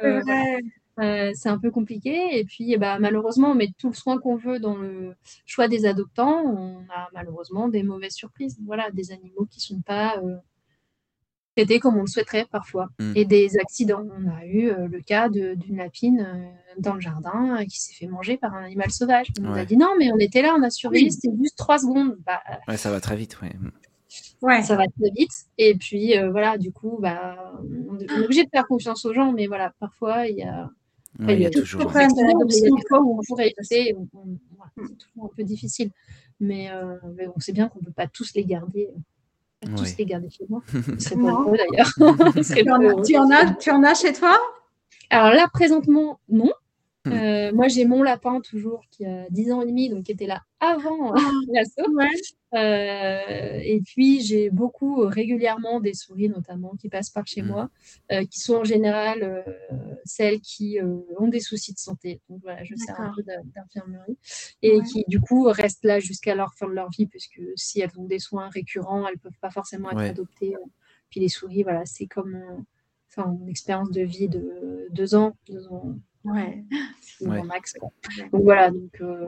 euh, 1.00 1.32
c'est 1.34 1.50
un 1.50 1.58
peu 1.58 1.72
compliqué. 1.72 2.38
Et 2.38 2.44
puis, 2.46 2.78
bah, 2.78 3.00
malheureusement, 3.00 3.52
on 3.52 3.56
met 3.56 3.70
tout 3.78 3.90
le 3.90 3.96
soin 3.96 4.18
qu'on 4.20 4.36
veut 4.36 4.60
dans 4.60 4.76
le 4.76 5.16
choix 5.46 5.68
des 5.68 5.86
adoptants. 5.86 6.44
On 6.46 6.78
a 6.90 7.10
malheureusement 7.14 7.68
des 7.68 7.84
mauvaises 7.84 8.14
surprises. 8.14 8.58
Voilà, 8.66 8.92
des 8.92 9.12
animaux 9.12 9.48
qui 9.50 9.60
ne 9.60 9.78
sont 9.78 9.82
pas 9.82 10.18
euh, 10.18 10.36
traités 11.56 11.80
comme 11.80 11.98
on 11.98 12.02
le 12.02 12.08
souhaiterait 12.08 12.46
parfois. 12.52 12.90
Mm. 13.00 13.14
Et 13.16 13.26
des 13.26 13.58
accidents. 13.58 14.06
On 14.18 14.30
a 14.30 14.46
eu 14.46 14.70
euh, 14.70 14.88
le 14.88 15.02
cas 15.02 15.30
d'une 15.30 15.78
lapine 15.78 16.52
dans 16.78 16.94
le 16.94 17.02
jardin 17.02 17.66
qui 17.66 17.82
s'est 17.82 17.94
fait 17.94 18.08
manger 18.08 18.38
par 18.38 18.54
un 18.54 18.64
animal 18.64 18.92
sauvage. 18.92 19.28
On 19.40 19.44
nous 19.44 19.58
a 19.58 19.66
dit 19.66 19.78
non, 19.78 19.96
mais 19.98 20.12
on 20.12 20.18
était 20.18 20.44
là, 20.44 20.56
on 20.58 20.62
a 20.62 20.70
surveillé, 20.70 21.10
c'était 21.10 21.36
juste 21.42 21.58
trois 21.58 21.80
secondes. 21.80 22.18
Bah, 22.26 22.42
ouais, 22.68 22.78
ça 22.78 22.92
va 22.92 23.00
très 23.00 23.16
vite, 23.16 23.40
ouais. 23.42 23.54
Ouais. 24.44 24.62
Ça 24.62 24.76
va 24.76 24.84
très 24.84 25.10
vite. 25.16 25.32
Et 25.58 25.74
puis, 25.74 26.14
voilà, 26.30 26.60
du 26.60 26.72
coup, 26.72 27.00
bah, 27.02 27.52
on 27.90 27.98
est 27.98 28.12
obligé 28.24 28.44
de 28.44 28.50
faire 28.50 28.68
confiance 28.68 29.06
aux 29.06 29.14
gens, 29.14 29.32
mais 29.32 29.48
voilà, 29.48 29.74
parfois, 29.80 30.28
il 30.28 30.38
y 30.38 30.44
a 30.44 30.70
il 31.20 31.40
y 31.40 31.46
a 31.46 31.50
toujours. 31.50 31.92
Il 31.94 32.02
y 32.02 32.04
a 32.04 32.08
des 32.08 32.88
fois 32.88 33.02
où 33.02 33.20
on 33.20 33.24
pourrait 33.28 33.54
c'est 33.62 33.96
toujours 34.76 35.26
un 35.26 35.36
peu 35.36 35.44
difficile. 35.44 35.92
Mais, 36.40 36.70
euh, 36.72 36.96
mais 37.16 37.28
on 37.34 37.40
sait 37.40 37.54
bien 37.54 37.70
qu'on 37.70 37.80
ne 37.80 37.86
peut 37.86 37.92
pas 37.92 38.08
tous 38.08 38.34
les 38.36 38.44
garder. 38.44 38.90
Tous 39.78 39.98
les 39.98 40.06
garder 40.06 40.30
chez 40.30 40.46
moi. 40.50 40.62
Ce 40.68 41.00
serait 41.00 41.16
pas 41.16 41.32
heureux 41.32 41.58
d'ailleurs. 41.58 41.94
tu, 43.06 43.18
en 43.18 43.32
as, 43.32 43.54
tu 43.56 43.72
en 43.72 43.84
as 43.84 43.94
chez 43.94 44.12
toi? 44.12 44.38
Alors 45.10 45.34
là, 45.34 45.48
présentement, 45.54 46.20
non. 46.28 46.52
Hmm. 47.06 47.12
Euh, 47.12 47.52
moi, 47.52 47.68
j'ai 47.68 47.84
mon 47.86 48.02
lapin 48.02 48.40
toujours 48.40 48.82
qui 48.90 49.06
a 49.06 49.30
10 49.30 49.52
ans 49.52 49.62
et 49.62 49.66
demi, 49.66 49.90
donc 49.90 50.06
qui 50.06 50.14
était 50.14 50.26
là 50.26 50.42
avant 50.62 51.14
ah, 51.14 51.18
l'assaut. 51.54 51.84
Euh, 52.54 53.60
et 53.62 53.82
puis, 53.82 54.22
j'ai 54.22 54.50
beaucoup 54.50 55.02
euh, 55.02 55.08
régulièrement 55.08 55.82
des 55.82 55.94
souris, 55.94 56.30
notamment, 56.30 56.76
qui 56.80 56.88
passent 56.88 57.10
par 57.10 57.28
chez 57.28 57.42
hmm. 57.42 57.48
moi, 57.48 57.70
qui 58.30 58.40
sont 58.40 58.56
en 58.56 58.64
général 58.64 59.44
celles 60.06 60.40
qui 60.40 60.80
ont 61.20 61.28
des 61.28 61.42
soucis 61.42 61.74
de 61.74 61.80
santé. 61.80 62.22
Donc 62.30 62.40
voilà, 62.42 62.64
je 62.64 62.76
sers 62.76 63.00
un 63.00 63.12
peu 63.14 63.24
d'infirmerie. 63.24 64.18
Et 64.62 64.80
qui, 64.82 65.04
du 65.08 65.20
coup, 65.20 65.44
restent 65.44 65.84
là 65.84 66.00
jusqu'à 66.00 66.36
la 66.36 66.48
fin 66.56 66.68
de 66.68 66.74
leur 66.74 66.90
vie, 66.90 67.06
puisque 67.06 67.42
si 67.56 67.82
elles 67.82 67.92
ont 67.98 68.06
des 68.06 68.20
soins 68.20 68.48
récurrents, 68.48 69.06
elles 69.08 69.16
ne 69.16 69.20
peuvent 69.20 69.40
pas 69.42 69.52
forcément 69.52 69.92
être 69.92 70.00
adoptées. 70.00 70.56
Puis 71.10 71.20
les 71.20 71.30
souris, 71.30 71.64
voilà, 71.64 71.86
c'est 71.86 72.08
comme 72.08 72.42
une 73.18 73.50
expérience 73.50 73.92
de 73.92 74.02
vie 74.02 74.30
de 74.30 74.88
deux 74.92 75.16
ans, 75.16 75.36
deux 75.48 75.68
ans 75.68 75.98
Ouais, 76.26 76.64
max. 77.44 77.74
Donc 78.32 78.44
voilà, 78.44 78.72
donc, 78.72 79.02
euh, 79.02 79.28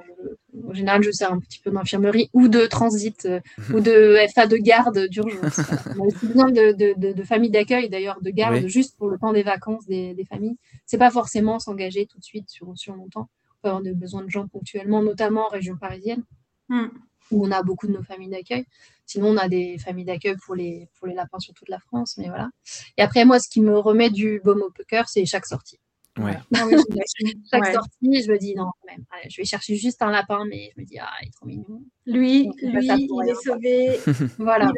en 0.68 0.74
général, 0.74 1.04
je 1.04 1.12
sers 1.12 1.32
un 1.32 1.40
petit 1.40 1.60
peu 1.60 1.72
d'infirmerie 1.72 2.30
ou 2.34 2.48
de 2.48 2.66
transit 2.66 3.26
euh, 3.26 3.40
ou 3.74 3.80
de 3.80 4.18
FA 4.34 4.48
de 4.48 4.58
garde 4.58 5.08
d'urgence. 5.08 5.60
On 5.98 6.04
a 6.04 6.06
aussi 6.06 6.28
besoin 6.28 6.52
de, 6.52 6.72
de, 6.72 7.14
de, 7.14 7.24
familles 7.24 7.52
d'accueil, 7.52 7.90
d'ailleurs, 7.90 8.22
de 8.22 8.30
garde, 8.30 8.66
juste 8.68 8.98
pour 8.98 9.10
le 9.10 9.18
temps 9.18 9.34
des 9.34 9.44
vacances 9.44 9.86
des, 9.86 10.14
des 10.14 10.26
familles. 10.26 10.58
C'est 10.86 10.98
pas 10.98 11.12
forcément 11.12 11.60
s'engager 11.60 12.06
tout 12.06 12.18
de 12.18 12.24
suite 12.24 12.50
sur, 12.50 12.72
sur 12.78 12.96
longtemps. 12.96 13.30
On 13.30 13.62
peut 13.62 13.68
avoir 13.70 13.82
des 13.82 13.94
besoins 13.94 14.24
de 14.24 14.30
gens 14.30 14.48
ponctuellement, 14.48 15.02
notamment 15.02 15.48
en 15.48 15.50
région 15.50 15.76
parisienne, 15.76 16.24
hmm. 16.70 16.88
où 17.32 17.46
on 17.46 17.52
a 17.52 17.62
beaucoup 17.62 17.88
de 17.88 17.94
nos 17.94 18.04
familles 18.04 18.30
d'accueil. 18.30 18.66
Sinon, 19.06 19.30
on 19.30 19.38
a 19.38 19.50
des 19.50 19.78
familles 19.78 20.06
d'accueil 20.06 20.36
pour 20.46 20.56
les, 20.56 20.88
pour 20.98 21.08
les 21.08 21.14
lapins 21.14 21.40
sur 21.40 21.54
toute 21.54 21.70
la 21.70 21.80
France, 21.80 22.16
mais 22.18 22.28
voilà. 22.28 22.50
Et 22.98 23.02
après, 23.02 23.26
moi, 23.26 23.40
ce 23.40 23.50
qui 23.50 23.62
me 23.62 23.78
remet 23.78 24.10
du 24.10 24.42
baume 24.44 24.62
au 24.62 24.72
cœur, 24.88 25.10
c'est 25.10 25.26
chaque 25.26 25.46
sortie. 25.46 25.78
Ouais. 26.18 26.38
Chaque 27.52 27.74
sortie, 27.74 28.24
je 28.24 28.32
me 28.32 28.38
dis 28.38 28.56
non, 28.56 28.72
quand 28.82 28.94
même, 28.94 29.06
je 29.30 29.38
vais 29.38 29.46
chercher 29.46 29.76
juste 29.76 30.02
un 30.02 30.12
lapin, 30.12 30.46
mais 30.50 30.72
je 30.76 30.82
me 30.82 30.86
dis, 30.86 30.98
ah, 31.00 31.10
il 31.22 31.28
est 31.28 31.32
trop 31.32 31.46
mignon. 31.46 31.84
Lui, 32.06 32.50
lui 32.62 32.88
il 32.88 33.30
est 33.30 33.44
sauvé. 33.44 34.00
voilà. 34.40 34.72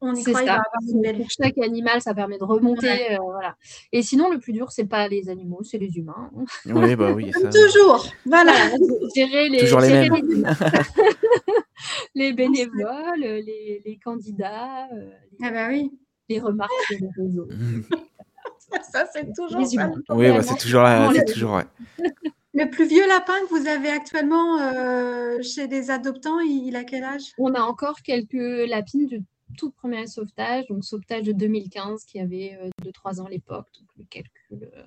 On 0.00 0.14
y 0.14 0.22
croit, 0.22 0.44
ça. 0.44 0.62
Pour 1.16 1.30
chaque 1.30 1.58
animal, 1.58 2.02
ça 2.02 2.14
permet 2.14 2.38
de 2.38 2.44
remonter. 2.44 3.14
Euh, 3.14 3.18
voilà. 3.22 3.56
Et 3.92 4.02
sinon, 4.02 4.30
le 4.30 4.38
plus 4.38 4.52
dur, 4.52 4.70
c'est 4.70 4.84
pas 4.84 5.08
les 5.08 5.30
animaux, 5.30 5.62
c'est 5.62 5.78
les 5.78 5.96
humains. 5.96 6.30
Oui, 6.66 6.94
bah 6.94 7.12
oui. 7.12 7.32
Ça... 7.32 7.48
Toujours. 7.48 8.06
Voilà. 8.26 8.52
gérer 9.14 9.48
les, 9.48 9.60
Toujours 9.60 9.80
les, 9.80 9.88
mêmes. 9.88 10.54
les, 12.14 12.32
bénévoles, 12.34 13.20
les, 13.20 13.82
les 13.84 13.98
candidats, 14.04 14.86
euh, 14.92 15.10
les, 15.40 15.46
ah 15.46 15.50
bah 15.50 15.68
oui. 15.70 15.90
les 16.28 16.40
remarques 16.40 16.70
sur 16.88 16.98
les 17.00 17.24
réseaux. 17.24 17.48
ça, 18.92 19.06
c'est 19.12 19.32
toujours 19.32 19.60
Oui, 20.10 20.30
bah, 20.30 20.42
c'est 20.42 20.56
toujours, 20.56 20.86
c'est 21.14 21.24
toujours 21.24 21.60
Le 22.54 22.70
plus 22.70 22.86
vieux 22.86 23.06
lapin 23.06 23.34
que 23.48 23.54
vous 23.54 23.66
avez 23.66 23.90
actuellement 23.90 24.58
euh, 24.60 25.42
chez 25.42 25.68
des 25.68 25.90
adoptants, 25.90 26.40
il, 26.40 26.74
a 26.76 26.84
quel 26.84 27.04
âge? 27.04 27.32
On 27.38 27.54
a 27.54 27.60
encore 27.60 28.00
quelques 28.02 28.68
lapines 28.68 29.06
du 29.06 29.22
tout 29.58 29.70
premier 29.70 30.06
sauvetage, 30.06 30.66
donc 30.68 30.84
sauvetage 30.84 31.24
de 31.24 31.32
2015 31.32 32.04
qui 32.04 32.18
avait 32.18 32.58
2-3 32.82 33.18
euh, 33.18 33.22
ans 33.22 33.26
à 33.26 33.30
l'époque. 33.30 33.66
Donc 33.78 33.88
le 33.98 34.04
calcul. 34.08 34.70
Euh, 34.74 34.82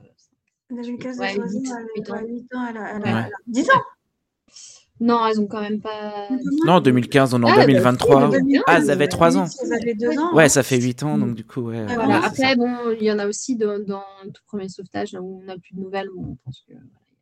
2015, 0.72 1.20
ouais, 1.20 1.36
8, 1.36 1.70
8, 1.96 2.10
ans. 2.12 2.22
8 2.28 2.56
ans, 2.56 2.68
elle 2.70 2.78
a, 2.78 2.96
elle 2.96 3.08
a, 3.08 3.30
10 3.48 3.70
ans 3.72 3.84
non, 5.00 5.26
elles 5.26 5.40
ont 5.40 5.48
quand 5.48 5.62
même 5.62 5.80
pas. 5.80 6.28
Non, 6.66 6.82
2015, 6.82 7.34
on 7.34 7.44
est 7.44 7.52
en 7.52 7.56
2023. 7.56 8.24
Ah, 8.24 8.38
ah, 8.68 8.78
elles 8.78 8.90
avaient 8.92 9.08
3 9.08 9.38
ans. 9.38 9.46
Elles 9.64 9.74
avaient 9.74 9.94
2 9.94 10.20
ans. 10.20 10.34
Ouais, 10.36 10.50
ça 10.50 10.64
fait 10.64 10.80
8 10.80 11.04
ans, 11.04 11.18
donc 11.18 11.36
du 11.36 11.46
coup, 11.46 11.62
ouais. 11.62 11.86
Voilà. 11.86 12.24
Après, 12.24 12.56
bon, 12.56 12.70
il 13.00 13.04
y 13.04 13.12
en 13.12 13.20
a 13.20 13.28
aussi 13.28 13.56
dans, 13.56 13.80
dans, 13.80 14.04
le 14.24 14.32
tout 14.32 14.42
premier 14.48 14.68
sauvetage 14.68 15.14
où 15.14 15.42
on 15.42 15.46
n'a 15.46 15.58
plus 15.58 15.76
de 15.76 15.80
nouvelles, 15.80 16.10
on 16.18 16.36
pense 16.44 16.64
que. 16.68 16.74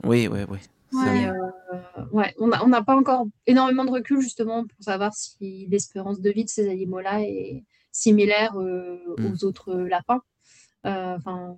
Oui, 0.03 0.27
oui, 0.31 0.39
oui. 0.49 0.57
Ouais, 0.93 1.27
euh, 1.27 2.03
ouais. 2.13 2.33
on 2.39 2.47
n'a 2.47 2.63
on 2.63 2.83
pas 2.83 2.95
encore 2.95 3.27
énormément 3.45 3.83
de 3.83 3.91
recul 3.91 4.21
justement 4.21 4.65
pour 4.65 4.81
savoir 4.81 5.13
si 5.13 5.67
l'espérance 5.69 6.21
de 6.21 6.29
vie 6.29 6.45
de 6.45 6.49
ces 6.49 6.69
animaux-là 6.69 7.23
est 7.23 7.65
similaire 7.91 8.57
euh, 8.57 8.97
mm. 9.17 9.25
aux 9.25 9.43
autres 9.43 9.73
lapins, 9.73 10.21
euh, 10.85 11.15
enfin 11.17 11.57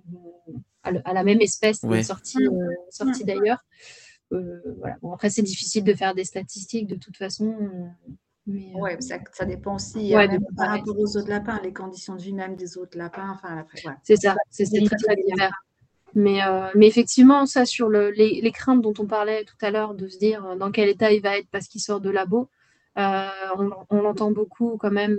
à, 0.82 0.90
à, 1.04 1.12
la 1.12 1.22
même 1.22 1.40
espèce 1.40 1.82
ouais. 1.84 2.02
sortie, 2.02 2.44
euh, 2.44 2.74
sortie 2.90 3.24
d'ailleurs. 3.24 3.58
Euh, 4.32 4.60
voilà. 4.78 4.96
Bon, 5.02 5.12
après, 5.12 5.30
c'est 5.30 5.42
difficile 5.42 5.84
de 5.84 5.94
faire 5.94 6.14
des 6.14 6.24
statistiques 6.24 6.86
de 6.86 6.96
toute 6.96 7.16
façon. 7.16 7.56
Euh, 7.60 8.08
mais, 8.46 8.72
euh, 8.74 8.78
ouais, 8.78 9.00
ça, 9.00 9.18
ça, 9.32 9.44
dépend 9.44 9.76
aussi 9.76 10.14
ouais, 10.14 10.28
par 10.56 10.70
rapport 10.70 10.98
aux 10.98 11.16
autres 11.16 11.28
lapins, 11.28 11.60
les 11.62 11.72
conditions 11.72 12.16
de 12.16 12.22
vie 12.22 12.32
même 12.32 12.56
des 12.56 12.78
autres 12.78 12.96
lapins. 12.96 13.30
Enfin, 13.32 13.64
C'est 14.02 14.16
ça, 14.16 14.34
c'est 14.50 14.64
très, 14.64 14.96
très 14.96 15.16
divers. 15.16 15.64
Mais, 16.14 16.40
mais, 16.74 16.88
effectivement, 16.88 17.46
ça, 17.46 17.64
sur 17.64 17.88
le, 17.88 18.10
les, 18.10 18.40
les, 18.40 18.52
craintes 18.52 18.82
dont 18.82 18.94
on 18.98 19.06
parlait 19.06 19.44
tout 19.44 19.64
à 19.64 19.70
l'heure, 19.70 19.94
de 19.94 20.08
se 20.08 20.18
dire 20.18 20.56
dans 20.56 20.72
quel 20.72 20.88
état 20.88 21.12
il 21.12 21.22
va 21.22 21.38
être 21.38 21.48
parce 21.50 21.68
qu'il 21.68 21.80
sort 21.80 22.00
de 22.00 22.10
labo, 22.10 22.48
euh, 22.98 23.28
on, 23.56 23.70
on 23.90 24.02
l'entend 24.02 24.32
beaucoup 24.32 24.76
quand 24.76 24.90
même. 24.90 25.16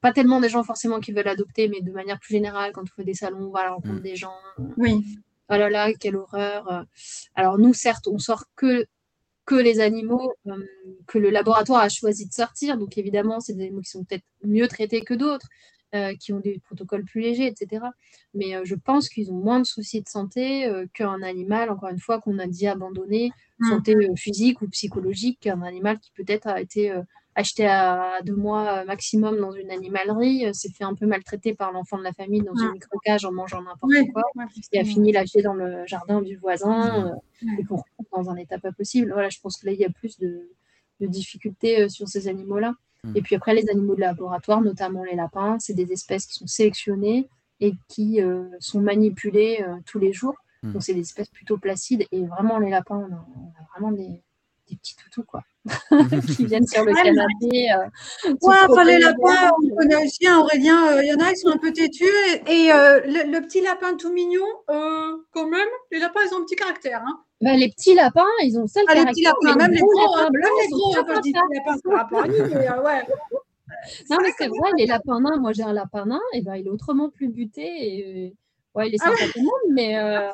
Pas 0.00 0.12
tellement 0.12 0.40
des 0.40 0.50
gens 0.50 0.62
forcément 0.62 1.00
qui 1.00 1.12
veulent 1.12 1.28
adopter, 1.28 1.68
mais 1.68 1.80
de 1.80 1.90
manière 1.90 2.18
plus 2.20 2.32
générale, 2.32 2.72
quand 2.72 2.82
on 2.82 2.96
fait 2.96 3.04
des 3.04 3.14
salons, 3.14 3.46
on 3.46 3.50
va 3.50 3.60
à 3.60 3.64
la 3.64 3.70
rencontre 3.72 4.00
mmh. 4.00 4.02
des 4.02 4.16
gens. 4.16 4.34
Oui 4.76 5.18
oh 5.48 5.56
là 5.56 5.70
là, 5.70 5.92
quelle 5.94 6.16
horreur. 6.16 6.70
Euh. 6.70 6.82
Alors 7.34 7.58
nous, 7.58 7.74
certes, 7.74 8.06
on 8.08 8.18
sort 8.18 8.44
que, 8.56 8.86
que 9.44 9.54
les 9.54 9.80
animaux 9.80 10.32
euh, 10.46 10.64
que 11.06 11.18
le 11.18 11.30
laboratoire 11.30 11.82
a 11.82 11.88
choisi 11.88 12.26
de 12.26 12.32
sortir. 12.32 12.76
Donc 12.76 12.98
évidemment, 12.98 13.40
c'est 13.40 13.54
des 13.54 13.64
animaux 13.64 13.82
qui 13.82 13.90
sont 13.90 14.04
peut-être 14.04 14.24
mieux 14.44 14.68
traités 14.68 15.02
que 15.02 15.14
d'autres, 15.14 15.48
euh, 15.94 16.14
qui 16.16 16.32
ont 16.32 16.40
des 16.40 16.60
protocoles 16.60 17.04
plus 17.04 17.20
légers, 17.20 17.46
etc. 17.46 17.86
Mais 18.34 18.54
je 18.64 18.74
pense 18.74 19.08
qu'ils 19.08 19.30
ont 19.32 19.38
moins 19.38 19.60
de 19.60 19.66
soucis 19.66 20.02
de 20.02 20.08
santé 20.08 20.70
qu'un 20.94 21.22
animal, 21.22 21.70
encore 21.70 21.88
une 21.88 22.00
fois, 22.00 22.20
qu'on 22.20 22.38
a 22.38 22.46
dit 22.46 22.66
abandonné, 22.66 23.30
mmh. 23.58 23.68
santé 23.68 23.94
physique 24.16 24.60
ou 24.60 24.68
psychologique, 24.68 25.40
qu'un 25.40 25.62
animal 25.62 25.98
qui 25.98 26.12
peut-être 26.12 26.46
a 26.46 26.60
été 26.60 26.92
acheté 27.38 27.66
à 27.66 28.20
deux 28.24 28.34
mois 28.34 28.84
maximum 28.84 29.38
dans 29.38 29.52
une 29.52 29.70
animalerie, 29.70 30.46
euh, 30.46 30.52
s'est 30.52 30.70
fait 30.70 30.82
un 30.82 30.94
peu 30.94 31.06
maltraiter 31.06 31.54
par 31.54 31.70
l'enfant 31.70 31.96
de 31.96 32.02
la 32.02 32.12
famille 32.12 32.42
dans 32.42 32.54
une 32.56 32.72
micro-cage 32.72 33.24
en 33.24 33.32
mangeant 33.32 33.62
n'importe 33.62 33.94
quoi, 34.12 34.24
et 34.72 34.80
a 34.80 34.84
fini 34.84 35.12
lâché 35.12 35.40
dans 35.40 35.54
le 35.54 35.86
jardin 35.86 36.20
du 36.20 36.36
voisin, 36.36 37.06
euh, 37.06 37.48
et 37.58 37.64
qu'on 37.64 37.76
retrouve 37.76 38.06
dans 38.12 38.30
un 38.30 38.36
état 38.36 38.58
pas 38.58 38.72
possible. 38.72 39.12
Voilà, 39.12 39.28
je 39.28 39.38
pense 39.40 39.56
que 39.56 39.66
là, 39.66 39.72
il 39.72 39.78
y 39.78 39.84
a 39.84 39.90
plus 39.90 40.18
de, 40.18 40.50
difficultés 41.00 41.82
euh, 41.82 41.88
sur 41.88 42.08
ces 42.08 42.26
animaux-là. 42.26 42.74
Mm. 43.04 43.12
Et 43.16 43.22
puis 43.22 43.36
après, 43.36 43.54
les 43.54 43.70
animaux 43.70 43.94
de 43.94 44.00
laboratoire, 44.00 44.60
notamment 44.60 45.04
les 45.04 45.14
lapins, 45.14 45.58
c'est 45.60 45.74
des 45.74 45.92
espèces 45.92 46.26
qui 46.26 46.34
sont 46.34 46.48
sélectionnées 46.48 47.28
et 47.60 47.74
qui 47.88 48.20
sont 48.60 48.80
manipulées 48.80 49.64
tous 49.84 49.98
les 49.98 50.12
jours 50.12 50.36
Hmm. 50.62 50.72
Donc, 50.72 50.82
c'est 50.82 50.94
des 50.94 51.00
espèces 51.00 51.28
plutôt 51.28 51.58
placides. 51.58 52.06
Et 52.10 52.24
vraiment, 52.26 52.58
les 52.58 52.70
lapins, 52.70 52.96
on 52.96 53.14
a, 53.14 53.26
vraiment 53.74 53.92
des, 53.92 54.22
petits 54.76 54.96
toutous, 54.96 55.24
quoi, 55.24 55.42
qui 56.36 56.46
viennent 56.46 56.66
sur 56.66 56.84
le 56.84 56.94
canapé. 56.94 57.72
Euh, 57.72 58.32
ouais, 58.42 58.56
enfin, 58.68 58.84
les 58.84 58.98
lapins, 58.98 59.50
on 59.62 59.76
connaît 59.76 60.04
aussi 60.04 60.26
un 60.26 60.38
Aurélien. 60.38 60.88
Euh, 60.92 61.02
il 61.02 61.08
y 61.08 61.12
en 61.12 61.24
a, 61.24 61.30
ils 61.30 61.36
sont 61.36 61.50
un 61.50 61.58
peu 61.58 61.72
têtus. 61.72 62.04
Et, 62.46 62.72
euh, 62.72 63.00
le, 63.04 63.40
petit 63.40 63.60
lapin 63.60 63.96
tout 63.96 64.12
mignon, 64.12 64.46
quand 64.66 65.48
même, 65.48 65.68
les 65.90 65.98
lapins, 65.98 66.20
ils 66.26 66.34
ont 66.34 66.38
un 66.38 66.44
petit 66.44 66.56
caractère. 66.56 67.02
Hein. 67.06 67.20
Bah, 67.40 67.54
les 67.54 67.68
petits 67.68 67.94
lapins, 67.94 68.26
ils 68.42 68.58
ont 68.58 68.66
ça 68.66 68.80
le 68.80 68.86
ah, 68.88 68.94
caractère. 68.94 69.14
Les 69.14 69.30
petits 69.32 69.46
lapins, 69.46 69.58
même 69.58 69.72
les 69.72 69.80
gros, 69.80 70.16
hein, 70.16 70.28
même 70.32 70.52
les 70.62 70.68
gros, 70.68 70.96
hein, 70.96 71.04
quand 71.06 71.14
je 71.16 71.20
dis 71.20 71.32
lapins 71.32 71.78
par 71.84 71.98
rapport 71.98 72.22
à 72.22 72.28
nous, 72.28 72.54
mais 72.54 72.68
ouais. 72.70 73.06
Non, 74.10 74.18
mais 74.22 74.30
c'est 74.36 74.48
vrai, 74.48 74.70
les 74.76 74.86
lapins 74.86 75.20
nains, 75.20 75.36
moi 75.38 75.52
j'ai 75.52 75.62
un 75.62 75.72
lapin 75.72 76.06
nain, 76.06 76.20
et 76.32 76.42
ben, 76.42 76.56
il 76.56 76.66
est 76.66 76.70
autrement 76.70 77.10
plus 77.10 77.28
buté. 77.28 77.62
Et, 77.62 78.34
ouais, 78.74 78.88
il 78.88 78.94
est 78.94 78.98
ah 79.02 79.10
sympa 79.10 79.32
tout 79.32 79.38
le 79.38 79.44
monde, 79.44 79.74
mais 79.74 79.98
euh, 79.98 80.30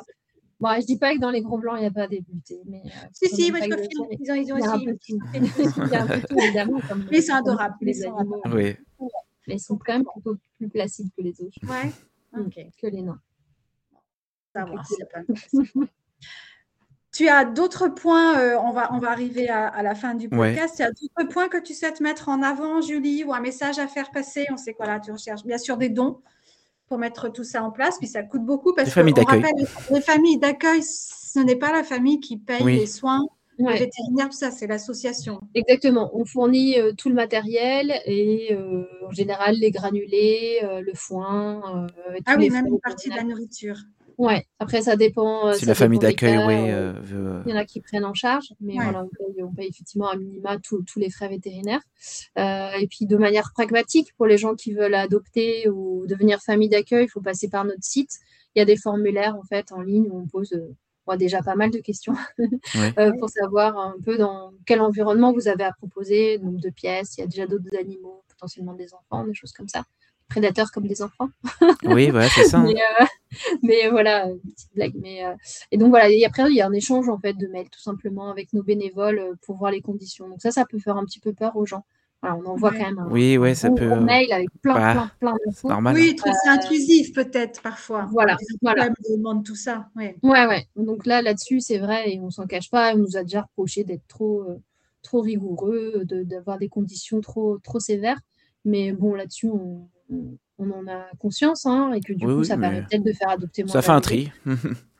bon, 0.59 0.69
je 0.79 0.85
dis 0.85 0.97
pas 0.97 1.13
que 1.13 1.19
dans 1.19 1.29
les 1.29 1.41
gros 1.41 1.57
blancs, 1.57 1.75
il 1.77 1.81
n'y 1.81 1.87
a 1.87 1.91
pas 1.91 2.07
des 2.07 2.21
butés. 2.21 2.61
Mais, 2.65 2.81
euh, 2.85 3.07
si, 3.13 3.29
si, 3.29 3.51
moi 3.51 3.59
je 3.61 3.69
confirme, 3.69 4.07
ils 4.11 4.31
ont, 4.31 4.35
ils 4.35 4.53
ont 4.53 4.57
aussi. 4.57 5.17
Il 5.33 5.91
y 5.91 5.95
a 5.95 6.03
un 6.03 6.07
peu 6.07 6.21
tout, 6.21 6.39
évidemment. 6.39 6.79
Comme, 6.87 7.05
mais 7.11 7.21
c'est 7.21 7.33
adorable. 7.33 7.75
Les 7.81 8.05
animaux. 8.05 8.41
Oui. 8.45 8.75
Mais 9.47 9.55
ils 9.55 9.59
sont 9.59 9.77
quand 9.77 9.93
même 9.93 10.05
plutôt 10.05 10.37
plus 10.57 10.69
placides 10.69 11.09
que 11.15 11.21
les 11.21 11.39
autres. 11.41 11.57
Ouais. 11.63 11.91
Que 12.81 12.87
les 12.87 13.01
nains. 13.01 13.19
Ça 14.53 14.65
va, 14.65 14.81
c'est 14.83 15.11
pas 15.11 15.21
tu 17.15 17.29
as 17.29 17.45
d'autres 17.45 17.87
points, 17.87 18.37
euh, 18.37 18.57
on, 18.61 18.71
va, 18.71 18.93
on 18.93 18.99
va 18.99 19.09
arriver 19.09 19.47
à, 19.47 19.81
la 19.81 19.95
fin 19.95 20.15
du 20.15 20.27
podcast. 20.27 20.75
Tu 20.75 20.83
as 20.83 20.91
d'autres 20.91 21.31
points 21.31 21.47
que 21.47 21.57
tu 21.57 21.73
souhaites 21.73 22.01
mettre 22.01 22.27
en 22.27 22.41
avant, 22.41 22.81
Julie, 22.81 23.23
ou 23.23 23.33
un 23.33 23.39
message 23.39 23.79
à 23.79 23.87
faire 23.87 24.11
passer? 24.11 24.45
On 24.51 24.57
sait 24.57 24.73
quoi 24.73 24.85
là, 24.85 24.99
tu 24.99 25.13
recherches 25.13 25.45
bien 25.45 25.57
sûr 25.57 25.77
des 25.77 25.87
dons 25.87 26.21
pour 26.87 26.97
mettre 26.97 27.29
tout 27.29 27.43
ça 27.43 27.63
en 27.63 27.71
place, 27.71 27.97
puis 27.97 28.07
ça 28.07 28.23
coûte 28.23 28.45
beaucoup 28.45 28.73
parce 28.73 28.93
que 28.93 28.99
rappelle, 29.25 29.53
les 29.91 30.01
familles 30.01 30.37
d'accueil, 30.37 30.83
ce 30.83 31.39
n'est 31.39 31.55
pas 31.55 31.71
la 31.71 31.83
famille 31.83 32.19
qui 32.19 32.37
paye 32.37 32.63
les 32.63 32.85
soins 32.85 33.25
Les 33.57 33.77
vétérinaires, 33.77 34.29
tout 34.29 34.37
ça, 34.37 34.51
c'est 34.51 34.67
l'association. 34.67 35.41
Exactement. 35.55 36.11
On 36.13 36.25
fournit 36.25 36.79
euh, 36.79 36.91
tout 36.93 37.09
le 37.09 37.15
matériel 37.15 37.93
et 38.05 38.53
euh, 38.53 38.83
en 39.07 39.11
général 39.11 39.55
les 39.55 39.71
granulés, 39.71 40.59
le 40.61 40.93
foin. 40.93 41.87
ah 42.25 42.35
oui, 42.37 42.49
même 42.49 42.67
une 42.67 42.79
partie 42.79 43.09
de 43.09 43.15
la 43.15 43.23
nourriture. 43.23 43.77
Ouais, 44.17 44.45
après 44.59 44.81
ça 44.81 44.95
dépend. 44.95 45.47
Euh, 45.47 45.53
si 45.53 45.65
la 45.65 45.75
famille 45.75 45.99
d'accueil, 45.99 46.37
oui. 46.37 46.71
Euh, 46.71 46.93
euh, 47.11 47.43
il 47.45 47.51
y 47.51 47.53
en 47.53 47.57
a 47.57 47.65
qui 47.65 47.81
prennent 47.81 48.05
en 48.05 48.13
charge, 48.13 48.53
mais 48.61 48.75
voilà, 48.75 49.05
on 49.39 49.53
paye, 49.53 49.67
effectivement 49.67 50.09
à 50.09 50.15
minima 50.15 50.57
tous 50.59 50.83
les 50.97 51.09
frais 51.09 51.27
vétérinaires. 51.27 51.81
et 52.37 52.87
puis 52.89 53.05
de 53.05 53.17
manière 53.17 53.51
pragmatique, 53.53 54.13
pour 54.17 54.25
les 54.25 54.37
gens 54.37 54.55
qui 54.55 54.73
veulent 54.73 54.95
adopter 54.95 55.69
ou 55.69 56.05
devenir 56.07 56.41
famille 56.41 56.69
d'accueil, 56.69 57.05
il 57.05 57.09
faut 57.09 57.21
passer 57.21 57.49
par 57.49 57.65
notre 57.65 57.83
site. 57.83 58.19
Il 58.55 58.59
y 58.59 58.61
a 58.61 58.65
des 58.65 58.77
formulaires 58.77 59.35
en 59.35 59.43
fait 59.43 59.71
en 59.71 59.81
ligne 59.81 60.07
où 60.09 60.17
on 60.17 60.27
pose 60.27 60.57
déjà 61.17 61.41
pas 61.43 61.55
mal 61.55 61.69
de 61.71 61.79
questions 61.79 62.15
pour 63.19 63.29
savoir 63.29 63.77
un 63.77 63.95
peu 64.03 64.17
dans 64.17 64.51
quel 64.65 64.81
environnement 64.81 65.33
vous 65.33 65.47
avez 65.47 65.63
à 65.63 65.73
proposer, 65.73 66.39
nombre 66.39 66.59
de 66.59 66.69
pièces, 66.69 67.17
il 67.17 67.21
y 67.21 67.23
a 67.23 67.27
déjà 67.27 67.45
d'autres 67.47 67.75
animaux, 67.77 68.23
potentiellement 68.29 68.73
des 68.73 68.93
enfants, 68.93 69.25
des 69.25 69.33
choses 69.33 69.51
comme 69.51 69.67
ça 69.67 69.83
prédateurs 70.27 70.71
comme 70.71 70.87
des 70.87 71.01
enfants. 71.01 71.29
oui, 71.83 72.09
voilà, 72.09 72.29
c'est 72.29 72.45
ça. 72.45 72.59
Hein. 72.59 72.73
mais, 73.63 73.85
euh, 73.85 73.89
voilà, 73.91 74.27
petite 74.27 74.69
blague. 74.75 74.93
Mais, 74.95 75.25
euh, 75.25 75.33
et 75.71 75.77
donc 75.77 75.89
voilà, 75.89 76.09
et 76.09 76.25
après, 76.25 76.43
il 76.49 76.55
y 76.55 76.61
a 76.61 76.67
un 76.67 76.73
échange 76.73 77.09
en 77.09 77.17
fait 77.17 77.33
de 77.33 77.47
mails 77.47 77.69
tout 77.69 77.81
simplement 77.81 78.29
avec 78.29 78.53
nos 78.53 78.63
bénévoles 78.63 79.19
euh, 79.19 79.33
pour 79.45 79.57
voir 79.57 79.71
les 79.71 79.81
conditions. 79.81 80.27
Donc 80.27 80.41
ça, 80.41 80.51
ça 80.51 80.65
peut 80.65 80.79
faire 80.79 80.97
un 80.97 81.05
petit 81.05 81.19
peu 81.19 81.33
peur 81.33 81.55
aux 81.55 81.65
gens. 81.65 81.85
Voilà, 82.21 82.37
on 82.37 82.45
envoie 82.45 82.71
quand 82.71 82.79
même 82.79 82.97
un, 82.97 83.07
oui, 83.11 83.37
ouais, 83.37 83.53
ça 83.53 83.69
peut... 83.69 83.99
mail 83.99 84.31
avec 84.31 84.49
plein, 84.61 84.73
plein, 84.73 85.11
plein 85.19 85.33
d'infos. 85.45 85.69
Normal. 85.69 85.95
Oui, 85.95 86.15
c'est 86.17 86.49
intrusif 86.49 87.13
peut-être 87.13 87.61
parfois. 87.61 88.07
Voilà, 88.11 88.35
voilà. 88.63 88.89
On 89.09 89.17
demande 89.17 89.45
tout 89.45 89.55
ça. 89.55 89.89
Ouais, 89.95 90.15
ouais. 90.23 90.45
ouais. 90.47 90.65
Donc 90.75 91.05
là, 91.05 91.21
là-dessus, 91.21 91.59
c'est 91.59 91.77
vrai, 91.77 92.13
et 92.13 92.19
on 92.19 92.31
s'en 92.31 92.47
cache 92.47 92.71
pas. 92.71 92.95
On 92.95 92.97
nous 92.97 93.17
a 93.17 93.21
déjà 93.21 93.41
reproché 93.41 93.83
d'être 93.83 94.07
trop, 94.07 94.43
trop 95.03 95.21
rigoureux, 95.21 96.03
d'avoir 96.05 96.57
des 96.57 96.69
conditions 96.69 97.21
trop, 97.21 97.59
trop 97.59 97.79
sévères. 97.79 98.19
Mais 98.63 98.91
bon, 98.91 99.13
là-dessus, 99.13 99.49
on, 99.49 99.87
on 100.09 100.71
en 100.71 100.87
a 100.87 101.07
conscience, 101.19 101.65
hein, 101.65 101.93
et 101.93 102.01
que 102.01 102.13
du 102.13 102.25
coup, 102.25 102.43
ça 102.43 102.57
permet 102.57 102.81
peut-être 102.83 103.03
de 103.03 103.13
faire 103.13 103.29
adopter 103.29 103.63
moins. 103.63 103.73
Ça 103.73 103.81
fait 103.81 103.91
un 103.91 104.01
tri. 104.01 104.31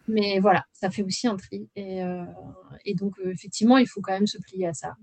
mais 0.07 0.39
voilà, 0.39 0.65
ça 0.71 0.89
fait 0.89 1.03
aussi 1.03 1.27
un 1.27 1.35
tri. 1.35 1.67
Et, 1.75 2.03
euh, 2.03 2.23
donc, 2.95 3.13
euh, 3.19 3.31
effectivement, 3.31 3.77
il 3.77 3.87
faut 3.87 4.01
quand 4.01 4.13
même 4.13 4.27
se 4.27 4.37
plier 4.37 4.67
à 4.67 4.73
ça, 4.73 4.95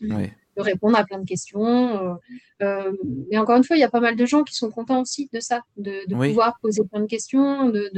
de, 0.00 0.12
répondre 0.56 0.98
à 0.98 1.04
plein 1.04 1.18
de 1.18 1.24
questions. 1.24 2.18
Euh, 2.60 2.92
mais 3.30 3.38
encore 3.38 3.56
une 3.56 3.64
fois, 3.64 3.76
il 3.76 3.80
y 3.80 3.84
a 3.84 3.90
pas 3.90 4.00
mal 4.00 4.16
de 4.16 4.26
gens 4.26 4.42
qui 4.42 4.54
sont 4.54 4.70
contents 4.70 5.00
aussi 5.00 5.30
de 5.32 5.40
ça, 5.40 5.62
de, 5.76 6.04
pouvoir 6.14 6.58
poser 6.60 6.82
plein 6.84 7.00
de 7.00 7.06
questions, 7.06 7.70
de, 7.70 7.90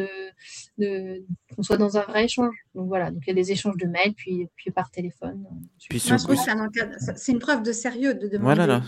qu'on 1.57 1.63
soit 1.63 1.77
dans 1.77 1.97
un 1.97 2.03
vrai 2.03 2.27
échange. 2.27 2.55
Donc 2.75 2.87
voilà, 2.87 3.11
donc 3.11 3.23
il 3.27 3.31
y 3.31 3.33
a 3.33 3.35
des 3.35 3.51
échanges 3.51 3.77
de 3.77 3.87
mails, 3.87 4.15
puis, 4.15 4.47
puis 4.55 4.71
par 4.71 4.91
téléphone. 4.91 5.45
Puis 5.89 5.99
c'est 6.01 7.33
une 7.33 7.39
preuve 7.39 7.63
de 7.63 7.73
sérieux 7.73 8.15
de 8.15 8.29
demander 8.29 8.81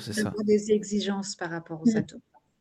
des 0.44 0.70
exigences 0.70 1.34
par 1.34 1.50
rapport 1.50 1.80
aux 1.82 1.90
mmh. 1.90 2.04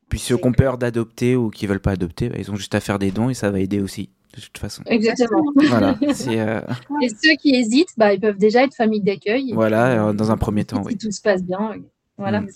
Puis 0.09 0.19
ceux 0.19 0.37
qui 0.37 0.45
ont 0.45 0.53
peur 0.53 0.77
d'adopter 0.77 1.35
ou 1.35 1.49
qui 1.49 1.67
veulent 1.67 1.79
pas 1.79 1.91
adopter, 1.91 2.29
bah, 2.29 2.35
ils 2.39 2.51
ont 2.51 2.55
juste 2.55 2.75
à 2.75 2.79
faire 2.79 2.99
des 2.99 3.11
dons 3.11 3.29
et 3.29 3.33
ça 3.33 3.49
va 3.49 3.59
aider 3.59 3.79
aussi, 3.79 4.09
de 4.35 4.41
toute 4.41 4.57
façon. 4.57 4.83
Exactement. 4.85 5.43
Voilà. 5.55 5.97
Euh, 6.01 6.61
et 7.01 7.09
ceux 7.09 7.35
qui 7.39 7.55
hésitent, 7.55 7.93
bah, 7.97 8.13
ils 8.13 8.19
peuvent 8.19 8.37
déjà 8.37 8.63
être 8.63 8.75
famille 8.75 9.01
d'accueil. 9.01 9.51
Voilà, 9.53 10.07
euh, 10.07 10.13
dans 10.13 10.31
un 10.31 10.37
premier 10.37 10.65
temps, 10.65 10.83
si 10.87 10.97
tout 10.97 11.11
se 11.11 11.21
passe 11.21 11.43
bien. 11.43 11.73
Voilà. 12.17 12.41
Mm. 12.41 12.49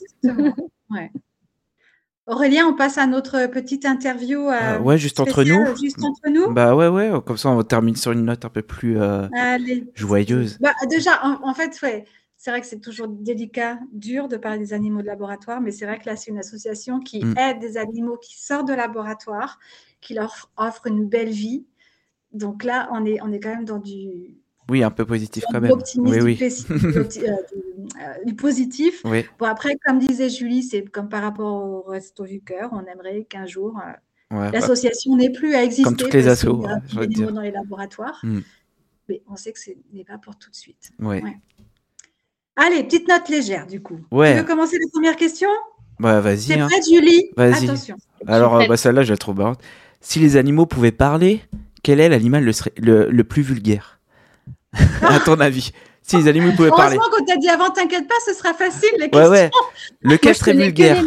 ouais. 0.91 1.12
Aurélien, 2.28 2.68
on 2.68 2.76
passe 2.76 3.00
à 3.00 3.08
notre 3.08 3.47
petite 3.47 3.86
interview. 3.86 4.47
Euh, 4.50 4.78
ouais, 4.80 5.00
juste 5.00 5.20
entre 5.20 5.43
nous. 5.43 5.66
Juste 5.82 6.04
entre 6.04 6.30
nous. 6.30 6.54
Bah 6.54 6.76
ouais, 6.76 6.88
ouais. 6.88 7.12
Comme 7.26 7.38
ça, 7.38 7.50
on 7.50 7.64
termine 7.64 7.95
sur 7.95 8.12
une 8.12 8.26
note 8.26 8.45
un 8.45 8.50
peu 8.50 8.62
plus 8.62 9.00
joyeuse. 9.95 10.60
Bah, 10.60 10.74
déjà, 10.88 11.20
en, 11.24 11.50
en 11.50 11.54
fait, 11.56 11.80
ouais 11.82 12.06
c'est 12.40 12.52
vrai 12.52 12.62
que 12.62 12.68
c'est 12.68 12.80
toujours 12.80 13.10
délicat, 13.10 13.80
dur 13.92 14.30
de 14.30 14.38
parler 14.38 14.60
des 14.60 14.72
animaux 14.72 15.02
de 15.02 15.08
laboratoire, 15.08 15.60
mais 15.60 15.72
c'est 15.72 15.86
vrai 15.86 16.00
que 16.00 16.06
là, 16.06 16.16
c'est 16.16 16.32
une 16.32 16.38
association 16.38 17.02
qui 17.02 17.24
mm. 17.24 17.38
aide 17.38 17.60
des 17.60 17.76
animaux 17.76 18.16
qui 18.16 18.42
sortent 18.42 18.70
de 18.70 18.74
laboratoire, 18.74 19.60
qui 20.00 20.14
leur 20.14 20.50
offre 20.56 20.88
une 20.88 21.06
belle 21.06 21.32
vie. 21.32 21.66
Donc 22.32 22.64
là, 22.64 22.88
on 22.94 23.06
est, 23.06 23.22
on 23.22 23.34
est 23.34 23.42
quand 23.42 23.50
même 23.50 23.66
dans 23.66 23.80
du. 23.80 24.38
Oui, 24.70 24.84
un 24.84 24.90
peu 24.90 25.06
positif 25.06 25.44
quand 25.52 25.60
même. 25.60 25.74
Oui, 25.98 26.22
oui. 26.22 26.40
Euh, 26.70 27.06
euh, 28.02 28.24
du, 28.26 28.36
positif. 28.36 29.02
Oui. 29.04 29.26
Bon, 29.38 29.46
après, 29.46 29.76
comme 29.86 30.00
disait 30.00 30.30
Julie, 30.30 30.64
c'est 30.64 30.86
comme 30.86 31.10
par 31.10 31.24
rapport 31.24 31.64
au 31.64 31.82
Resto 31.82 32.26
du 32.26 32.40
Cœur. 32.40 32.70
On 32.72 32.86
aimerait 32.86 33.26
qu'un 33.26 33.48
jour, 33.48 33.78
euh, 34.32 34.52
l'association 34.52 35.18
n'ait 35.18 35.32
plus 35.32 35.56
à 35.56 35.64
exister. 35.64 35.84
Comme 35.84 35.98
toutes 35.98 36.14
les 36.14 36.30
assos. 36.30 36.64
dans 36.94 37.42
les 37.42 37.52
laboratoires. 37.52 38.22
Mm. 38.24 38.40
Mais 39.10 39.24
on 39.28 39.36
sait 39.36 39.52
que 39.52 39.60
ce 39.60 39.72
n'est 39.92 40.06
pas 40.06 40.20
pour 40.20 40.38
tout 40.38 40.52
de 40.52 40.56
suite. 40.56 40.92
Oui. 41.00 41.22
Allez, 42.60 42.84
petite 42.84 43.07
note 43.07 43.30
légère 43.30 43.68
du 43.68 43.82
coup. 43.82 43.99
Ouais. 44.12 44.34
Tu 44.34 44.39
veux 44.39 44.45
commencer 44.45 44.78
la 44.78 44.89
première 44.91 45.16
question 45.16 45.47
Bah 45.99 46.20
vas-y. 46.20 46.39
C'est 46.39 46.60
hein. 46.60 46.68
prêt, 46.68 46.82
Julie? 46.82 47.30
Vas-y. 47.38 47.64
Attention. 47.64 47.95
Alors, 48.28 48.68
bah, 48.68 48.76
celle-là, 48.76 49.03
je 49.03 49.12
la 49.12 49.18
trouve 49.18 49.38
marrante. 49.38 49.62
Si 50.01 50.20
les 50.20 50.36
animaux 50.36 50.66
pouvaient 50.66 50.91
parler, 50.91 51.41
quel 51.84 52.01
est 52.01 52.10
l'animal 52.10 52.43
le, 52.78 53.10
le, 53.10 53.24
plus 53.24 53.41
vulgaire? 53.41 53.99
À 55.01 55.20
ton 55.20 55.39
avis 55.39 55.72
si 56.02 56.18
les 56.18 56.28
animaux 56.28 56.52
pouvaient 56.54 56.70
parler. 56.70 56.97
Heureusement 56.97 57.18
qu'on 57.18 57.26
t'a 57.26 57.38
dit 57.38 57.50
avant, 57.50 57.70
t'inquiète 57.70 58.08
pas, 58.08 58.16
ce 58.26 58.34
sera 58.34 58.54
facile 58.54 58.89
les 58.97 59.10
questions. 59.10 59.32
Ouais, 59.32 59.50
ouais. 59.50 59.52
Lequel 60.02 60.36
serait 60.36 60.54
vulgaire 60.54 61.04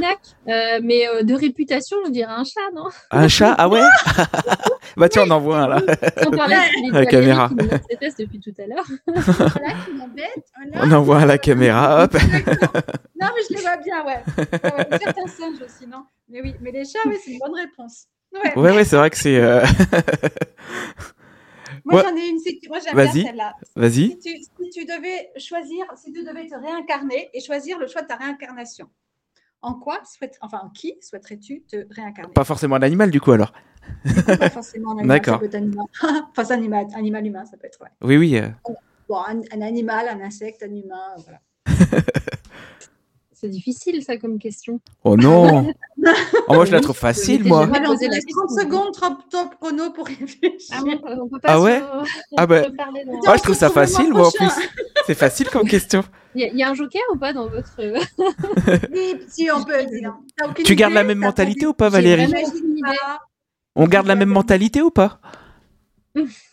euh, 0.48 0.80
Mais 0.82 1.08
euh, 1.08 1.22
de 1.22 1.34
réputation, 1.34 1.96
je 2.06 2.10
dirais 2.10 2.32
un 2.32 2.44
chat, 2.44 2.60
non? 2.74 2.84
Un 3.10 3.28
chat 3.28 3.54
Ah 3.58 3.68
ouais? 3.68 3.80
Bah 4.96 5.08
tiens, 5.08 5.24
on 5.26 5.30
en 5.30 5.40
voit 5.40 5.58
un 5.58 5.68
là. 5.68 5.82
On 6.26 6.30
parlait 6.30 6.56
à 6.56 7.00
la 7.00 7.06
caméra. 7.06 7.50
depuis 7.50 8.40
tout 8.40 8.52
à 8.58 8.66
l'heure. 8.66 8.84
voilà, 9.06 9.74
qui 9.84 9.92
m'embête. 9.94 10.44
On 10.74 10.92
en 10.92 11.02
voit 11.02 11.20
à 11.20 11.26
la 11.26 11.38
caméra, 11.38 12.04
hop. 12.04 12.14
non, 13.20 13.28
mais 13.34 13.42
je 13.48 13.54
les 13.54 13.60
vois 13.60 13.76
bien, 13.78 14.04
ouais. 14.04 14.22
ouais 14.36 14.98
certains 15.02 15.26
singes 15.26 15.62
aussi, 15.64 15.86
non? 15.88 16.04
Mais 16.28 16.42
oui, 16.42 16.54
mais 16.60 16.72
les 16.72 16.84
chats, 16.84 16.98
oui, 17.06 17.16
c'est 17.24 17.32
une 17.32 17.38
bonne 17.38 17.54
réponse. 17.54 18.06
Ouais, 18.32 18.56
ouais, 18.56 18.76
ouais 18.76 18.84
c'est 18.84 18.96
vrai 18.96 19.10
que 19.10 19.16
c'est. 19.16 19.36
Euh... 19.36 19.62
Moi, 21.84 22.02
j'en 22.02 22.16
ai 22.16 22.28
une. 22.28 22.38
Moi, 22.68 22.78
j'aime 22.80 22.94
bien 22.94 23.12
celle-là. 23.12 23.54
Vas-y. 23.76 24.18
Si, 24.20 24.40
tu, 24.72 24.84
devais 24.84 25.30
choisir, 25.36 25.84
si 25.96 26.12
tu 26.12 26.22
devais 26.22 26.46
te 26.46 26.54
réincarner 26.54 27.30
et 27.34 27.40
choisir 27.40 27.78
le 27.78 27.86
choix 27.86 28.02
de 28.02 28.06
ta 28.06 28.16
réincarnation, 28.16 28.88
en 29.62 29.74
quoi, 29.74 30.00
souhait... 30.04 30.30
enfin, 30.40 30.60
en 30.62 30.70
qui 30.70 30.96
souhaiterais-tu 31.00 31.62
te 31.62 31.76
réincarner? 31.90 32.32
Pas 32.32 32.44
forcément 32.44 32.76
un 32.76 32.82
animal, 32.82 33.10
du 33.10 33.20
coup, 33.20 33.32
alors. 33.32 33.52
Pas 34.26 34.50
forcément 34.50 34.92
un 34.92 34.98
animal. 34.98 35.20
D'accord. 35.20 35.40
enfin, 36.36 36.54
un 36.54 36.58
animal, 36.58 36.86
animal 36.94 37.26
humain, 37.26 37.44
ça 37.44 37.56
peut 37.56 37.66
être. 37.66 37.80
Ouais. 37.80 37.88
Oui, 38.02 38.16
oui. 38.16 38.36
Euh. 38.36 38.48
Bon, 39.08 39.18
un, 39.18 39.40
un, 39.52 39.62
animal, 39.62 40.08
un 40.08 40.20
insecte, 40.20 40.62
un 40.62 40.74
humain, 40.74 41.14
voilà. 41.24 41.40
C'est 43.42 43.48
difficile, 43.48 44.00
ça, 44.04 44.16
comme 44.18 44.38
question. 44.38 44.80
Oh 45.02 45.16
non 45.16 45.66
oh, 46.48 46.54
Moi, 46.54 46.64
je 46.64 46.70
la 46.70 46.80
trouve 46.80 46.96
facile, 46.96 47.42
moi. 47.42 47.68
On 47.68 47.72
30 47.72 47.96
secondes, 47.96 48.92
top, 49.28 49.56
chrono 49.60 49.90
pour 49.90 50.06
réfléchir. 50.06 50.70
Ah, 50.70 50.80
on 51.20 51.28
peut 51.28 51.40
pas 51.40 51.48
ah 51.48 51.60
ouais 51.60 51.82
Ah 52.36 52.46
bah... 52.46 52.62
Moi, 53.24 53.36
je 53.36 53.42
trouve 53.42 53.56
ça 53.56 53.68
facile, 53.68 54.12
moi, 54.12 54.28
en 54.28 54.30
plus. 54.30 54.48
C'est 55.08 55.16
facile 55.16 55.48
comme 55.50 55.66
question. 55.66 56.04
Il 56.36 56.56
y, 56.56 56.62
a 56.62 56.70
un 56.70 56.74
joker 56.74 57.02
ou 57.12 57.18
pas 57.18 57.32
dans 57.32 57.48
votre... 57.48 57.74
oui, 58.92 59.14
si, 59.28 59.50
on 59.50 59.64
peut 59.64 59.86
dire. 59.86 60.14
Tu 60.64 60.76
gardes 60.76 60.94
la 60.94 61.02
même 61.02 61.18
mentalité 61.18 61.66
ou 61.66 61.74
pas, 61.74 61.88
Valérie 61.88 62.32
On 63.74 63.88
garde 63.88 64.06
la 64.06 64.14
même 64.14 64.30
mentalité 64.30 64.82
ou 64.82 64.92
pas 64.92 65.20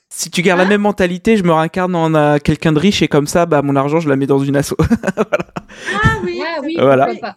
Si 0.10 0.32
tu 0.32 0.42
gardes 0.42 0.58
la 0.58 0.66
hein 0.66 0.70
même 0.70 0.82
mentalité, 0.82 1.38
je 1.38 1.44
me 1.44 1.54
réincarne 1.54 1.96
en 1.96 2.16
euh, 2.16 2.40
quelqu'un 2.40 2.72
de 2.72 2.80
riche 2.80 3.04
et 3.04 3.08
comme 3.08 3.28
ça, 3.28 3.46
bah, 3.46 3.62
mon 3.62 3.76
argent, 3.76 4.00
je 4.00 4.10
la 4.10 4.16
mets 4.16 4.26
dans 4.26 4.40
une 4.40 4.56
asso. 4.56 4.74
voilà. 5.16 5.54
Ah 6.20 6.26
oui, 6.26 6.42
oui 6.64 6.76
voilà. 6.80 7.08
Ah, 7.24 7.36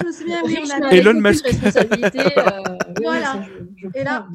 je 0.00 0.06
me 0.06 0.12
souviens, 0.12 0.42
oui, 0.44 0.58
on 0.80 0.82
a 0.82 0.90
Elon 0.90 1.20
Musk. 1.20 1.46
Euh, 1.46 1.70
voilà. 3.02 3.46
et 3.94 4.04
là... 4.04 4.26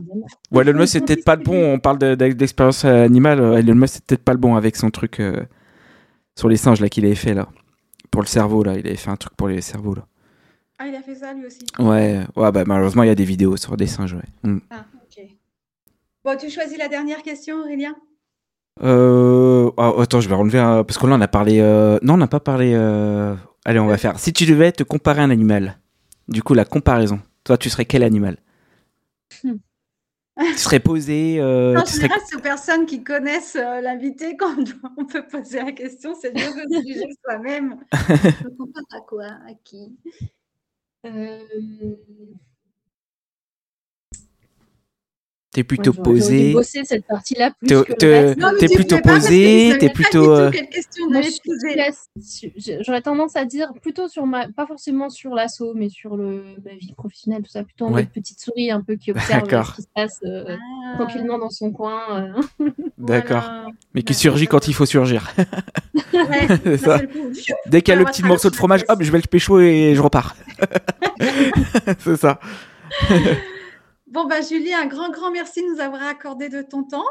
Elon 0.53 0.79
Musk, 0.79 0.93
c'est 0.93 1.05
peut-être 1.05 1.25
pas 1.25 1.35
le 1.35 1.43
bon. 1.43 1.73
On 1.73 1.79
parle 1.79 1.97
d'expérience 2.15 2.85
animale. 2.85 3.39
Elon 3.59 3.75
Musk, 3.75 3.95
c'est 3.95 4.05
peut-être 4.05 4.23
pas 4.23 4.33
le 4.33 4.39
bon 4.39 4.55
avec 4.55 4.75
son 4.75 4.89
truc 4.89 5.19
euh, 5.19 5.43
sur 6.37 6.49
les 6.49 6.57
singes 6.57 6.81
là 6.81 6.89
qu'il 6.89 7.05
avait 7.05 7.15
fait 7.15 7.33
là. 7.33 7.47
Pour 8.11 8.21
le 8.21 8.27
cerveau 8.27 8.63
là. 8.63 8.73
Il 8.73 8.87
avait 8.87 8.95
fait 8.95 9.11
un 9.11 9.17
truc 9.17 9.33
pour 9.35 9.47
les 9.47 9.61
cerveaux 9.61 9.95
là. 9.95 10.05
Ah, 10.77 10.87
il 10.87 10.95
a 10.95 11.01
fait 11.01 11.15
ça 11.15 11.33
lui 11.33 11.45
aussi 11.45 11.59
Ouais, 11.77 12.21
ouais 12.37 12.51
bah, 12.53 12.63
malheureusement, 12.65 13.03
il 13.03 13.07
y 13.07 13.11
a 13.11 13.15
des 13.15 13.25
vidéos 13.25 13.57
sur 13.57 13.75
des 13.75 13.85
singes, 13.85 14.13
ouais. 14.13 14.49
Mm. 14.49 14.59
Ah, 14.69 14.85
ok. 14.95 15.25
Bon, 16.23 16.37
tu 16.37 16.49
choisis 16.49 16.77
la 16.77 16.87
dernière 16.87 17.21
question, 17.21 17.59
Aurélien? 17.59 17.95
Euh... 18.81 19.71
Oh, 19.77 20.01
attends, 20.01 20.21
je 20.21 20.29
vais 20.29 20.35
relever 20.35 20.59
un... 20.59 20.83
Parce 20.83 20.97
que 20.97 21.07
là, 21.07 21.15
on 21.15 21.21
a 21.21 21.27
parlé... 21.27 21.59
Euh, 21.59 21.99
non, 22.01 22.15
on 22.15 22.17
n'a 22.17 22.27
pas 22.27 22.39
parlé... 22.39 22.73
Euh, 22.73 23.35
allez, 23.65 23.79
on 23.79 23.87
va 23.87 23.97
faire... 23.97 24.19
Si 24.19 24.33
tu 24.33 24.45
devais 24.45 24.71
te 24.71 24.83
comparer 24.83 25.21
à 25.21 25.23
un 25.23 25.29
animal, 25.29 25.77
du 26.27 26.43
coup, 26.43 26.53
la 26.53 26.65
comparaison, 26.65 27.19
toi, 27.43 27.57
tu 27.57 27.69
serais 27.69 27.85
quel 27.85 28.03
animal? 28.03 28.37
Hmm. 29.43 29.55
Tu 30.39 30.57
serais 30.57 30.79
posé... 30.79 31.37
Euh... 31.39 31.77
En 31.77 31.85
général, 31.85 32.19
c'est 32.25 32.37
aux 32.37 32.41
personnes 32.41 32.85
qui 32.85 33.03
connaissent 33.03 33.57
euh, 33.57 33.81
l'invité 33.81 34.37
quand 34.39 34.55
on 34.97 35.05
peut 35.05 35.25
poser 35.27 35.57
la 35.57 35.71
question. 35.71 36.15
C'est 36.19 36.33
dur 36.33 36.47
de 36.53 36.75
se 36.75 36.87
juger 36.87 37.09
soi-même. 37.23 37.77
Je 37.93 38.45
me 38.45 38.57
compare 38.57 38.83
à 38.91 39.01
quoi? 39.01 39.25
À 39.25 39.53
qui 39.63 39.97
euh, 41.05 41.39
T'es 45.59 45.65
plutôt 45.65 45.91
posé. 45.91 46.53
bosser 46.53 46.85
cette 46.85 47.05
partie-là 47.05 47.51
plus 47.59 47.67
T'es 47.67 48.67
plutôt 48.73 48.99
posé, 48.99 49.75
t'es 49.77 49.89
plutôt. 49.89 50.33
Euh, 50.33 50.51
j'aurais 52.81 53.01
tendance 53.01 53.35
à 53.35 53.43
dire 53.43 53.73
plutôt 53.81 54.07
sur 54.07 54.25
ma, 54.25 54.47
pas 54.47 54.65
forcément 54.65 55.09
sur 55.09 55.35
l'assaut, 55.35 55.73
mais 55.75 55.89
sur 55.89 56.15
le 56.15 56.43
ma 56.63 56.75
vie 56.75 56.93
professionnelle, 56.93 57.41
tout 57.43 57.51
ça, 57.51 57.63
plutôt 57.63 57.87
en 57.87 57.89
mode 57.89 58.07
petite 58.07 58.39
souris 58.39 58.71
un 58.71 58.79
peu 58.79 58.95
qui 58.95 59.11
observe 59.11 59.49
ce 59.49 59.75
qui 59.75 59.81
se 59.81 59.87
passe 59.93 60.19
euh, 60.23 60.45
ah. 60.47 60.95
tranquillement 60.95 61.37
dans 61.37 61.49
son 61.49 61.71
coin. 61.71 62.33
D'accord. 62.97 63.43
Mais 63.93 64.03
qui 64.03 64.13
surgit 64.13 64.47
quand 64.47 64.69
il 64.69 64.73
faut 64.73 64.85
surgir. 64.85 65.33
Dès 67.67 67.81
qu'il 67.81 67.93
y 67.93 67.97
a 67.97 67.99
le 67.99 68.05
petit 68.05 68.23
morceau 68.23 68.49
de 68.49 68.55
fromage, 68.55 68.85
hop, 68.87 69.03
je 69.03 69.11
vais 69.11 69.17
le 69.17 69.27
pécho 69.27 69.59
et 69.59 69.93
je 69.93 70.01
repars. 70.01 70.37
C'est 71.99 72.15
ça. 72.15 72.39
Bon, 74.11 74.25
bah, 74.25 74.41
Julie, 74.41 74.73
un 74.73 74.87
grand, 74.87 75.11
grand 75.11 75.31
merci 75.31 75.61
de 75.61 75.67
nous 75.73 75.79
avoir 75.79 76.03
accordé 76.03 76.49
de 76.49 76.61
ton 76.61 76.83
temps. 76.83 77.05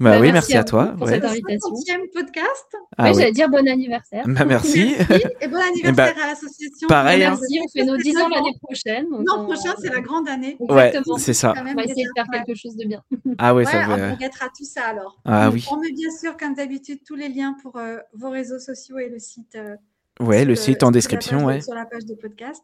Bah, 0.00 0.10
bah 0.10 0.20
oui, 0.20 0.32
merci, 0.32 0.56
à, 0.56 0.64
toi. 0.64 0.94
Pour 0.98 1.08
cette 1.08 1.24
invitation. 1.24 1.70
podcast. 2.12 2.76
Ah, 2.98 3.10
oui, 3.10 3.14
j'allais 3.14 3.32
dire 3.32 3.48
bon 3.48 3.66
anniversaire. 3.66 4.24
Bah, 4.26 4.44
merci. 4.44 4.94
Et 5.40 5.48
bon 5.48 5.56
anniversaire 5.56 5.94
bah, 5.94 6.22
à 6.22 6.26
l'association. 6.26 6.88
Pareil. 6.88 7.22
Hein. 7.24 7.30
Merci, 7.30 7.60
on 7.62 7.68
fait 7.68 7.84
nos 7.84 7.96
10 7.96 8.16
ans 8.18 8.28
l'année 8.28 8.58
prochaine. 8.60 9.06
L'an 9.24 9.44
prochain, 9.44 9.74
c'est 9.80 9.90
la 9.90 10.00
grande 10.00 10.28
année. 10.28 10.56
Exactement. 10.60 11.14
Ouais, 11.14 11.20
c'est 11.20 11.32
ça. 11.32 11.54
On 11.56 11.74
va 11.74 11.84
essayer 11.84 12.04
de 12.04 12.10
faire 12.14 12.26
quelque 12.30 12.58
chose 12.58 12.76
de 12.76 12.86
bien. 12.86 13.02
Ah 13.38 13.54
ouais, 13.54 13.64
ça 13.64 13.86
va. 13.86 14.14
On 14.14 14.16
mettra 14.16 14.46
tout 14.56 14.64
ça 14.64 14.82
alors. 14.82 15.18
Ah 15.24 15.50
oui. 15.50 15.66
On 15.70 15.78
met 15.78 15.92
bien 15.92 16.10
sûr, 16.10 16.36
comme 16.36 16.54
d'habitude, 16.54 17.00
tous 17.06 17.16
les 17.16 17.28
liens 17.28 17.56
pour 17.62 17.76
euh, 17.76 17.98
vos 18.12 18.30
réseaux 18.30 18.58
sociaux 18.58 18.98
et 18.98 19.08
le 19.08 19.18
site. 19.18 19.56
Euh, 19.56 19.76
ouais, 20.20 20.44
le 20.44 20.54
site 20.54 20.82
en 20.82 20.90
description. 20.90 21.60
Sur 21.60 21.74
la 21.74 21.84
page 21.84 22.04
de 22.04 22.14
podcast. 22.14 22.62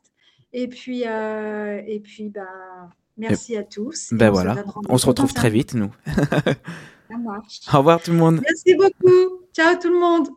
Et 0.52 0.68
puis, 0.68 1.04
euh, 1.06 1.80
et 1.86 2.00
puis, 2.00 2.28
bah 2.28 2.42
Merci 3.20 3.56
à 3.56 3.64
tous. 3.64 4.08
Ben 4.12 4.30
voilà, 4.30 4.56
on 4.88 4.98
se 4.98 5.06
retrouve 5.06 5.32
très 5.34 5.50
vite, 5.50 5.74
nous. 5.74 5.92
Ça 6.06 7.16
marche. 7.18 7.60
Au 7.72 7.78
revoir 7.78 8.00
tout 8.00 8.12
le 8.12 8.18
monde. 8.18 8.40
Merci 8.42 8.74
beaucoup. 8.74 9.42
Ciao 9.52 9.74
tout 9.80 9.90
le 9.90 9.98
monde. 9.98 10.28